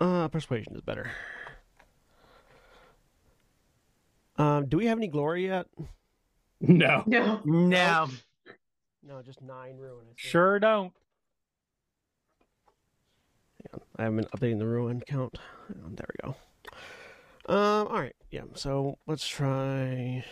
Uh, 0.00 0.28
persuasion 0.28 0.74
is 0.76 0.80
better. 0.80 1.10
Um, 4.36 4.68
do 4.68 4.76
we 4.76 4.86
have 4.86 4.98
any 4.98 5.08
glory 5.08 5.46
yet? 5.46 5.66
No. 6.60 7.02
No. 7.06 7.40
No. 7.44 8.08
No, 9.02 9.22
just 9.22 9.42
nine 9.42 9.76
ruin. 9.76 10.06
Sure 10.14 10.58
don't. 10.60 10.92
I 13.96 14.04
haven't 14.04 14.16
been 14.16 14.26
updating 14.26 14.58
the 14.60 14.66
ruin 14.66 15.00
count. 15.00 15.38
There 15.68 16.06
we 16.08 16.28
go. 16.30 16.36
Um, 17.52 17.88
all 17.88 18.00
right, 18.00 18.16
yeah. 18.30 18.42
So 18.54 18.98
let's 19.06 19.26
try 19.26 20.24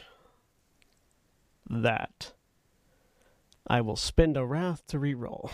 that. 1.68 2.32
I 3.66 3.80
will 3.80 3.96
spend 3.96 4.36
a 4.36 4.44
wrath 4.46 4.86
to 4.88 4.98
re-roll. 5.00 5.50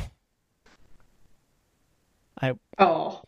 Oh. 2.79 3.23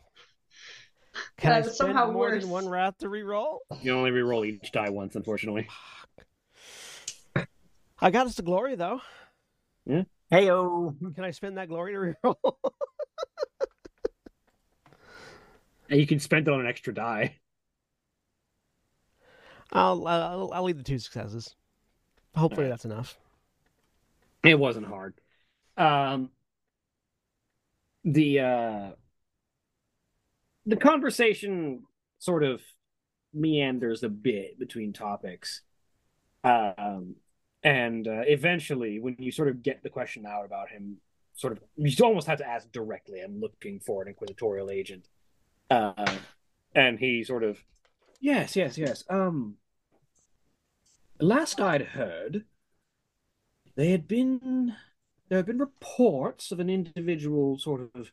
Can 1.36 1.52
I 1.52 1.62
spend 1.62 1.74
somehow 1.74 2.10
more 2.10 2.28
worse. 2.28 2.42
than 2.42 2.50
one 2.50 2.68
wrath 2.68 2.98
to 2.98 3.08
re-roll? 3.08 3.60
You 3.82 3.92
only 3.92 4.10
re-roll 4.10 4.44
each 4.44 4.72
die 4.72 4.90
once, 4.90 5.16
unfortunately. 5.16 5.68
I 8.00 8.10
got 8.10 8.26
us 8.26 8.36
to 8.36 8.42
glory 8.42 8.76
though. 8.76 9.00
Yeah. 9.86 10.04
Heyo. 10.32 10.96
Can 11.14 11.24
I 11.24 11.32
spend 11.32 11.58
that 11.58 11.68
glory 11.68 11.92
to 11.92 11.98
re-roll? 11.98 12.58
And 15.88 16.00
you 16.00 16.06
can 16.06 16.20
spend 16.20 16.46
it 16.48 16.54
on 16.54 16.60
an 16.60 16.66
extra 16.66 16.94
die. 16.94 17.36
I'll, 19.72 20.06
I'll 20.06 20.50
I'll 20.52 20.62
leave 20.64 20.78
the 20.78 20.82
two 20.82 20.98
successes. 20.98 21.54
Hopefully 22.34 22.66
Alright. 22.66 22.72
that's 22.72 22.84
enough. 22.84 23.18
It 24.44 24.58
wasn't 24.58 24.86
hard. 24.86 25.14
Um, 25.76 26.30
the 28.04 28.40
uh, 28.40 28.90
the 30.66 30.76
conversation 30.76 31.84
sort 32.18 32.42
of 32.42 32.60
meanders 33.32 34.02
a 34.02 34.08
bit 34.08 34.58
between 34.58 34.92
topics, 34.92 35.62
um, 36.44 37.16
and 37.62 38.06
uh, 38.08 38.22
eventually, 38.26 39.00
when 39.00 39.16
you 39.18 39.32
sort 39.32 39.48
of 39.48 39.62
get 39.62 39.82
the 39.82 39.90
question 39.90 40.26
out 40.26 40.44
about 40.44 40.70
him, 40.70 40.96
sort 41.34 41.52
of 41.52 41.60
you 41.76 41.92
almost 42.04 42.26
have 42.26 42.38
to 42.38 42.48
ask 42.48 42.70
directly. 42.72 43.20
I'm 43.20 43.40
looking 43.40 43.80
for 43.80 44.02
an 44.02 44.08
inquisitorial 44.08 44.70
agent, 44.70 45.08
uh, 45.70 46.16
and 46.74 46.98
he 46.98 47.24
sort 47.24 47.44
of, 47.44 47.62
yes, 48.20 48.56
yes, 48.56 48.78
yes. 48.78 49.04
Um, 49.08 49.56
last 51.20 51.60
I'd 51.60 51.82
heard, 51.82 52.44
they 53.76 53.90
had 53.90 54.08
been 54.08 54.74
there 55.30 55.38
have 55.38 55.46
been 55.46 55.58
reports 55.58 56.50
of 56.50 56.58
an 56.58 56.68
individual 56.68 57.56
sort 57.56 57.80
of 57.94 58.10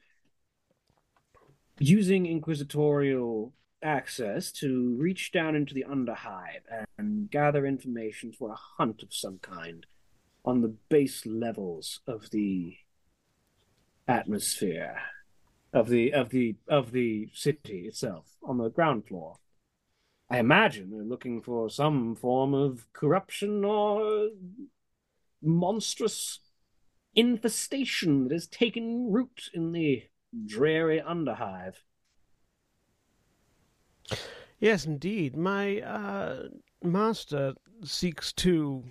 using 1.80 2.28
inquisitorial 2.28 3.54
access 3.84 4.52
to 4.52 4.96
reach 5.00 5.32
down 5.32 5.56
into 5.56 5.74
the 5.74 5.86
underhive 5.90 6.86
and 6.98 7.30
gather 7.30 7.66
information 7.66 8.32
for 8.32 8.52
a 8.52 8.56
hunt 8.78 9.02
of 9.02 9.14
some 9.14 9.40
kind 9.40 9.88
on 10.46 10.62
the 10.62 10.76
base 10.90 11.26
levels 11.26 12.02
of 12.08 12.30
the 12.30 12.78
atmosphere 14.08 14.98
of 15.74 15.90
the 15.90 16.14
of 16.14 16.30
the 16.30 16.56
of 16.68 16.92
the 16.92 17.28
city 17.34 17.88
itself 17.88 18.26
on 18.44 18.58
the 18.58 18.70
ground 18.70 19.06
floor. 19.08 19.38
I 20.30 20.40
imagine 20.40 20.92
they're 20.92 21.04
looking 21.04 21.42
for 21.42 21.70
some 21.70 22.16
form 22.16 22.54
of 22.54 22.86
corruption 22.94 23.66
or 23.66 24.30
monstrous 25.42 26.40
infestation 27.18 28.24
that 28.24 28.32
has 28.32 28.48
taken 28.48 29.12
root 29.12 29.50
in 29.54 29.74
the 29.74 30.04
dreary 30.46 31.02
underhive. 31.06 31.74
Yes, 34.60 34.86
indeed. 34.86 35.36
My 35.36 35.82
uh, 35.82 36.44
master 36.82 37.56
seeks 37.84 38.32
to 38.34 38.86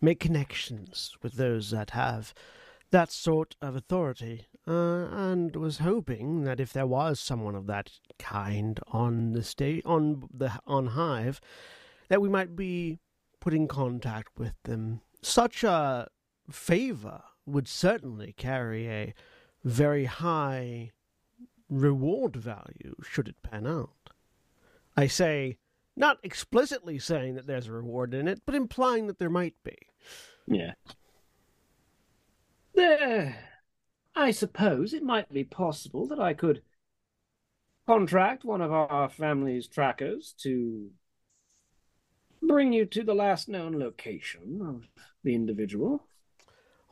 make 0.00 0.20
connections 0.20 1.16
with 1.22 1.34
those 1.34 1.70
that 1.70 1.90
have 1.90 2.34
that 2.90 3.10
sort 3.10 3.56
of 3.62 3.74
authority, 3.74 4.46
uh, 4.68 5.06
and 5.10 5.56
was 5.56 5.78
hoping 5.78 6.44
that 6.44 6.60
if 6.60 6.72
there 6.72 6.86
was 6.86 7.18
someone 7.18 7.54
of 7.54 7.66
that 7.66 7.90
kind 8.18 8.78
on 8.88 9.32
the 9.32 9.42
state 9.42 9.82
on 9.86 10.28
the 10.32 10.52
on 10.66 10.88
Hive, 10.88 11.40
that 12.08 12.20
we 12.20 12.28
might 12.28 12.54
be 12.54 12.98
put 13.40 13.54
in 13.54 13.66
contact 13.66 14.38
with 14.38 14.52
them. 14.64 15.00
Such 15.22 15.64
a 15.64 16.08
favor 16.54 17.22
would 17.46 17.68
certainly 17.68 18.32
carry 18.36 18.88
a 18.88 19.14
very 19.64 20.04
high 20.04 20.92
reward 21.68 22.36
value 22.36 22.94
should 23.02 23.28
it 23.28 23.42
pan 23.42 23.66
out. 23.66 24.10
I 24.96 25.06
say, 25.06 25.58
not 25.96 26.18
explicitly 26.22 26.98
saying 26.98 27.34
that 27.34 27.46
there's 27.46 27.68
a 27.68 27.72
reward 27.72 28.14
in 28.14 28.28
it, 28.28 28.42
but 28.44 28.54
implying 28.54 29.06
that 29.06 29.18
there 29.18 29.30
might 29.30 29.54
be. 29.64 29.76
Yeah. 30.46 30.72
There, 32.74 33.36
I 34.14 34.30
suppose 34.30 34.92
it 34.92 35.02
might 35.02 35.32
be 35.32 35.44
possible 35.44 36.06
that 36.08 36.20
I 36.20 36.34
could 36.34 36.62
contract 37.86 38.44
one 38.44 38.60
of 38.60 38.72
our 38.72 39.08
family's 39.08 39.66
trackers 39.66 40.34
to 40.42 40.90
bring 42.40 42.72
you 42.72 42.84
to 42.86 43.02
the 43.02 43.14
last 43.14 43.48
known 43.48 43.78
location 43.78 44.60
of 44.62 44.88
the 45.24 45.34
individual. 45.34 46.06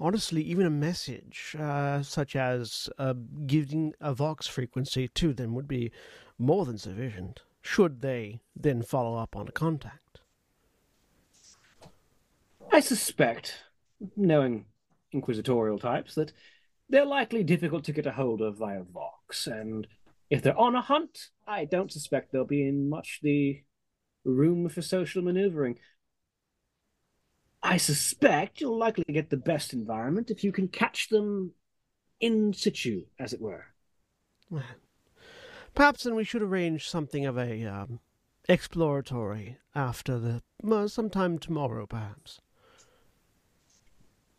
Honestly, 0.03 0.43
even 0.43 0.65
a 0.65 0.71
message, 0.71 1.55
uh, 1.59 2.03
such 2.03 2.35
as 2.35 2.89
uh, 2.97 3.13
giving 3.47 3.93
a 4.01 4.15
Vox 4.15 4.47
frequency 4.47 5.09
to 5.09 5.35
them, 5.35 5.55
would 5.55 5.69
be 5.69 5.93
more 6.39 6.65
than 6.65 6.79
sufficient, 6.79 7.43
should 7.61 8.01
they 8.01 8.41
then 8.57 8.83
follow 8.83 9.19
up 9.19 9.37
on 9.37 9.47
a 9.47 9.53
contact. 9.53 10.21
I 12.73 12.81
suspect, 12.81 13.65
knowing 14.17 14.65
inquisitorial 15.13 15.79
types, 15.79 16.15
that 16.15 16.33
they're 16.89 17.05
likely 17.05 17.45
difficult 17.45 17.85
to 17.85 17.93
get 17.93 18.07
a 18.07 18.13
hold 18.13 18.41
of 18.41 18.57
via 18.57 18.83
Vox, 18.83 19.47
and 19.47 19.87
if 20.31 20.43
they're 20.43 20.59
on 20.59 20.75
a 20.75 20.81
hunt, 20.81 21.29
I 21.47 21.67
don't 21.67 21.93
suspect 21.93 22.33
they'll 22.33 22.47
be 22.47 22.67
in 22.67 22.89
much 22.89 23.21
the 23.23 23.65
room 24.25 24.69
for 24.71 24.81
social 24.81 25.21
maneuvering. 25.21 25.79
I 27.63 27.77
suspect 27.77 28.61
you'll 28.61 28.79
likely 28.79 29.05
get 29.09 29.31
the 29.31 29.37
best 29.37 29.73
environment 29.73 30.31
if 30.31 30.43
you 30.43 30.53
can 30.53 30.69
catch 30.69 31.09
them 31.09 31.53
in 32.21 32.53
situ, 32.53 33.05
as 33.19 33.33
it 33.33 33.41
were. 33.41 33.67
Well, 34.49 34.65
Perhaps 35.75 36.03
then 36.03 36.15
we 36.15 36.25
should 36.25 36.43
arrange 36.43 36.89
something 36.89 37.25
of 37.27 37.39
a 37.39 37.65
um, 37.65 38.01
exploratory 38.49 39.59
after 39.75 40.19
the 40.19 40.43
well, 40.63 40.89
sometime 40.89 41.39
tomorrow, 41.39 41.87
perhaps. 41.87 42.41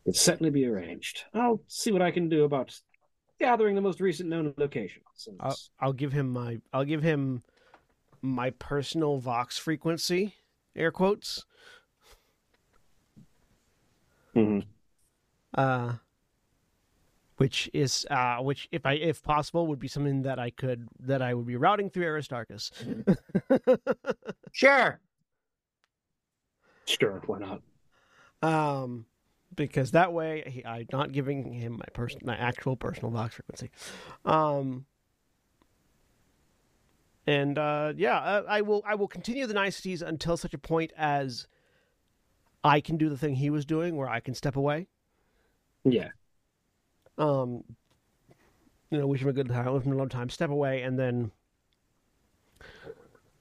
It'll 0.05 0.13
certainly 0.17 0.49
be 0.51 0.65
arranged. 0.65 1.23
I'll 1.33 1.61
see 1.67 1.91
what 1.91 2.01
I 2.01 2.11
can 2.11 2.27
do 2.27 2.43
about 2.43 2.77
gathering 3.39 3.75
the 3.75 3.81
most 3.81 4.01
recent 4.01 4.29
known 4.29 4.53
locations. 4.57 5.05
and- 5.27 5.37
I'll, 5.39 5.57
I'll 5.79 5.93
give 5.93 6.11
him 6.11 6.31
my 6.31 6.59
I'll 6.73 6.85
give 6.85 7.01
him 7.03 7.43
my 8.21 8.49
personal 8.51 9.17
Vox 9.17 9.57
frequency, 9.57 10.35
air 10.75 10.91
quotes. 10.91 11.45
Mhm. 14.35 14.65
Uh, 15.53 15.93
which 17.37 17.69
is 17.73 18.05
uh, 18.11 18.37
which 18.37 18.67
if 18.71 18.85
I 18.85 18.93
if 18.93 19.23
possible 19.23 19.67
would 19.67 19.79
be 19.79 19.87
something 19.87 20.21
that 20.21 20.37
I 20.39 20.51
could 20.51 20.87
that 20.99 21.21
I 21.21 21.33
would 21.33 21.47
be 21.47 21.55
routing 21.55 21.89
through 21.89 22.05
Aristarchus. 22.05 22.71
Sure. 24.53 24.99
Sure, 26.85 27.21
why 27.25 27.39
not? 27.39 27.61
um, 28.41 29.05
because 29.55 29.91
that 29.91 30.11
way 30.13 30.43
he, 30.45 30.65
I'm 30.65 30.87
not 30.91 31.11
giving 31.13 31.53
him 31.53 31.73
my 31.73 31.85
person 31.93 32.19
my 32.23 32.35
actual 32.35 32.75
personal 32.75 33.11
Vox 33.11 33.35
frequency. 33.35 33.71
Um, 34.25 34.85
and 37.25 37.57
uh, 37.57 37.93
yeah, 37.95 38.17
uh, 38.17 38.43
I 38.47 38.61
will. 38.61 38.83
I 38.85 38.95
will 38.95 39.07
continue 39.07 39.45
the 39.47 39.53
niceties 39.53 40.01
until 40.01 40.37
such 40.37 40.53
a 40.53 40.57
point 40.57 40.91
as 40.97 41.47
I 42.63 42.81
can 42.81 42.97
do 42.97 43.09
the 43.09 43.17
thing 43.17 43.35
he 43.35 43.49
was 43.49 43.65
doing, 43.65 43.95
where 43.95 44.09
I 44.09 44.19
can 44.19 44.35
step 44.35 44.55
away. 44.55 44.87
Yeah. 45.83 46.09
Um, 47.17 47.63
you 48.89 48.97
know, 48.97 49.07
wish 49.07 49.21
him 49.21 49.29
a 49.29 49.33
good 49.33 49.49
time, 49.49 49.73
wish 49.73 49.83
him 49.83 49.93
a 49.93 49.95
long 49.95 50.09
time, 50.09 50.29
step 50.29 50.49
away, 50.49 50.81
and 50.81 50.99
then, 50.99 51.31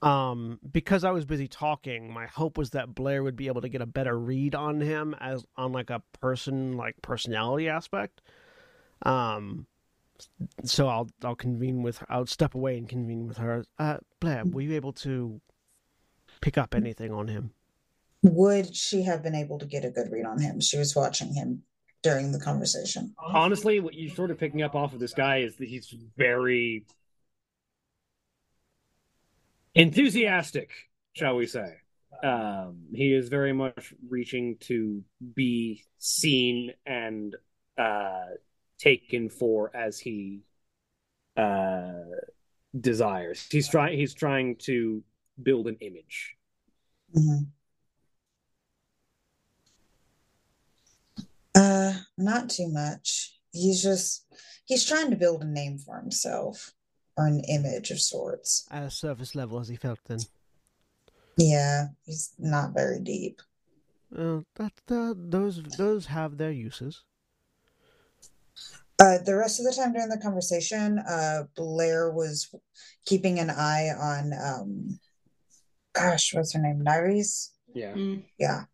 um, 0.03 0.59
because 0.71 1.05
I 1.05 1.11
was 1.11 1.25
busy 1.25 1.49
talking, 1.49 2.13
my 2.13 2.27
hope 2.27 2.57
was 2.57 2.71
that 2.71 2.95
Blair 2.95 3.23
would 3.23 3.37
be 3.37 3.49
able 3.49 3.61
to 3.61 3.69
get 3.69 3.83
a 3.83 3.87
better 3.87 4.19
read 4.19 4.55
on 4.55 4.81
him 4.81 5.15
as 5.21 5.45
on 5.57 5.73
like 5.73 5.91
a 5.91 6.03
person, 6.21 6.77
like 6.77 7.03
personality 7.03 7.69
aspect. 7.69 8.23
Um, 9.03 9.67
so 10.65 10.89
I'll 10.89 11.09
I'll 11.25 11.35
convene 11.35 11.83
with 11.83 12.03
I'll 12.09 12.27
step 12.27 12.55
away 12.55 12.77
and 12.77 12.89
convene 12.89 13.27
with 13.27 13.39
her. 13.39 13.65
Uh, 13.79 13.99
Blair, 14.21 14.45
were 14.45 14.61
you 14.61 14.75
able 14.75 14.93
to 14.95 15.41
pick 16.41 16.59
up 16.59 16.75
anything 16.75 17.13
on 17.13 17.29
him? 17.29 17.53
Would 18.23 18.75
she 18.77 19.03
have 19.03 19.23
been 19.23 19.35
able 19.35 19.59
to 19.59 19.67
get 19.67 19.85
a 19.85 19.91
good 19.91 20.11
read 20.11 20.27
on 20.27 20.41
him? 20.41 20.61
She 20.61 20.77
was 20.77 20.95
watching 20.95 21.33
him 21.33 21.63
during 22.03 22.33
the 22.33 22.41
conversation. 22.41 23.15
Honestly, 23.19 23.81
what 23.81 23.95
you're 23.95 24.15
sort 24.15 24.31
of 24.31 24.39
picking 24.39 24.63
up 24.63 24.75
off 24.75 24.93
of 24.93 25.01
this 25.01 25.15
guy 25.15 25.39
is 25.39 25.57
that 25.57 25.69
he's 25.69 25.95
very 26.17 26.85
enthusiastic, 29.75 30.71
shall 31.15 31.37
we 31.37 31.47
say. 31.47 31.77
Um, 32.23 32.83
he 32.95 33.15
is 33.15 33.29
very 33.29 33.53
much 33.53 33.95
reaching 34.09 34.57
to 34.61 35.03
be 35.35 35.85
seen 35.99 36.73
and 36.85 37.35
uh, 37.79 38.27
taken 38.79 39.31
for 39.31 39.75
as 39.75 39.99
he 39.99 40.41
uh, 41.37 41.93
desires. 42.79 43.47
He's 43.51 43.69
trying. 43.69 43.97
He's 43.97 44.13
trying 44.13 44.57
to 44.65 45.03
build 45.43 45.69
an 45.69 45.77
image. 45.81 46.37
Mhm. 47.17 47.47
Uh, 51.55 51.95
not 52.17 52.51
too 52.51 52.69
much. 52.69 53.39
He's 53.53 53.83
just 53.83 54.27
he's 54.65 54.85
trying 54.85 55.11
to 55.11 55.17
build 55.17 55.43
a 55.43 55.47
name 55.47 55.79
for 55.79 55.99
himself 55.99 56.73
or 57.17 57.27
an 57.27 57.41
image 57.49 57.91
of 57.91 58.01
sorts. 58.01 58.67
At 58.71 58.85
a 58.85 58.91
surface 58.91 59.35
level, 59.35 59.59
as 59.59 59.69
he 59.69 59.77
felt 59.77 59.99
then. 60.07 60.21
Yeah, 61.37 61.89
he's 62.05 62.33
not 62.39 62.75
very 62.75 63.01
deep. 63.01 63.41
Uh, 64.17 64.41
that 64.57 64.73
uh, 64.91 65.15
those 65.17 65.63
those 65.77 66.07
have 66.07 66.37
their 66.37 66.51
uses. 66.51 67.03
Uh, 69.01 69.17
the 69.25 69.35
rest 69.35 69.59
of 69.59 69.65
the 69.65 69.73
time 69.73 69.95
during 69.95 70.11
the 70.11 70.19
conversation, 70.19 70.99
uh, 70.99 71.45
Blair 71.57 72.11
was 72.11 72.55
keeping 73.07 73.39
an 73.39 73.49
eye 73.49 73.89
on, 73.99 74.33
um, 74.35 75.01
gosh, 75.95 76.35
what's 76.35 76.53
her 76.53 76.61
name? 76.61 76.85
Nyrese? 76.85 77.49
Yeah. 77.73 77.95
Mm. 77.95 78.25
Yeah. 78.39 78.65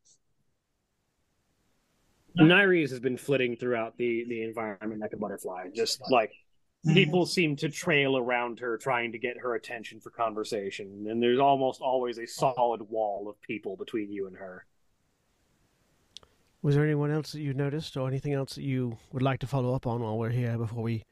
Nyrese 2.38 2.90
has 2.90 3.00
been 3.00 3.16
flitting 3.16 3.56
throughout 3.56 3.96
the 3.96 4.24
the 4.28 4.42
environment 4.42 5.00
like 5.00 5.12
a 5.12 5.16
butterfly, 5.16 5.68
just 5.74 6.00
like 6.10 6.32
Mhm. 6.84 6.94
people 6.94 7.26
seem 7.26 7.56
to 7.56 7.68
trail 7.68 8.16
around 8.16 8.60
her 8.60 8.76
trying 8.78 9.10
to 9.12 9.18
get 9.18 9.36
her 9.38 9.54
attention 9.54 9.98
for 10.00 10.10
conversation 10.10 11.06
and 11.08 11.20
there's 11.22 11.40
almost 11.40 11.80
always 11.80 12.18
a 12.18 12.26
solid 12.26 12.82
wall 12.82 13.28
of 13.28 13.40
people 13.40 13.76
between 13.76 14.12
you 14.12 14.26
and 14.28 14.36
her 14.36 14.66
Was 16.62 16.74
there 16.74 16.84
anyone 16.84 17.10
else 17.10 17.32
that 17.32 17.40
you 17.40 17.54
noticed, 17.54 17.96
or 17.96 18.06
anything 18.08 18.32
else 18.34 18.54
that 18.56 18.62
you 18.62 18.98
would 19.12 19.22
like 19.22 19.40
to 19.40 19.46
follow 19.46 19.74
up 19.74 19.86
on 19.86 20.02
while 20.02 20.18
we're 20.18 20.30
here 20.30 20.56
before 20.58 20.82
we 20.82 21.04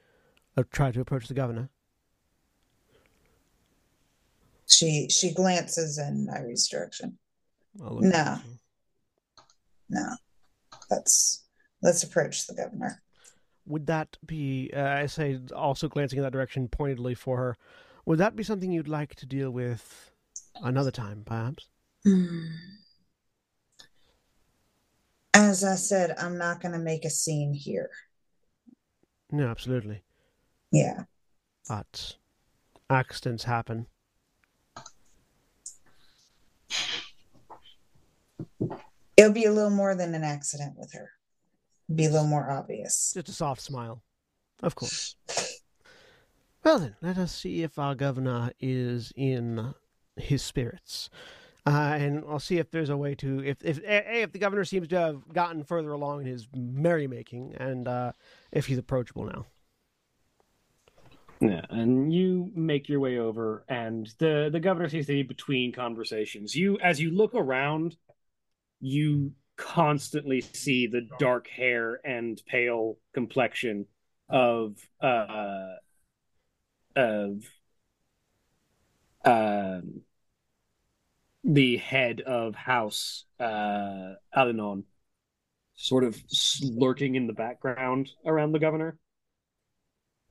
uh, 0.56 0.62
try 0.70 0.90
to 0.92 1.00
approach 1.00 1.26
the 1.28 1.34
governor? 1.34 1.68
She 4.66 5.08
she 5.08 5.32
glances 5.32 5.98
in 5.98 6.26
Nyrese's 6.26 6.68
direction. 6.68 7.18
No. 7.74 8.38
No, 9.88 10.16
let's 10.94 11.44
let's 11.82 12.02
approach 12.02 12.46
the 12.46 12.54
governor. 12.54 13.02
Would 13.66 13.86
that 13.86 14.16
be? 14.24 14.70
Uh, 14.74 14.88
I 14.88 15.06
say, 15.06 15.40
also 15.54 15.88
glancing 15.88 16.18
in 16.18 16.22
that 16.22 16.32
direction 16.32 16.68
pointedly 16.68 17.14
for 17.14 17.38
her. 17.38 17.56
Would 18.06 18.18
that 18.18 18.36
be 18.36 18.42
something 18.42 18.70
you'd 18.70 18.88
like 18.88 19.14
to 19.16 19.26
deal 19.26 19.50
with 19.50 20.12
another 20.62 20.90
time, 20.90 21.22
perhaps? 21.24 21.68
As 25.34 25.64
I 25.64 25.74
said, 25.76 26.14
I'm 26.18 26.36
not 26.36 26.60
going 26.60 26.72
to 26.72 26.78
make 26.78 27.04
a 27.06 27.10
scene 27.10 27.54
here. 27.54 27.90
No, 29.30 29.48
absolutely. 29.48 30.02
Yeah. 30.70 31.04
But 31.66 32.16
accidents 32.90 33.44
happen. 33.44 33.86
It'll 39.16 39.32
be 39.32 39.44
a 39.44 39.52
little 39.52 39.70
more 39.70 39.94
than 39.94 40.14
an 40.14 40.24
accident 40.24 40.74
with 40.76 40.92
her. 40.92 41.10
Be 41.94 42.06
a 42.06 42.10
little 42.10 42.26
more 42.26 42.50
obvious. 42.50 43.12
Just 43.14 43.28
a 43.28 43.32
soft 43.32 43.60
smile, 43.60 44.02
of 44.62 44.74
course. 44.74 45.16
Well 46.64 46.78
then, 46.78 46.96
let 47.02 47.18
us 47.18 47.34
see 47.34 47.62
if 47.62 47.78
our 47.78 47.94
governor 47.94 48.50
is 48.58 49.12
in 49.16 49.74
his 50.16 50.42
spirits, 50.42 51.10
uh, 51.66 51.96
and 51.98 52.24
I'll 52.26 52.38
see 52.40 52.56
if 52.58 52.70
there's 52.70 52.88
a 52.88 52.96
way 52.96 53.14
to 53.16 53.44
if 53.44 53.62
if 53.62 53.78
a 53.80 54.22
if 54.22 54.32
the 54.32 54.38
governor 54.38 54.64
seems 54.64 54.88
to 54.88 54.98
have 54.98 55.32
gotten 55.32 55.62
further 55.62 55.92
along 55.92 56.22
in 56.22 56.26
his 56.26 56.48
merrymaking, 56.56 57.54
and 57.58 57.86
uh, 57.86 58.12
if 58.50 58.66
he's 58.66 58.78
approachable 58.78 59.24
now. 59.24 59.46
yeah 61.40 61.66
and 61.68 62.14
you 62.14 62.50
make 62.54 62.88
your 62.88 63.00
way 63.00 63.18
over 63.18 63.64
and 63.68 64.14
the 64.18 64.48
the 64.50 64.60
governor 64.60 64.88
seems 64.88 65.06
to 65.06 65.12
be 65.12 65.22
between 65.22 65.72
conversations 65.72 66.54
you 66.54 66.78
as 66.78 67.00
you 67.00 67.10
look 67.10 67.34
around 67.34 67.96
you 68.80 69.32
constantly 69.56 70.40
see 70.40 70.86
the 70.86 71.08
dark 71.18 71.48
hair 71.48 72.00
and 72.04 72.42
pale 72.46 72.96
complexion 73.12 73.86
of 74.28 74.76
uh 75.00 75.74
of 76.96 77.44
um 79.24 80.00
the 81.44 81.76
head 81.76 82.20
of 82.22 82.54
house 82.54 83.24
uh 83.38 84.14
Alinon 84.36 84.84
sort 85.76 86.04
of 86.04 86.20
lurking 86.62 87.14
in 87.14 87.26
the 87.26 87.32
background 87.32 88.10
around 88.24 88.52
the 88.52 88.58
governor 88.58 88.98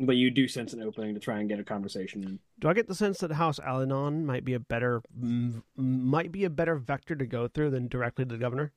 but 0.06 0.16
you 0.16 0.32
do 0.32 0.48
sense 0.48 0.74
an 0.74 0.82
opening 0.82 1.14
to 1.14 1.20
try 1.20 1.40
and 1.40 1.50
get 1.50 1.60
a 1.60 1.64
conversation. 1.64 2.40
Do 2.60 2.70
I 2.70 2.74
get 2.74 2.88
the 2.88 2.96
sense 2.96 3.20
that 3.20 3.32
House 3.32 3.60
Alinon 3.60 4.24
might 4.24 4.46
be 4.46 4.54
a 4.54 4.60
better 4.60 5.02
m- 5.22 5.64
might 5.76 6.32
be 6.32 6.44
a 6.44 6.50
better 6.50 6.76
vector 6.76 7.16
to 7.16 7.26
go 7.26 7.48
through 7.48 7.72
than 7.72 7.88
directly 7.88 8.26
to 8.26 8.32
the 8.32 8.38
governor? 8.38 8.72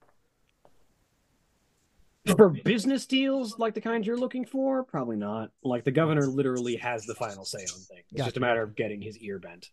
For 2.37 2.49
business 2.49 3.07
deals 3.07 3.57
like 3.59 3.75
the 3.75 3.81
kind 3.81 4.05
you're 4.05 4.17
looking 4.17 4.45
for, 4.45 4.83
probably 4.83 5.17
not. 5.17 5.53
Like 5.63 5.85
the 5.85 5.93
governor 5.93 6.27
literally 6.27 6.75
has 6.77 7.07
the 7.07 7.15
final 7.15 7.45
say 7.45 7.61
on 7.61 7.81
things. 7.81 8.05
It's 8.11 8.25
just 8.25 8.37
a 8.37 8.41
matter 8.41 8.63
of 8.63 8.75
getting 8.75 9.01
his 9.01 9.17
ear 9.19 9.39
bent. 9.39 9.71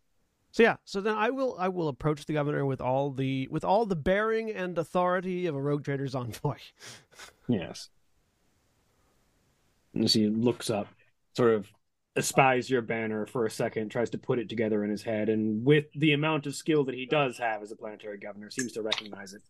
So 0.52 0.62
yeah, 0.62 0.76
so 0.86 1.02
then 1.02 1.16
I 1.16 1.32
will 1.32 1.56
I 1.58 1.70
will 1.70 1.88
approach 1.88 2.26
the 2.26 2.34
governor 2.34 2.64
with 2.64 2.80
all 2.80 3.10
the 3.10 3.48
with 3.50 3.64
all 3.64 3.88
the 3.88 3.96
bearing 3.96 4.52
and 4.52 4.78
authority 4.78 5.48
of 5.48 5.56
a 5.56 5.62
rogue 5.62 5.84
trader's 5.84 6.16
envoy. 6.16 6.58
Yes. 7.50 7.90
And 9.94 10.06
as 10.06 10.14
he 10.14 10.28
looks 10.28 10.70
up, 10.70 10.88
sort 11.34 11.54
of 11.54 11.68
espies 12.16 12.70
your 12.70 12.82
banner 12.82 13.26
for 13.26 13.46
a 13.46 13.52
second, 13.52 13.90
tries 13.90 14.10
to 14.12 14.18
put 14.18 14.40
it 14.40 14.50
together 14.50 14.84
in 14.84 14.90
his 14.90 15.04
head, 15.04 15.30
and 15.30 15.66
with 15.66 15.86
the 15.96 16.14
amount 16.14 16.46
of 16.46 16.56
skill 16.56 16.84
that 16.86 16.96
he 16.96 17.06
does 17.06 17.38
have 17.38 17.62
as 17.62 17.72
a 17.72 17.76
planetary 17.76 18.18
governor, 18.18 18.50
seems 18.50 18.72
to 18.74 18.82
recognize 18.82 19.34
it. 19.34 19.42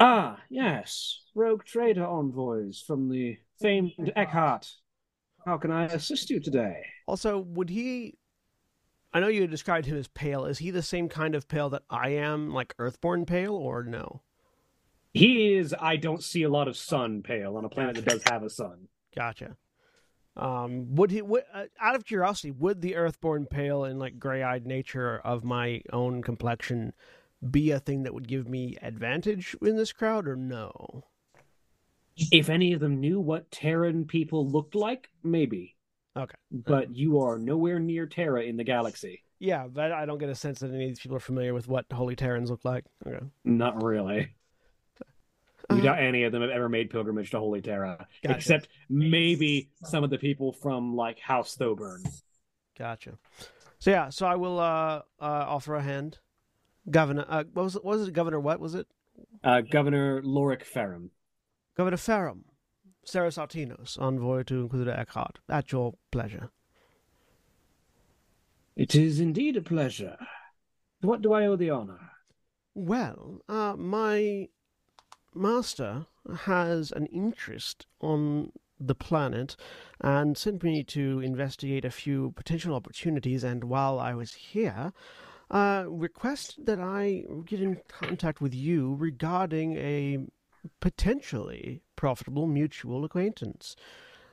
Ah, 0.00 0.40
yes. 0.50 1.20
Rogue 1.34 1.64
trader 1.64 2.04
envoys 2.04 2.82
from 2.86 3.08
the 3.08 3.38
famed 3.60 3.92
Eckhart. 4.16 4.70
How 5.46 5.56
can 5.56 5.70
I 5.70 5.84
assist 5.84 6.30
you 6.30 6.40
today? 6.40 6.82
Also, 7.06 7.38
would 7.38 7.70
he? 7.70 8.18
I 9.12 9.20
know 9.20 9.28
you 9.28 9.46
described 9.46 9.86
him 9.86 9.96
as 9.96 10.08
pale. 10.08 10.44
Is 10.46 10.58
he 10.58 10.70
the 10.70 10.82
same 10.82 11.08
kind 11.08 11.34
of 11.34 11.46
pale 11.46 11.70
that 11.70 11.84
I 11.88 12.08
am, 12.10 12.52
like 12.52 12.74
Earthborn 12.78 13.26
pale, 13.26 13.54
or 13.54 13.84
no? 13.84 14.22
He 15.12 15.54
is, 15.54 15.72
I 15.78 15.94
don't 15.96 16.24
see 16.24 16.42
a 16.42 16.48
lot 16.48 16.66
of 16.66 16.76
sun 16.76 17.22
pale 17.22 17.56
on 17.56 17.64
a 17.64 17.68
planet 17.68 17.94
that 17.94 18.04
does 18.04 18.22
have 18.24 18.42
a 18.42 18.50
sun. 18.50 18.88
Gotcha. 19.14 19.56
Um, 20.36 20.94
would 20.96 21.10
he? 21.10 21.22
Would, 21.22 21.44
uh, 21.52 21.64
out 21.80 21.94
of 21.94 22.04
curiosity, 22.04 22.50
would 22.50 22.80
the 22.80 22.96
Earthborn 22.96 23.46
pale 23.46 23.84
and 23.84 23.98
like 23.98 24.18
gray-eyed 24.18 24.66
nature 24.66 25.20
of 25.24 25.44
my 25.44 25.82
own 25.92 26.22
complexion 26.22 26.92
be 27.50 27.70
a 27.70 27.78
thing 27.78 28.02
that 28.02 28.14
would 28.14 28.26
give 28.26 28.48
me 28.48 28.76
advantage 28.82 29.56
in 29.62 29.76
this 29.76 29.92
crowd, 29.92 30.26
or 30.26 30.36
no? 30.36 31.04
If 32.16 32.48
any 32.48 32.72
of 32.72 32.80
them 32.80 33.00
knew 33.00 33.20
what 33.20 33.50
Terran 33.50 34.06
people 34.06 34.48
looked 34.48 34.74
like, 34.74 35.08
maybe. 35.22 35.76
Okay. 36.16 36.34
But 36.50 36.94
you 36.94 37.20
are 37.20 37.38
nowhere 37.38 37.80
near 37.80 38.06
Terra 38.06 38.42
in 38.42 38.56
the 38.56 38.64
galaxy. 38.64 39.24
Yeah, 39.40 39.66
but 39.66 39.90
I 39.90 40.06
don't 40.06 40.18
get 40.18 40.28
a 40.28 40.34
sense 40.34 40.60
that 40.60 40.70
any 40.70 40.84
of 40.84 40.90
these 40.90 41.00
people 41.00 41.16
are 41.16 41.20
familiar 41.20 41.52
with 41.52 41.66
what 41.66 41.86
Holy 41.92 42.14
Terrans 42.14 42.50
look 42.50 42.64
like. 42.64 42.84
Okay. 43.06 43.24
Not 43.44 43.82
really. 43.82 44.34
Uh, 45.70 45.76
You 45.76 45.82
doubt 45.82 45.98
any 45.98 46.24
of 46.24 46.32
them 46.32 46.42
have 46.42 46.50
ever 46.50 46.68
made 46.68 46.90
pilgrimage 46.90 47.30
to 47.30 47.38
Holy 47.38 47.62
Terra, 47.62 48.06
Gotcha. 48.22 48.36
except 48.36 48.68
maybe 48.88 49.70
some 49.84 50.04
of 50.04 50.10
the 50.10 50.18
people 50.18 50.52
from 50.52 50.94
like 50.94 51.18
House 51.18 51.56
Thoburn. 51.56 52.02
Gotcha. 52.78 53.18
So 53.78 53.90
yeah, 53.90 54.08
so 54.10 54.26
I 54.26 54.34
will 54.36 54.58
uh, 54.58 55.02
uh, 55.20 55.44
offer 55.48 55.74
a 55.76 55.82
hand. 55.82 56.18
Governor, 56.90 57.24
uh, 57.28 57.44
what 57.52 57.62
was 57.64 57.76
it? 57.76 57.84
What 57.84 57.98
was 57.98 58.08
it? 58.08 58.12
Governor, 58.14 58.40
what 58.40 58.60
was 58.60 58.74
it? 58.74 58.86
Uh, 59.42 59.60
Governor 59.62 60.22
Lorik 60.22 60.64
Ferrum. 60.64 61.10
Governor 61.76 61.96
Ferrum, 61.96 62.44
Saras 63.06 63.38
Artinos, 63.38 63.98
envoy 63.98 64.42
to 64.44 64.62
Inquisitor 64.62 64.92
Eckhart. 64.92 65.38
At 65.48 65.72
your 65.72 65.94
pleasure. 66.10 66.50
It 68.76 68.94
is 68.94 69.20
indeed 69.20 69.56
a 69.56 69.62
pleasure. 69.62 70.16
What 71.00 71.22
do 71.22 71.32
I 71.32 71.46
owe 71.46 71.56
the 71.56 71.70
honor? 71.70 72.10
Well, 72.74 73.40
uh, 73.48 73.74
my 73.76 74.48
master 75.34 76.06
has 76.40 76.92
an 76.92 77.06
interest 77.06 77.86
on 78.00 78.52
the 78.80 78.94
planet 78.94 79.56
and 80.00 80.36
sent 80.36 80.62
me 80.62 80.82
to 80.82 81.20
investigate 81.20 81.84
a 81.84 81.90
few 81.90 82.32
potential 82.32 82.74
opportunities. 82.74 83.44
And 83.44 83.64
while 83.64 83.98
I 83.98 84.14
was 84.14 84.34
here, 84.34 84.92
uh, 85.50 85.84
requested 85.86 86.66
that 86.66 86.80
I 86.80 87.24
get 87.44 87.60
in 87.60 87.80
contact 87.88 88.40
with 88.40 88.54
you 88.54 88.94
regarding 88.94 89.76
a 89.76 90.18
potentially 90.80 91.82
profitable 91.96 92.46
mutual 92.46 93.04
acquaintance. 93.04 93.76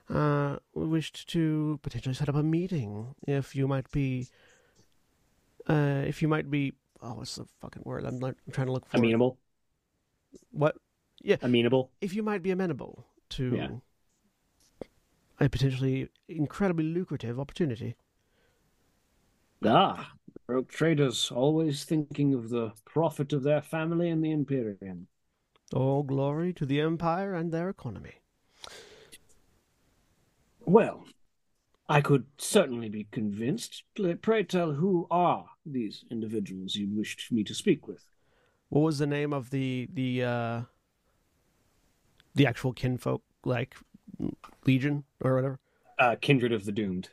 Uh, 0.10 0.58
we 0.74 0.88
wished 0.88 1.30
to 1.30 1.80
potentially 1.84 2.16
set 2.16 2.28
up 2.28 2.36
a 2.36 2.44
meeting 2.44 3.16
if 3.28 3.56
you 3.56 3.68
might 3.68 3.90
be, 3.92 4.28
uh, 5.70 6.04
if 6.06 6.22
you 6.22 6.28
might 6.28 6.50
be. 6.50 6.74
Oh, 7.02 7.16
what's 7.16 7.36
the 7.36 7.46
fucking 7.62 7.84
word? 7.86 8.06
I'm, 8.06 8.20
not, 8.20 8.36
I'm 8.46 8.54
trying 8.54 8.68
to 8.68 8.74
look 8.74 8.86
for. 8.86 8.98
Amenable. 8.98 9.38
What? 10.52 10.76
Yeah, 11.24 11.38
Amenable. 11.42 11.92
if 12.02 12.14
you 12.14 12.24
might 12.24 12.42
be 12.42 12.52
amenable 12.52 13.06
to 13.30 13.56
Yeah. 13.56 13.70
a 15.40 15.50
potentially 15.50 16.10
incredibly 16.28 16.86
lucrative 16.86 17.40
opportunity. 17.40 17.96
Ah, 19.64 20.14
rogue 20.48 20.70
traders 20.70 21.32
always 21.32 21.84
thinking 21.84 22.34
of 22.34 22.50
the 22.50 22.74
profit 22.86 23.32
of 23.34 23.44
their 23.44 23.62
family 23.62 24.10
and 24.10 24.24
the 24.24 24.32
Imperium. 24.32 25.08
All 25.74 26.04
glory 26.04 26.54
to 26.54 26.66
the 26.66 26.82
Empire 26.82 27.34
and 27.36 27.52
their 27.52 27.70
economy. 27.70 28.16
Well, 30.60 31.06
I 31.88 32.02
could 32.02 32.26
certainly 32.38 32.90
be 32.90 33.06
convinced. 33.12 33.84
Pray, 33.96 34.16
pray 34.16 34.44
tell 34.44 34.74
who 34.74 35.08
are 35.12 35.50
these 35.66 36.04
individuals 36.10 36.76
you 36.76 36.90
wished 36.90 37.32
me 37.32 37.44
to 37.44 37.54
speak 37.54 37.88
with? 37.88 38.06
What 38.70 38.82
was 38.82 39.00
the 39.00 39.08
name 39.08 39.34
of 39.34 39.50
the 39.50 39.88
the 39.94 40.24
uh 40.24 40.62
the 42.36 42.48
actual 42.48 42.74
kinfolk 42.74 43.22
like 43.46 43.76
legion 44.66 45.04
or 45.22 45.36
whatever? 45.36 45.60
Uh, 46.00 46.16
Kindred 46.20 46.52
of 46.52 46.66
the 46.66 46.72
Doomed. 46.72 47.10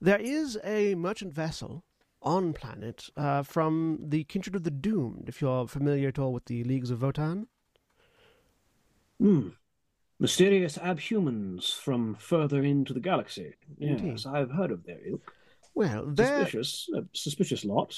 There 0.00 0.18
is 0.20 0.58
a 0.64 0.94
merchant 0.94 1.32
vessel 1.32 1.84
on 2.22 2.52
planet 2.52 3.08
uh, 3.16 3.42
from 3.42 3.98
the 4.00 4.24
Kindred 4.24 4.54
of 4.54 4.64
the 4.64 4.70
Doomed, 4.70 5.24
if 5.28 5.40
you're 5.40 5.66
familiar 5.66 6.08
at 6.08 6.18
all 6.18 6.32
with 6.32 6.44
the 6.44 6.62
Leagues 6.64 6.90
of 6.90 7.00
Votann. 7.00 7.46
Hmm. 9.18 9.48
Mysterious 10.20 10.78
abhumans 10.78 11.72
from 11.72 12.14
further 12.16 12.62
into 12.62 12.92
the 12.92 13.00
galaxy. 13.00 13.54
Yes, 13.78 14.00
Indeed. 14.00 14.26
I've 14.26 14.50
heard 14.50 14.70
of 14.72 14.84
their 14.84 14.98
ilk. 15.06 15.32
Well, 15.74 16.06
they're 16.06 16.44
Suspicious, 16.44 16.88
a 16.94 17.04
suspicious 17.12 17.64
lot. 17.64 17.96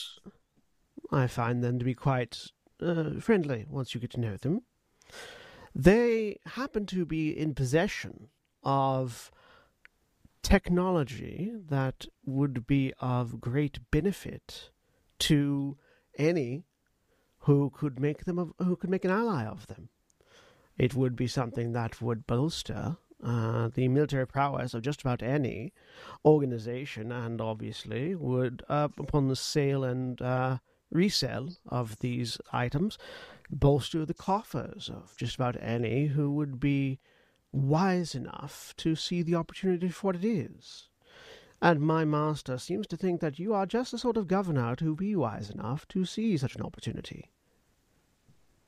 I 1.10 1.26
find 1.26 1.62
them 1.64 1.78
to 1.78 1.84
be 1.84 1.94
quite 1.94 2.46
uh, 2.80 3.20
friendly 3.20 3.64
once 3.68 3.94
you 3.94 4.00
get 4.00 4.10
to 4.12 4.20
know 4.20 4.36
them. 4.36 4.62
They 5.74 6.38
happen 6.46 6.86
to 6.86 7.04
be 7.04 7.30
in 7.36 7.54
possession 7.54 8.28
of 8.62 9.30
technology 10.42 11.52
that 11.68 12.06
would 12.24 12.66
be 12.66 12.92
of 13.00 13.40
great 13.40 13.78
benefit 13.90 14.70
to 15.20 15.76
any 16.18 16.64
who 17.40 17.70
could 17.70 18.00
make 18.00 18.24
them 18.24 18.38
of, 18.38 18.52
who 18.58 18.76
could 18.76 18.90
make 18.90 19.04
an 19.04 19.10
ally 19.10 19.44
of 19.44 19.66
them. 19.66 19.88
It 20.76 20.94
would 20.94 21.14
be 21.14 21.26
something 21.26 21.72
that 21.72 22.00
would 22.00 22.26
bolster 22.26 22.96
uh, 23.22 23.68
the 23.74 23.88
military 23.88 24.26
prowess 24.26 24.72
of 24.72 24.82
just 24.82 25.02
about 25.02 25.22
any 25.22 25.72
organization, 26.24 27.12
and 27.12 27.40
obviously 27.40 28.14
would, 28.14 28.62
uh, 28.68 28.88
upon 28.98 29.28
the 29.28 29.36
sale 29.36 29.84
and 29.84 30.20
uh, 30.22 30.58
resale 30.90 31.50
of 31.66 31.98
these 31.98 32.38
items, 32.52 32.96
bolster 33.50 34.04
the 34.04 34.14
coffers 34.14 34.88
of 34.88 35.16
just 35.16 35.34
about 35.34 35.56
any 35.60 36.06
who 36.06 36.30
would 36.32 36.60
be 36.60 36.98
wise 37.52 38.14
enough 38.14 38.72
to 38.76 38.94
see 38.94 39.22
the 39.22 39.34
opportunity 39.34 39.88
for 39.88 40.08
what 40.08 40.16
it 40.16 40.24
is. 40.24 40.88
And 41.62 41.80
my 41.80 42.04
master 42.04 42.56
seems 42.58 42.86
to 42.86 42.96
think 42.96 43.20
that 43.20 43.38
you 43.38 43.52
are 43.52 43.66
just 43.66 43.90
the 43.90 43.98
sort 43.98 44.16
of 44.16 44.28
governor 44.28 44.74
to 44.76 44.96
be 44.96 45.14
wise 45.14 45.50
enough 45.50 45.86
to 45.88 46.04
see 46.04 46.36
such 46.36 46.56
an 46.56 46.62
opportunity. 46.62 47.30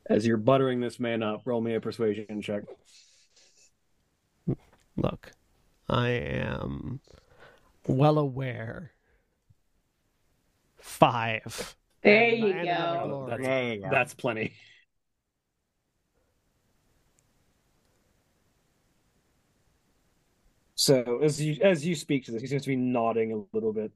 As 0.06 0.26
you're 0.26 0.36
buttering 0.36 0.80
this 0.80 0.98
man 1.00 1.22
up, 1.22 1.42
roll 1.44 1.60
me 1.60 1.74
a 1.74 1.80
persuasion 1.80 2.42
check. 2.42 2.64
Look, 4.96 5.32
I 5.88 6.08
am 6.08 7.00
well 7.86 8.18
aware. 8.18 8.92
Five. 10.76 11.76
There 12.02 12.28
you 12.30 12.52
go. 12.64 13.26
That's, 13.30 13.42
There 13.42 13.74
you 13.74 13.80
go. 13.80 13.88
that's 13.90 14.14
plenty. 14.14 14.52
So 20.82 21.20
as 21.22 21.40
you 21.40 21.62
as 21.62 21.86
you 21.86 21.94
speak 21.94 22.24
to 22.24 22.32
this, 22.32 22.42
he 22.42 22.48
seems 22.48 22.62
to 22.62 22.70
be 22.70 22.74
nodding 22.74 23.32
a 23.32 23.56
little 23.56 23.72
bit. 23.72 23.92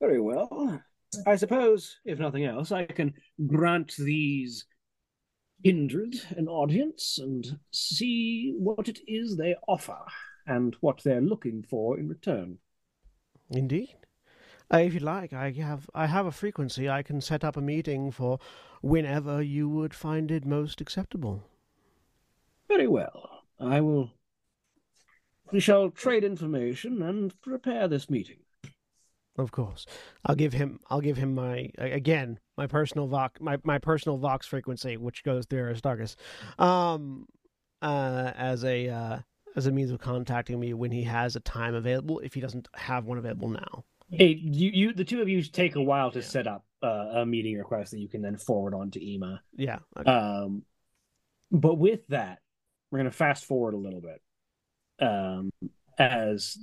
Very 0.00 0.20
well. 0.20 0.82
I 1.28 1.36
suppose, 1.36 2.00
if 2.04 2.18
nothing 2.18 2.44
else, 2.44 2.72
I 2.72 2.86
can 2.86 3.14
grant 3.46 3.94
these 3.96 4.66
kindred 5.62 6.16
an 6.36 6.48
audience 6.48 7.20
and 7.22 7.46
see 7.70 8.52
what 8.58 8.88
it 8.88 8.98
is 9.06 9.36
they 9.36 9.54
offer 9.68 10.00
and 10.44 10.74
what 10.80 11.04
they're 11.04 11.20
looking 11.20 11.62
for 11.70 11.96
in 11.96 12.08
return. 12.08 12.58
Indeed. 13.48 13.94
Uh, 14.74 14.78
if 14.78 14.94
you 14.94 15.00
like, 15.00 15.32
I 15.32 15.52
have 15.52 15.88
I 15.94 16.06
have 16.08 16.26
a 16.26 16.32
frequency. 16.32 16.90
I 16.90 17.04
can 17.04 17.20
set 17.20 17.44
up 17.44 17.56
a 17.56 17.60
meeting 17.60 18.10
for 18.10 18.40
whenever 18.80 19.40
you 19.40 19.68
would 19.68 19.94
find 19.94 20.32
it 20.32 20.44
most 20.44 20.80
acceptable. 20.80 21.44
Very 22.66 22.88
well. 22.88 23.44
I 23.60 23.80
will. 23.80 24.10
We 25.52 25.60
shall 25.60 25.90
trade 25.90 26.24
information 26.24 27.02
and 27.02 27.38
prepare 27.42 27.86
this 27.86 28.08
meeting. 28.08 28.38
Of 29.38 29.50
course, 29.50 29.86
I'll 30.26 30.34
give 30.34 30.52
him. 30.52 30.80
I'll 30.90 31.00
give 31.00 31.16
him 31.16 31.34
my 31.34 31.70
again 31.78 32.38
my 32.58 32.66
personal 32.66 33.06
vox 33.06 33.40
my, 33.40 33.56
my 33.64 33.78
personal 33.78 34.18
vox 34.18 34.46
frequency, 34.46 34.96
which 34.96 35.24
goes 35.24 35.46
through 35.46 35.60
Aristarchus, 35.60 36.16
um, 36.58 37.26
uh, 37.80 38.32
as 38.36 38.62
a 38.64 38.88
uh, 38.88 39.18
as 39.56 39.66
a 39.66 39.72
means 39.72 39.90
of 39.90 40.00
contacting 40.00 40.60
me 40.60 40.74
when 40.74 40.90
he 40.90 41.02
has 41.04 41.34
a 41.34 41.40
time 41.40 41.74
available. 41.74 42.18
If 42.20 42.34
he 42.34 42.40
doesn't 42.40 42.68
have 42.74 43.06
one 43.06 43.16
available 43.16 43.48
now, 43.48 43.84
Hey, 44.10 44.38
you, 44.42 44.70
you, 44.70 44.92
the 44.92 45.04
two 45.04 45.22
of 45.22 45.28
you 45.30 45.42
take 45.42 45.76
a 45.76 45.82
while 45.82 46.10
to 46.10 46.18
Yeah. 46.18 46.24
set 46.26 46.46
up 46.46 46.66
uh, 46.82 47.20
a 47.20 47.26
meeting 47.26 47.56
request 47.56 47.92
that 47.92 48.00
you 48.00 48.08
can 48.08 48.20
then 48.20 48.36
forward 48.36 48.74
on 48.74 48.90
to 48.90 49.02
Ema. 49.02 49.40
yeah. 49.56 49.78
okay. 49.98 50.10
Um, 50.10 50.62
but 51.50 51.76
with 51.76 52.06
that, 52.08 52.40
we're 52.90 52.98
going 52.98 53.10
to 53.10 53.16
fast 53.16 53.46
forward 53.46 53.72
a 53.72 53.78
little 53.78 54.02
bit. 54.02 54.20
Um, 55.02 55.50
as 55.98 56.56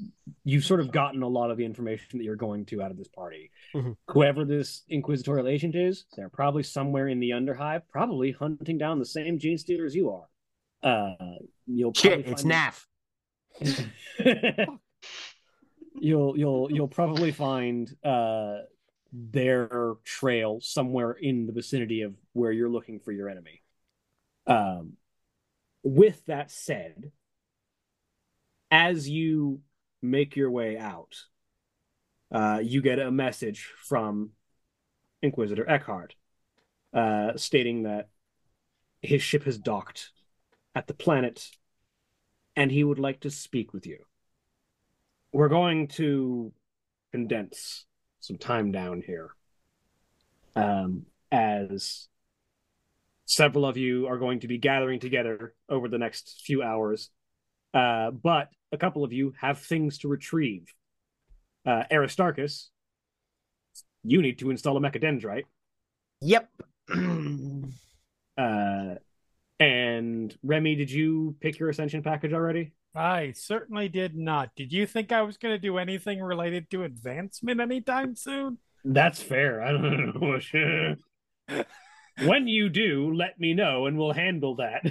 you've 0.44 0.66
sort 0.66 0.80
of 0.80 0.91
gotten 0.91 1.22
a 1.22 1.28
lot 1.28 1.52
of 1.52 1.57
the 1.57 1.66
information 1.66 2.18
that 2.18 2.24
you're 2.24 2.36
going 2.36 2.66
to 2.66 2.82
out 2.82 2.91
of 2.91 2.98
this 2.98 3.07
party. 3.07 3.52
Mhm. 3.76 3.95
Whoever 4.07 4.44
this 4.44 4.84
inquisitorial 4.90 5.48
agent 5.48 5.76
is, 5.76 6.06
they're 6.16 6.30
probably 6.30 6.64
somewhere 6.64 7.07
in 7.07 7.20
the 7.20 7.30
Underhive, 7.30 7.84
probably 7.90 8.32
hunting 8.32 8.78
down 8.78 8.98
the 8.99 9.06
same 9.06 9.38
gene 9.38 9.57
stealer 9.57 9.86
as 9.86 9.95
you 9.95 10.10
are. 10.10 10.28
Uh, 10.82 11.36
you'll 11.68 11.94
Shit, 11.94 12.26
it's 12.28 12.44
Naf. 12.44 12.86
you'll 15.95 16.38
you'll 16.38 16.72
you'll 16.72 16.88
probably 16.88 17.32
find 17.32 17.94
uh 18.03 18.60
their 19.11 19.95
trail 20.06 20.60
somewhere 20.61 21.11
in 21.11 21.45
the 21.48 21.52
vicinity 21.52 22.03
of 22.03 22.14
where 22.34 22.52
you're 22.52 22.70
looking 22.70 22.99
for 22.99 23.11
your 23.11 23.28
enemy. 23.28 23.61
Um 24.48 24.94
with 25.84 26.26
that 26.28 26.52
said, 26.52 27.11
as 28.72 29.10
you 29.10 29.62
make 30.02 30.36
your 30.36 30.52
way 30.52 30.78
out, 30.78 31.16
uh 32.34 32.60
you 32.62 32.82
get 32.82 33.00
a 33.00 33.12
message 33.12 33.72
from 33.86 34.32
Inquisitor 35.22 35.70
Eckhart 35.70 36.16
uh 36.94 37.34
stating 37.36 37.84
that 37.84 38.10
his 39.02 39.22
ship 39.22 39.44
has 39.44 39.58
docked 39.58 40.12
at 40.76 40.88
the 40.88 40.94
planet 40.94 41.50
and 42.56 42.72
he 42.72 42.84
would 42.84 43.00
like 43.00 43.22
to 43.22 43.30
speak 43.30 43.74
with 43.74 43.86
you. 43.86 44.00
We're 45.32 45.50
going 45.50 45.88
to 45.90 46.52
condense 47.12 47.86
some 48.20 48.38
time 48.38 48.72
down 48.72 49.02
here 49.06 49.30
um, 50.56 51.06
as 51.32 52.08
several 53.26 53.66
of 53.66 53.78
you 53.78 54.08
are 54.08 54.18
going 54.18 54.41
to 54.41 54.48
be 54.48 54.58
gathering 54.58 55.00
together 55.00 55.54
over 55.70 55.88
the 55.88 55.98
next 55.98 56.41
few 56.46 56.62
hours. 56.62 57.10
Uh, 57.74 58.12
but 58.12 58.50
a 58.72 58.78
couple 58.78 59.04
of 59.04 59.12
you 59.12 59.34
have 59.40 59.60
things 59.60 59.98
to 60.00 60.08
retrieve 60.08 60.74
uh, 61.66 61.84
aristarchus 61.91 62.70
you 64.04 64.22
need 64.22 64.40
to 64.40 64.50
install 64.50 64.78
a 64.78 64.80
mechadendrite. 64.80 65.46
Yep. 66.22 66.50
Uh, 68.38 68.96
and 69.60 70.34
Remy, 70.44 70.76
did 70.76 70.90
you 70.90 71.36
pick 71.41 71.60
your 71.60 71.68
ascension 71.68 72.02
package 72.02 72.32
already? 72.32 72.72
I 72.96 73.34
certainly 73.36 73.90
did 73.90 74.16
not. 74.16 74.56
Did 74.56 74.72
you 74.72 74.88
think 74.88 75.12
I 75.12 75.24
was 75.24 75.36
going 75.36 75.54
to 75.54 75.60
do 75.60 75.78
anything 75.78 76.22
related 76.22 76.72
to 76.72 76.84
advancement 76.84 77.60
anytime 77.60 78.16
soon? 78.16 78.60
That's 78.86 79.22
fair. 79.22 79.62
I 79.62 79.74
don't 79.74 80.16
know. 81.52 81.66
when 82.26 82.48
you 82.48 82.70
do, 82.70 83.14
let 83.14 83.38
me 83.38 83.54
know 83.54 83.88
and 83.88 83.98
we'll 83.98 84.14
handle 84.14 84.56
that. 84.56 84.86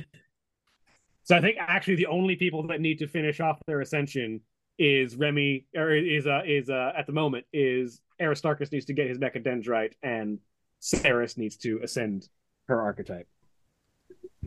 So 1.29 1.37
I 1.37 1.43
think 1.43 1.59
actually 1.61 1.97
the 1.97 2.07
only 2.07 2.37
people 2.37 2.67
that 2.69 2.81
need 2.81 3.01
to 3.01 3.07
finish 3.07 3.39
off 3.39 3.61
their 3.67 3.83
ascension 3.83 4.41
is 4.79 5.15
Remy 5.15 5.67
or 5.77 5.95
is 5.95 6.27
uh 6.27 6.41
is 6.47 6.71
uh 6.71 6.93
at 6.97 7.07
the 7.07 7.13
moment 7.13 7.45
is 7.53 8.01
Aristarchus 8.19 8.73
needs 8.73 8.87
to 8.87 8.95
get 8.95 9.09
his 9.09 9.19
mechadendrite 9.19 9.93
and 10.03 10.39
Saras 10.81 11.37
needs 11.37 11.59
to 11.59 11.81
ascend 11.83 12.27
her 12.69 12.81
archetype. 12.81 13.29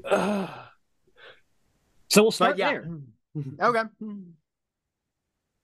so 0.10 0.49
we'll 2.16 2.32
start 2.32 2.58
yeah. 2.58 2.72
there. 2.72 2.90
Okay. 3.62 3.84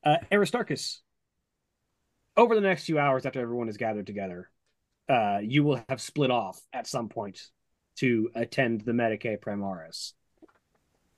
Uh, 0.06 0.18
Aristarchus, 0.32 1.02
over 2.38 2.56
the 2.56 2.62
next 2.62 2.86
few 2.86 2.98
hours 2.98 3.26
after 3.26 3.42
everyone 3.42 3.68
is 3.68 3.76
gathered 3.76 4.08
together, 4.08 4.50
uh, 5.10 5.40
you 5.42 5.66
will 5.66 5.84
have 5.90 6.00
split 6.00 6.32
off 6.32 6.62
at 6.72 6.88
some 6.88 7.10
point 7.10 7.42
to 7.98 8.30
attend 8.36 8.86
the 8.86 8.94
Medicae 8.94 9.38
Primaris 9.38 10.14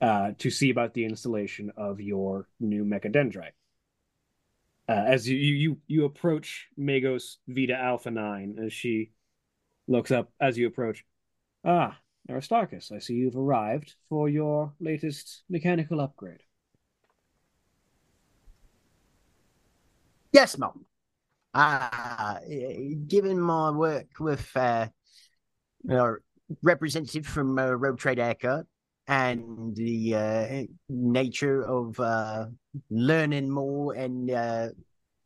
uh, 0.00 0.32
to 0.38 0.50
see 0.50 0.70
about 0.70 0.94
the 0.94 1.04
installation 1.04 1.72
of 1.76 2.00
your 2.00 2.48
new 2.58 2.84
mechadendrite. 2.84 3.52
Uh, 4.88 5.04
as 5.06 5.28
you, 5.28 5.36
you 5.36 5.78
you 5.86 6.04
approach 6.04 6.68
Magos 6.78 7.36
Vita 7.46 7.76
Alpha 7.76 8.10
Nine, 8.10 8.56
as 8.64 8.72
she 8.72 9.12
looks 9.86 10.10
up 10.10 10.32
as 10.40 10.58
you 10.58 10.66
approach. 10.66 11.04
Ah, 11.64 11.98
Aristarchus, 12.28 12.90
I 12.90 12.98
see 12.98 13.14
you've 13.14 13.36
arrived 13.36 13.94
for 14.08 14.28
your 14.28 14.72
latest 14.80 15.42
mechanical 15.48 16.00
upgrade. 16.00 16.42
Yes, 20.32 20.56
Mom. 20.58 20.86
Uh, 21.52 22.38
given 23.06 23.40
my 23.40 23.70
work 23.70 24.06
with 24.20 24.48
uh, 24.56 24.86
our 25.90 26.22
representative 26.62 27.26
from 27.26 27.58
uh, 27.58 27.72
Road 27.72 27.98
Trade 27.98 28.20
Eckhart 28.20 28.66
and 29.10 29.74
the 29.74 30.14
uh, 30.14 30.62
nature 30.88 31.64
of 31.64 31.98
uh, 31.98 32.46
learning 32.90 33.50
more 33.50 33.92
and 33.94 34.30
uh, 34.30 34.68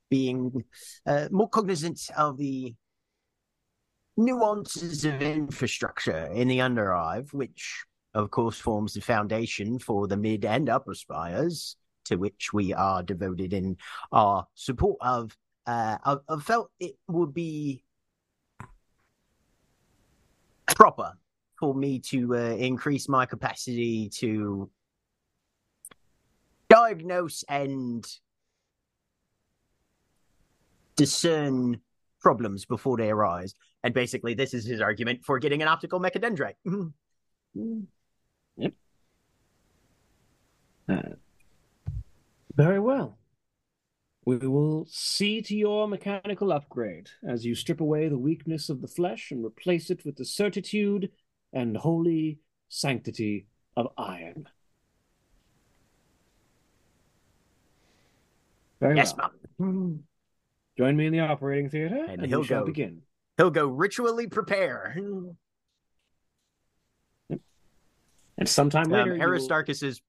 being 0.08 0.64
uh, 1.06 1.28
more 1.30 1.50
cognizant 1.50 2.00
of 2.16 2.38
the 2.38 2.74
nuances 4.16 5.04
of 5.04 5.20
infrastructure 5.20 6.30
in 6.32 6.48
the 6.48 6.60
Underhive, 6.60 7.34
which 7.34 7.84
of 8.14 8.30
course 8.30 8.58
forms 8.58 8.94
the 8.94 9.02
foundation 9.02 9.78
for 9.78 10.08
the 10.08 10.16
mid 10.16 10.46
and 10.46 10.70
upper 10.70 10.94
spires, 10.94 11.76
to 12.06 12.16
which 12.16 12.54
we 12.54 12.72
are 12.72 13.02
devoted 13.02 13.52
in 13.52 13.76
our 14.12 14.46
support 14.54 14.96
of. 15.02 15.36
Uh, 15.66 15.98
I, 16.02 16.16
I 16.26 16.36
felt 16.40 16.70
it 16.80 16.94
would 17.08 17.34
be 17.34 17.84
proper 20.74 21.12
for 21.58 21.74
me 21.74 21.98
to 22.00 22.34
uh, 22.34 22.38
increase 22.56 23.08
my 23.08 23.26
capacity 23.26 24.08
to 24.10 24.70
diagnose 26.68 27.44
and 27.48 28.06
discern 30.96 31.80
problems 32.20 32.64
before 32.64 32.96
they 32.96 33.10
arise. 33.10 33.54
And 33.82 33.92
basically, 33.92 34.34
this 34.34 34.54
is 34.54 34.64
his 34.64 34.80
argument 34.80 35.24
for 35.24 35.38
getting 35.38 35.62
an 35.62 35.68
optical 35.68 36.00
mechadendrite. 36.00 36.54
Mm-hmm. 36.66 37.60
Mm-hmm. 37.60 38.66
Uh, 40.88 41.14
Very 42.56 42.80
well. 42.80 43.18
We 44.26 44.38
will 44.38 44.86
see 44.88 45.42
to 45.42 45.54
your 45.54 45.86
mechanical 45.86 46.50
upgrade 46.50 47.10
as 47.28 47.44
you 47.44 47.54
strip 47.54 47.80
away 47.80 48.08
the 48.08 48.18
weakness 48.18 48.70
of 48.70 48.80
the 48.80 48.88
flesh 48.88 49.30
and 49.30 49.44
replace 49.44 49.90
it 49.90 50.04
with 50.06 50.16
the 50.16 50.24
certitude 50.24 51.10
and 51.54 51.76
holy 51.76 52.40
sanctity 52.68 53.46
of 53.76 53.86
iron. 53.96 54.48
Very 58.80 58.96
yes, 58.96 59.14
well. 59.16 59.30
Mom. 59.58 60.00
Join 60.76 60.96
me 60.96 61.06
in 61.06 61.12
the 61.12 61.20
operating 61.20 61.70
theater, 61.70 62.04
And 62.08 62.22
and, 62.22 62.26
he'll 62.26 62.40
we 62.40 62.46
shall 62.46 62.60
go. 62.60 62.66
begin. 62.66 63.02
He'll 63.36 63.50
go 63.50 63.66
ritually 63.68 64.26
prepare. 64.26 64.96
And 68.36 68.48
sometime 68.48 68.86
Um, 68.86 68.90
later, 68.92 69.12
will- 69.14 69.22
Aristarchus's 69.22 70.02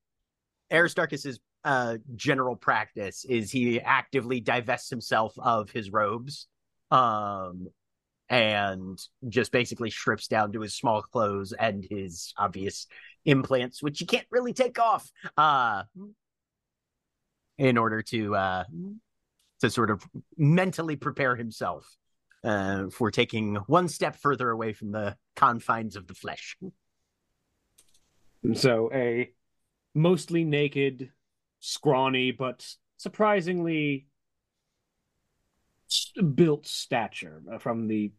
Aristarchus's 0.73 1.39
uh, 1.63 1.97
general 2.15 2.55
practice 2.55 3.23
is 3.25 3.51
he 3.51 3.79
actively 3.79 4.39
divests 4.39 4.89
himself 4.89 5.33
of 5.37 5.69
his 5.69 5.91
robes, 5.91 6.47
um, 6.89 7.67
and 8.29 8.99
just 9.29 9.51
basically 9.51 9.89
strips 9.89 10.27
down 10.27 10.51
to 10.51 10.61
his 10.61 10.73
small 10.73 11.01
clothes 11.01 11.53
and 11.53 11.85
his 11.89 12.33
obvious 12.37 12.87
implants, 13.25 13.83
which 13.83 14.01
you 14.01 14.07
can't 14.07 14.27
really 14.31 14.53
take 14.53 14.79
off, 14.79 15.11
uh, 15.37 15.83
in 17.57 17.77
order 17.77 18.01
to 18.01 18.35
uh, 18.35 18.63
to 19.61 19.69
sort 19.69 19.89
of 19.89 20.03
mentally 20.37 20.95
prepare 20.95 21.35
himself 21.35 21.95
uh, 22.43 22.89
for 22.89 23.11
taking 23.11 23.55
one 23.67 23.87
step 23.87 24.15
further 24.15 24.49
away 24.49 24.73
from 24.73 24.91
the 24.91 25.15
confines 25.35 25.95
of 25.95 26.07
the 26.07 26.13
flesh. 26.13 26.57
So 28.53 28.91
a 28.93 29.31
mostly 29.93 30.43
naked, 30.43 31.11
scrawny, 31.59 32.31
but 32.31 32.67
surprisingly 32.97 34.07
built 36.35 36.67
stature 36.67 37.41
uh, 37.51 37.57
from 37.59 37.87
the 37.87 38.11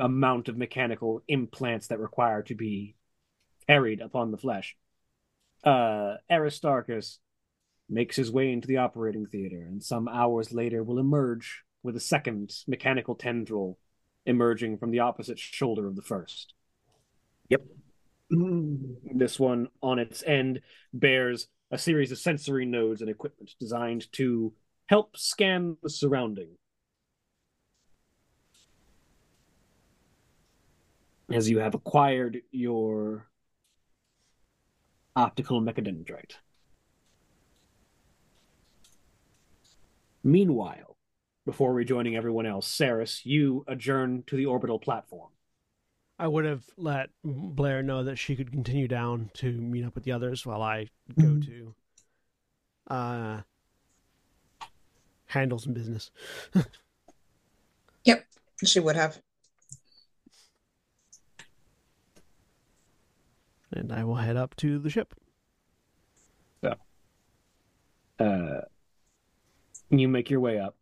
amount 0.00 0.48
of 0.48 0.56
mechanical 0.56 1.22
implants 1.28 1.88
that 1.88 1.98
require 1.98 2.42
to 2.42 2.54
be 2.54 2.94
carried 3.66 4.00
upon 4.00 4.30
the 4.30 4.38
flesh. 4.38 4.76
Uh, 5.64 6.14
Aristarchus 6.30 7.18
makes 7.88 8.16
his 8.16 8.30
way 8.30 8.52
into 8.52 8.68
the 8.68 8.78
operating 8.78 9.26
theater, 9.26 9.62
and 9.62 9.82
some 9.82 10.08
hours 10.08 10.52
later 10.52 10.82
will 10.82 10.98
emerge 10.98 11.62
with 11.82 11.96
a 11.96 12.00
second 12.00 12.52
mechanical 12.66 13.14
tendril 13.14 13.78
emerging 14.24 14.78
from 14.78 14.90
the 14.90 15.00
opposite 15.00 15.38
shoulder 15.38 15.86
of 15.86 15.96
the 15.96 16.02
first. 16.02 16.54
Yep. 17.48 17.62
This 19.14 19.38
one 19.38 19.68
on 19.82 19.98
its 19.98 20.22
end 20.22 20.62
bears 20.94 21.48
a 21.70 21.76
series 21.76 22.12
of 22.12 22.18
sensory 22.18 22.64
nodes 22.64 23.02
and 23.02 23.10
equipment 23.10 23.50
designed 23.60 24.10
to 24.12 24.54
help 24.86 25.16
scan 25.16 25.76
the 25.82 25.90
surrounding. 25.90 26.56
As 31.32 31.48
you 31.48 31.58
have 31.58 31.74
acquired 31.74 32.42
your 32.50 33.28
optical 35.16 35.60
mechadendrite. 35.60 36.34
Meanwhile, 40.24 40.96
before 41.44 41.72
rejoining 41.72 42.16
everyone 42.16 42.46
else, 42.46 42.70
Saras, 42.70 43.24
you 43.24 43.64
adjourn 43.66 44.22
to 44.28 44.36
the 44.36 44.46
orbital 44.46 44.78
platform. 44.78 45.30
I 46.18 46.28
would 46.28 46.44
have 46.44 46.62
let 46.76 47.10
Blair 47.24 47.82
know 47.82 48.04
that 48.04 48.16
she 48.16 48.36
could 48.36 48.52
continue 48.52 48.86
down 48.86 49.30
to 49.34 49.50
meet 49.52 49.84
up 49.84 49.94
with 49.94 50.04
the 50.04 50.12
others 50.12 50.46
while 50.46 50.62
I 50.62 50.88
go 51.18 51.40
to 51.40 51.74
uh 52.88 53.40
handle 55.26 55.58
some 55.58 55.72
business. 55.72 56.10
Yep, 58.04 58.26
she 58.64 58.80
would 58.80 58.96
have. 58.96 59.20
And 63.72 63.92
I 63.92 64.04
will 64.04 64.16
head 64.16 64.36
up 64.36 64.54
to 64.56 64.78
the 64.78 64.90
ship. 64.90 65.14
uh, 68.18 68.60
you 69.90 70.06
make 70.06 70.30
your 70.30 70.38
way 70.40 70.58
up, 70.60 70.76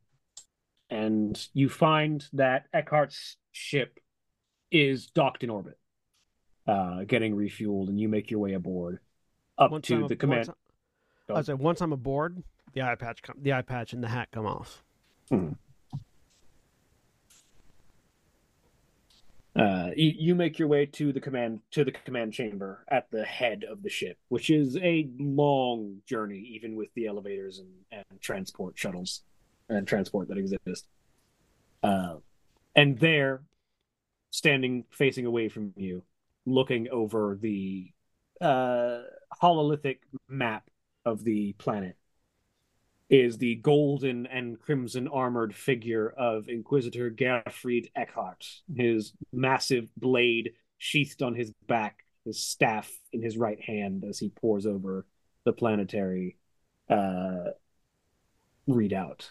and 0.90 1.48
you 1.54 1.68
find 1.70 2.26
that 2.34 2.66
Eckhart's 2.74 3.36
ship 3.50 3.98
is 4.70 5.06
docked 5.06 5.42
in 5.42 5.48
orbit, 5.48 5.78
uh, 6.66 7.04
getting 7.04 7.34
refueled, 7.34 7.88
and 7.88 7.98
you 7.98 8.08
make 8.08 8.30
your 8.30 8.40
way 8.40 8.52
aboard 8.52 8.98
up 9.56 9.70
Once 9.70 9.86
to 9.86 9.94
I'm 9.94 10.08
the 10.08 10.14
ab- 10.14 10.18
command. 10.18 10.48
once 10.48 10.58
I, 11.28 11.32
I 11.32 11.36
was 11.38 11.48
like, 11.48 11.58
once 11.60 11.80
I'm 11.80 11.92
aboard, 11.92 12.42
the 12.74 12.82
eye 12.82 12.94
patch 12.96 13.22
come, 13.22 13.36
the 13.40 13.52
eye 13.54 13.62
patch 13.62 13.92
and 13.94 14.02
the 14.04 14.08
hat 14.08 14.28
come 14.32 14.44
off. 14.46 14.84
Uh, 19.60 19.90
you, 19.94 20.34
make 20.34 20.58
your 20.58 20.68
way 20.68 20.86
to 20.86 21.12
the 21.12 21.20
command 21.20 21.60
to 21.70 21.84
the 21.84 21.92
command 21.92 22.32
chamber 22.32 22.82
at 22.88 23.10
the 23.10 23.24
head 23.24 23.62
of 23.70 23.82
the 23.82 23.90
ship, 23.90 24.16
which 24.28 24.48
is 24.48 24.76
a 24.78 25.10
long 25.18 26.00
journey, 26.06 26.38
even 26.54 26.76
with 26.76 26.88
the 26.94 27.06
elevators 27.06 27.58
and, 27.58 27.68
and 27.92 28.20
transport 28.22 28.78
shuttles 28.78 29.22
and 29.68 29.86
transport 29.86 30.28
that 30.28 30.38
exist. 30.38 30.86
Uh, 31.82 32.16
And 32.74 32.98
there, 32.98 33.42
standing 34.30 34.84
facing 34.90 35.26
away 35.26 35.50
from 35.50 35.74
you, 35.76 36.04
looking 36.46 36.88
over 36.90 37.36
the 37.38 37.92
uh, 38.40 39.02
hololithic 39.42 39.98
map 40.26 40.70
of 41.04 41.24
the 41.24 41.52
planet, 41.54 41.96
is 43.10 43.38
the 43.38 43.56
golden 43.56 44.26
and 44.26 44.58
crimson 44.60 45.08
armored 45.08 45.54
figure 45.54 46.14
of 46.16 46.48
Inquisitor 46.48 47.10
Gerfried 47.10 47.90
Eckhart, 47.96 48.46
his 48.74 49.12
massive 49.32 49.88
blade 49.96 50.52
sheathed 50.78 51.20
on 51.20 51.34
his 51.34 51.52
back, 51.66 52.04
his 52.24 52.38
staff 52.38 52.88
in 53.12 53.20
his 53.20 53.36
right 53.36 53.60
hand 53.60 54.04
as 54.08 54.20
he 54.20 54.28
pours 54.28 54.64
over 54.64 55.06
the 55.44 55.52
planetary 55.52 56.36
uh, 56.88 57.50
readout. 58.68 59.30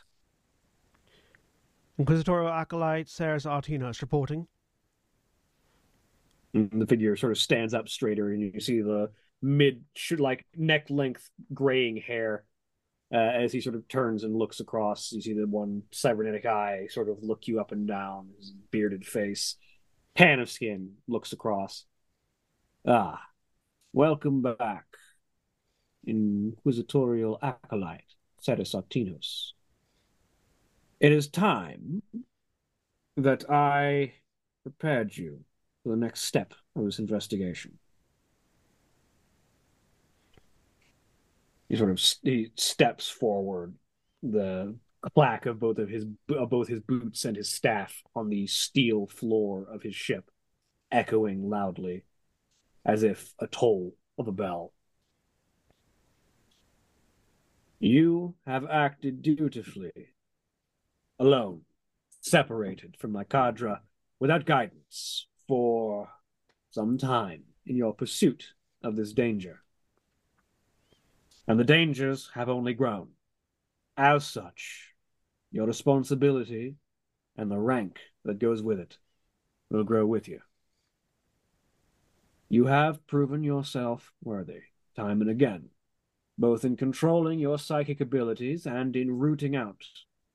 Inquisitorial 1.98 2.52
Acolyte 2.52 3.08
Saras 3.08 3.46
Artinos 3.46 4.02
reporting. 4.02 4.46
And 6.54 6.82
the 6.82 6.88
figure 6.88 7.16
sort 7.16 7.32
of 7.32 7.38
stands 7.38 7.74
up 7.74 7.88
straighter, 7.88 8.32
and 8.32 8.42
you 8.42 8.60
see 8.60 8.82
the 8.82 9.12
mid, 9.42 9.84
like 10.18 10.46
neck 10.58 10.90
length 10.90 11.30
graying 11.54 11.96
hair 11.96 12.44
uh, 13.14 13.18
as 13.18 13.52
he 13.52 13.62
sort 13.62 13.76
of 13.76 13.88
turns 13.88 14.24
and 14.24 14.36
looks 14.36 14.60
across. 14.60 15.12
You 15.12 15.22
see 15.22 15.34
the 15.34 15.48
one 15.48 15.84
cybernetic 15.92 16.46
eye 16.46 16.88
sort 16.90 17.10
of 17.10 17.24
look 17.24 17.48
you 17.48 17.60
up 17.60 17.72
and 17.72 17.88
down, 17.88 18.30
his 18.38 18.54
bearded 18.72 19.06
face, 19.06 19.56
tan 20.16 20.40
of 20.40 20.50
skin, 20.50 20.94
looks 21.08 21.34
across. 21.34 21.86
Ah, 22.88 23.22
welcome 23.94 24.42
back, 24.42 24.86
Inquisitorial 26.06 27.40
Acolyte 27.42 28.16
Saras 28.42 28.76
Artinos. 28.76 29.54
It 31.00 31.12
is 31.12 31.28
time 31.28 32.04
that 33.18 33.50
I 33.50 34.14
prepared 34.64 35.16
you 35.16 35.40
for 35.84 35.90
the 35.90 35.98
next 35.98 36.22
step 36.22 36.54
of 36.76 36.86
this 36.86 37.00
investigation. 37.00 37.79
He 41.70 41.76
sort 41.76 41.92
of 41.92 42.04
he 42.24 42.52
steps 42.56 43.10
forward, 43.10 43.76
the 44.24 44.76
clack 45.14 45.46
of 45.46 45.60
both 45.60 45.78
of 45.78 45.88
his 45.88 46.06
of 46.30 46.50
both 46.50 46.68
his 46.68 46.82
boots 46.82 47.24
and 47.26 47.38
his 47.38 47.50
staff 47.50 48.02
on 48.16 48.30
the 48.30 48.48
steel 48.48 49.08
floor 49.08 49.68
of 49.72 49.84
his 49.84 49.96
ship, 49.96 50.32
echoing 50.92 51.48
loudly, 51.48 52.04
as 52.84 53.04
if 53.04 53.34
a 53.40 53.48
toll 53.48 53.96
of 54.18 54.28
a 54.28 54.32
bell. 54.32 54.74
You 57.80 58.36
have 58.46 58.66
acted 58.66 59.22
dutifully, 59.22 60.16
alone, 61.20 61.62
separated 62.20 62.98
from 63.00 63.12
my 63.12 63.24
cadre, 63.24 63.78
without 64.20 64.46
guidance, 64.46 65.28
for 65.48 66.10
some 66.72 66.98
time 66.98 67.44
in 67.66 67.76
your 67.76 67.94
pursuit 67.94 68.54
of 68.84 68.96
this 68.96 69.14
danger. 69.14 69.62
And 71.50 71.60
the 71.60 71.64
dangers 71.64 72.30
have 72.36 72.48
only 72.48 72.76
grown. 72.76 73.08
As 73.98 74.24
such, 74.24 74.94
your 75.52 75.66
responsibility 75.66 76.76
and 77.36 77.50
the 77.50 77.58
rank 77.58 77.98
that 78.24 78.38
goes 78.38 78.62
with 78.62 78.80
it 78.80 79.00
will 79.72 79.84
grow 79.84 80.06
with 80.06 80.28
you. 80.28 80.42
You 82.50 82.68
have 82.68 83.06
proven 83.08 83.44
yourself 83.44 84.14
worthy, 84.24 84.62
time 84.96 85.22
and 85.22 85.30
again, 85.30 85.70
both 86.38 86.64
in 86.64 86.78
controlling 86.78 87.40
your 87.40 87.58
psychic 87.58 88.00
abilities 88.00 88.68
and 88.68 88.96
in 88.96 89.18
rooting 89.18 89.56
out 89.56 89.84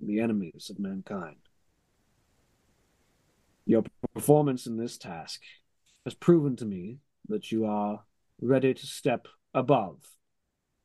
the 0.00 0.18
enemies 0.18 0.68
of 0.68 0.80
mankind. 0.80 1.36
Your 3.66 3.84
performance 4.14 4.66
in 4.66 4.78
this 4.78 4.98
task 4.98 5.42
has 6.04 6.14
proven 6.14 6.56
to 6.56 6.64
me 6.64 6.98
that 7.28 7.52
you 7.52 7.66
are 7.66 8.02
ready 8.40 8.74
to 8.74 8.86
step 8.86 9.28
above 9.54 9.98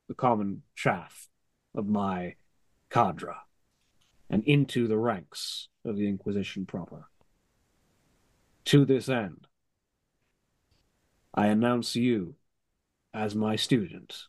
the 0.09 0.15
common 0.15 0.63
chaff 0.75 1.29
of 1.73 1.87
my 1.87 2.35
cadre 2.89 3.35
and 4.29 4.43
into 4.43 4.87
the 4.87 4.97
ranks 4.97 5.69
of 5.85 5.95
the 5.95 6.09
Inquisition 6.09 6.65
proper. 6.65 7.07
To 8.65 8.85
this 8.85 9.07
end, 9.07 9.47
I 11.33 11.47
announce 11.47 11.95
you 11.95 12.35
as 13.13 13.35
my 13.35 13.55
student. 13.55 14.23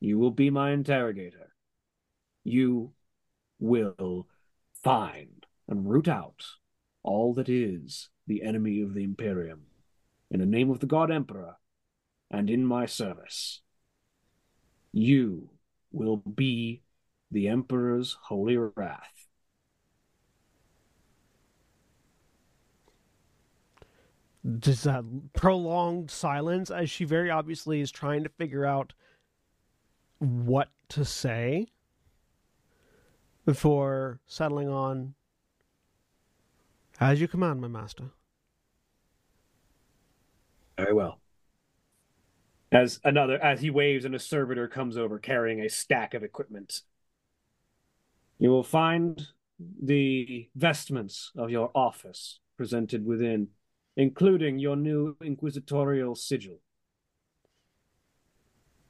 You 0.00 0.18
will 0.18 0.32
be 0.32 0.50
my 0.50 0.72
interrogator. 0.72 1.52
You 2.44 2.92
will 3.60 4.26
find 4.82 5.46
and 5.68 5.88
root 5.88 6.08
out 6.08 6.44
all 7.02 7.34
that 7.34 7.48
is 7.48 8.08
the 8.26 8.42
enemy 8.42 8.82
of 8.82 8.94
the 8.94 9.04
Imperium 9.04 9.62
in 10.30 10.40
the 10.40 10.46
name 10.46 10.70
of 10.70 10.80
the 10.80 10.86
God 10.86 11.10
Emperor 11.10 11.56
and 12.30 12.50
in 12.50 12.64
my 12.64 12.86
service. 12.86 13.62
You 14.92 15.50
will 15.92 16.16
be 16.16 16.82
the 17.30 17.48
Emperor's 17.48 18.16
holy 18.22 18.56
wrath. 18.56 19.28
Just 24.58 24.86
a 24.86 25.04
prolonged 25.34 26.10
silence 26.10 26.70
as 26.70 26.90
she 26.90 27.04
very 27.04 27.30
obviously 27.30 27.80
is 27.80 27.90
trying 27.90 28.24
to 28.24 28.30
figure 28.30 28.64
out 28.64 28.94
what 30.18 30.70
to 30.88 31.04
say 31.04 31.68
before 33.44 34.18
settling 34.26 34.68
on 34.68 35.14
as 37.00 37.20
you 37.20 37.26
command, 37.26 37.60
my 37.60 37.68
master. 37.68 38.10
Very 40.76 40.92
well. 40.92 41.19
As 42.72 43.00
another, 43.02 43.42
as 43.42 43.60
he 43.60 43.70
waves, 43.70 44.04
and 44.04 44.14
a 44.14 44.18
servitor 44.18 44.68
comes 44.68 44.96
over 44.96 45.18
carrying 45.18 45.60
a 45.60 45.68
stack 45.68 46.14
of 46.14 46.22
equipment. 46.22 46.82
You 48.38 48.50
will 48.50 48.62
find 48.62 49.20
the 49.82 50.48
vestments 50.54 51.32
of 51.36 51.50
your 51.50 51.70
office 51.74 52.38
presented 52.56 53.04
within, 53.04 53.48
including 53.96 54.58
your 54.58 54.76
new 54.76 55.16
inquisitorial 55.22 56.14
sigil. 56.14 56.60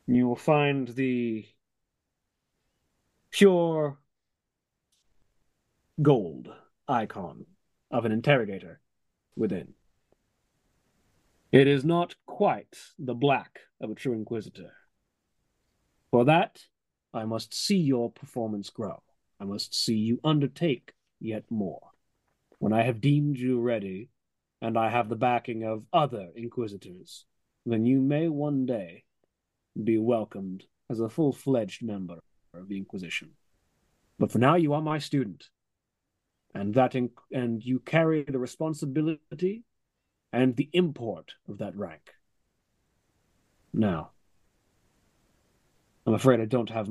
You 0.07 0.28
will 0.28 0.36
find 0.36 0.89
the 0.89 1.47
pure 3.31 3.98
gold 6.02 6.48
icon 6.86 7.47
of 7.90 8.05
an 8.05 8.12
interrogator 8.12 8.81
within. 9.36 9.74
It 11.52 11.66
is 11.66 11.85
not 11.85 12.14
quite 12.27 12.77
the 12.98 13.14
black 13.14 13.60
of 13.81 13.90
a 13.90 13.94
true 13.94 14.12
inquisitor. 14.12 14.72
For 16.10 16.24
that, 16.24 16.66
I 17.12 17.24
must 17.24 17.52
see 17.52 17.78
your 17.78 18.10
performance 18.10 18.70
grow. 18.70 19.02
I 19.40 19.44
must 19.44 19.74
see 19.74 19.97
you 19.97 20.20
undertake 20.22 20.93
yet 21.18 21.44
more. 21.51 21.90
When 22.59 22.72
I 22.72 22.82
have 22.82 23.01
deemed 23.01 23.39
you 23.39 23.60
ready, 23.60 24.10
and 24.62 24.78
I 24.78 24.90
have 24.90 25.09
the 25.09 25.16
backing 25.16 25.64
of 25.64 25.86
other 25.93 26.28
inquisitors, 26.36 27.24
then 27.64 27.86
you 27.86 28.01
may 28.01 28.28
one 28.28 28.66
day 28.66 29.05
be 29.82 29.98
welcomed 29.98 30.64
as 30.89 31.01
a 31.01 31.09
full 31.09 31.32
fledged 31.32 31.82
member 31.82 32.18
of 32.55 32.68
the 32.68 32.77
Inquisition. 32.77 33.31
But 34.18 34.31
for 34.31 34.39
now, 34.39 34.56
you 34.56 34.72
are 34.74 34.82
my 34.82 34.98
student, 34.98 35.48
and 36.55 36.74
that 36.74 36.94
in- 36.94 37.12
and 37.32 37.64
you 37.64 37.81
carry 37.81 38.22
the 38.22 38.39
responsibility 38.39 39.64
and 40.32 40.57
the 40.57 40.69
import 40.73 41.35
of 41.48 41.59
that 41.59 41.77
rank. 41.77 42.15
Now, 43.73 44.11
I'm 46.07 46.15
afraid 46.15 46.40
I 46.40 46.44
don't 46.44 46.70
have. 46.70 46.89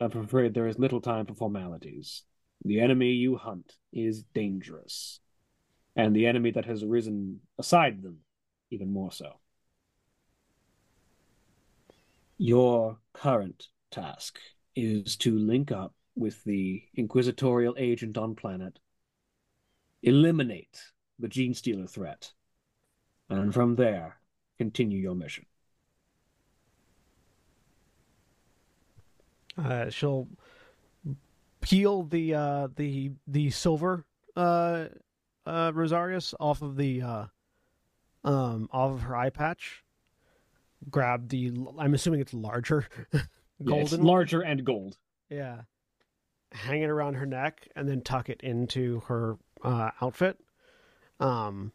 I'm 0.00 0.18
afraid 0.18 0.54
there 0.54 0.66
is 0.66 0.78
little 0.78 1.00
time 1.00 1.26
for 1.26 1.34
formalities. 1.34 2.22
The 2.64 2.80
enemy 2.80 3.10
you 3.12 3.36
hunt 3.36 3.76
is 3.92 4.22
dangerous, 4.34 5.20
and 5.96 6.14
the 6.14 6.26
enemy 6.26 6.50
that 6.52 6.64
has 6.64 6.82
arisen 6.82 7.40
aside 7.58 8.02
them, 8.02 8.18
even 8.70 8.92
more 8.92 9.12
so. 9.12 9.38
Your 12.38 12.98
current 13.12 13.68
task 13.90 14.38
is 14.74 15.16
to 15.18 15.38
link 15.38 15.70
up 15.70 15.94
with 16.14 16.42
the 16.44 16.82
inquisitorial 16.96 17.74
agent 17.78 18.16
on 18.16 18.34
planet, 18.34 18.78
eliminate 20.02 20.80
the 21.18 21.28
gene 21.28 21.54
stealer 21.54 21.86
threat, 21.86 22.32
and 23.38 23.52
from 23.54 23.76
there, 23.76 24.16
continue 24.58 24.98
your 24.98 25.14
mission. 25.14 25.46
Uh, 29.58 29.90
she'll 29.90 30.28
peel 31.60 32.02
the 32.04 32.34
uh, 32.34 32.68
the 32.76 33.12
the 33.26 33.50
silver 33.50 34.04
uh, 34.36 34.86
uh, 35.46 35.72
Rosarius 35.72 36.34
off 36.40 36.62
of 36.62 36.76
the 36.76 37.02
uh, 37.02 37.24
um, 38.24 38.68
off 38.72 38.92
of 38.92 39.02
her 39.02 39.16
eye 39.16 39.30
patch. 39.30 39.84
Grab 40.90 41.28
the. 41.28 41.52
I'm 41.78 41.94
assuming 41.94 42.20
it's 42.20 42.34
larger, 42.34 42.86
Yeah, 43.12 43.20
it's 43.76 43.90
golden. 43.90 44.02
larger 44.06 44.40
and 44.40 44.64
gold. 44.64 44.96
yeah. 45.30 45.62
Hang 46.54 46.82
it 46.82 46.90
around 46.90 47.14
her 47.14 47.24
neck 47.24 47.66
and 47.76 47.88
then 47.88 48.02
tuck 48.02 48.28
it 48.28 48.42
into 48.42 49.00
her 49.06 49.36
uh, 49.62 49.90
outfit. 50.02 50.38
um, 51.18 51.72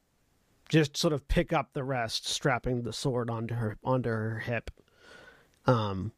just 0.69 0.97
sort 0.97 1.13
of 1.13 1.27
pick 1.27 1.53
up 1.53 1.73
the 1.73 1.83
rest, 1.83 2.27
strapping 2.27 2.83
the 2.83 2.93
sword 2.93 3.29
onto 3.29 3.55
her 3.55 3.77
onto 3.83 4.09
her 4.09 4.39
hip. 4.39 4.71
Um, 5.65 6.11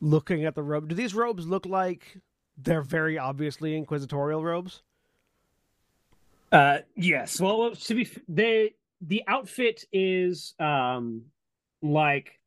looking 0.00 0.44
at 0.44 0.54
the 0.54 0.62
robe, 0.62 0.88
do 0.88 0.94
these 0.94 1.14
robes 1.14 1.46
look 1.46 1.66
like 1.66 2.18
they're 2.56 2.82
very 2.82 3.18
obviously 3.18 3.76
inquisitorial 3.76 4.42
robes? 4.42 4.82
Uh, 6.50 6.78
yes. 6.96 7.40
Well, 7.40 7.74
to 7.74 7.94
be 7.94 8.08
they 8.28 8.74
the 9.00 9.22
outfit 9.28 9.84
is 9.92 10.54
um 10.58 11.22
like 11.82 12.37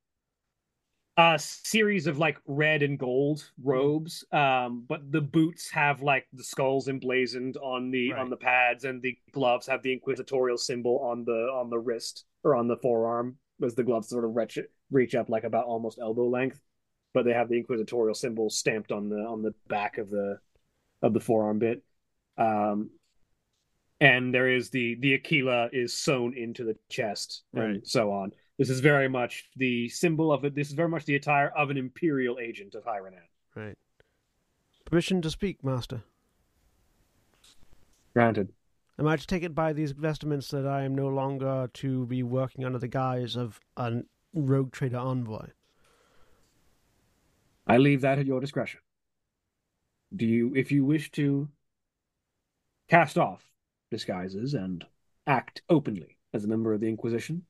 a 1.18 1.38
series 1.38 2.08
of 2.08 2.18
like 2.18 2.38
red 2.48 2.82
and 2.82 2.98
gold 2.98 3.52
robes 3.62 4.24
um 4.32 4.86
but 4.88 5.12
the 5.12 5.20
boots 5.22 5.70
have 5.70 6.02
like 6.02 6.26
the 6.34 6.44
skulls 6.44 6.88
emblazoned 6.88 7.58
on 7.58 7.92
the 7.92 8.12
Right. 8.14 8.20
on 8.22 8.30
the 8.30 8.38
pads 8.38 8.86
and 8.86 9.02
the 9.02 9.18
gloves 9.34 9.68
have 9.68 9.84
the 9.84 9.92
inquisitorial 9.92 10.58
symbol 10.58 11.00
on 11.00 11.26
the 11.26 11.50
on 11.54 11.70
the 11.70 11.78
wrist 11.78 12.26
or 12.44 12.56
on 12.56 12.68
the 12.68 12.78
forearm 12.78 13.36
as 13.64 13.76
the 13.76 13.84
gloves 13.84 14.08
sort 14.10 14.24
of 14.24 14.36
reach 14.36 14.58
reach 14.90 15.14
up 15.14 15.30
like 15.30 15.44
about 15.44 15.66
almost 15.66 16.00
elbow 16.00 16.28
length 16.28 16.62
but 17.14 17.26
they 17.26 17.34
have 17.34 17.50
the 17.50 17.58
inquisitorial 17.58 18.16
symbol 18.16 18.50
stamped 18.50 18.92
on 18.94 19.10
the 19.10 19.18
on 19.18 19.42
the 19.42 19.54
back 19.68 19.98
of 19.98 20.10
the 20.10 20.40
of 21.02 21.14
the 21.14 21.20
forearm 21.20 21.60
bit 21.60 21.84
um 22.38 22.90
and 24.00 24.34
there 24.34 24.50
is 24.50 24.70
the 24.70 24.96
the 25.02 25.14
Aquila 25.14 25.70
is 25.74 25.94
sewn 25.94 26.34
into 26.36 26.64
the 26.64 26.76
chest 26.90 27.44
and 27.54 27.88
so 27.88 28.12
on. 28.12 28.32
This 28.62 28.70
is 28.70 28.80
very 28.80 29.08
much 29.08 29.50
the 29.56 29.90
symbol 29.90 30.32
of 30.32 30.46
it. 30.46 30.54
This 30.54 30.68
is 30.68 30.76
very 30.76 30.88
much 30.88 31.06
the 31.06 31.16
attire 31.16 31.50
of 31.58 31.72
an 31.72 31.78
imperial 31.78 32.38
agent 32.38 32.76
of 32.76 32.84
Hyronat. 32.84 33.26
Right. 33.56 33.76
Permission 34.86 35.20
to 35.24 35.32
speak, 35.32 35.64
master. 35.64 36.04
Granted. 38.14 38.54
Am 39.00 39.08
I 39.08 39.16
to 39.16 39.26
take 39.26 39.42
it 39.42 39.56
by 39.56 39.74
these 39.74 39.94
vestments 39.94 40.52
that 40.52 40.68
I 40.68 40.84
am 40.84 40.94
no 40.94 41.08
longer 41.08 41.72
to 41.74 42.06
be 42.06 42.22
working 42.22 42.64
under 42.64 42.78
the 42.78 42.88
guise 42.88 43.36
of 43.36 43.60
a 43.78 44.04
rogue 44.32 44.72
trader 44.72 45.00
envoy? 45.00 45.48
I 47.66 47.78
leave 47.80 48.02
that 48.02 48.20
at 48.20 48.28
your 48.28 48.40
discretion. 48.40 48.82
Do 50.16 50.28
you 50.28 50.54
if 50.56 50.72
you 50.72 50.86
wish 50.86 51.10
to 51.14 51.50
cast 52.88 53.18
off 53.18 53.44
disguises 53.90 54.54
and 54.54 54.86
act 55.26 55.64
openly 55.68 56.18
as 56.32 56.46
a 56.46 56.48
member 56.48 56.76
of 56.76 56.82
the 56.82 56.90
Inquisition, 56.90 57.48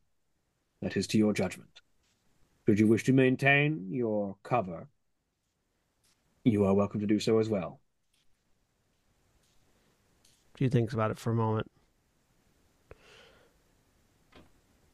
that 0.81 0.97
is 0.97 1.07
to 1.07 1.17
your 1.17 1.33
judgment. 1.33 1.81
Should 2.65 2.79
you 2.79 2.87
wish 2.87 3.03
to 3.05 3.13
maintain 3.13 3.87
your 3.91 4.35
cover, 4.43 4.87
you 6.43 6.65
are 6.65 6.73
welcome 6.73 6.99
to 6.99 7.07
do 7.07 7.19
so 7.19 7.39
as 7.39 7.49
well. 7.49 7.79
She 10.57 10.69
thinks 10.69 10.93
about 10.93 11.11
it 11.11 11.17
for 11.17 11.31
a 11.31 11.35
moment. 11.35 11.71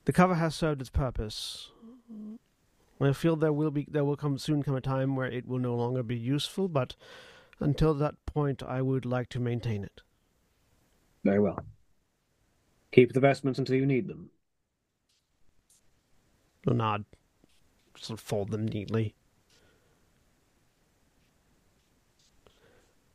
The 0.05 0.14
cover 0.14 0.35
has 0.35 0.55
served 0.55 0.80
its 0.80 0.89
purpose. 0.89 1.72
I 2.99 3.11
feel 3.11 3.35
there 3.35 3.53
will 3.53 3.72
be 3.72 3.85
there 3.89 4.05
will 4.05 4.15
come 4.15 4.38
soon 4.38 4.64
come 4.64 4.76
a 4.76 4.81
time 4.81 5.15
where 5.15 5.27
it 5.27 5.47
will 5.47 5.59
no 5.59 5.76
longer 5.76 6.01
be 6.03 6.15
useful, 6.15 6.68
but 6.68 6.95
until 7.59 7.93
that 7.95 8.15
point 8.26 8.64
I 8.64 8.81
would 8.81 9.05
like 9.05 9.30
to 9.30 9.39
maintain 9.39 9.84
it. 9.84 10.01
Very 11.23 11.39
well. 11.39 11.59
Keep 12.91 13.14
the 13.14 13.19
vestments 13.19 13.59
until 13.59 13.76
you 13.76 13.85
need 13.85 14.07
them. 14.07 14.30
She'll 16.68 16.76
nod. 16.76 17.06
Sort 17.98 18.19
of 18.19 18.23
fold 18.23 18.52
them 18.52 18.68
neatly. 18.68 19.15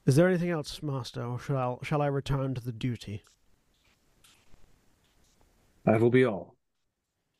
Is 0.06 0.16
there 0.16 0.26
anything 0.26 0.50
else, 0.50 0.82
Master, 0.82 1.22
or 1.22 1.38
shall 1.38 1.78
I, 1.82 1.84
shall 1.84 2.02
I 2.02 2.06
return 2.06 2.54
to 2.54 2.60
the 2.60 2.72
duty? 2.72 3.22
That 5.84 6.00
will 6.00 6.10
be 6.10 6.24
all. 6.24 6.54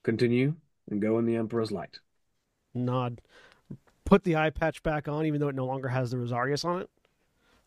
Continue 0.04 0.54
and 0.90 1.00
go 1.00 1.18
in 1.18 1.24
the 1.24 1.36
Emperor's 1.36 1.72
light. 1.72 1.98
Nod. 2.74 3.20
Put 4.04 4.24
the 4.24 4.36
eye 4.36 4.50
patch 4.50 4.82
back 4.82 5.08
on, 5.08 5.24
even 5.26 5.40
though 5.40 5.48
it 5.48 5.54
no 5.54 5.64
longer 5.64 5.88
has 5.88 6.10
the 6.10 6.18
Rosarius 6.18 6.64
on 6.64 6.82
it. 6.82 6.90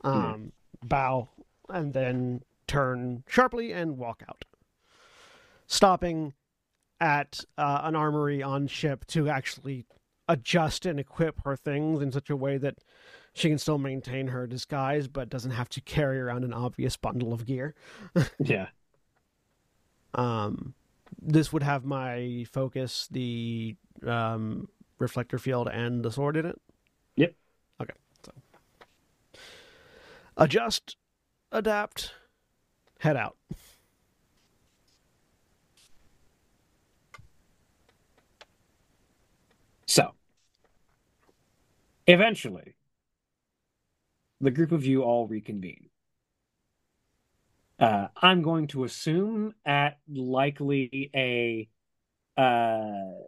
Um, 0.01 0.51
Bow, 0.83 1.29
and 1.69 1.93
then 1.93 2.43
turn 2.67 3.23
sharply 3.27 3.73
and 3.73 3.97
walk 3.97 4.21
out. 4.29 4.45
Stopping 5.65 6.33
at 6.99 7.43
uh, 7.57 7.81
an 7.83 7.95
armory 7.95 8.41
on 8.41 8.67
ship 8.67 9.05
to 9.07 9.29
actually 9.29 9.85
adjust 10.27 10.85
and 10.85 10.99
equip 10.99 11.43
her 11.43 11.55
things 11.55 12.01
in 12.01 12.11
such 12.11 12.29
a 12.29 12.35
way 12.35 12.57
that 12.57 12.79
she 13.33 13.49
can 13.49 13.57
still 13.57 13.77
maintain 13.77 14.27
her 14.27 14.47
disguise, 14.47 15.07
but 15.07 15.29
doesn't 15.29 15.51
have 15.51 15.69
to 15.69 15.81
carry 15.81 16.19
around 16.19 16.43
an 16.43 16.53
obvious 16.53 16.95
bundle 16.97 17.33
of 17.33 17.45
gear. 17.45 17.75
Yeah. 18.39 18.67
Um, 20.13 20.73
this 21.21 21.51
would 21.51 21.63
have 21.63 21.83
my 21.83 22.45
focus, 22.51 23.09
the 23.11 23.75
um, 24.07 24.69
reflector 24.97 25.37
field, 25.37 25.67
and 25.67 26.03
the 26.03 26.11
sword 26.11 26.37
in 26.37 26.45
it. 26.45 26.61
Yep. 27.17 27.33
Okay. 27.81 27.93
So 28.23 28.31
adjust, 30.37 30.95
adapt, 31.51 32.13
head 32.99 33.17
out. 33.17 33.35
So, 39.87 40.13
eventually, 42.07 42.75
the 44.39 44.49
group 44.49 44.71
of 44.71 44.85
you 44.85 45.03
all 45.03 45.27
reconvene. 45.27 45.89
Uh, 47.79 48.07
I'm 48.21 48.41
going 48.41 48.67
to 48.67 48.83
assume 48.85 49.53
at 49.65 49.99
likely 50.07 51.11
a 51.13 51.67
uh, 52.41 53.25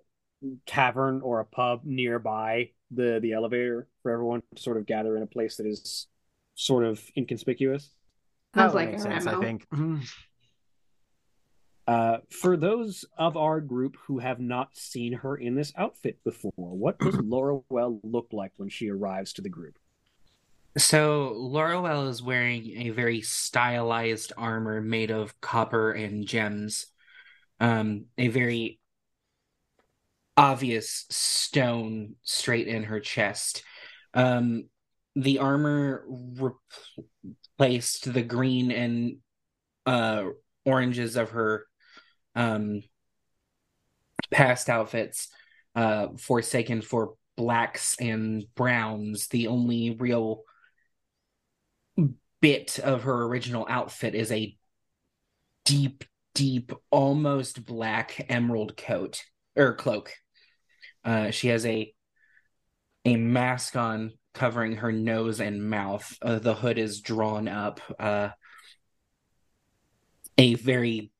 tavern 0.65 1.21
or 1.21 1.39
a 1.39 1.45
pub 1.45 1.81
nearby 1.85 2.71
the 2.91 3.19
the 3.21 3.33
elevator 3.33 3.87
for 4.03 4.11
everyone 4.11 4.43
to 4.55 4.61
sort 4.61 4.77
of 4.77 4.85
gather 4.85 5.17
in 5.17 5.23
a 5.23 5.27
place 5.27 5.57
that 5.57 5.67
is 5.67 6.07
sort 6.55 6.85
of 6.85 7.03
inconspicuous. 7.17 7.91
Sounds 8.55 8.73
That 8.73 8.75
like 8.75 8.91
makes 8.91 9.03
sense, 9.03 9.27
I 9.27 9.35
MO. 9.35 9.37
think. 9.37 9.67
Uh, 11.87 12.17
for 12.29 12.57
those 12.57 13.05
of 13.17 13.37
our 13.37 13.61
group 13.61 13.95
who 14.05 14.19
have 14.19 14.41
not 14.41 14.75
seen 14.75 15.13
her 15.13 15.37
in 15.37 15.55
this 15.55 15.71
outfit 15.77 16.19
before, 16.25 16.51
what 16.75 16.99
does 16.99 17.15
Laura 17.23 17.59
Well 17.69 18.01
look 18.03 18.27
like 18.33 18.51
when 18.57 18.67
she 18.67 18.89
arrives 18.89 19.31
to 19.33 19.41
the 19.41 19.49
group? 19.49 19.79
So 20.77 21.33
Loroelle 21.35 22.09
is 22.09 22.21
wearing 22.21 22.65
a 22.77 22.89
very 22.89 23.21
stylized 23.21 24.33
armor 24.37 24.81
made 24.81 25.11
of 25.11 25.39
copper 25.39 25.91
and 25.91 26.27
gems. 26.27 26.87
Um, 27.59 28.05
a 28.17 28.27
very 28.27 28.79
obvious 30.35 31.05
stone 31.09 32.15
straight 32.21 32.67
in 32.67 32.83
her 32.83 32.99
chest. 32.99 33.63
Um, 34.13 34.65
the 35.15 35.39
armor 35.39 36.05
replaced 37.57 38.13
the 38.13 38.21
green 38.21 38.71
and 38.71 39.17
uh 39.87 40.25
oranges 40.65 41.15
of 41.15 41.29
her 41.31 41.65
um 42.37 42.81
past 44.31 44.69
outfits, 44.69 45.29
uh, 45.75 46.09
forsaken 46.17 46.81
for 46.81 47.15
blacks 47.35 47.95
and 47.99 48.45
browns. 48.55 49.27
The 49.27 49.47
only 49.47 49.91
real 49.91 50.43
bit 52.41 52.79
of 52.79 53.03
her 53.03 53.23
original 53.23 53.65
outfit 53.69 54.15
is 54.15 54.31
a 54.31 54.55
deep, 55.65 56.03
deep, 56.33 56.71
almost 56.91 57.65
black 57.65 58.25
emerald 58.29 58.77
coat 58.77 59.23
or 59.55 59.73
cloak. 59.75 60.13
Uh, 61.03 61.31
she 61.31 61.47
has 61.49 61.65
a 61.65 61.93
a 63.05 63.15
mask 63.15 63.75
on 63.77 64.11
covering 64.33 64.77
her 64.77 64.91
nose 64.91 65.39
and 65.39 65.69
mouth. 65.69 66.17
Uh, 66.21 66.39
the 66.39 66.53
hood 66.53 66.77
is 66.77 67.01
drawn 67.01 67.47
up. 67.47 67.79
Uh, 67.97 68.29
a 70.37 70.53
very 70.55 71.11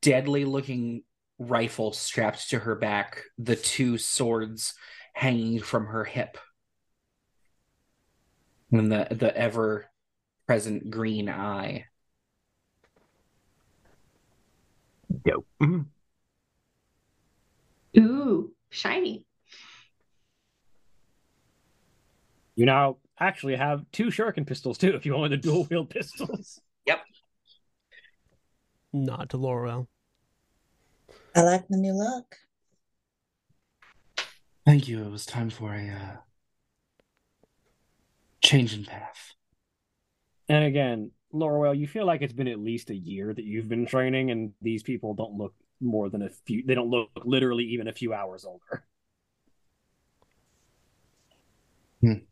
deadly 0.00 0.44
looking 0.44 1.02
rifle 1.38 1.92
strapped 1.92 2.50
to 2.50 2.58
her 2.60 2.74
back, 2.74 3.22
the 3.38 3.56
two 3.56 3.98
swords 3.98 4.74
hanging 5.14 5.60
from 5.60 5.86
her 5.86 6.04
hip. 6.04 6.38
And 8.70 8.90
the, 8.90 9.08
the 9.10 9.36
ever 9.36 9.86
present 10.46 10.90
green 10.90 11.28
eye. 11.28 11.86
Dope. 15.24 15.46
Mhm. 15.60 15.86
Ooh, 17.98 18.52
shiny. 18.70 19.24
You 22.54 22.66
now 22.66 22.96
actually 23.18 23.56
have 23.56 23.84
two 23.92 24.06
shuriken 24.06 24.46
pistols 24.46 24.78
too, 24.78 24.94
if 24.94 25.06
you 25.06 25.14
want 25.14 25.30
the 25.30 25.36
dual 25.36 25.66
wield 25.70 25.90
pistols. 25.90 26.60
Nod 28.92 29.30
to 29.30 29.38
Loroelle. 29.38 29.86
I 31.34 31.42
like 31.42 31.66
the 31.68 31.76
new 31.76 31.92
look. 31.92 32.36
Thank 34.66 34.86
you. 34.86 35.02
It 35.02 35.10
was 35.10 35.26
time 35.26 35.50
for 35.50 35.74
a 35.74 35.88
uh, 35.88 36.16
change 38.42 38.74
in 38.74 38.84
path. 38.84 39.34
And 40.48 40.64
again, 40.64 41.10
Loroelle, 41.32 41.78
you 41.78 41.86
feel 41.86 42.06
like 42.06 42.22
it's 42.22 42.32
been 42.32 42.48
at 42.48 42.58
least 42.58 42.90
a 42.90 42.94
year 42.94 43.32
that 43.32 43.44
you've 43.44 43.68
been 43.68 43.86
training, 43.86 44.30
and 44.30 44.52
these 44.60 44.82
people 44.82 45.14
don't 45.14 45.34
look 45.34 45.54
more 45.80 46.10
than 46.10 46.22
a 46.22 46.28
few. 46.28 46.62
They 46.64 46.74
don't 46.74 46.90
look 46.90 47.10
literally 47.24 47.64
even 47.64 47.88
a 47.88 47.92
few 47.92 48.12
hours 48.12 48.44
older. 48.44 48.84
Hmm. 52.00 52.24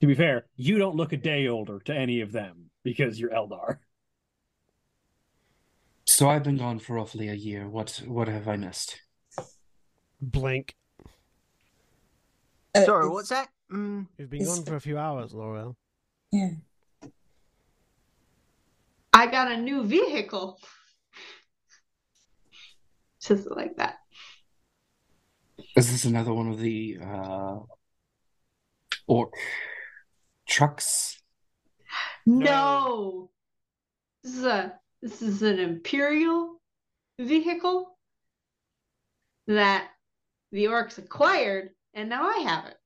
To 0.00 0.06
be 0.06 0.14
fair, 0.14 0.46
you 0.56 0.78
don't 0.78 0.96
look 0.96 1.12
a 1.12 1.16
day 1.16 1.48
older 1.48 1.80
to 1.80 1.94
any 1.94 2.20
of 2.20 2.30
them 2.30 2.70
because 2.84 3.18
you're 3.18 3.30
Eldar. 3.30 3.78
So 6.16 6.30
I've 6.30 6.44
been 6.44 6.56
gone 6.56 6.78
for 6.78 6.94
roughly 6.94 7.28
a 7.28 7.34
year. 7.34 7.68
What 7.68 8.00
what 8.06 8.26
have 8.26 8.48
I 8.48 8.56
missed? 8.56 9.02
Blank. 10.18 10.74
Uh, 12.74 12.86
Sorry, 12.86 13.06
what's 13.10 13.28
that? 13.28 13.50
Mm, 13.70 14.06
You've 14.16 14.30
been 14.30 14.46
gone 14.46 14.64
for 14.64 14.76
a 14.76 14.80
few 14.80 14.96
hours, 14.96 15.34
Loroelle. 15.34 15.76
Yeah. 16.32 16.52
I 19.12 19.26
got 19.26 19.52
a 19.52 19.58
new 19.58 19.84
vehicle. 19.84 20.58
Just 23.20 23.50
like 23.50 23.76
that. 23.76 23.96
Is 25.76 25.92
this 25.92 26.06
another 26.06 26.32
one 26.32 26.48
of 26.48 26.58
the 26.58 26.96
uh 27.04 27.58
ork 29.06 29.34
trucks? 30.48 31.20
No. 32.24 33.28
This 34.22 34.34
is 34.36 34.44
a 34.46 34.80
this 35.06 35.22
is 35.22 35.42
an 35.42 35.60
imperial 35.60 36.60
vehicle 37.16 37.96
that 39.46 39.86
the 40.50 40.64
orks 40.64 40.98
acquired, 40.98 41.70
and 41.94 42.08
now 42.08 42.26
I 42.26 42.38
have 42.38 42.64
it. 42.66 42.76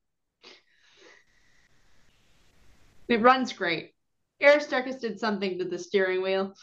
It 3.09 3.23
runs 3.23 3.55
great. 3.55 3.95
Aristarchus 4.43 4.97
did 4.97 5.19
something 5.19 5.59
to 5.59 5.65
the 5.65 5.79
steering 5.79 6.21
wheel. 6.21 6.55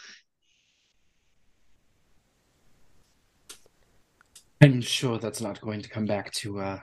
I'm 4.62 4.82
sure 4.82 5.18
that's 5.18 5.42
not 5.42 5.60
going 5.60 5.82
to 5.82 5.90
come 5.90 6.06
back 6.06 6.32
to 6.34 6.60
uh 6.60 6.80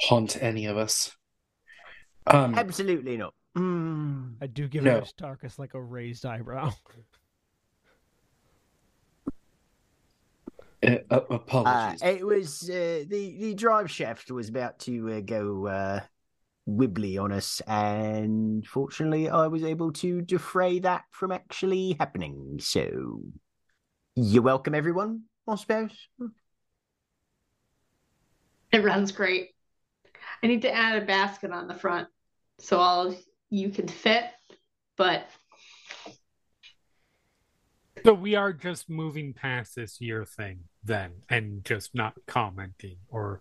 haunt 0.00 0.42
any 0.42 0.64
of 0.64 0.78
us. 0.78 1.14
Um 2.26 2.54
absolutely 2.54 3.18
not. 3.18 3.34
Mm. 3.56 4.34
I 4.40 4.46
do 4.46 4.66
give 4.68 4.84
No. 4.84 4.98
Aristarchus 4.98 5.58
like 5.58 5.74
a 5.74 5.82
raised 5.82 6.24
eyebrow. 6.24 6.72
uh, 10.82 10.86
uh, 11.10 11.14
Uh, 11.14 11.20
apologies. 11.30 12.02
it 12.02 12.26
was 12.26 12.70
uh, 12.70 13.04
the 13.06 13.36
the 13.38 13.54
drive 13.54 13.90
shaft 13.90 14.30
was 14.30 14.48
about 14.48 14.78
to 14.80 15.12
uh, 15.12 15.20
go 15.20 15.66
uh, 15.66 16.00
wibbly 16.68 17.22
on 17.22 17.30
us, 17.32 17.60
and 17.66 18.66
fortunately, 18.66 19.28
I 19.28 19.46
was 19.48 19.64
able 19.64 19.92
to 19.94 20.22
defray 20.22 20.78
that 20.80 21.04
from 21.10 21.30
actually 21.30 21.96
happening. 22.00 22.58
So, 22.58 23.22
you're 24.16 24.42
welcome, 24.42 24.74
everyone. 24.74 25.24
I 25.46 25.56
suppose. 25.56 26.08
It 28.72 28.82
runs 28.82 29.12
great. 29.12 29.50
I 30.42 30.46
need 30.46 30.62
to 30.62 30.72
add 30.72 31.02
a 31.02 31.04
basket 31.04 31.52
on 31.52 31.68
the 31.68 31.74
front 31.74 32.08
so 32.58 32.78
all 32.78 33.08
of 33.08 33.16
you 33.52 33.68
can 33.68 33.86
fit, 33.86 34.24
but 34.96 35.26
So 38.02 38.14
we 38.14 38.34
are 38.34 38.52
just 38.52 38.88
moving 38.88 39.34
past 39.34 39.76
this 39.76 40.00
year 40.00 40.24
thing 40.24 40.60
then 40.82 41.12
and 41.28 41.62
just 41.62 41.94
not 41.94 42.14
commenting 42.26 42.96
or 43.08 43.40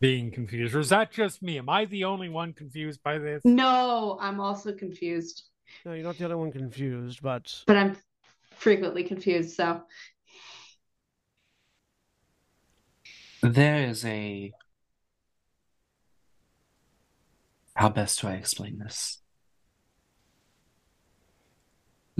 being 0.00 0.30
confused. 0.30 0.74
Or 0.74 0.80
is 0.80 0.90
that 0.90 1.10
just 1.10 1.42
me? 1.42 1.56
Am 1.58 1.68
I 1.70 1.86
the 1.86 2.04
only 2.04 2.28
one 2.28 2.52
confused 2.52 3.02
by 3.02 3.18
this? 3.18 3.42
no, 3.44 4.18
I'm 4.20 4.38
also 4.38 4.72
confused. 4.72 5.44
No, 5.84 5.94
you're 5.94 6.04
not 6.04 6.18
the 6.18 6.24
only 6.24 6.36
one 6.36 6.52
confused, 6.52 7.22
but 7.22 7.52
But 7.66 7.76
I'm 7.76 7.96
frequently 8.50 9.02
confused, 9.02 9.56
so 9.56 9.82
There 13.42 13.88
is 13.88 14.04
a 14.04 14.52
how 17.74 17.88
best 17.88 18.20
do 18.20 18.28
I 18.28 18.32
explain 18.32 18.78
this? 18.78 19.22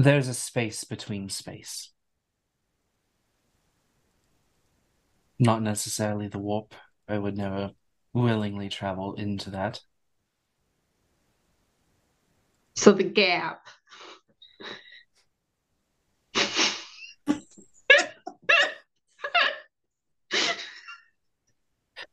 There's 0.00 0.28
a 0.28 0.34
space 0.34 0.84
between 0.84 1.28
space. 1.28 1.90
Not 5.40 5.60
necessarily 5.60 6.28
the 6.28 6.38
warp. 6.38 6.72
I 7.08 7.18
would 7.18 7.36
never 7.36 7.72
willingly 8.12 8.68
travel 8.68 9.14
into 9.14 9.50
that. 9.50 9.80
so 12.76 12.92
the 12.92 13.02
gap. 13.02 13.66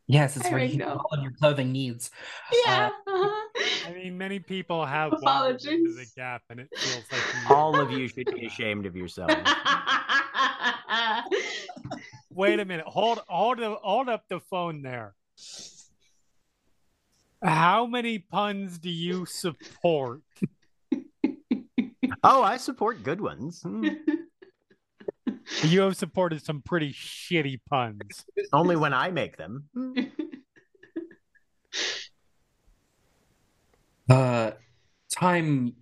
Yes, 0.07 0.37
it's 0.37 0.45
I 0.45 0.51
where 0.51 0.63
you 0.63 0.77
know. 0.77 1.01
all 1.03 1.17
of 1.17 1.23
your 1.23 1.31
clothing 1.31 1.71
needs. 1.71 2.11
Yeah. 2.65 2.89
I 3.07 3.93
mean, 3.93 4.17
many 4.17 4.39
people 4.39 4.85
have 4.85 5.13
wandered 5.21 5.63
into 5.65 5.93
the 5.93 6.05
gap, 6.15 6.43
and 6.49 6.59
it 6.59 6.69
feels 6.75 7.03
like 7.11 7.21
All 7.51 7.79
of 7.79 7.91
you 7.91 8.07
should 8.07 8.33
be 8.33 8.45
ashamed 8.45 8.85
of 8.85 8.95
yourselves. 8.95 9.35
Wait 12.31 12.59
a 12.59 12.65
minute. 12.65 12.85
Hold, 12.85 13.19
hold, 13.27 13.59
hold 13.59 14.09
up 14.09 14.25
the 14.29 14.39
phone 14.39 14.81
there. 14.81 15.15
How 17.43 17.85
many 17.85 18.19
puns 18.19 18.77
do 18.77 18.89
you 18.89 19.25
support? 19.25 20.21
oh, 22.23 22.43
I 22.43 22.57
support 22.57 23.03
good 23.03 23.21
ones. 23.21 23.61
Mm. 23.63 23.97
You 25.63 25.81
have 25.81 25.95
supported 25.95 26.43
some 26.43 26.61
pretty 26.61 26.91
shitty 26.91 27.59
puns. 27.69 28.25
Only 28.51 28.75
when 28.75 28.93
I 28.93 29.11
make 29.11 29.37
them. 29.37 29.69
Uh, 34.07 34.51
time 35.11 35.73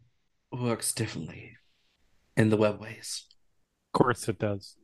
works 0.51 0.93
differently 0.93 1.57
in 2.37 2.49
the 2.49 2.57
webways. 2.57 3.23
Of 3.87 3.99
course 3.99 4.29
it 4.29 4.39
does. 4.39 4.75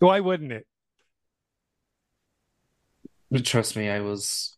Why 0.00 0.20
wouldn't 0.20 0.52
it? 0.52 0.66
But 3.30 3.44
trust 3.44 3.74
me, 3.74 3.88
I 3.88 4.00
was 4.00 4.56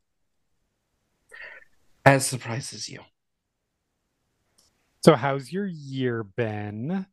as 2.05 2.27
surprised 2.27 2.75
as 2.75 2.89
you. 2.89 3.01
So, 5.05 5.15
how's 5.15 5.53
your 5.53 5.67
year 5.67 6.25
been? 6.25 7.07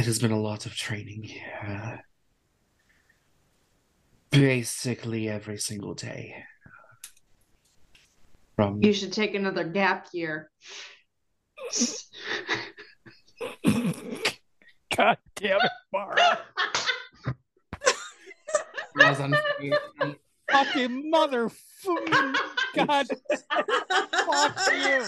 It 0.00 0.06
has 0.06 0.18
been 0.18 0.32
a 0.32 0.40
lot 0.40 0.64
of 0.64 0.74
training. 0.74 1.30
Uh, 1.62 1.96
basically 4.30 5.28
every 5.28 5.58
single 5.58 5.92
day. 5.92 6.42
From 8.56 8.82
you 8.82 8.94
should 8.94 9.12
take 9.12 9.34
another 9.34 9.62
gap 9.62 10.06
year. 10.14 10.50
God 14.96 15.18
damn 15.36 15.60
it, 15.60 15.70
Mara. 15.92 16.38
I 18.98 19.10
was 19.10 19.20
unfair. 19.20 19.78
Fucking 20.50 21.10
mother. 21.10 21.50
God, 22.74 23.06
fuck 23.50 24.58
you. 24.72 25.04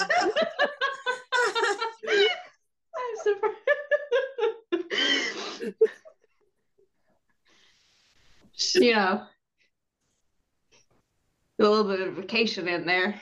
You 8.92 8.98
know, 8.98 9.22
a 11.58 11.62
little 11.62 11.84
bit 11.84 12.06
of 12.06 12.14
vacation 12.14 12.68
in 12.68 12.84
there. 12.84 13.18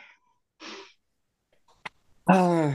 Uh, 2.28 2.74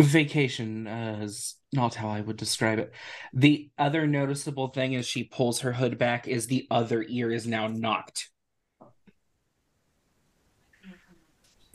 vacation 0.00 0.86
uh, 0.86 1.18
is 1.22 1.56
not 1.74 1.94
how 1.94 2.08
I 2.08 2.22
would 2.22 2.38
describe 2.38 2.78
it. 2.78 2.92
The 3.34 3.70
other 3.76 4.06
noticeable 4.06 4.68
thing 4.68 4.96
as 4.96 5.06
she 5.06 5.24
pulls 5.24 5.60
her 5.60 5.74
hood 5.74 5.98
back 5.98 6.26
is 6.26 6.46
the 6.46 6.66
other 6.70 7.04
ear 7.06 7.30
is 7.30 7.46
now 7.46 7.66
knocked. 7.66 8.30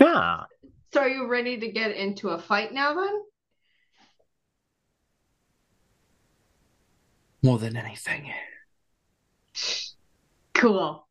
Ah, 0.01 0.47
So, 0.91 1.01
are 1.01 1.09
you 1.09 1.27
ready 1.27 1.59
to 1.59 1.71
get 1.71 1.91
into 1.91 2.29
a 2.29 2.39
fight 2.39 2.73
now? 2.73 2.95
Then, 2.95 3.21
More 7.47 7.57
than 7.57 7.77
anything. 7.77 8.33
cool. 10.53 11.07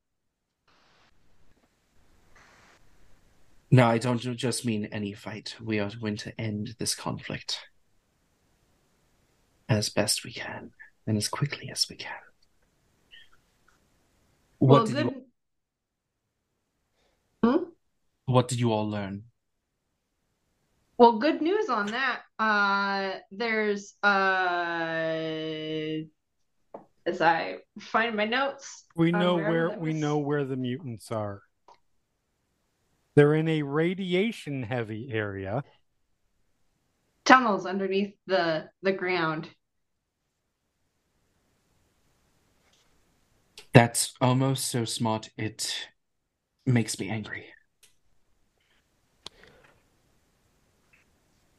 No, 3.70 3.86
I 3.86 3.96
don't 3.96 4.18
just 4.18 4.66
mean 4.66 4.84
any 4.92 5.14
fight. 5.14 5.56
We 5.64 5.78
are 5.78 5.90
going 5.98 6.18
to 6.18 6.38
end 6.38 6.76
this 6.78 6.94
conflict 6.94 7.60
as 9.70 9.88
best 9.88 10.26
we 10.26 10.32
can 10.34 10.72
and 11.06 11.16
as 11.16 11.26
quickly 11.26 11.70
as 11.70 11.86
we 11.88 11.96
can. 11.96 12.12
What 14.58 14.68
well, 14.68 14.84
did 14.84 14.94
good. 14.94 15.22
you 17.44 17.72
What 18.26 18.48
did 18.48 18.60
you 18.60 18.72
all 18.72 18.90
learn? 18.90 19.22
Well, 20.98 21.18
good 21.18 21.40
news 21.40 21.70
on 21.70 21.86
that. 21.86 22.20
Uh, 22.38 23.20
there's 23.30 23.94
uh, 24.02 26.04
as 27.06 27.20
I 27.20 27.58
find 27.78 28.16
my 28.16 28.24
notes. 28.24 28.84
We 28.96 29.12
know 29.12 29.36
wherever 29.36 29.68
where 29.70 29.78
we 29.78 29.92
know 29.92 30.18
where 30.18 30.44
the 30.44 30.56
mutants 30.56 31.10
are. 31.10 31.42
They're 33.14 33.34
in 33.34 33.48
a 33.48 33.62
radiation 33.62 34.62
heavy 34.62 35.10
area. 35.12 35.64
tunnels 37.26 37.66
underneath 37.66 38.14
the 38.26 38.68
the 38.82 38.92
ground. 38.92 39.50
That's 43.74 44.14
almost 44.22 44.68
so 44.68 44.86
smart 44.86 45.28
it 45.36 45.88
makes 46.64 46.98
me 46.98 47.10
angry. 47.10 47.46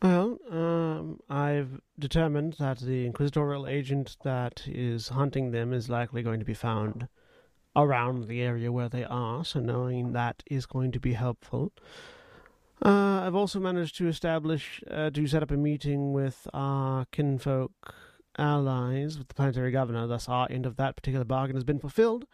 Well, 0.02 0.38
um, 0.52 1.20
I've 1.28 1.82
determined 1.98 2.54
that 2.60 2.80
the 2.80 3.08
inquisitorial 3.08 3.66
agent 3.66 4.18
that 4.24 4.64
is 4.68 5.10
hunting 5.10 5.52
them 5.52 5.74
is 5.74 5.90
likely 5.90 6.22
going 6.22 6.40
to 6.40 6.46
be 6.46 6.54
found 6.54 7.08
around 7.76 8.28
the 8.28 8.42
area 8.42 8.72
where 8.72 8.90
they 8.90 9.04
are, 9.04 9.44
so 9.44 9.60
knowing 9.60 10.14
that 10.14 10.44
is 10.50 10.66
going 10.68 10.92
to 10.92 11.00
be 11.00 11.14
helpful. 11.14 11.72
Uh, 12.86 13.22
I've 13.26 13.36
also 13.36 13.60
managed 13.60 13.98
to 13.98 14.08
establish, 14.08 14.84
uh, 14.90 15.10
to 15.10 15.28
set 15.28 15.42
up 15.42 15.50
a 15.50 15.58
meeting 15.58 16.14
with 16.14 16.48
our 16.54 17.06
kinfolk 17.12 17.96
allies 18.38 19.18
with 19.18 19.30
the 19.30 19.34
planetary 19.34 19.72
governor, 19.72 20.06
thus 20.06 20.30
our 20.30 20.48
end 20.52 20.68
of 20.68 20.76
that 20.78 20.96
particular 20.96 21.26
bargain 21.26 21.56
has 21.56 21.64
been 21.64 21.80
fulfilled, 21.80 22.26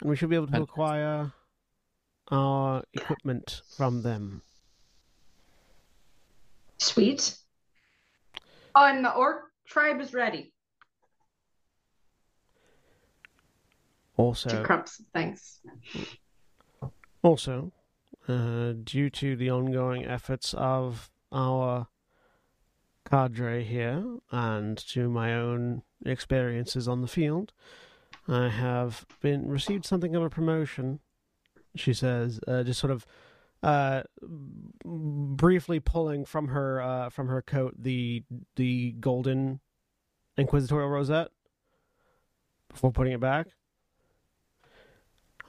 and 0.00 0.08
we 0.08 0.16
should 0.16 0.30
be 0.30 0.36
able 0.36 0.46
to 0.46 0.62
acquire 0.62 1.32
our 2.30 2.82
equipment 2.94 3.60
from 3.76 4.00
them. 4.00 4.40
Sweet. 6.78 7.36
Oh, 8.74 8.84
and 8.84 9.04
the 9.04 9.12
ork 9.12 9.44
tribe 9.66 10.00
is 10.00 10.12
ready 10.12 10.52
Also, 14.16 14.48
to 14.48 14.62
crump 14.62 14.88
some 14.88 15.06
things. 15.12 15.60
Also, 17.22 17.72
uh, 18.28 18.72
due 18.82 19.10
to 19.10 19.36
the 19.36 19.50
ongoing 19.50 20.04
efforts 20.04 20.54
of 20.54 21.10
our 21.32 21.88
cadre 23.08 23.62
here 23.62 24.18
and 24.30 24.78
to 24.78 25.08
my 25.08 25.34
own 25.34 25.82
experiences 26.04 26.88
on 26.88 27.02
the 27.02 27.08
field, 27.08 27.52
I 28.26 28.48
have 28.48 29.04
been 29.20 29.48
received 29.48 29.84
something 29.84 30.16
of 30.16 30.22
a 30.22 30.30
promotion. 30.30 31.00
She 31.74 31.92
says, 31.92 32.40
uh, 32.48 32.62
just 32.62 32.80
sort 32.80 32.90
of 32.90 33.06
uh, 33.62 34.02
briefly 34.84 35.80
pulling 35.80 36.24
from 36.24 36.48
her 36.48 36.80
uh, 36.80 37.08
from 37.10 37.28
her 37.28 37.42
coat 37.42 37.74
the 37.78 38.24
the 38.56 38.92
golden 38.92 39.60
inquisitorial 40.36 40.88
rosette 40.90 41.28
before 42.68 42.92
putting 42.92 43.12
it 43.12 43.20
back. 43.20 43.48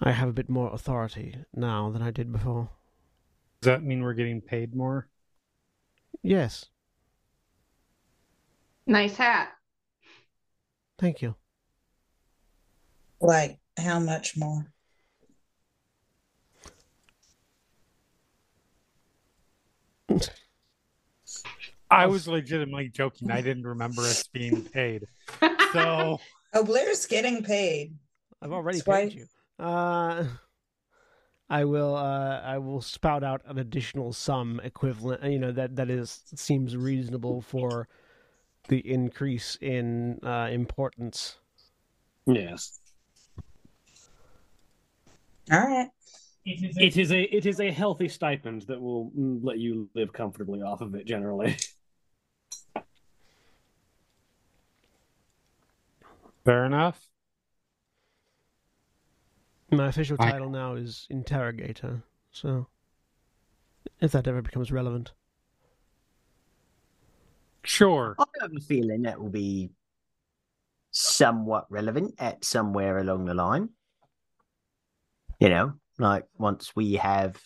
I 0.02 0.12
have 0.12 0.30
a 0.30 0.34
bit 0.34 0.50
more 0.50 0.74
authority 0.74 1.36
now 1.54 1.90
than 1.90 2.02
I 2.02 2.12
did 2.12 2.32
before. 2.32 2.70
Does 3.62 3.68
that 3.74 3.84
mean 3.84 4.02
we're 4.04 4.14
getting 4.14 4.42
paid 4.42 4.76
more? 4.76 5.08
Yes, 6.24 6.66
Nice 8.88 9.18
hat. 9.18 9.54
thank 11.00 11.22
you. 11.22 11.36
Like, 13.20 13.60
how 13.78 14.00
much 14.00 14.36
more? 14.38 14.72
I 21.90 22.06
was 22.06 22.28
legitimately 22.28 22.90
joking. 22.90 23.32
I 23.32 23.42
didn't 23.42 23.64
remember 23.66 24.02
us 24.02 24.28
being 24.28 24.62
paid. 24.64 25.06
So 25.74 26.20
Oh, 26.54 26.64
Blair's 26.64 27.06
getting 27.06 27.44
paid. 27.44 27.94
I've 28.42 28.52
already 28.52 28.80
That's 28.80 28.88
why- 28.88 29.04
paid 29.10 29.14
you. 29.14 29.26
Uh, 29.66 30.26
I 31.50 31.64
will. 31.66 31.96
Uh, 31.96 32.42
I 32.42 32.58
will 32.58 32.82
spout 32.82 33.24
out 33.24 33.42
an 33.46 33.58
additional 33.58 34.12
sum 34.14 34.60
equivalent. 34.64 35.24
You 35.24 35.40
know 35.40 35.52
that 35.54 35.76
that 35.78 35.90
is 35.90 36.22
seems 36.36 36.76
reasonable 36.76 37.42
for 37.42 37.88
the 38.68 38.80
increase 38.80 39.58
in 39.62 40.20
uh, 40.24 40.50
importance. 40.52 41.38
Yes. 42.26 42.80
All 45.52 45.60
right. 45.62 45.88
It 46.46 46.98
is 46.98 47.12
a 47.12 47.22
it 47.36 47.46
is 47.46 47.60
a 47.60 47.72
healthy 47.72 48.08
stipend 48.10 48.64
that 48.64 48.80
will 48.80 49.12
mm, 49.18 49.40
let 49.42 49.58
you 49.58 49.90
live 49.96 50.12
comfortably 50.14 50.62
off 50.62 50.82
of 50.82 50.96
it 50.96 51.06
generally. 51.06 51.56
fair 56.48 56.64
enough. 56.64 57.10
My 59.70 59.88
official 59.88 60.16
I- 60.18 60.32
title 60.32 60.50
now 60.50 60.76
is 60.76 61.06
interrogator. 61.10 62.04
So, 62.32 62.68
if 64.00 64.14
that 64.14 64.28
ever 64.28 64.42
becomes 64.42 64.72
relevant, 64.72 65.12
Sure. 67.66 68.16
I 68.18 68.24
have 68.40 68.52
a 68.56 68.62
feeling 68.62 69.02
that 69.02 69.20
will 69.20 69.30
be 69.30 69.72
somewhat 70.92 71.66
relevant 71.70 72.16
at 72.18 72.46
somewhere 72.46 73.00
along 73.00 73.26
the 73.26 73.34
line. 73.34 73.72
You 75.42 75.50
know, 75.50 75.74
like 76.00 76.24
once 76.38 76.78
we 76.78 76.94
have 76.94 77.42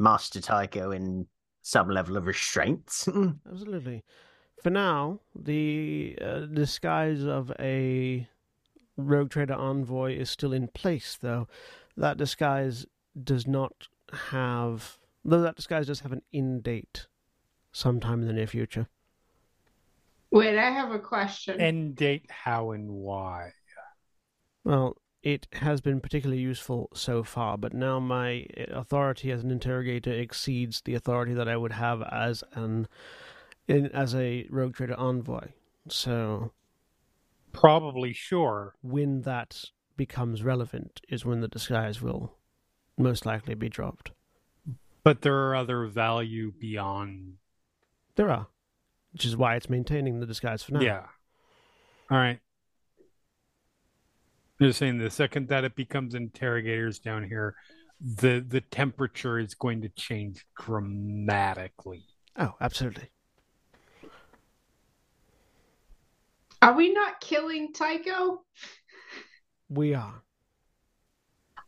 Master 0.00 0.40
Tycho 0.40 0.90
in 0.90 1.28
some 1.62 1.88
level 1.88 2.16
of 2.16 2.26
restraints. 2.26 3.08
absolutely. 3.48 4.02
For 4.66 4.70
now, 4.70 5.20
the 5.32 6.18
uh, 6.20 6.40
disguise 6.46 7.22
of 7.22 7.52
a 7.60 8.26
rogue 8.96 9.30
trader 9.30 9.54
envoy 9.54 10.16
is 10.16 10.28
still 10.28 10.52
in 10.52 10.66
place, 10.66 11.16
though. 11.20 11.46
That 11.96 12.16
disguise 12.16 12.84
does 13.22 13.46
not 13.46 13.86
have, 14.12 14.98
though 15.24 15.40
that 15.42 15.54
disguise 15.54 15.86
does 15.86 16.00
have 16.00 16.10
an 16.10 16.22
in 16.32 16.62
date 16.62 17.06
sometime 17.70 18.22
in 18.22 18.26
the 18.26 18.32
near 18.32 18.48
future. 18.48 18.88
Wait, 20.32 20.58
I 20.58 20.70
have 20.72 20.90
a 20.90 20.98
question. 20.98 21.60
End 21.60 21.94
date, 21.94 22.28
how 22.28 22.72
and 22.72 22.90
why. 22.90 23.52
Well, 24.64 24.96
it 25.22 25.46
has 25.52 25.80
been 25.80 26.00
particularly 26.00 26.42
useful 26.42 26.90
so 26.92 27.22
far, 27.22 27.56
but 27.56 27.72
now 27.72 28.00
my 28.00 28.48
authority 28.56 29.30
as 29.30 29.44
an 29.44 29.52
interrogator 29.52 30.10
exceeds 30.12 30.80
the 30.80 30.94
authority 30.94 31.34
that 31.34 31.48
I 31.48 31.56
would 31.56 31.74
have 31.74 32.02
as 32.02 32.42
an 32.54 32.88
in, 33.68 33.86
as 33.86 34.14
a 34.14 34.46
rogue 34.50 34.74
trader 34.74 34.98
envoy. 34.98 35.48
So 35.88 36.52
Probably 37.52 38.12
sure. 38.12 38.74
when 38.82 39.22
that 39.22 39.64
becomes 39.96 40.42
relevant 40.42 41.00
is 41.08 41.24
when 41.24 41.40
the 41.40 41.48
disguise 41.48 42.02
will 42.02 42.36
most 42.98 43.24
likely 43.24 43.54
be 43.54 43.68
dropped. 43.68 44.10
But 45.02 45.22
there 45.22 45.36
are 45.48 45.54
other 45.54 45.86
value 45.86 46.52
beyond. 46.52 47.34
There 48.16 48.30
are, 48.30 48.48
which 49.12 49.24
is 49.24 49.36
why 49.36 49.56
it's 49.56 49.70
maintaining 49.70 50.20
the 50.20 50.26
disguise 50.26 50.62
for 50.62 50.72
now. 50.72 50.80
Yeah. 50.80 51.06
All 52.10 52.18
right. 52.18 52.40
Just 54.60 54.78
saying 54.78 54.98
the 54.98 55.10
second 55.10 55.48
that 55.48 55.64
it 55.64 55.76
becomes 55.76 56.14
interrogators 56.14 56.98
down 56.98 57.24
here, 57.24 57.54
the 58.00 58.44
the 58.46 58.62
temperature 58.62 59.38
is 59.38 59.54
going 59.54 59.82
to 59.82 59.88
change 59.90 60.46
dramatically. 60.58 62.04
Oh, 62.38 62.54
absolutely. 62.60 63.10
Are 66.62 66.74
we 66.74 66.92
not 66.92 67.20
killing 67.20 67.72
Tycho? 67.72 68.42
We 69.68 69.94
are. 69.94 70.22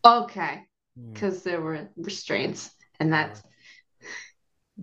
Okay, 0.05 0.62
mm. 0.98 1.12
because 1.12 1.43
there 1.43 1.60
were 1.60 1.89
restraints, 1.97 2.70
and 3.01 3.12
that's 3.12 3.43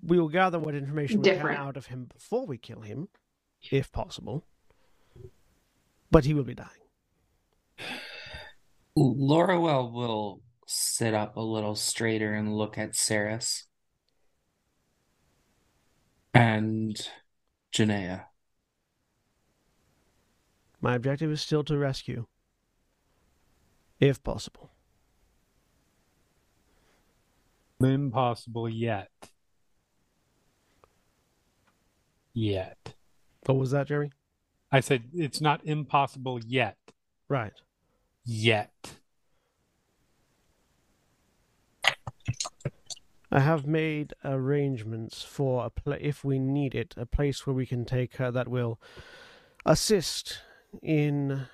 We 0.03 0.19
will 0.19 0.29
gather 0.29 0.59
what 0.59 0.75
information 0.75 1.21
we 1.21 1.23
Different. 1.23 1.57
can 1.57 1.67
out 1.67 1.77
of 1.77 1.87
him 1.87 2.05
before 2.13 2.45
we 2.45 2.57
kill 2.57 2.81
him, 2.81 3.07
if 3.71 3.91
possible. 3.91 4.45
But 6.11 6.25
he 6.25 6.33
will 6.33 6.43
be 6.43 6.55
dying. 6.55 6.69
Loroelle 8.97 9.91
will 9.91 10.41
sit 10.67 11.13
up 11.13 11.35
a 11.35 11.41
little 11.41 11.75
straighter 11.75 12.33
and 12.33 12.55
look 12.55 12.77
at 12.77 12.93
Saras. 12.93 13.63
And 16.33 16.95
Janaea. 17.73 18.25
My 20.85 20.93
objective 20.93 21.31
is 21.31 21.41
still 21.41 21.63
to 21.63 21.79
rescue, 21.79 22.27
if 23.99 24.23
possible. 24.23 24.69
Impossible 27.79 28.69
yet. 28.69 29.09
Yet. 32.35 32.93
What 33.47 33.57
was 33.57 33.71
that, 33.71 33.87
Jerry? 33.87 34.11
I 34.71 34.79
said 34.79 35.05
it's 35.15 35.41
not 35.41 35.65
impossible 35.65 36.39
yet. 36.45 36.77
Right. 37.27 37.59
Yet. 38.23 38.99
I 43.31 43.39
have 43.39 43.65
made 43.65 44.13
arrangements 44.23 45.23
for 45.23 45.65
a 45.65 45.71
pla- 45.71 45.97
if 45.99 46.23
we 46.23 46.37
need 46.37 46.75
it, 46.75 46.93
a 46.95 47.07
place 47.07 47.47
where 47.47 47.55
we 47.55 47.65
can 47.65 47.85
take 47.85 48.17
her 48.17 48.29
that 48.29 48.47
will 48.47 48.79
assist 49.65 50.41
in 50.81 51.47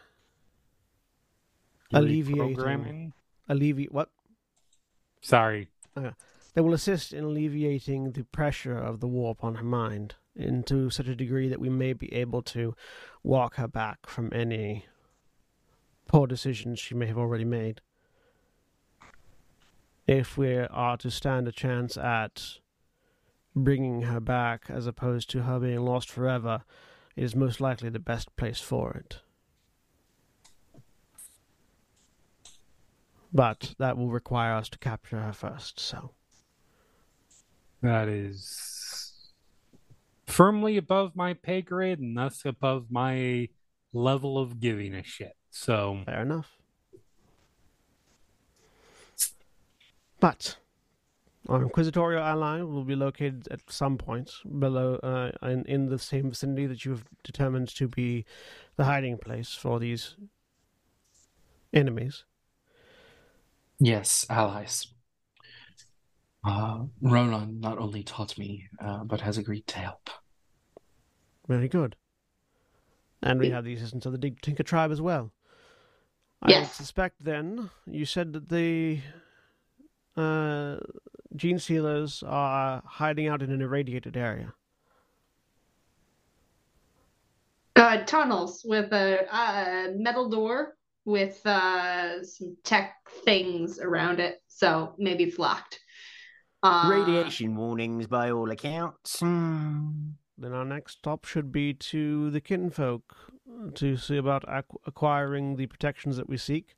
alleviating 1.94 3.14
alleviate 3.50 3.92
what 3.92 4.10
Sorry. 5.22 5.70
they 5.96 6.62
will 6.62 6.74
assist 6.74 7.14
in 7.14 7.24
alleviating 7.24 8.12
the 8.12 8.24
pressure 8.24 8.78
of 8.78 9.00
the 9.00 9.08
war 9.08 9.32
upon 9.32 9.56
her 9.56 9.64
mind 9.64 10.16
into 10.36 10.90
such 10.90 11.08
a 11.08 11.16
degree 11.16 11.50
that 11.50 11.60
we 11.60 11.70
may 11.70 11.94
be 11.94 12.12
able 12.14 12.42
to 12.42 12.74
walk 13.24 13.56
her 13.56 13.68
back 13.68 14.08
from 14.08 14.32
any 14.34 14.86
poor 16.08 16.28
decisions 16.28 16.80
she 16.80 16.96
may 16.96 17.08
have 17.08 17.18
already 17.18 17.46
made. 17.46 17.82
If 20.08 20.38
we 20.38 20.58
are 20.58 20.98
to 20.98 21.12
stand 21.12 21.48
a 21.48 21.52
chance 21.52 21.98
at 21.98 22.58
bringing 23.56 24.04
her 24.04 24.20
back 24.20 24.66
as 24.70 24.88
opposed 24.88 25.30
to 25.32 25.44
her 25.44 25.60
being 25.60 25.82
lost 25.82 26.10
forever, 26.10 26.64
it 27.16 27.24
is 27.24 27.36
most 27.36 27.62
likely 27.62 27.90
the 27.90 28.00
best 28.00 28.36
place 28.36 28.60
for 28.60 28.94
it. 28.94 29.20
But 33.34 33.76
that 33.80 33.98
will 33.98 34.10
require 34.10 34.54
us 34.54 34.70
to 34.70 34.78
capture 34.78 35.20
her 35.22 35.34
first, 35.34 35.80
so. 35.80 36.12
That 37.82 38.08
is 38.10 39.32
firmly 40.28 40.78
above 40.78 41.16
my 41.16 41.34
pay 41.34 41.62
grade 41.62 42.00
and 42.00 42.16
thus 42.16 42.46
above 42.46 42.88
my 42.90 43.50
level 43.94 44.38
of 44.38 44.60
giving 44.60 44.94
a 44.94 45.04
shit. 45.04 45.36
So 45.50 46.02
Fair 46.06 46.22
enough. 46.22 46.58
But 50.20 50.58
our 51.50 51.62
Inquisitorial 51.64 52.24
ally 52.24 52.62
will 52.62 52.84
be 52.84 52.96
located 52.96 53.48
at 53.50 53.60
some 53.70 53.98
point 53.98 54.32
below, 54.60 54.96
uh, 54.96 55.32
in, 55.48 55.66
in 55.66 55.90
the 55.90 55.98
same 56.00 56.30
vicinity 56.30 56.68
that 56.68 56.86
you 56.86 56.92
have 56.92 57.04
determined 57.24 57.70
to 57.76 57.88
be 57.88 58.26
the 58.78 58.86
hiding 58.86 59.18
place 59.18 59.54
for 59.54 59.80
these 59.80 60.16
enemies. 61.74 62.26
Yes, 63.80 64.26
allies. 64.30 64.88
Uh, 66.44 66.84
Ronan 67.02 67.60
not 67.60 67.78
only 67.78 68.04
taught 68.04 68.38
me, 68.38 68.68
uh, 68.80 69.04
but 69.04 69.22
has 69.22 69.38
agreed 69.38 69.68
to 69.68 69.80
help. 69.80 70.10
Very 71.48 71.68
good. 71.68 71.96
And 73.24 73.40
we 73.40 73.50
have 73.50 73.64
the 73.64 73.74
assistance 73.74 74.06
of 74.06 74.12
the 74.12 74.18
Dig 74.18 74.42
Tinker 74.42 74.64
tribe 74.64 74.92
as 74.92 75.02
well. 75.02 75.32
I 76.42 76.50
Yes. 76.52 76.76
suspect 76.76 77.24
then, 77.24 77.70
you 77.86 78.06
said 78.06 78.34
that 78.34 78.50
the 78.50 79.00
uh, 80.18 80.78
genestealers 81.36 82.24
are 82.28 82.82
hiding 82.86 83.28
out 83.28 83.42
in 83.42 83.52
an 83.52 83.62
irradiated 83.62 84.18
area. 84.18 84.54
Uh, 87.76 88.04
tunnels 88.06 88.64
with 88.66 88.92
a 88.92 89.26
uh, 89.34 89.88
metal 89.96 90.30
door 90.30 90.76
with 91.06 91.46
uh, 91.46 92.24
some 92.24 92.56
tech 92.64 92.96
things 93.26 93.80
around 93.80 94.20
it. 94.20 94.42
So 94.48 94.94
maybe 94.98 95.24
it's 95.24 95.40
locked. 95.40 95.80
Uh, 96.62 96.90
Radiation 96.92 97.56
warnings 97.56 98.08
by 98.08 98.30
all 98.30 98.52
accounts. 98.52 99.20
Hmm. 99.20 100.12
Then 100.38 100.54
our 100.54 100.66
next 100.66 101.00
stop 101.00 101.26
should 101.26 101.52
be 101.52 101.74
to 101.74 102.30
the 102.30 102.42
kinfolk 102.42 103.16
to 103.76 103.98
see 103.98 104.18
about 104.18 104.44
ac- 104.48 104.66
acquiring 104.86 105.56
the 105.56 105.68
protections 105.68 106.18
that 106.18 106.30
we 106.30 106.38
seek. 106.38 106.76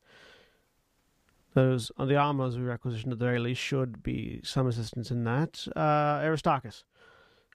Those 1.54 1.92
the 2.00 2.16
armors 2.16 2.58
we 2.58 2.64
requisitioned 2.64 3.14
at 3.14 3.20
the 3.20 3.26
very 3.26 3.40
least 3.40 3.62
should 3.62 4.02
be 4.02 4.42
some 4.44 4.68
assistance 4.68 5.12
in 5.12 5.24
that. 5.26 5.66
Uh, 5.76 6.20
Aristarchus, 6.24 6.84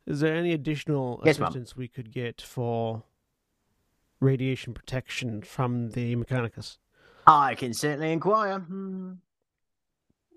is 0.06 0.20
there 0.20 0.34
any 0.36 0.52
additional 0.52 1.20
Yes, 1.24 1.38
ma'am. 1.38 1.48
assistance 1.48 1.76
we 1.76 1.88
could 1.88 2.12
get 2.12 2.40
for 2.40 3.02
radiation 4.20 4.72
protection 4.72 5.42
from 5.42 5.90
the 5.90 6.14
Mechanicus? 6.16 6.78
I 7.26 7.54
can 7.56 7.74
certainly 7.74 8.12
inquire. 8.12 8.60
Hmm. 8.60 9.12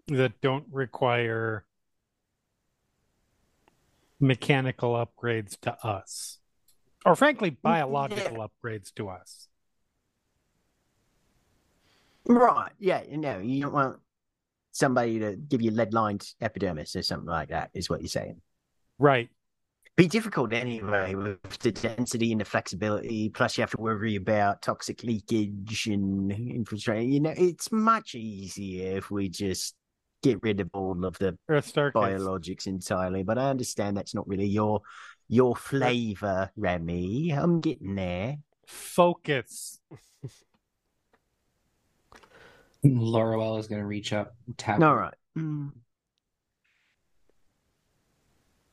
that 0.07 0.41
don't 0.41 0.65
require 0.71 1.63
mechanical 4.19 4.93
upgrades 4.93 5.57
to 5.61 5.73
us. 5.85 6.39
Or 7.05 7.15
frankly, 7.15 7.51
biological 7.51 8.37
upgrades 8.49 8.93
to 8.95 9.07
us. 9.09 9.47
Right. 12.25 12.71
Yeah. 12.79 13.01
You 13.09 13.17
know, 13.17 13.39
you 13.39 13.61
don't 13.61 13.73
want 13.73 13.97
somebody 14.71 15.19
to 15.19 15.35
give 15.35 15.61
you 15.61 15.71
lead 15.71 15.93
lined 15.93 16.27
epidermis 16.39 16.95
or 16.95 17.03
something 17.03 17.29
like 17.29 17.49
that, 17.49 17.71
is 17.73 17.89
what 17.89 18.01
you're 18.01 18.07
saying. 18.07 18.41
Right. 18.99 19.29
Be 19.97 20.07
difficult 20.07 20.53
anyway 20.53 21.15
with 21.15 21.41
the 21.59 21.71
density 21.71 22.31
and 22.31 22.39
the 22.39 22.45
flexibility. 22.45 23.29
Plus, 23.29 23.57
you 23.57 23.61
have 23.61 23.71
to 23.71 23.81
worry 23.81 24.15
about 24.15 24.61
toxic 24.61 25.03
leakage 25.03 25.87
and 25.87 26.31
infiltration. 26.31 27.11
You 27.11 27.19
know, 27.19 27.33
it's 27.35 27.71
much 27.71 28.15
easier 28.15 28.97
if 28.97 29.11
we 29.11 29.27
just 29.27 29.75
get 30.23 30.39
rid 30.43 30.61
of 30.61 30.69
all 30.73 31.03
of 31.03 31.17
the 31.17 31.37
biologics 31.49 32.67
entirely. 32.67 33.23
But 33.23 33.37
I 33.37 33.49
understand 33.49 33.97
that's 33.97 34.15
not 34.15 34.27
really 34.27 34.45
your 34.45 34.81
your 35.27 35.55
flavor, 35.55 36.51
Remy. 36.55 37.31
I'm 37.31 37.59
getting 37.59 37.95
there. 37.95 38.37
Focus. 38.67 39.79
Loroelle 42.85 43.59
is 43.59 43.67
going 43.67 43.81
to 43.81 43.87
reach 43.87 44.11
up, 44.13 44.35
tap, 44.57 44.81
All 44.81 44.95
right. 44.95 45.13
Hmm. 45.35 45.67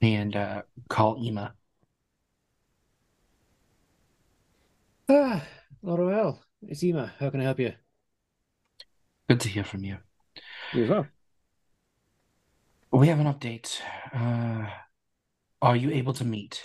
and 0.01 0.35
uh, 0.35 0.63
call 0.89 1.23
Ema. 1.23 1.55
Ah, 5.09 5.45
Loroelle, 5.85 6.39
it's 6.63 6.83
Ema. 6.83 7.13
How 7.19 7.31
can 7.31 7.41
I 7.41 7.45
help 7.45 7.61
you? 7.61 7.73
Good 9.29 9.41
to 9.41 9.49
hear 9.49 9.65
from 9.65 9.85
you. 9.85 9.99
You 10.73 10.85
as 10.85 10.91
well. 10.91 11.07
We 12.91 13.09
have 13.09 13.21
an 13.21 13.27
update. 13.27 13.81
Uh, 14.15 14.71
are 15.61 15.77
you 15.77 15.91
able 15.91 16.15
to 16.15 16.25
meet? 16.25 16.65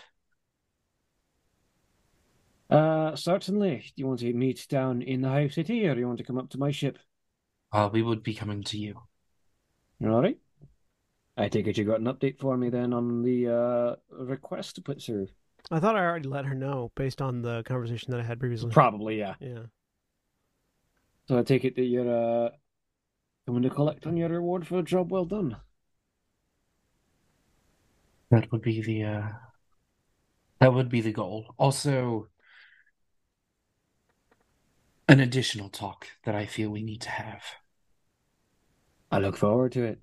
Uh, 2.69 3.15
certainly. 3.15 3.79
Do 3.79 4.01
you 4.01 4.07
want 4.07 4.21
to 4.21 4.33
meet 4.33 4.65
down 4.69 5.01
in 5.01 5.21
the 5.21 5.29
Hive 5.29 5.53
City, 5.53 5.85
or 5.85 5.93
do 5.93 5.99
you 5.99 6.07
want 6.07 6.19
to 6.19 6.23
come 6.23 6.37
up 6.37 6.49
to 6.51 6.57
my 6.57 6.71
ship? 6.71 6.97
Uh, 7.73 7.89
we 7.91 8.03
would 8.03 8.21
be 8.21 8.35
coming 8.35 8.63
to 8.63 8.77
you. 8.77 9.01
All 10.03 10.21
right. 10.21 10.37
I 11.35 11.49
take 11.49 11.65
it 11.65 11.77
you 11.77 11.83
got 11.83 11.99
an 11.99 12.05
update 12.05 12.39
for 12.39 12.55
me 12.55 12.69
then 12.69 12.93
on 12.93 13.23
the 13.23 13.51
uh 13.51 13.95
request 14.23 14.75
to 14.75 14.81
put 14.81 15.01
through. 15.01 15.27
I 15.71 15.79
thought 15.79 15.95
I 15.95 16.05
already 16.05 16.29
let 16.29 16.45
her 16.45 16.53
know 16.53 16.91
based 16.95 17.21
on 17.21 17.41
the 17.41 17.63
conversation 17.63 18.11
that 18.11 18.19
I 18.19 18.23
had 18.23 18.39
previously. 18.39 18.69
Probably, 18.71 19.17
yeah. 19.17 19.33
yeah. 19.39 19.63
So 21.27 21.39
I 21.39 21.41
take 21.41 21.65
it 21.65 21.75
that 21.75 21.85
you're 21.85 22.45
uh 22.45 22.49
coming 23.47 23.63
to 23.63 23.69
collect 23.71 24.05
on 24.05 24.17
your 24.17 24.29
reward 24.29 24.67
for 24.67 24.79
a 24.79 24.83
job 24.83 25.11
well 25.11 25.25
done. 25.25 25.57
That 28.29 28.51
would 28.51 28.61
be 28.61 28.81
the 28.81 29.03
uh, 29.03 29.27
that 30.59 30.73
would 30.73 30.89
be 30.89 31.01
the 31.01 31.11
goal. 31.11 31.53
Also, 31.57 32.29
an 35.07 35.19
additional 35.19 35.69
talk 35.69 36.07
that 36.25 36.35
I 36.35 36.45
feel 36.45 36.69
we 36.69 36.83
need 36.83 37.01
to 37.01 37.09
have. 37.09 37.43
I 39.13 39.19
look 39.19 39.37
forward 39.37 39.73
to 39.73 39.83
it. 39.83 39.99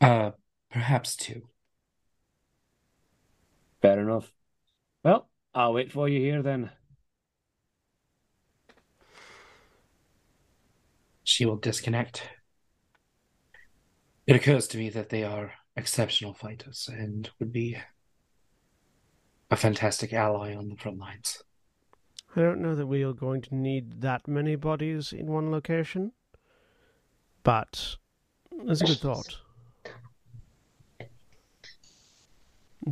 Uh, 0.00 0.32
perhaps 0.68 1.14
two. 1.14 1.42
Fair 3.80 4.00
enough. 4.00 4.32
Well, 5.04 5.28
I'll 5.54 5.72
wait 5.72 5.92
for 5.92 6.08
you 6.08 6.18
here 6.18 6.42
then. 6.42 6.72
She 11.22 11.46
will 11.46 11.54
disconnect. 11.54 12.24
It 14.26 14.34
occurs 14.34 14.66
to 14.68 14.78
me 14.78 14.90
that 14.90 15.10
they 15.10 15.22
are 15.22 15.52
exceptional 15.76 16.34
fighters 16.34 16.90
and 16.92 17.30
would 17.38 17.52
be 17.52 17.76
a 19.52 19.56
fantastic 19.56 20.12
ally 20.12 20.52
on 20.56 20.68
the 20.68 20.76
front 20.76 20.98
lines. 20.98 21.44
I 22.34 22.40
don't 22.40 22.60
know 22.60 22.74
that 22.74 22.88
we 22.88 23.04
are 23.04 23.12
going 23.12 23.42
to 23.42 23.54
need 23.54 24.00
that 24.00 24.26
many 24.26 24.56
bodies 24.56 25.12
in 25.12 25.26
one 25.26 25.52
location, 25.52 26.10
but 27.42 27.96
it's 28.66 28.80
a 28.80 28.86
good 28.86 28.98
thought. 28.98 29.36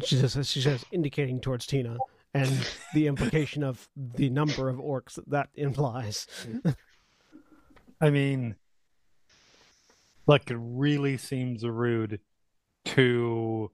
She 0.04 0.16
says, 0.16 0.48
she 0.48 0.60
says, 0.60 0.84
indicating 0.92 1.40
towards 1.40 1.66
Tina, 1.66 1.96
and 2.34 2.70
the 2.94 3.06
implication 3.06 3.62
of 3.62 3.88
the 3.96 4.28
number 4.28 4.68
of 4.68 4.76
orks 4.76 5.14
that, 5.14 5.30
that 5.30 5.48
implies. 5.54 6.26
I 8.00 8.10
mean, 8.10 8.56
like, 10.26 10.50
it 10.50 10.58
really 10.60 11.16
seems 11.16 11.64
rude 11.64 12.20
to 12.84 13.70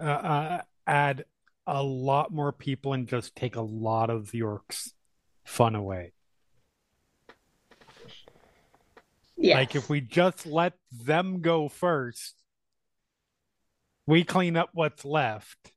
uh, 0.00 0.04
uh, 0.04 0.62
add 0.86 1.24
a 1.66 1.82
lot 1.82 2.32
more 2.32 2.52
people 2.52 2.92
and 2.92 3.08
just 3.08 3.34
take 3.34 3.56
a 3.56 3.60
lot 3.60 4.08
of 4.08 4.30
the 4.30 4.40
orks' 4.40 4.92
fun 5.44 5.74
away. 5.74 6.12
Yes. 9.36 9.54
Like 9.56 9.74
if 9.76 9.88
we 9.90 10.00
just 10.00 10.46
let 10.46 10.74
them 10.90 11.40
go 11.42 11.68
first, 11.68 12.34
we 14.06 14.24
clean 14.24 14.56
up 14.56 14.70
what's 14.72 15.04
left. 15.04 15.72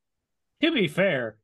To 0.61 0.72
be 0.72 0.88
fair, 0.88 1.38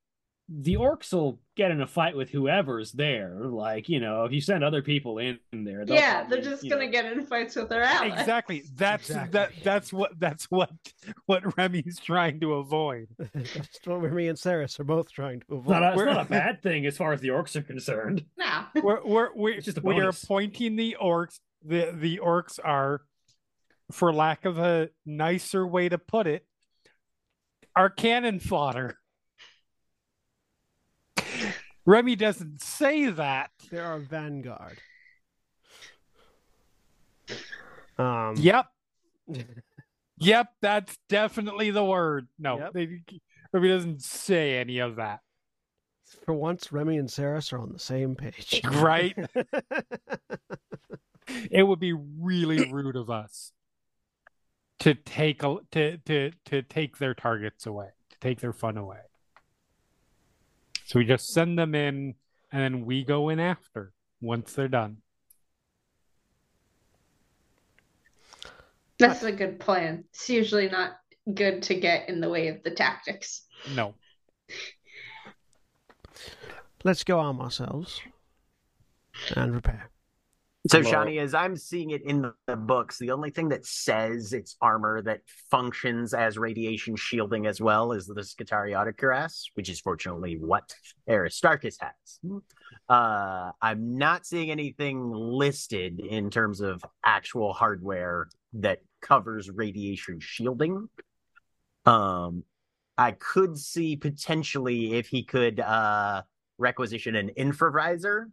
the 0.47 0.75
orks 0.75 1.11
will 1.11 1.39
get 1.57 1.71
in 1.71 1.81
a 1.81 1.87
fight 1.87 2.15
with 2.15 2.29
whoever's 2.29 2.91
there. 2.91 3.33
Like, 3.45 3.89
you 3.89 3.99
know, 3.99 4.25
if 4.25 4.31
you 4.31 4.39
send 4.41 4.63
other 4.63 4.81
people 4.83 5.17
in 5.17 5.39
there, 5.51 5.83
yeah, 5.87 6.19
probably, 6.19 6.41
they're 6.41 6.51
just 6.51 6.69
gonna 6.69 6.85
know- 6.85 6.91
get 6.91 7.05
in 7.05 7.25
fights 7.25 7.55
with 7.55 7.69
their 7.69 7.81
allies. 7.81 8.19
Exactly. 8.19 8.63
That's 8.75 9.09
Exactly. 9.09 9.31
that. 9.31 9.51
That's 9.63 9.91
what. 9.91 10.19
That's 10.19 10.45
what. 10.51 10.69
What 11.25 11.57
Remy's 11.57 11.99
trying 11.99 12.39
to 12.41 12.55
avoid. 12.55 13.07
That's 13.33 13.79
what 13.85 14.11
me 14.13 14.27
and 14.27 14.37
Saras 14.37 14.79
are 14.79 14.83
both 14.83 15.11
trying 15.11 15.39
to 15.39 15.45
It's 15.49 15.53
avoid. 15.57 15.71
not, 15.71 15.83
a, 15.83 15.87
it's 15.89 15.97
We're- 15.97 16.13
not 16.13 16.25
a 16.27 16.29
bad 16.29 16.61
thing 16.61 16.85
as 16.85 16.97
far 16.97 17.13
as 17.13 17.21
the 17.21 17.29
orks 17.29 17.55
are 17.55 17.61
concerned. 17.63 18.23
No. 18.37 18.65
We're 18.83 19.03
we're 19.03 19.29
we're, 19.33 19.53
It's 19.53 19.65
just 19.65 19.81
we 19.83 19.99
are 20.01 20.11
pointing 20.27 20.75
the 20.75 20.97
orks. 21.01 21.39
The 21.67 21.91
the 21.93 22.19
orks 22.23 22.59
are, 22.63 23.01
for 23.91 24.13
lack 24.13 24.45
of 24.45 24.57
a 24.59 24.89
nicer 25.05 25.65
way 25.65 25.89
to 25.89 25.97
put 25.97 26.27
it, 26.27 26.45
are 27.75 27.89
cannon 27.89 28.39
fodder. 28.39 28.97
Remy 31.85 32.15
doesn't 32.15 32.61
say 32.61 33.09
that. 33.11 33.51
They're 33.71 33.85
our 33.85 33.99
vanguard. 33.99 34.79
Um, 37.97 38.35
Yep. 38.37 38.65
Yep, 40.17 40.47
that's 40.61 40.97
definitely 41.09 41.71
the 41.71 41.83
word. 41.83 42.29
No, 42.39 42.57
Yep. 42.57 42.71
they, 42.73 43.01
Remy 43.51 43.67
doesn't 43.67 44.01
say 44.01 44.57
any 44.57 44.79
of 44.79 44.95
that. 44.95 45.19
For 46.23 46.33
once, 46.33 46.71
Remy 46.71 46.95
and 46.97 47.09
Saras 47.09 47.51
are 47.51 47.59
on 47.59 47.73
the 47.73 47.79
same 47.79 48.15
page. 48.15 48.61
Right? 48.63 49.13
It 51.51 51.63
would 51.63 51.79
be 51.79 51.93
really 51.93 52.71
rude 52.71 52.95
of 52.95 53.09
us 53.09 53.51
to 54.79 54.93
take 54.93 55.43
a, 55.43 55.57
to 55.71 55.97
to 55.97 56.31
to 56.45 56.61
take 56.61 56.97
their 56.97 57.13
targets 57.13 57.65
away, 57.65 57.89
to 58.11 58.17
take 58.19 58.39
their 58.39 58.53
fun 58.53 58.77
away. 58.77 58.99
So 60.85 60.99
we 60.99 61.05
just 61.05 61.33
send 61.33 61.57
them 61.57 61.73
in, 61.73 62.15
and 62.51 62.61
then 62.61 62.85
we 62.85 63.03
go 63.03 63.29
in 63.29 63.39
after 63.39 63.93
once 64.21 64.53
they're 64.53 64.67
done. 64.67 64.97
That's 68.97 69.23
a 69.23 69.31
good 69.31 69.59
plan. 69.59 70.05
It's 70.11 70.29
usually 70.29 70.69
not 70.69 70.93
good 71.33 71.63
to 71.63 71.75
get 71.75 72.07
in 72.07 72.21
the 72.21 72.29
way 72.29 72.47
of 72.47 72.63
the 72.63 72.71
tactics. 72.71 73.41
No, 73.75 73.95
Let's 76.85 77.03
go 77.03 77.19
arm 77.19 77.41
ourselves 77.41 77.99
and 79.35 79.55
repair. 79.55 79.89
So. 80.67 80.81
Shani, 80.81 81.19
as 81.19 81.35
I'm 81.35 81.55
seeing 81.55 81.91
it 81.91 82.01
in 82.03 82.31
the, 82.47 82.55
books, 82.55 82.97
the 82.97 83.11
only 83.11 83.29
thing 83.29 83.49
that 83.49 83.65
says 83.65 84.33
it's 84.33 84.55
armor 84.61 85.01
that 85.03 85.21
functions 85.51 86.13
as 86.13 86.39
radiation 86.39 86.95
shielding 86.95 87.45
as 87.45 87.61
well 87.61 87.91
is 87.91 88.07
the 88.07 88.21
Scutariota 88.21 88.95
cuirass, 88.95 89.43
which 89.53 89.69
is 89.69 89.79
fortunately 89.79 90.37
what 90.39 90.73
Aristarchus 91.07 91.77
has. 91.79 92.41
Uh, 92.89 93.51
I'm 93.61 93.97
not 93.97 94.25
seeing 94.25 94.49
anything 94.49 95.11
listed 95.11 95.99
in 95.99 96.31
terms 96.31 96.61
of 96.61 96.83
actual 97.03 97.53
hardware 97.53 98.27
that 98.53 98.79
covers 99.01 99.51
radiation 99.51 100.19
shielding. 100.19 100.89
Um, 101.85 102.43
I 102.97 103.11
could 103.11 103.57
see 103.57 103.97
potentially 103.97 104.93
if 104.95 105.07
he 105.09 105.23
could 105.23 105.59
uh, 105.59 106.23
requisition 106.57 107.15
an 107.15 107.31
infravisor 107.37 108.31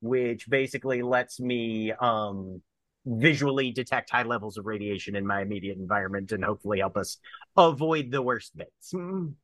which 0.00 0.48
basically 0.48 1.02
lets 1.02 1.40
me 1.40 1.92
um 1.92 2.60
visually 3.06 3.70
detect 3.70 4.10
high 4.10 4.24
levels 4.24 4.58
of 4.58 4.66
radiation 4.66 5.14
in 5.14 5.26
my 5.26 5.40
immediate 5.40 5.78
environment 5.78 6.32
and 6.32 6.44
hopefully 6.44 6.80
help 6.80 6.96
us 6.96 7.18
avoid 7.56 8.10
the 8.10 8.20
worst 8.20 8.56
bits. 8.56 8.92
Mm. 8.92 9.34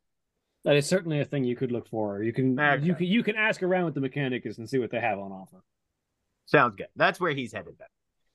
That 0.64 0.76
is 0.76 0.86
certainly 0.86 1.20
a 1.20 1.24
thing 1.24 1.44
you 1.44 1.56
could 1.56 1.72
look 1.72 1.88
for. 1.88 2.22
You 2.22 2.32
can 2.32 2.58
Okay. 2.58 2.84
you 2.84 2.94
can 2.94 3.06
you 3.06 3.22
can 3.22 3.36
ask 3.36 3.62
around 3.62 3.84
with 3.86 3.94
the 3.94 4.00
mechanicus 4.00 4.58
and 4.58 4.68
see 4.68 4.78
what 4.78 4.90
they 4.90 5.00
have 5.00 5.18
on 5.18 5.32
offer. 5.32 5.62
Sounds 6.46 6.74
good. 6.76 6.88
That's 6.96 7.20
where 7.20 7.32
he's 7.32 7.52
headed 7.52 7.76
then. 7.78 7.88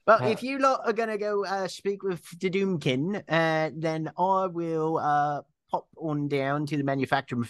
Well, 0.06 0.32
if 0.32 0.42
you 0.42 0.60
lot 0.60 0.82
are 0.86 0.94
gonna 0.94 1.18
go 1.18 1.46
uh, 1.46 1.68
speak 1.68 2.04
with 2.04 2.24
the 2.40 2.50
Doomkin, 2.50 3.24
uh, 3.28 3.72
then 3.76 4.10
I 4.18 4.46
will 4.48 4.98
uh, 4.98 5.42
pop 5.70 5.88
on 5.98 6.30
down 6.30 6.66
to 6.68 6.78
the 6.78 6.84
manufactorum 6.84 7.46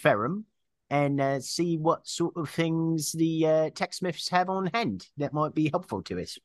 and 0.90 1.20
uh, 1.20 1.40
see 1.40 1.76
what 1.76 2.06
sort 2.06 2.36
of 2.36 2.48
things 2.48 3.12
the 3.12 3.46
uh, 3.46 3.70
techsmiths 3.70 4.30
have 4.30 4.48
on 4.48 4.70
hand 4.72 5.06
that 5.16 5.32
might 5.32 5.54
be 5.54 5.68
helpful 5.70 6.02
to 6.02 6.20
us. 6.20 6.38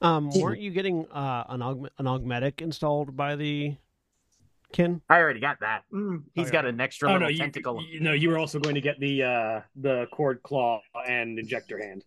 Um, 0.00 0.30
weren't 0.30 0.60
you 0.60 0.70
getting 0.70 1.06
uh, 1.10 1.44
an, 1.48 1.60
aug- 1.60 1.88
an 1.98 2.06
augmetic 2.06 2.62
installed 2.62 3.16
by 3.16 3.34
the 3.36 3.76
kin? 4.72 5.02
I 5.08 5.18
already 5.18 5.40
got 5.40 5.58
that. 5.60 5.82
Mm, 5.92 6.22
he's 6.34 6.46
Okay. 6.46 6.52
got 6.52 6.66
an 6.66 6.80
extra 6.80 7.08
Oh 7.08 7.12
little 7.14 7.26
no, 7.26 7.32
you, 7.32 7.38
tentacle. 7.38 7.82
you 7.82 8.00
no, 8.00 8.12
you 8.12 8.30
were 8.30 8.38
also 8.38 8.60
going 8.60 8.76
to 8.76 8.80
get 8.80 9.00
the 9.00 9.22
uh 9.24 9.60
the 9.74 10.06
cord 10.12 10.42
claw 10.42 10.80
and 11.06 11.38
injector 11.38 11.78
hand. 11.78 12.04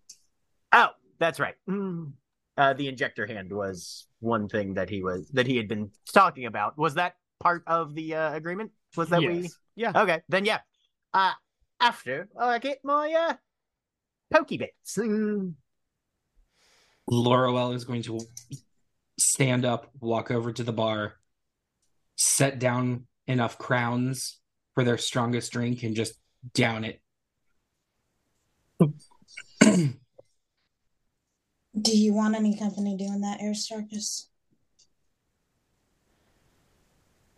Oh, 0.72 0.88
that's 1.20 1.40
right. 1.40 1.56
Mm. 1.70 2.14
Uh, 2.58 2.74
the 2.74 2.88
injector 2.88 3.26
hand 3.26 3.52
was 3.52 4.08
one 4.20 4.48
thing 4.48 4.76
that 4.76 4.90
he 4.90 5.04
was 5.04 5.28
that 5.34 5.46
he 5.48 5.58
had 5.58 5.68
been 5.68 5.92
talking 6.14 6.46
about. 6.46 6.78
Was 6.78 6.94
that 6.96 7.16
part 7.42 7.64
of 7.68 7.94
the 7.96 8.16
uh, 8.16 8.34
agreement? 8.34 8.72
Was 8.96 9.10
that 9.10 9.20
we? 9.20 9.50
Yeah. 9.76 9.92
Okay, 9.96 10.22
then 10.30 10.46
yeah. 10.46 10.60
Uh, 11.14 11.34
after 11.80 12.30
I 12.40 12.60
get 12.60 12.80
my 12.84 13.12
uh, 13.12 13.34
pokey 14.34 14.58
bits. 14.58 14.98
Mm. 14.98 15.54
Loroelle 17.10 17.74
is 17.74 17.84
going 17.84 18.04
to 18.04 18.20
stand 19.20 19.66
up, 19.66 19.90
walk 20.00 20.32
over 20.32 20.54
to 20.54 20.64
the 20.64 20.72
bar, 20.72 21.16
set 22.16 22.60
down 22.60 23.08
enough 23.28 23.58
crowns 23.58 24.40
for 24.76 24.84
their 24.84 24.98
strongest 24.98 25.52
drink, 25.52 25.84
and 25.84 25.96
just 25.96 26.14
down 26.54 26.86
it. 26.86 27.02
Do 31.80 31.98
you 31.98 32.14
want 32.14 32.36
any 32.36 32.58
company 32.58 32.96
doing 32.98 33.22
that, 33.22 33.42
Aristarchus? 33.42 34.31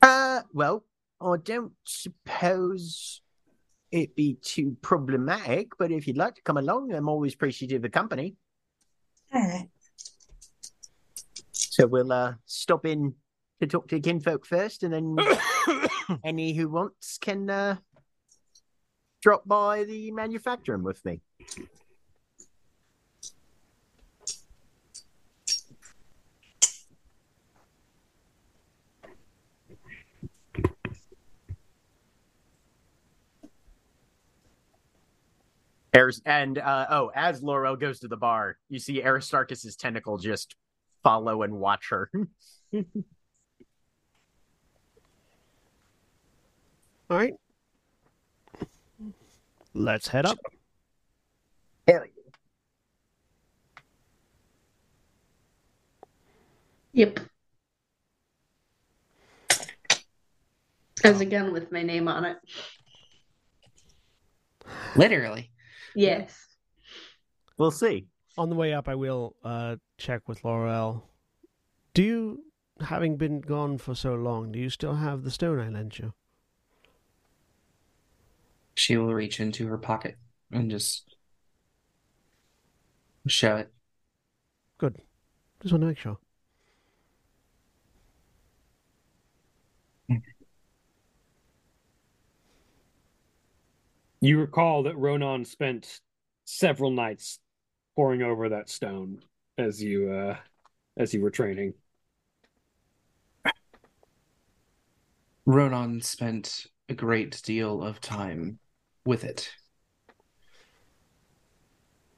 Uh, 0.03 0.41
well, 0.51 0.83
I 1.21 1.37
don't 1.41 1.71
suppose 1.85 3.21
it'd 3.89 4.15
be 4.15 4.33
too 4.33 4.75
problematic, 4.81 5.77
but 5.79 5.93
if 5.93 6.07
you'd 6.07 6.17
like 6.17 6.35
to 6.35 6.41
come 6.41 6.57
along, 6.57 6.93
I'm 6.93 7.07
always 7.07 7.35
appreciative 7.35 7.77
of 7.77 7.81
the 7.83 7.89
company. 7.89 8.35
All 9.33 9.41
right. 9.41 9.69
So 11.53 11.87
we'll 11.87 12.11
uh 12.11 12.33
stop 12.45 12.85
in 12.85 13.13
to 13.61 13.67
talk 13.67 13.87
to 13.87 13.99
kinfolk 14.01 14.45
first, 14.45 14.83
and 14.83 14.93
then 14.93 15.15
any 16.25 16.53
who 16.53 16.67
wants 16.67 17.17
can 17.17 17.49
uh 17.49 17.77
drop 19.21 19.47
by 19.47 19.85
the 19.85 20.11
manufacturing 20.11 20.83
with 20.83 21.03
me. 21.05 21.21
Aris- 35.95 36.21
and 36.25 36.57
uh, 36.57 36.87
oh, 36.89 37.11
as 37.13 37.41
Loroelle 37.41 37.79
goes 37.79 37.99
to 37.99 38.07
the 38.07 38.17
bar, 38.17 38.57
you 38.69 38.79
see 38.79 39.03
Aristarchus's 39.03 39.75
tentacle 39.75 40.17
just 40.17 40.55
follow 41.03 41.43
and 41.43 41.53
watch 41.55 41.89
her. 41.89 42.09
All 42.73 42.83
right. 47.09 47.33
Let's 49.75 50.07
head 50.07 50.25
up. 50.25 50.37
Hell 51.87 52.05
Yep. 56.93 57.19
As 61.03 61.21
again 61.21 61.51
with 61.51 61.71
my 61.71 61.81
name 61.81 62.07
on 62.07 62.23
it. 62.23 62.37
Literally. 64.95 65.49
Yes. 65.95 66.47
We'll 67.57 67.71
see. 67.71 68.07
On 68.37 68.49
the 68.49 68.55
way 68.55 68.73
up, 68.73 68.87
I 68.87 68.95
will 68.95 69.35
uh, 69.43 69.75
check 69.97 70.27
with 70.27 70.41
Loroelle. 70.41 71.03
Do 71.93 72.01
you, 72.01 72.43
having 72.81 73.17
been 73.17 73.41
gone 73.41 73.77
for 73.77 73.93
so 73.93 74.15
long, 74.15 74.51
do 74.51 74.59
you 74.59 74.69
still 74.69 74.95
have 74.95 75.23
the 75.23 75.31
stone 75.31 75.59
I 75.59 75.69
lent 75.69 75.99
you? 75.99 76.13
She 78.75 78.97
will 78.97 79.13
reach 79.13 79.39
into 79.39 79.67
her 79.67 79.77
pocket 79.77 80.17
and 80.51 80.71
just 80.71 81.15
show 83.27 83.55
it. 83.57 83.71
Good. 84.79 84.97
Just 85.61 85.71
want 85.71 85.83
to 85.83 85.87
make 85.87 85.99
sure. 85.99 86.17
You 94.23 94.39
recall 94.39 94.83
that 94.83 94.97
Ronan 94.97 95.43
spent 95.43 95.99
several 96.45 96.91
nights 96.91 97.39
poring 97.93 98.21
over 98.21 98.47
that 98.47 98.69
stone 98.69 99.19
as 99.57 99.83
you 99.83 100.13
uh 100.13 100.37
as 100.95 101.13
you 101.13 101.19
were 101.19 101.29
training. 101.29 101.73
Ronan 105.45 105.99
spent 105.99 106.67
a 106.87 106.93
great 106.93 107.41
deal 107.43 107.83
of 107.83 107.99
time 107.99 108.59
with 109.05 109.25
it. 109.25 109.51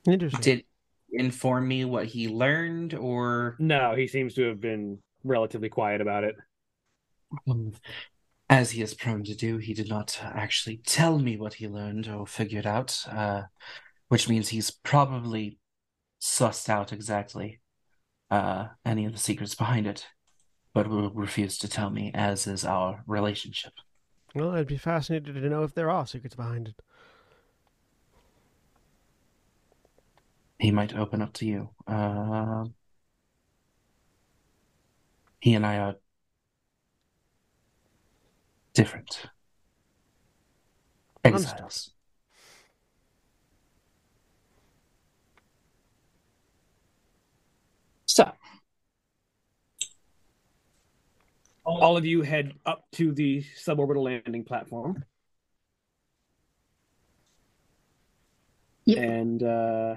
Interesting. 0.08 0.42
Did 0.42 0.64
inform 1.12 1.68
me 1.68 1.86
what 1.86 2.06
he 2.06 2.28
learned, 2.28 2.94
or 2.94 3.56
No, 3.58 3.96
he 3.96 4.06
seems 4.06 4.36
to 4.36 4.44
have 4.44 4.62
been 4.62 5.00
relatively 5.24 5.70
quiet 5.70 6.02
about 6.02 6.24
it. 6.24 6.36
um, 7.50 7.74
as 8.50 8.72
he 8.72 8.82
is 8.82 8.94
prone 8.94 9.24
to 9.24 9.36
do, 9.36 9.58
he 9.58 9.74
did 9.74 9.90
not 9.90 10.20
actually 10.22 10.78
tell 10.86 11.20
me 11.20 11.38
what 11.38 11.56
he 11.56 11.68
learned 11.68 12.08
or 12.08 12.28
figured 12.28 12.68
out, 12.68 13.04
uh, 13.10 13.44
which 14.08 14.30
means 14.30 14.50
he's 14.50 14.72
probably 14.72 15.58
sussed 16.22 16.70
out 16.70 16.94
exactly 16.94 17.60
uh, 18.30 18.68
any 18.86 19.06
of 19.06 19.14
the 19.14 19.20
secrets 19.20 19.56
behind 19.56 19.88
it, 19.88 20.08
but 20.74 20.88
will 20.88 21.10
refuse 21.12 21.58
to 21.58 21.68
tell 21.68 21.90
me, 21.90 22.12
as 22.14 22.46
is 22.48 22.66
our 22.66 23.04
relationship. 23.08 23.74
Well, 24.36 24.52
I'd 24.52 24.68
be 24.68 24.78
fascinated 24.78 25.34
to 25.34 25.50
know 25.50 25.64
if 25.64 25.74
there 25.74 25.90
are 25.90 26.06
secrets 26.06 26.36
behind 26.36 26.68
it. 26.68 26.76
He 30.60 30.72
might 30.72 30.96
open 30.96 31.22
up 31.22 31.34
to 31.34 31.46
you. 31.46 31.70
Uh, 31.88 32.66
he 35.40 35.54
and 35.54 35.66
I 35.66 35.78
are 35.78 35.96
different. 38.76 39.30
Exiles. 41.24 41.90
So, 48.06 48.32
all 51.66 51.98
of 51.98 52.06
you 52.06 52.22
head 52.22 52.54
up 52.66 52.86
to 52.94 53.12
the 53.12 53.44
suborbital 53.58 54.04
landing 54.04 54.44
platform 54.44 55.04
Yep. 58.86 58.98
and 59.00 59.44
uh, 59.44 59.96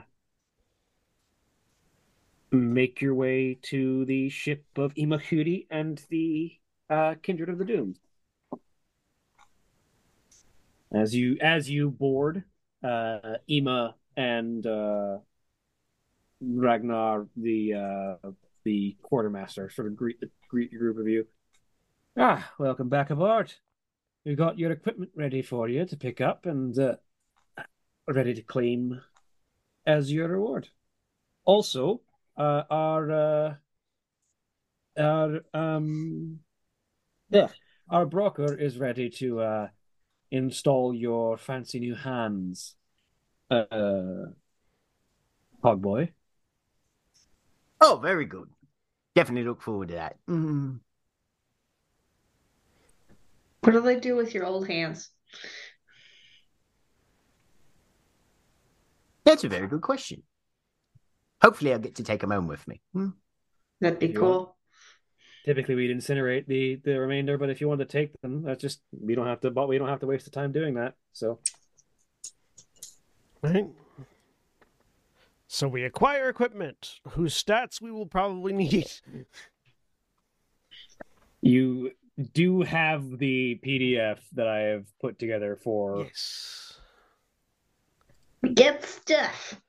make 2.51 3.03
your 3.03 3.15
way 3.15 3.59
to 3.65 4.07
the 4.07 4.31
ship 4.31 4.65
of 4.77 4.95
Imahuri 4.95 5.67
and 5.71 6.03
the 6.09 6.53
uh, 6.89 7.17
Kindred 7.23 7.51
of 7.51 7.59
the 7.59 7.67
Doomed. 7.67 7.99
As 10.93 11.15
you 11.15 11.37
as 11.41 11.69
you 11.69 11.91
board, 11.91 12.45
uh, 12.83 13.37
Ima 13.47 13.95
and 14.17 14.67
uh, 14.67 15.19
Ragnar, 16.41 17.27
the 17.37 17.75
uh, 18.25 18.31
the 18.65 18.97
quartermaster, 19.03 19.69
sort 19.71 19.89
of 19.89 19.97
greet 19.97 20.21
the 20.21 20.31
greet 20.49 20.73
your 20.73 20.81
group 20.81 20.99
of 20.99 21.09
you. 21.09 21.27
Ah, 22.17 22.53
welcome 22.59 22.89
back 22.89 23.11
aboard. 23.11 23.53
We've 24.25 24.37
got 24.37 24.59
your 24.59 24.73
equipment 24.73 25.11
ready 25.15 25.43
for 25.43 25.69
you 25.69 25.85
to 25.85 25.97
pick 25.97 26.21
up 26.21 26.47
and 26.47 26.79
uh, 26.79 26.97
ready 28.07 28.35
to 28.35 28.43
claim 28.43 29.01
as 29.87 30.13
your 30.13 30.29
reward. 30.29 30.69
Also, 31.45 32.01
uh, 32.37 32.63
our 32.71 33.11
uh, 33.11 33.55
our 34.99 35.41
um, 35.55 36.41
yeah, 37.31 37.49
our 37.91 38.07
broker 38.07 38.55
is 38.55 38.79
ready 38.79 39.11
to 39.11 39.41
uh, 39.41 39.69
install 40.31 40.95
your 40.95 41.37
fancy 41.37 41.81
new 41.81 41.95
hands, 41.95 42.77
uh, 43.51 43.65
Hogboy. 45.63 46.13
Oh, 47.81 47.99
very 48.03 48.27
good. 48.27 48.49
Definitely 49.15 49.49
look 49.49 49.63
forward 49.63 49.89
to 49.89 49.95
that. 49.95 50.17
Mm. 50.29 50.81
What 53.61 53.73
do 53.73 53.81
they 53.81 53.99
do 53.99 54.17
with 54.17 54.35
your 54.35 54.45
old 54.45 54.69
hands? 54.69 55.11
That's 59.25 59.45
a 59.45 59.49
very 59.49 59.67
good 59.67 59.83
question. 59.83 60.23
Hopefully, 61.43 61.73
I'll 61.73 61.79
get 61.79 61.97
to 61.97 62.03
take 62.03 62.21
them 62.21 62.31
home 62.31 62.49
with 62.49 62.67
me. 62.67 62.81
Hmm. 62.93 63.09
That'd 63.81 63.99
be 63.99 64.09
You 64.09 64.19
cool. 64.19 64.58
Typically, 65.49 65.75
we'd 65.75 65.97
incinerate 65.97 66.47
the 66.47 66.77
the 66.85 67.01
remainder, 67.01 67.39
but 67.39 67.49
if 67.49 67.59
you 67.59 67.69
want 67.69 67.81
to 67.81 67.87
take 67.87 68.13
them, 68.21 68.43
that's 68.43 68.61
just 68.61 68.83
we 68.93 69.15
don't 69.15 69.27
have 69.27 69.41
to. 69.41 69.51
But 69.51 69.67
we 69.67 69.79
don't 69.79 69.89
have 69.89 70.01
to 70.01 70.07
waste 70.07 70.27
the 70.27 70.31
time 70.31 70.53
doing 70.53 70.75
that. 70.75 70.95
So 71.15 71.39
Right? 73.43 73.67
So 75.47 75.69
we 75.69 75.85
acquire 75.85 76.29
equipment 76.29 77.01
whose 77.11 77.43
stats 77.43 77.81
we 77.81 77.91
will 77.91 78.07
probably 78.07 78.53
need. 78.53 78.91
you 81.41 81.93
do 82.33 82.63
have 82.63 83.19
the 83.19 83.59
PDF 83.65 84.19
that 84.35 84.49
I 84.49 84.59
have 84.61 84.87
put 85.01 85.19
together 85.19 85.57
for. 85.57 86.05
Yes. 86.05 86.79
Get 88.55 88.85
stuff. 88.85 89.61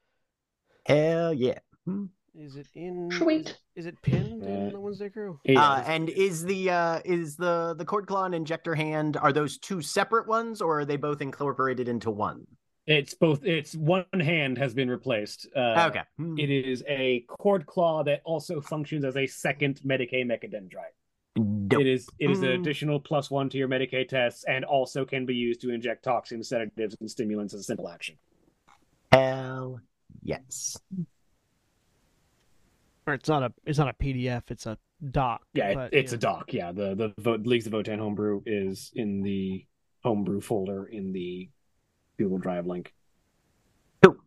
Hell 0.86 1.34
yeah. 1.34 1.60
Hmm. 1.86 2.06
Is 2.40 2.56
it 2.56 2.68
in? 2.74 3.12
Sweet. 3.12 3.50
Is, 3.50 3.56
is 3.76 3.86
it 3.88 4.02
pinned 4.02 4.44
Uh, 4.44 4.48
in 4.48 4.70
the 4.70 4.80
Wednesday 4.80 5.10
crew? 5.10 5.40
Uh, 5.50 5.84
and 5.86 6.08
is 6.10 6.46
the 6.46 6.70
uh, 6.70 7.00
is 7.04 7.36
the 7.36 7.76
the 7.78 7.84
cord 7.84 8.08
claw 8.08 8.24
and 8.26 8.34
injector 8.34 8.76
hand 8.76 9.18
are 9.18 9.34
those 9.34 9.58
two 9.58 9.82
separate 9.82 10.26
ones 10.26 10.62
or 10.62 10.80
are 10.80 10.86
they 10.86 10.96
both 10.96 11.22
incorporated 11.22 11.88
into 11.90 12.10
one? 12.10 12.48
it's 12.88 13.14
both. 13.14 13.44
It's 13.44 13.76
one 13.76 14.06
hand 14.14 14.58
has 14.58 14.74
been 14.74 14.90
replaced. 14.90 15.48
Uh, 15.56 15.88
okay. 15.90 16.02
Hmm. 16.18 16.40
It 16.40 16.50
is 16.50 16.84
a 16.88 17.24
cord 17.28 17.66
claw 17.68 18.04
that 18.06 18.22
also 18.24 18.62
functions 18.62 19.04
as 19.06 19.16
a 19.18 19.28
second 19.28 19.82
Medicae 19.86 20.26
mechadendrite. 20.26 20.96
Dope. 21.68 21.82
It 21.82 21.88
is 21.88 22.08
it 22.20 22.32
is 22.32 22.40
an 22.42 22.48
Mm. 22.48 22.60
additional 22.62 23.00
plus 23.00 23.30
one 23.30 23.50
to 23.50 23.58
your 23.58 23.68
Medicae 23.68 24.08
tests, 24.08 24.46
and 24.46 24.64
also 24.66 25.06
can 25.06 25.26
be 25.26 25.36
used 25.36 25.62
to 25.62 25.72
inject 25.72 26.04
toxins, 26.04 26.48
sedatives, 26.48 26.96
and 27.02 27.12
stimulants 27.12 27.54
as 27.54 27.60
a 27.60 27.64
simple 27.64 27.90
action. 27.90 28.18
Hell 29.12 29.82
yes. 30.24 30.78
Or 33.10 33.14
it's 33.14 33.28
not 33.28 33.42
a. 33.42 33.52
It's 33.66 33.80
not 33.80 33.90
a 33.90 33.94
PDF. 33.94 34.44
It's 34.52 34.68
a 34.68 34.78
doc. 35.10 35.42
Yeah, 35.54 35.74
but, 35.74 35.94
it's 35.96 36.12
you 36.12 36.18
a 36.18 36.22
doc. 36.22 36.54
Yeah, 36.54 36.72
the 36.72 36.94
the 36.94 37.12
Vo- 37.18 37.42
Leagues 37.44 37.66
of 37.66 37.74
Votann 37.74 37.98
homebrew 37.98 38.44
is 38.46 38.92
in 38.94 39.24
the 39.24 39.66
homebrew 40.04 40.42
folder 40.42 40.86
in 40.86 41.12
the 41.12 41.50
Google 42.20 42.38
Drive 42.38 42.68
link. 42.68 42.94
Cool. 44.04 44.18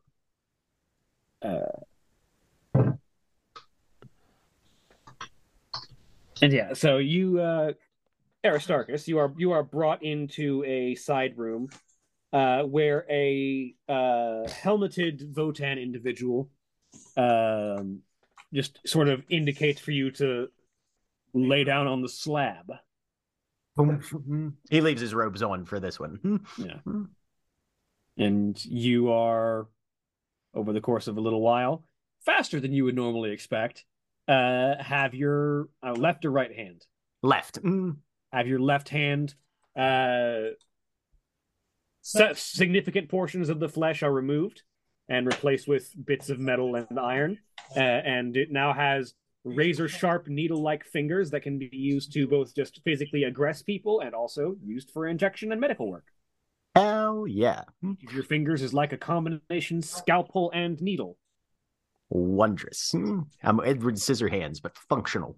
And 6.43 6.53
yeah, 6.53 6.73
so 6.73 6.99
you, 6.99 7.39
uh, 7.39 7.75
Aristarchus, 8.45 9.07
you 9.07 9.19
are 9.19 9.33
you 9.39 9.53
are 9.53 9.63
brought 9.63 10.03
into 10.03 10.65
a 10.65 10.97
side 10.97 11.39
room, 11.39 11.69
uh, 12.33 12.65
where 12.65 13.07
a 13.09 13.77
uh, 13.89 14.49
helmeted 14.49 15.33
Votann 15.33 15.81
individual, 15.81 16.51
um, 17.17 18.01
just 18.53 18.79
sort 18.87 19.09
of 19.09 19.23
indicates 19.29 19.81
for 19.81 19.91
you 19.93 20.11
to 20.13 20.49
lay 21.35 21.65
down 21.65 21.87
on 21.87 22.03
the 22.03 22.09
slab. 22.09 22.73
he 24.71 24.81
leaves 24.81 25.01
his 25.01 25.15
robes 25.15 25.43
on 25.43 25.65
for 25.65 25.81
this 25.81 25.99
one. 25.99 26.45
Yeah. 26.59 26.79
And 28.19 28.63
you 28.67 29.11
are, 29.11 29.69
over 30.55 30.75
the 30.75 30.83
course 30.83 31.09
of 31.09 31.17
a 31.17 31.21
little 31.21 31.41
while, 31.41 31.87
faster 32.27 32.61
than 32.61 32.73
you 32.73 32.85
would 32.85 32.95
normally 32.95 33.31
expect, 33.31 33.87
uh, 34.29 34.75
have 34.83 35.15
your 35.15 35.71
uh, 35.83 35.93
left 35.93 36.27
or 36.27 36.31
right 36.31 36.55
hand. 36.55 36.85
Left. 37.23 37.57
Hmm. 37.57 37.93
Have 38.31 38.47
your 38.47 38.59
left 38.61 38.91
hand. 38.91 39.35
Uh, 39.75 40.51
se- 42.03 42.35
significant 42.35 43.09
portions 43.09 43.49
of 43.49 43.61
the 43.61 43.69
flesh 43.69 44.03
are 44.03 44.13
removed 44.13 44.63
and 45.13 45.27
replaced 45.27 45.69
with 45.69 45.93
bits 46.07 46.31
of 46.31 46.39
metal 46.39 46.75
and 46.75 46.99
iron. 46.99 47.39
Uh, 47.77 47.81
and 47.81 48.37
it 48.37 48.51
now 48.51 48.73
has 48.73 49.15
razor 49.45 49.89
sharp 49.89 50.27
needle 50.27 50.63
like 50.63 50.85
fingers 50.85 51.31
that 51.31 51.43
can 51.43 51.59
be 51.59 51.69
used 51.71 52.13
to 52.13 52.27
both 52.27 52.55
just 52.55 52.81
physically 52.83 53.25
aggress 53.31 53.65
people 53.65 54.01
and 54.01 54.15
also 54.15 54.57
used 54.65 54.91
for 54.91 55.07
injection 55.07 55.53
and 55.53 55.61
medical 55.61 55.91
work. 55.91 56.07
Hell 56.75 57.27
yeah. 57.29 57.65
Your 58.13 58.23
fingers 58.23 58.63
is 58.63 58.73
like 58.73 58.93
a 58.93 58.97
combination 58.97 59.83
scalpel 59.83 60.51
and 60.55 60.81
needle, 60.81 61.19
Wondrous. 62.11 62.95
I'm 63.43 63.61
Edward 63.65 63.95
Scissorhands, 63.95 64.61
but 64.63 64.77
functional. 64.89 65.37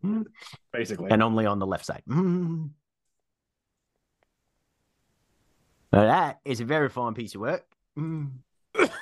Basically. 0.73 1.11
And 1.11 1.23
only 1.23 1.47
on 1.47 1.59
the 1.61 1.67
left 1.67 1.86
side. 1.86 2.03
Now 2.07 2.70
that 5.93 6.41
is 6.44 6.61
a 6.61 6.65
very 6.65 6.89
fine 6.89 7.15
piece 7.15 7.35
of 7.36 7.41
work. 7.41 7.65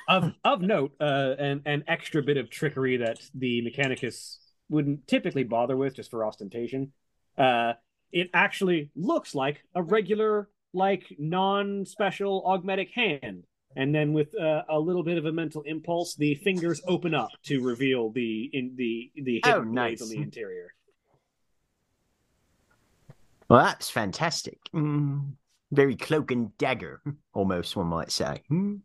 Of 0.09 0.35
of 0.45 0.61
note, 0.61 0.93
uh, 1.01 1.35
an 1.39 1.63
an 1.65 1.85
extra 1.89 2.23
bit 2.23 2.37
of 2.37 2.51
trickery 2.51 2.99
that 2.99 3.21
the 3.35 3.63
Mechanicus 3.63 4.37
wouldn't 4.69 5.07
typically 5.07 5.45
bother 5.45 5.77
with 5.77 5.95
just 5.95 6.11
for 6.11 6.25
ostentation. 6.25 6.93
Uh, 7.39 7.75
it 8.11 8.29
actually 8.35 8.91
looks 8.95 9.35
like 9.35 9.63
a 9.75 9.83
regular, 9.83 10.51
like 10.75 11.05
non-special 11.19 12.43
augmetic 12.47 12.91
hand. 12.91 13.45
and 13.75 13.95
then 13.95 14.13
with 14.13 14.39
uh, 14.39 14.63
a 14.69 14.79
little 14.79 15.03
bit 15.03 15.17
of 15.17 15.25
a 15.25 15.33
mental 15.33 15.63
impulse, 15.63 16.15
the 16.17 16.35
fingers 16.37 16.83
open 16.87 17.15
up 17.15 17.31
to 17.45 17.63
reveal 17.63 18.11
the 18.11 18.51
in 18.53 18.75
the 18.77 19.11
the 19.15 19.41
Oh, 19.45 19.49
hidden 19.61 19.73
blades 19.73 20.01
nice. 20.03 20.11
on 20.11 20.15
the 20.17 20.23
interior. 20.23 20.75
Well, 23.49 23.65
that's 23.65 23.89
fantastic. 23.91 24.59
Mm, 24.75 25.33
very 25.71 25.97
cloak 25.97 26.31
and 26.31 26.57
dagger, 26.59 27.01
almost 27.35 27.77
one 27.77 27.87
might 27.87 28.11
say. 28.13 28.43
Hmm. 28.49 28.77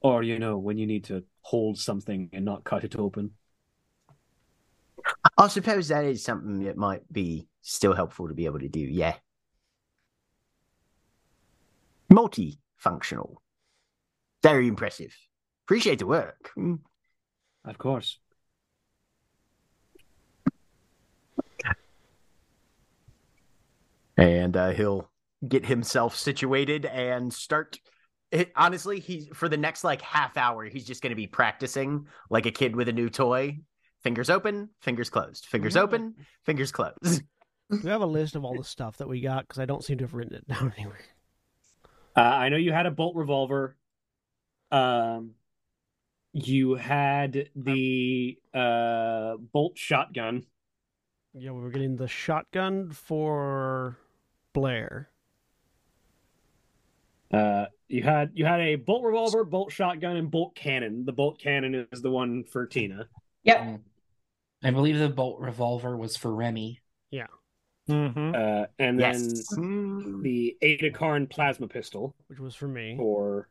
Or 0.00 0.22
you 0.22 0.38
know, 0.38 0.56
when 0.56 0.78
you 0.78 0.86
need 0.86 1.04
to 1.04 1.24
hold 1.42 1.78
something 1.78 2.30
and 2.32 2.44
not 2.44 2.64
cut 2.64 2.84
it 2.84 2.96
open. 2.96 3.32
I 5.36 5.48
suppose 5.48 5.88
that 5.88 6.04
is 6.04 6.22
something 6.22 6.64
that 6.64 6.76
might 6.76 7.10
be 7.12 7.48
still 7.62 7.94
helpful 7.94 8.28
to 8.28 8.34
be 8.34 8.46
able 8.46 8.60
to 8.60 8.68
do. 8.68 8.80
Yeah. 8.80 9.14
Multifunctional. 12.10 13.36
Very 14.42 14.68
impressive. 14.68 15.14
Appreciate 15.66 15.98
the 15.98 16.06
work. 16.06 16.50
Hmm. 16.54 16.76
Of 17.64 17.78
course. 17.78 18.18
and 24.20 24.54
uh, 24.54 24.70
he'll 24.70 25.10
get 25.48 25.64
himself 25.66 26.14
situated 26.14 26.84
and 26.84 27.32
start 27.32 27.78
it, 28.30 28.52
honestly 28.56 29.00
he's 29.00 29.28
for 29.34 29.48
the 29.48 29.56
next 29.56 29.84
like 29.84 30.02
half 30.02 30.36
hour 30.36 30.64
he's 30.64 30.86
just 30.86 31.02
going 31.02 31.10
to 31.10 31.16
be 31.16 31.26
practicing 31.26 32.06
like 32.30 32.46
a 32.46 32.50
kid 32.50 32.76
with 32.76 32.88
a 32.88 32.92
new 32.92 33.08
toy 33.10 33.58
fingers 34.02 34.30
open 34.30 34.70
fingers 34.80 35.10
closed 35.10 35.46
fingers 35.46 35.74
Yeah. 35.74 35.82
open 35.82 36.14
fingers 36.44 36.72
closed 36.72 37.22
Do 37.70 37.80
we 37.84 37.90
have 37.90 38.02
a 38.02 38.06
list 38.06 38.36
of 38.36 38.44
all 38.44 38.56
the 38.56 38.64
stuff 38.64 38.96
that 38.96 39.08
we 39.08 39.20
got? 39.20 39.46
Because 39.46 39.60
I 39.60 39.64
don't 39.64 39.84
seem 39.84 39.98
to 39.98 40.04
have 40.04 40.14
written 40.14 40.34
it 40.34 40.48
down 40.48 40.72
anywhere. 40.78 40.98
Uh, 42.16 42.20
I 42.20 42.48
know 42.48 42.56
you 42.56 42.72
had 42.72 42.86
a 42.86 42.90
bolt 42.90 43.14
revolver. 43.14 43.76
Um, 44.72 45.32
you 46.32 46.74
had 46.74 47.48
the 47.54 48.38
uh 48.52 49.36
bolt 49.36 49.76
shotgun. 49.78 50.46
Yeah, 51.34 51.52
we 51.52 51.60
were 51.60 51.70
getting 51.70 51.94
the 51.96 52.08
shotgun 52.08 52.90
for 52.90 53.98
Blair. 54.52 55.09
Uh, 57.30 57.66
you 57.88 58.02
had 58.02 58.30
you 58.34 58.44
had 58.44 58.60
a 58.60 58.76
bolt 58.76 59.04
revolver, 59.04 59.44
bolt 59.44 59.72
shotgun, 59.72 60.16
and 60.16 60.30
bolt 60.30 60.54
cannon. 60.54 61.04
The 61.04 61.12
bolt 61.12 61.38
cannon 61.38 61.86
is 61.92 62.02
the 62.02 62.10
one 62.10 62.44
for 62.44 62.66
Tina. 62.66 63.08
Yep. 63.44 63.80
I 64.62 64.70
believe 64.70 64.98
the 64.98 65.08
bolt 65.08 65.40
revolver 65.40 65.96
was 65.96 66.16
for 66.16 66.34
Remy. 66.34 66.80
Mm-hmm. 67.88 68.34
Uh, 68.34 68.66
and 68.78 69.00
yes 69.00 69.48
then 69.50 69.58
Mm. 69.64 70.22
the 70.22 70.56
Ada 70.62 70.90
Karn 70.92 71.26
plasma 71.26 71.66
pistol 71.66 72.14
which 72.28 72.38
was 72.38 72.54
for 72.54 72.68
me. 72.68 72.94
for 72.96 73.48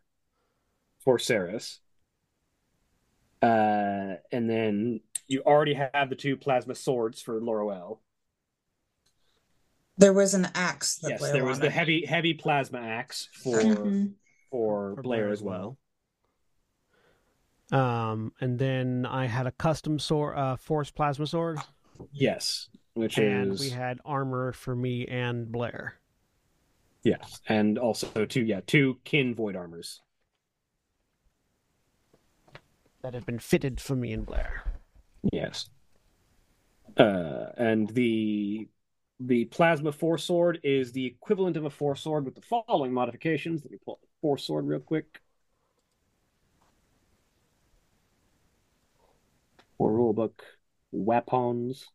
for 1.04 1.18
Saras. 1.18 1.80
Uh, 3.42 4.16
and 4.32 4.50
then 4.50 5.02
you 5.28 5.42
already 5.46 5.74
have 5.74 6.10
the 6.10 6.16
two 6.16 6.38
plasma 6.38 6.76
swords 6.76 7.22
for 7.22 7.42
Laurel. 7.42 8.02
There 10.00 10.14
was 10.14 10.34
an 10.34 10.48
axe 10.56 10.98
that 11.00 11.10
Yes, 11.10 11.20
Blair 11.20 11.34
there 11.34 11.46
was 11.46 11.60
the 11.60 11.70
heavy 11.70 12.06
heavy 12.06 12.34
plasma 12.34 12.80
axe 12.80 13.28
for 13.34 13.60
Mhm. 13.60 14.14
for, 14.50 14.96
For 14.96 15.02
Blair 15.04 15.04
Blair 15.26 15.32
as 15.34 15.40
as 15.40 15.44
well. 15.44 15.78
Um, 17.72 18.34
and 18.42 18.58
then 18.58 19.06
I 19.06 19.28
had 19.28 19.46
a 19.46 19.52
custom 19.52 20.00
sword, 20.00 20.36
uh, 20.38 20.56
force 20.56 20.90
plasma 20.90 21.28
sword, 21.28 21.60
Yes, 22.12 22.70
which 22.94 23.18
and 23.20 23.52
is 23.54 23.60
we 23.60 23.70
had 23.70 24.00
armor 24.06 24.54
for 24.54 24.76
me 24.76 25.06
and 25.06 25.52
Blair. 25.52 26.00
yes, 27.04 27.42
and 27.48 27.78
also 27.78 28.26
two 28.26 28.44
yeah 28.46 28.62
two 28.66 29.00
kin 29.04 29.36
void 29.36 29.56
armors. 29.56 30.02
that 33.02 33.14
have 33.14 33.26
been 33.26 33.40
fitted 33.40 33.80
for 33.80 33.96
me 33.96 34.12
and 34.12 34.26
Blair. 34.26 34.64
Yes. 35.32 35.70
Uh, 36.98 37.46
and 37.58 37.88
the 37.92 38.68
the 39.20 39.46
plasma 39.46 39.92
four 39.92 40.18
sword 40.18 40.60
is 40.64 40.92
the 40.92 41.06
equivalent 41.06 41.58
of 41.58 41.66
a 41.66 41.70
four 41.70 41.96
sword 41.96 42.26
with 42.26 42.36
the 42.36 42.42
following 42.42 42.94
modifications. 42.94 43.64
Let 43.64 43.72
me 43.72 43.78
pull 43.84 43.96
up 43.96 44.02
the 44.02 44.08
force 44.22 44.46
sword 44.46 44.66
real 44.66 44.80
quick. 44.80 45.20
For 49.78 49.92
rulebook 49.92 50.40
weapons. 50.92 51.88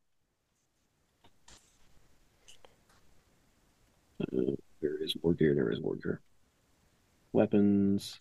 Uh, 4.21 4.53
there 4.81 5.03
is 5.03 5.15
more 5.23 5.35
gear. 5.35 5.55
There 5.55 5.71
is 5.71 5.81
more 5.81 5.97
gear. 5.97 6.21
Weapons. 7.33 8.21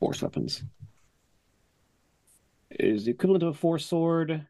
Force 0.00 0.20
weapons 0.20 0.64
is 2.70 3.04
the 3.04 3.12
equivalent 3.12 3.42
of 3.44 3.50
a 3.50 3.54
force 3.54 3.86
sword. 3.86 4.46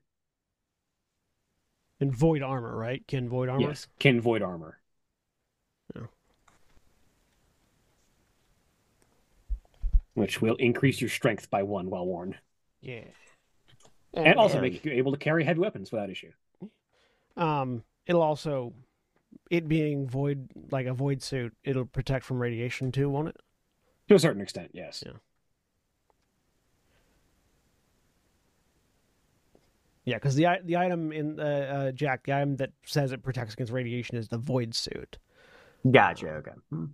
And 2.02 2.12
void 2.12 2.42
armor, 2.42 2.76
right? 2.76 3.06
Kin 3.06 3.28
void 3.28 3.48
armor. 3.48 3.68
Yes, 3.68 3.86
kin 4.00 4.20
void 4.20 4.42
armor. 4.42 4.80
Yeah. 5.94 6.02
Which 10.14 10.42
will 10.42 10.56
increase 10.56 11.00
your 11.00 11.10
strength 11.10 11.48
by 11.48 11.62
one 11.62 11.90
while 11.90 12.04
worn, 12.04 12.36
Yeah. 12.80 13.04
and 14.14 14.36
also 14.36 14.54
Very- 14.54 14.70
make 14.70 14.84
you 14.84 14.90
able 14.90 15.12
to 15.12 15.18
carry 15.18 15.44
heavy 15.44 15.60
weapons 15.60 15.92
without 15.92 16.10
issue. 16.10 16.32
Um, 17.36 17.84
it'll 18.06 18.20
also, 18.20 18.74
it 19.48 19.68
being 19.68 20.08
void, 20.08 20.50
like 20.72 20.86
a 20.86 20.92
void 20.92 21.22
suit, 21.22 21.56
it'll 21.62 21.86
protect 21.86 22.24
from 22.24 22.42
radiation 22.42 22.90
too, 22.90 23.08
won't 23.08 23.28
it? 23.28 23.36
To 24.08 24.16
a 24.16 24.18
certain 24.18 24.42
extent, 24.42 24.72
yes. 24.74 25.04
Yeah. 25.06 25.12
Yeah, 30.04 30.16
because 30.16 30.34
the 30.34 30.46
the 30.64 30.76
item 30.76 31.12
in 31.12 31.38
uh, 31.38 31.42
uh, 31.42 31.92
Jack, 31.92 32.24
the 32.24 32.32
item 32.34 32.56
that 32.56 32.70
says 32.84 33.12
it 33.12 33.22
protects 33.22 33.54
against 33.54 33.72
radiation 33.72 34.16
is 34.16 34.28
the 34.28 34.38
void 34.38 34.74
suit. 34.74 35.18
gotcha 35.90 36.28
okay 36.28 36.52
Hmm. 36.70 36.86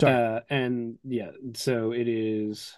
Sorry. 0.00 0.14
Uh, 0.14 0.40
and 0.48 0.98
yeah, 1.02 1.30
so 1.54 1.92
it 1.92 2.06
is. 2.06 2.76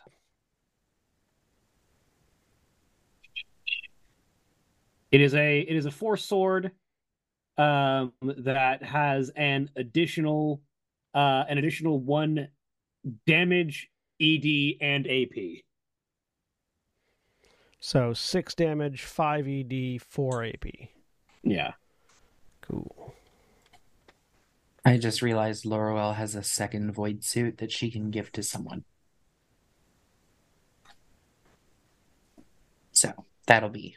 It 5.13 5.21
is 5.21 5.35
a 5.35 5.61
it 5.61 5.77
is 5.77 5.87
a 5.87 5.91
force 5.91 6.25
sword, 6.25 6.71
um, 7.59 8.13
that 8.23 8.83
has 8.83 9.31
an 9.37 9.71
additional, 9.77 10.63
uh, 11.15 11.45
an 11.49 11.59
additional 11.59 11.99
one 11.99 12.49
damage, 13.27 13.91
ED, 14.21 14.77
and 14.81 15.07
AP. 15.07 15.63
So 17.81 18.13
six 18.13 18.55
damage, 18.55 19.03
five 19.03 19.49
ED, 19.49 20.03
four 20.03 20.45
AP. 20.45 20.67
Yeah. 21.43 21.73
Cool. 22.61 23.15
I 24.85 24.99
just 24.99 25.23
realized 25.23 25.65
Laurel 25.65 26.13
has 26.13 26.35
a 26.35 26.43
second 26.43 26.93
void 26.93 27.25
suit 27.25 27.59
that 27.59 27.73
she 27.73 27.91
can 27.91 28.11
give 28.11 28.33
to 28.33 28.43
someone. 28.43 28.85
So 32.93 33.25
that'll 33.47 33.71
be 33.71 33.97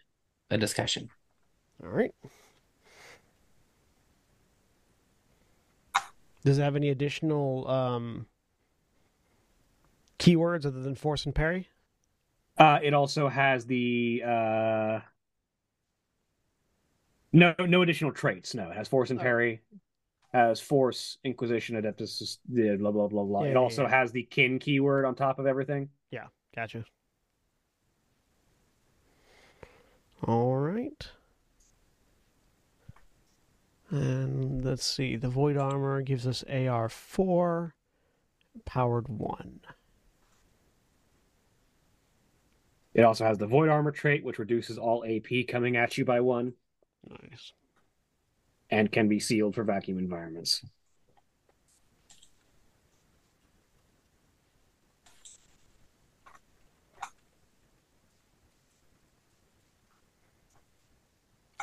a 0.49 0.57
discussion. 0.57 1.09
All 1.83 1.89
right. 1.89 2.13
Does 6.45 6.57
it 6.57 6.63
have 6.63 6.75
any 6.75 6.89
additional 6.89 7.67
um, 7.69 8.27
keywords 10.19 10.65
other 10.65 10.81
than 10.81 10.95
force 10.95 11.25
and 11.25 11.35
parry? 11.35 11.69
Uh, 12.57 12.80
it 12.83 12.93
also 12.93 13.27
has 13.30 13.65
the 13.65 14.22
uh, 14.25 14.99
no 17.32 17.56
no 17.59 17.82
additional 17.82 18.11
traits. 18.11 18.53
No, 18.53 18.69
it 18.69 18.75
has 18.77 18.88
force 18.88 19.09
and 19.09 19.19
Oh. 19.19 19.23
parry, 19.23 19.61
has 20.33 20.59
force, 20.59 21.17
inquisition, 21.23 21.75
adeptus, 21.75 22.38
yeah, 22.51 22.75
blah 22.75 22.91
blah 22.91 23.07
blah 23.07 23.23
blah. 23.23 23.43
Yeah, 23.43 23.49
it 23.49 23.51
yeah, 23.53 23.57
also 23.57 23.83
yeah. 23.83 23.90
has 23.90 24.11
the 24.11 24.23
kin 24.23 24.59
keyword 24.59 25.06
on 25.06 25.15
top 25.15 25.40
of 25.40 25.48
everything. 25.48 25.90
Yeah, 26.11 26.27
gotcha. 26.56 26.85
All 30.25 30.56
right. 30.57 31.07
And 33.90 34.64
let's 34.65 34.85
see. 34.85 35.15
The 35.17 35.30
void 35.30 35.57
armor 35.57 36.01
gives 36.01 36.25
us 36.25 36.43
AR 36.49 36.90
four, 36.90 37.75
powered 38.65 39.07
one. 39.09 39.59
It 42.93 43.01
also 43.01 43.25
has 43.25 43.38
the 43.38 43.47
void 43.47 43.69
armor 43.69 43.91
trait, 43.91 44.23
which 44.23 44.39
reduces 44.39 44.77
all 44.77 45.03
AP 45.03 45.47
coming 45.47 45.75
at 45.77 45.97
you 45.97 46.05
by 46.05 46.19
one, 46.19 46.53
Nice. 47.09 47.53
and 48.69 48.91
can 48.91 49.07
be 49.07 49.19
sealed 49.19 49.55
for 49.55 49.63
vacuum 49.63 49.97
environments. 49.97 50.63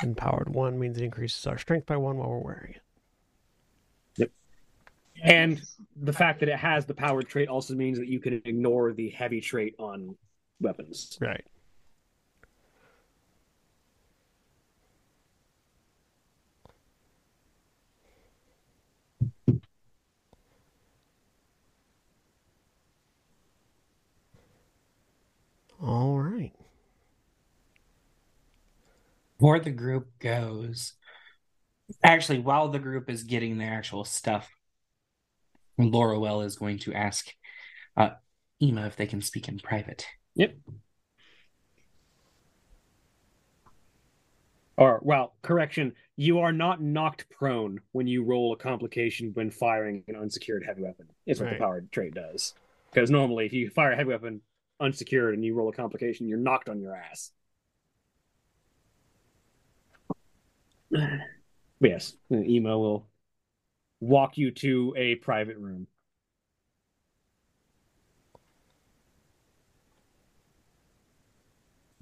Empowered 0.02 0.48
one 0.48 0.78
means 0.78 0.96
it 0.96 1.04
increases 1.04 1.46
our 1.46 1.58
strength 1.58 1.86
by 1.86 1.96
one 1.96 2.16
while 2.16 2.30
we're 2.30 2.38
wearing 2.38 2.74
it. 2.74 2.82
Yep. 4.16 4.30
And 5.22 5.62
the 5.94 6.12
fact 6.12 6.40
that 6.40 6.48
it 6.48 6.58
has 6.58 6.86
the 6.86 6.94
powered 6.94 7.28
trait 7.28 7.48
also 7.48 7.74
means 7.74 7.98
that 7.98 8.08
you 8.08 8.18
can 8.18 8.40
ignore 8.46 8.92
the 8.92 9.10
heavy 9.10 9.40
trait 9.42 9.74
on 9.78 10.16
weapons. 10.60 11.18
Right. 11.20 11.44
All 25.82 26.18
right. 26.20 26.52
Before 29.38 29.58
the 29.58 29.70
group 29.70 30.08
goes, 30.18 30.92
actually, 32.04 32.40
while 32.40 32.68
the 32.68 32.78
group 32.78 33.08
is 33.08 33.22
getting 33.22 33.56
their 33.56 33.72
actual 33.72 34.04
stuff, 34.04 34.50
Loroelle 35.78 36.44
is 36.44 36.56
going 36.56 36.78
to 36.80 36.92
ask 36.92 37.28
uh, 37.96 38.10
Ema 38.60 38.86
if 38.86 38.96
they 38.96 39.06
can 39.06 39.22
speak 39.22 39.48
in 39.48 39.58
private. 39.58 40.06
Yep. 40.34 40.54
Or, 44.76 44.98
well, 45.02 45.34
correction, 45.42 45.94
you 46.16 46.38
are 46.38 46.52
not 46.52 46.80
knocked 46.80 47.28
prone 47.28 47.80
when 47.92 48.06
you 48.06 48.24
roll 48.24 48.54
a 48.54 48.56
complication 48.56 49.30
when 49.34 49.50
firing 49.50 50.04
an 50.08 50.16
unsecured 50.16 50.64
heavy 50.64 50.82
weapon. 50.82 51.06
Is 51.26 51.38
what 51.38 51.46
Right. 51.46 51.58
the 51.58 51.62
powered 51.62 51.92
trait 51.92 52.14
does. 52.14 52.54
Because 52.90 53.10
normally, 53.10 53.44
if 53.44 53.52
you 53.52 53.68
fire 53.68 53.92
a 53.92 53.96
heavy 53.96 54.08
weapon 54.08 54.40
unsecured 54.80 55.34
and 55.34 55.44
you 55.44 55.54
roll 55.54 55.68
a 55.68 55.72
complication, 55.72 56.28
you're 56.28 56.38
knocked 56.38 56.68
on 56.70 56.80
your 56.80 56.96
ass. 56.96 57.32
But 60.90 61.20
yes, 61.82 62.16
Emo 62.32 62.78
will 62.78 63.06
walk 64.00 64.38
you 64.38 64.50
to 64.50 64.94
a 64.96 65.16
private 65.16 65.58
room. 65.58 65.86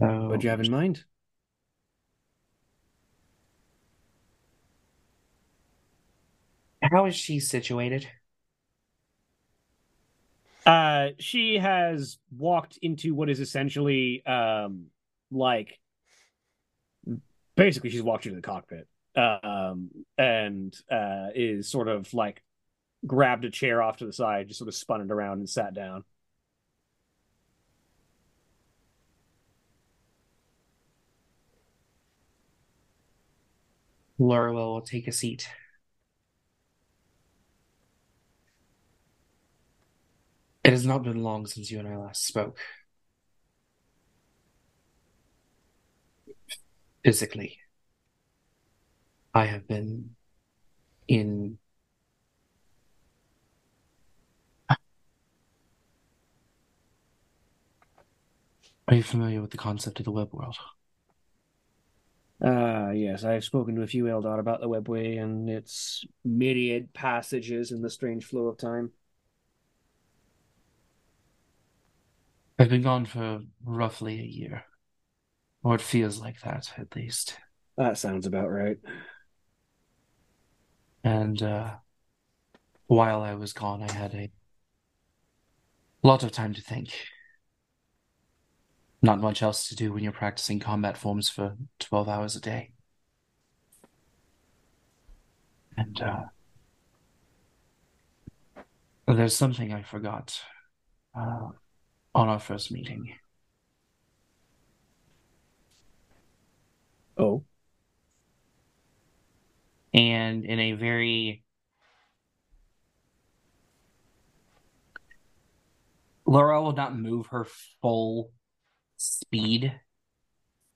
So, 0.01 0.29
What 0.29 0.41
do 0.41 0.47
you 0.47 0.51
have 0.51 0.61
in 0.61 0.71
mind? 0.71 1.05
how 6.83 7.07
is 7.07 7.15
she 7.15 7.41
situated? 7.41 8.09
Uh, 10.67 11.09
she 11.19 11.59
has 11.59 12.19
walked 12.37 12.79
into 12.83 13.15
what 13.15 13.31
is 13.31 13.41
essentially 13.41 14.25
um 14.27 14.87
like 15.31 15.79
basically 17.57 17.91
she's 17.91 18.03
walked 18.03 18.27
into 18.27 18.37
the 18.37 18.43
cockpit 18.43 18.87
um 19.17 19.91
and 20.17 20.75
uh 20.91 21.29
is 21.35 21.69
sort 21.69 21.89
of 21.89 22.13
like 22.15 22.43
grabbed 23.07 23.45
a 23.45 23.51
chair 23.51 23.83
off 23.83 23.99
to 23.99 24.07
the 24.07 24.13
side 24.13 24.49
just 24.49 24.59
sort 24.59 24.69
of 24.69 24.75
spun 24.75 25.01
it 25.01 25.11
around 25.11 25.39
and 25.39 25.49
sat 25.49 25.75
down 25.75 26.05
Laura 34.19 34.53
will 34.53 34.81
take 34.81 35.07
a 35.09 35.13
seat. 35.13 35.49
It 40.65 40.71
has 40.73 40.85
not 40.87 41.03
been 41.03 41.23
long 41.23 41.47
since 41.47 41.71
you 41.71 41.79
and 41.79 41.89
I 41.89 41.97
last 41.97 42.25
spoke. 42.27 42.59
Physically, 47.05 47.59
I 49.35 49.47
have 49.47 49.67
been 49.67 50.17
in. 51.09 51.59
Are 58.89 58.95
you 58.95 59.03
familiar 59.03 59.41
with 59.41 59.51
the 59.53 59.57
concept 59.57 59.99
of 60.01 60.05
the 60.05 60.13
webway? 60.13 60.55
Uh 62.45 62.91
yes 62.95 63.25
i've 63.25 63.43
spoken 63.43 63.75
to 63.75 63.83
a 63.83 63.87
few 63.87 64.05
eldar 64.05 64.39
about 64.39 64.61
the 64.61 64.69
webway 64.69 65.21
and 65.21 65.51
its 65.51 66.05
myriad 66.25 66.93
passages 66.95 67.73
in 67.73 67.83
the 67.83 67.91
strange 67.91 68.25
flow 68.25 68.47
of 68.47 68.57
time 68.57 68.93
I've 72.57 72.69
been 72.69 72.83
gone 72.83 73.05
for 73.07 73.43
roughly 73.65 74.21
a 74.21 74.25
year, 74.25 74.65
or 75.63 75.77
it 75.77 75.83
feels 75.83 76.21
like 76.21 76.41
that 76.43 76.73
at 76.79 76.97
least. 76.97 77.39
that 77.77 77.99
sounds 77.99 78.27
about 78.27 78.51
right 78.51 78.79
And 81.05 81.43
uh, 81.43 81.77
while 82.89 83.23
I 83.23 83.35
was 83.35 83.53
gone, 83.53 83.83
I 83.83 83.93
had 83.93 84.15
a 84.17 84.31
lot 86.03 86.23
of 86.25 86.33
time 86.33 86.55
to 86.55 86.61
think. 86.63 86.93
Not 89.01 89.21
much 89.21 89.43
else 89.43 89.69
to 89.69 89.77
do 89.77 89.93
when 89.93 90.03
you're 90.03 90.13
practicing 90.13 90.59
combat 90.59 90.97
forms 90.97 91.29
for 91.29 91.57
12 91.79 92.09
hours 92.09 92.37
a 92.37 92.41
day. 92.41 92.73
And 95.77 96.01
uh, 96.03 96.25
there's 99.07 99.37
something 99.37 99.73
I 99.73 99.83
forgot 99.83 100.41
uh, 101.17 101.51
on 102.15 102.29
our 102.29 102.41
first 102.41 102.73
meeting. 102.73 103.13
oh 107.19 107.45
and 109.93 110.45
in 110.45 110.61
a 110.61 110.73
very 110.73 111.43
Laura 116.27 116.63
will 116.63 116.73
not 116.73 116.97
move 116.97 117.29
her 117.29 117.47
full 117.81 118.31
speed, 118.99 119.73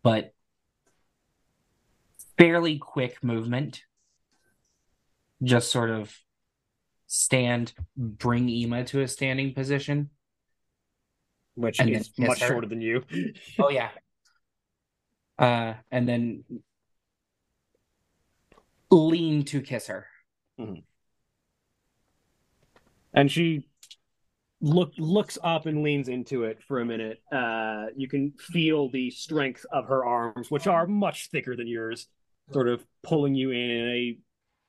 but 0.02 0.32
fairly 2.38 2.78
quick 2.78 3.22
movement. 3.22 3.82
Just 5.42 5.70
sort 5.70 5.90
of 5.90 6.16
stand, 7.06 7.72
bring 7.96 8.48
Ema 8.48 8.84
to 8.84 9.02
a 9.02 9.08
standing 9.08 9.52
position. 9.52 10.08
which 11.54 11.78
And 11.80 11.90
is 11.90 12.10
much 12.16 12.40
her. 12.40 12.46
shorter 12.48 12.66
than 12.68 12.80
you 12.80 13.04
Oh 13.58 13.68
yeah. 13.68 13.90
Uh, 15.38 15.74
and 15.90 16.08
then 16.08 16.44
lean 18.90 19.44
to 19.46 19.60
kiss 19.60 19.88
her. 19.88 20.06
and 23.12 23.30
she 23.30 23.66
look 24.62 24.92
looks 24.96 25.36
up 25.42 25.66
and 25.66 25.82
leans 25.82 26.08
into 26.08 26.44
it 26.44 26.62
for 26.62 26.80
a 26.80 26.84
minute. 26.84 27.20
Uh, 27.30 27.86
you 27.96 28.08
can 28.08 28.32
feel 28.38 28.88
the 28.88 29.10
strength 29.10 29.66
of 29.72 29.86
her 29.88 30.04
arms, 30.04 30.50
which 30.50 30.66
are 30.66 30.86
much 30.86 31.28
thicker 31.30 31.56
than 31.56 31.66
yours, 31.66 32.06
sort 32.52 32.68
of 32.68 32.84
pulling 33.02 33.34
you 33.34 33.50
in 33.50 33.70
in 33.70 33.88
a 33.88 34.18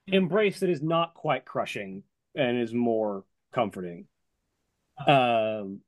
embrace 0.08 0.60
that 0.60 0.70
is 0.70 0.82
not 0.82 1.14
quite 1.14 1.46
crushing 1.46 2.04
and 2.36 2.60
is 2.60 2.74
more 2.74 3.24
comforting. 3.54 4.08
Um, 5.08 5.82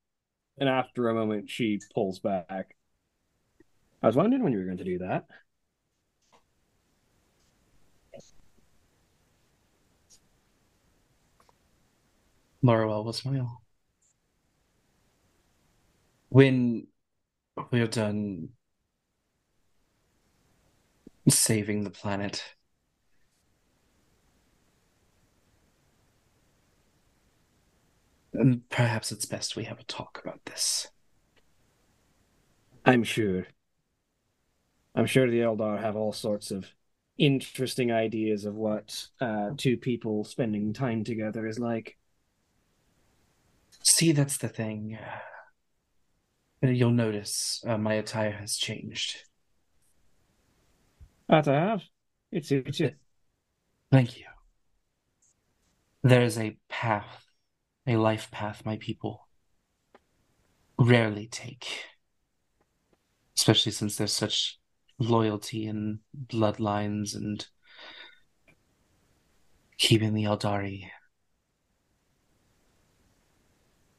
and 0.57 0.69
after 0.69 1.09
a 1.09 1.13
moment, 1.13 1.49
she 1.49 1.79
pulls 1.93 2.19
back. 2.19 2.75
I 4.01 4.07
was 4.07 4.15
wondering 4.15 4.43
when 4.43 4.53
you 4.53 4.59
were 4.59 4.65
going 4.65 4.77
to 4.77 4.83
do 4.83 4.99
that. 4.99 5.25
Loroelle 12.63 13.03
will 13.05 13.13
smile. 13.13 13.64
When 16.35 16.87
we're 17.71 17.87
done 17.87 18.49
saving 21.29 21.85
the 21.85 21.89
planet, 21.89 22.43
and 28.33 28.67
perhaps 28.67 29.13
it's 29.13 29.23
best 29.23 29.55
we 29.55 29.63
have 29.63 29.79
a 29.79 29.85
talk 29.85 30.19
about 30.21 30.43
this. 30.43 30.89
I'm 32.85 33.05
sure. 33.05 33.47
I'm 34.93 35.05
sure 35.05 35.31
the 35.31 35.39
Eldar 35.39 35.79
have 35.79 35.95
all 35.95 36.11
sorts 36.11 36.51
of 36.51 36.65
interesting 37.17 37.93
ideas 37.93 38.43
of 38.43 38.55
what 38.55 39.07
uh, 39.21 39.51
two 39.55 39.77
people 39.77 40.25
spending 40.25 40.73
time 40.73 41.05
together 41.05 41.47
is 41.47 41.59
like. 41.59 41.97
See, 43.83 44.11
that's 44.11 44.37
the 44.37 44.49
thing. 44.49 44.97
You'll 46.61 46.91
notice 46.91 47.63
uh, 47.67 47.77
my 47.77 47.95
attire 47.95 48.31
has 48.31 48.55
changed. 48.55 49.17
That 51.29 51.47
I 51.47 51.59
have. 51.59 51.83
It 52.31 52.45
suits 52.45 52.79
you. 52.79 52.91
Thank 53.91 54.17
you. 54.17 54.25
There 56.03 56.21
is 56.21 56.37
a 56.37 56.57
path, 56.69 57.25
a 57.87 57.97
life 57.97 58.29
path 58.31 58.63
my 58.65 58.77
people 58.77 59.27
rarely 60.77 61.27
take, 61.27 61.67
especially 63.37 63.71
since 63.71 63.95
there's 63.95 64.13
such 64.13 64.59
loyalty 64.99 65.65
and 65.67 65.99
bloodlines 66.27 67.15
and 67.15 67.47
keeping 69.77 70.13
the 70.13 70.23
Eldari 70.23 70.89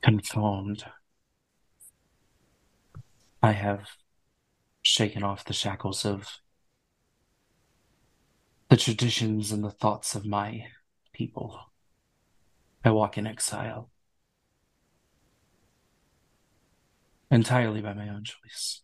conformed. 0.03 0.85
I 3.47 3.53
have 3.53 3.91
shaken 4.83 5.23
off 5.23 5.45
the 5.45 5.53
shackles 5.53 6.05
of 6.05 6.41
the 8.71 8.77
traditions 8.77 9.53
and 9.53 9.63
the 9.63 9.71
thoughts 9.71 10.17
of 10.17 10.27
my 10.27 10.67
people. 11.13 11.57
I 12.85 12.91
walk 12.91 13.17
in 13.17 13.25
exile. 13.25 13.89
Entirely 17.31 17.81
by 17.81 17.95
my 17.95 18.09
own 18.09 18.25
choice. 18.25 18.83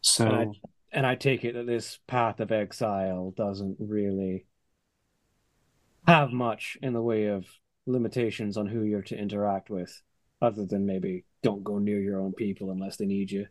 So, 0.00 0.24
And 0.26 0.36
I- 0.36 0.68
And 0.94 1.06
I 1.06 1.16
take 1.16 1.44
it 1.44 1.52
that 1.52 1.66
this 1.66 1.98
path 2.06 2.40
of 2.40 2.50
exile 2.50 3.30
doesn't 3.30 3.76
really 3.78 4.46
have 6.06 6.32
much 6.32 6.76
in 6.82 6.92
the 6.92 7.02
way 7.02 7.26
of 7.26 7.46
limitations 7.86 8.56
on 8.56 8.66
who 8.66 8.82
you're 8.82 9.02
to 9.02 9.18
interact 9.18 9.70
with, 9.70 10.02
other 10.40 10.66
than 10.66 10.86
maybe 10.86 11.24
don't 11.42 11.64
go 11.64 11.78
near 11.78 12.00
your 12.00 12.20
own 12.20 12.32
people 12.32 12.70
unless 12.70 12.96
they 12.96 13.06
need 13.06 13.30
you. 13.30 13.46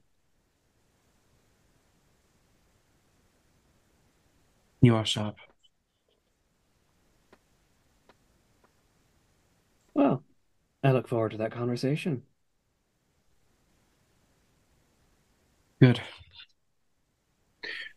you 4.81 4.95
are 4.95 5.05
sharp. 5.05 5.38
Well, 9.93 10.23
I 10.83 10.91
look 10.91 11.07
forward 11.07 11.31
to 11.31 11.38
that 11.38 11.51
conversation. 11.51 12.23
Good. 15.80 16.01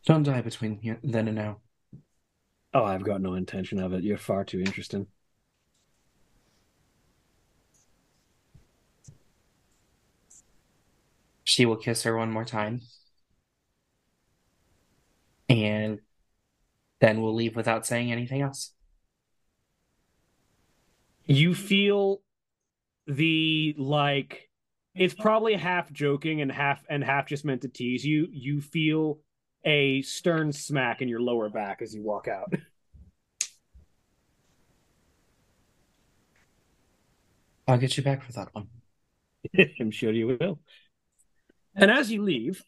Don't 0.06 0.22
die 0.22 0.42
between 0.42 0.98
then 1.02 1.28
and 1.28 1.36
now. 1.36 1.60
Oh, 2.74 2.84
I've 2.84 3.04
got 3.04 3.20
no 3.22 3.34
intention 3.34 3.78
of 3.78 3.92
it. 3.92 4.02
You're 4.02 4.18
far 4.18 4.44
too 4.44 4.58
interesting. 4.58 5.06
She 11.44 11.66
will 11.66 11.76
kiss 11.76 12.02
her 12.02 12.16
one 12.16 12.32
more 12.32 12.44
time. 12.44 12.80
And 15.48 16.00
then 17.00 17.22
we'll 17.22 17.34
leave 17.34 17.54
without 17.54 17.86
saying 17.86 18.10
anything 18.10 18.42
else. 18.42 18.72
You 21.26 21.54
feel 21.54 22.22
the 23.06 23.74
like 23.78 24.50
it's 24.94 25.14
probably 25.14 25.54
half 25.54 25.92
joking 25.92 26.40
and 26.40 26.50
half 26.50 26.84
and 26.88 27.04
half 27.04 27.26
just 27.26 27.44
meant 27.44 27.62
to 27.62 27.68
tease 27.68 28.04
you. 28.04 28.26
You 28.30 28.60
feel 28.60 29.20
a 29.64 30.02
stern 30.02 30.52
smack 30.52 31.02
in 31.02 31.08
your 31.08 31.20
lower 31.20 31.48
back 31.48 31.82
as 31.82 31.94
you 31.94 32.02
walk 32.02 32.28
out. 32.28 32.52
I'll 37.66 37.78
get 37.78 37.96
you 37.96 38.02
back 38.02 38.22
for 38.22 38.32
that 38.32 38.54
one. 38.54 38.68
I'm 39.80 39.90
sure 39.90 40.12
you 40.12 40.36
will. 40.38 40.58
And 41.74 41.90
as 41.90 42.10
you 42.10 42.22
leave 42.22 42.62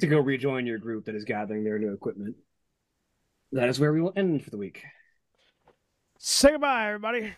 to 0.00 0.06
go 0.06 0.20
rejoin 0.20 0.66
your 0.66 0.78
group 0.78 1.06
that 1.06 1.14
is 1.14 1.24
gathering 1.24 1.64
their 1.64 1.78
new 1.78 1.92
equipment, 1.92 2.36
that 3.52 3.68
is 3.68 3.80
where 3.80 3.92
we 3.92 4.00
will 4.00 4.12
end 4.16 4.44
for 4.44 4.50
the 4.50 4.58
week. 4.58 4.82
Say 6.18 6.52
goodbye, 6.52 6.88
everybody. 6.88 7.32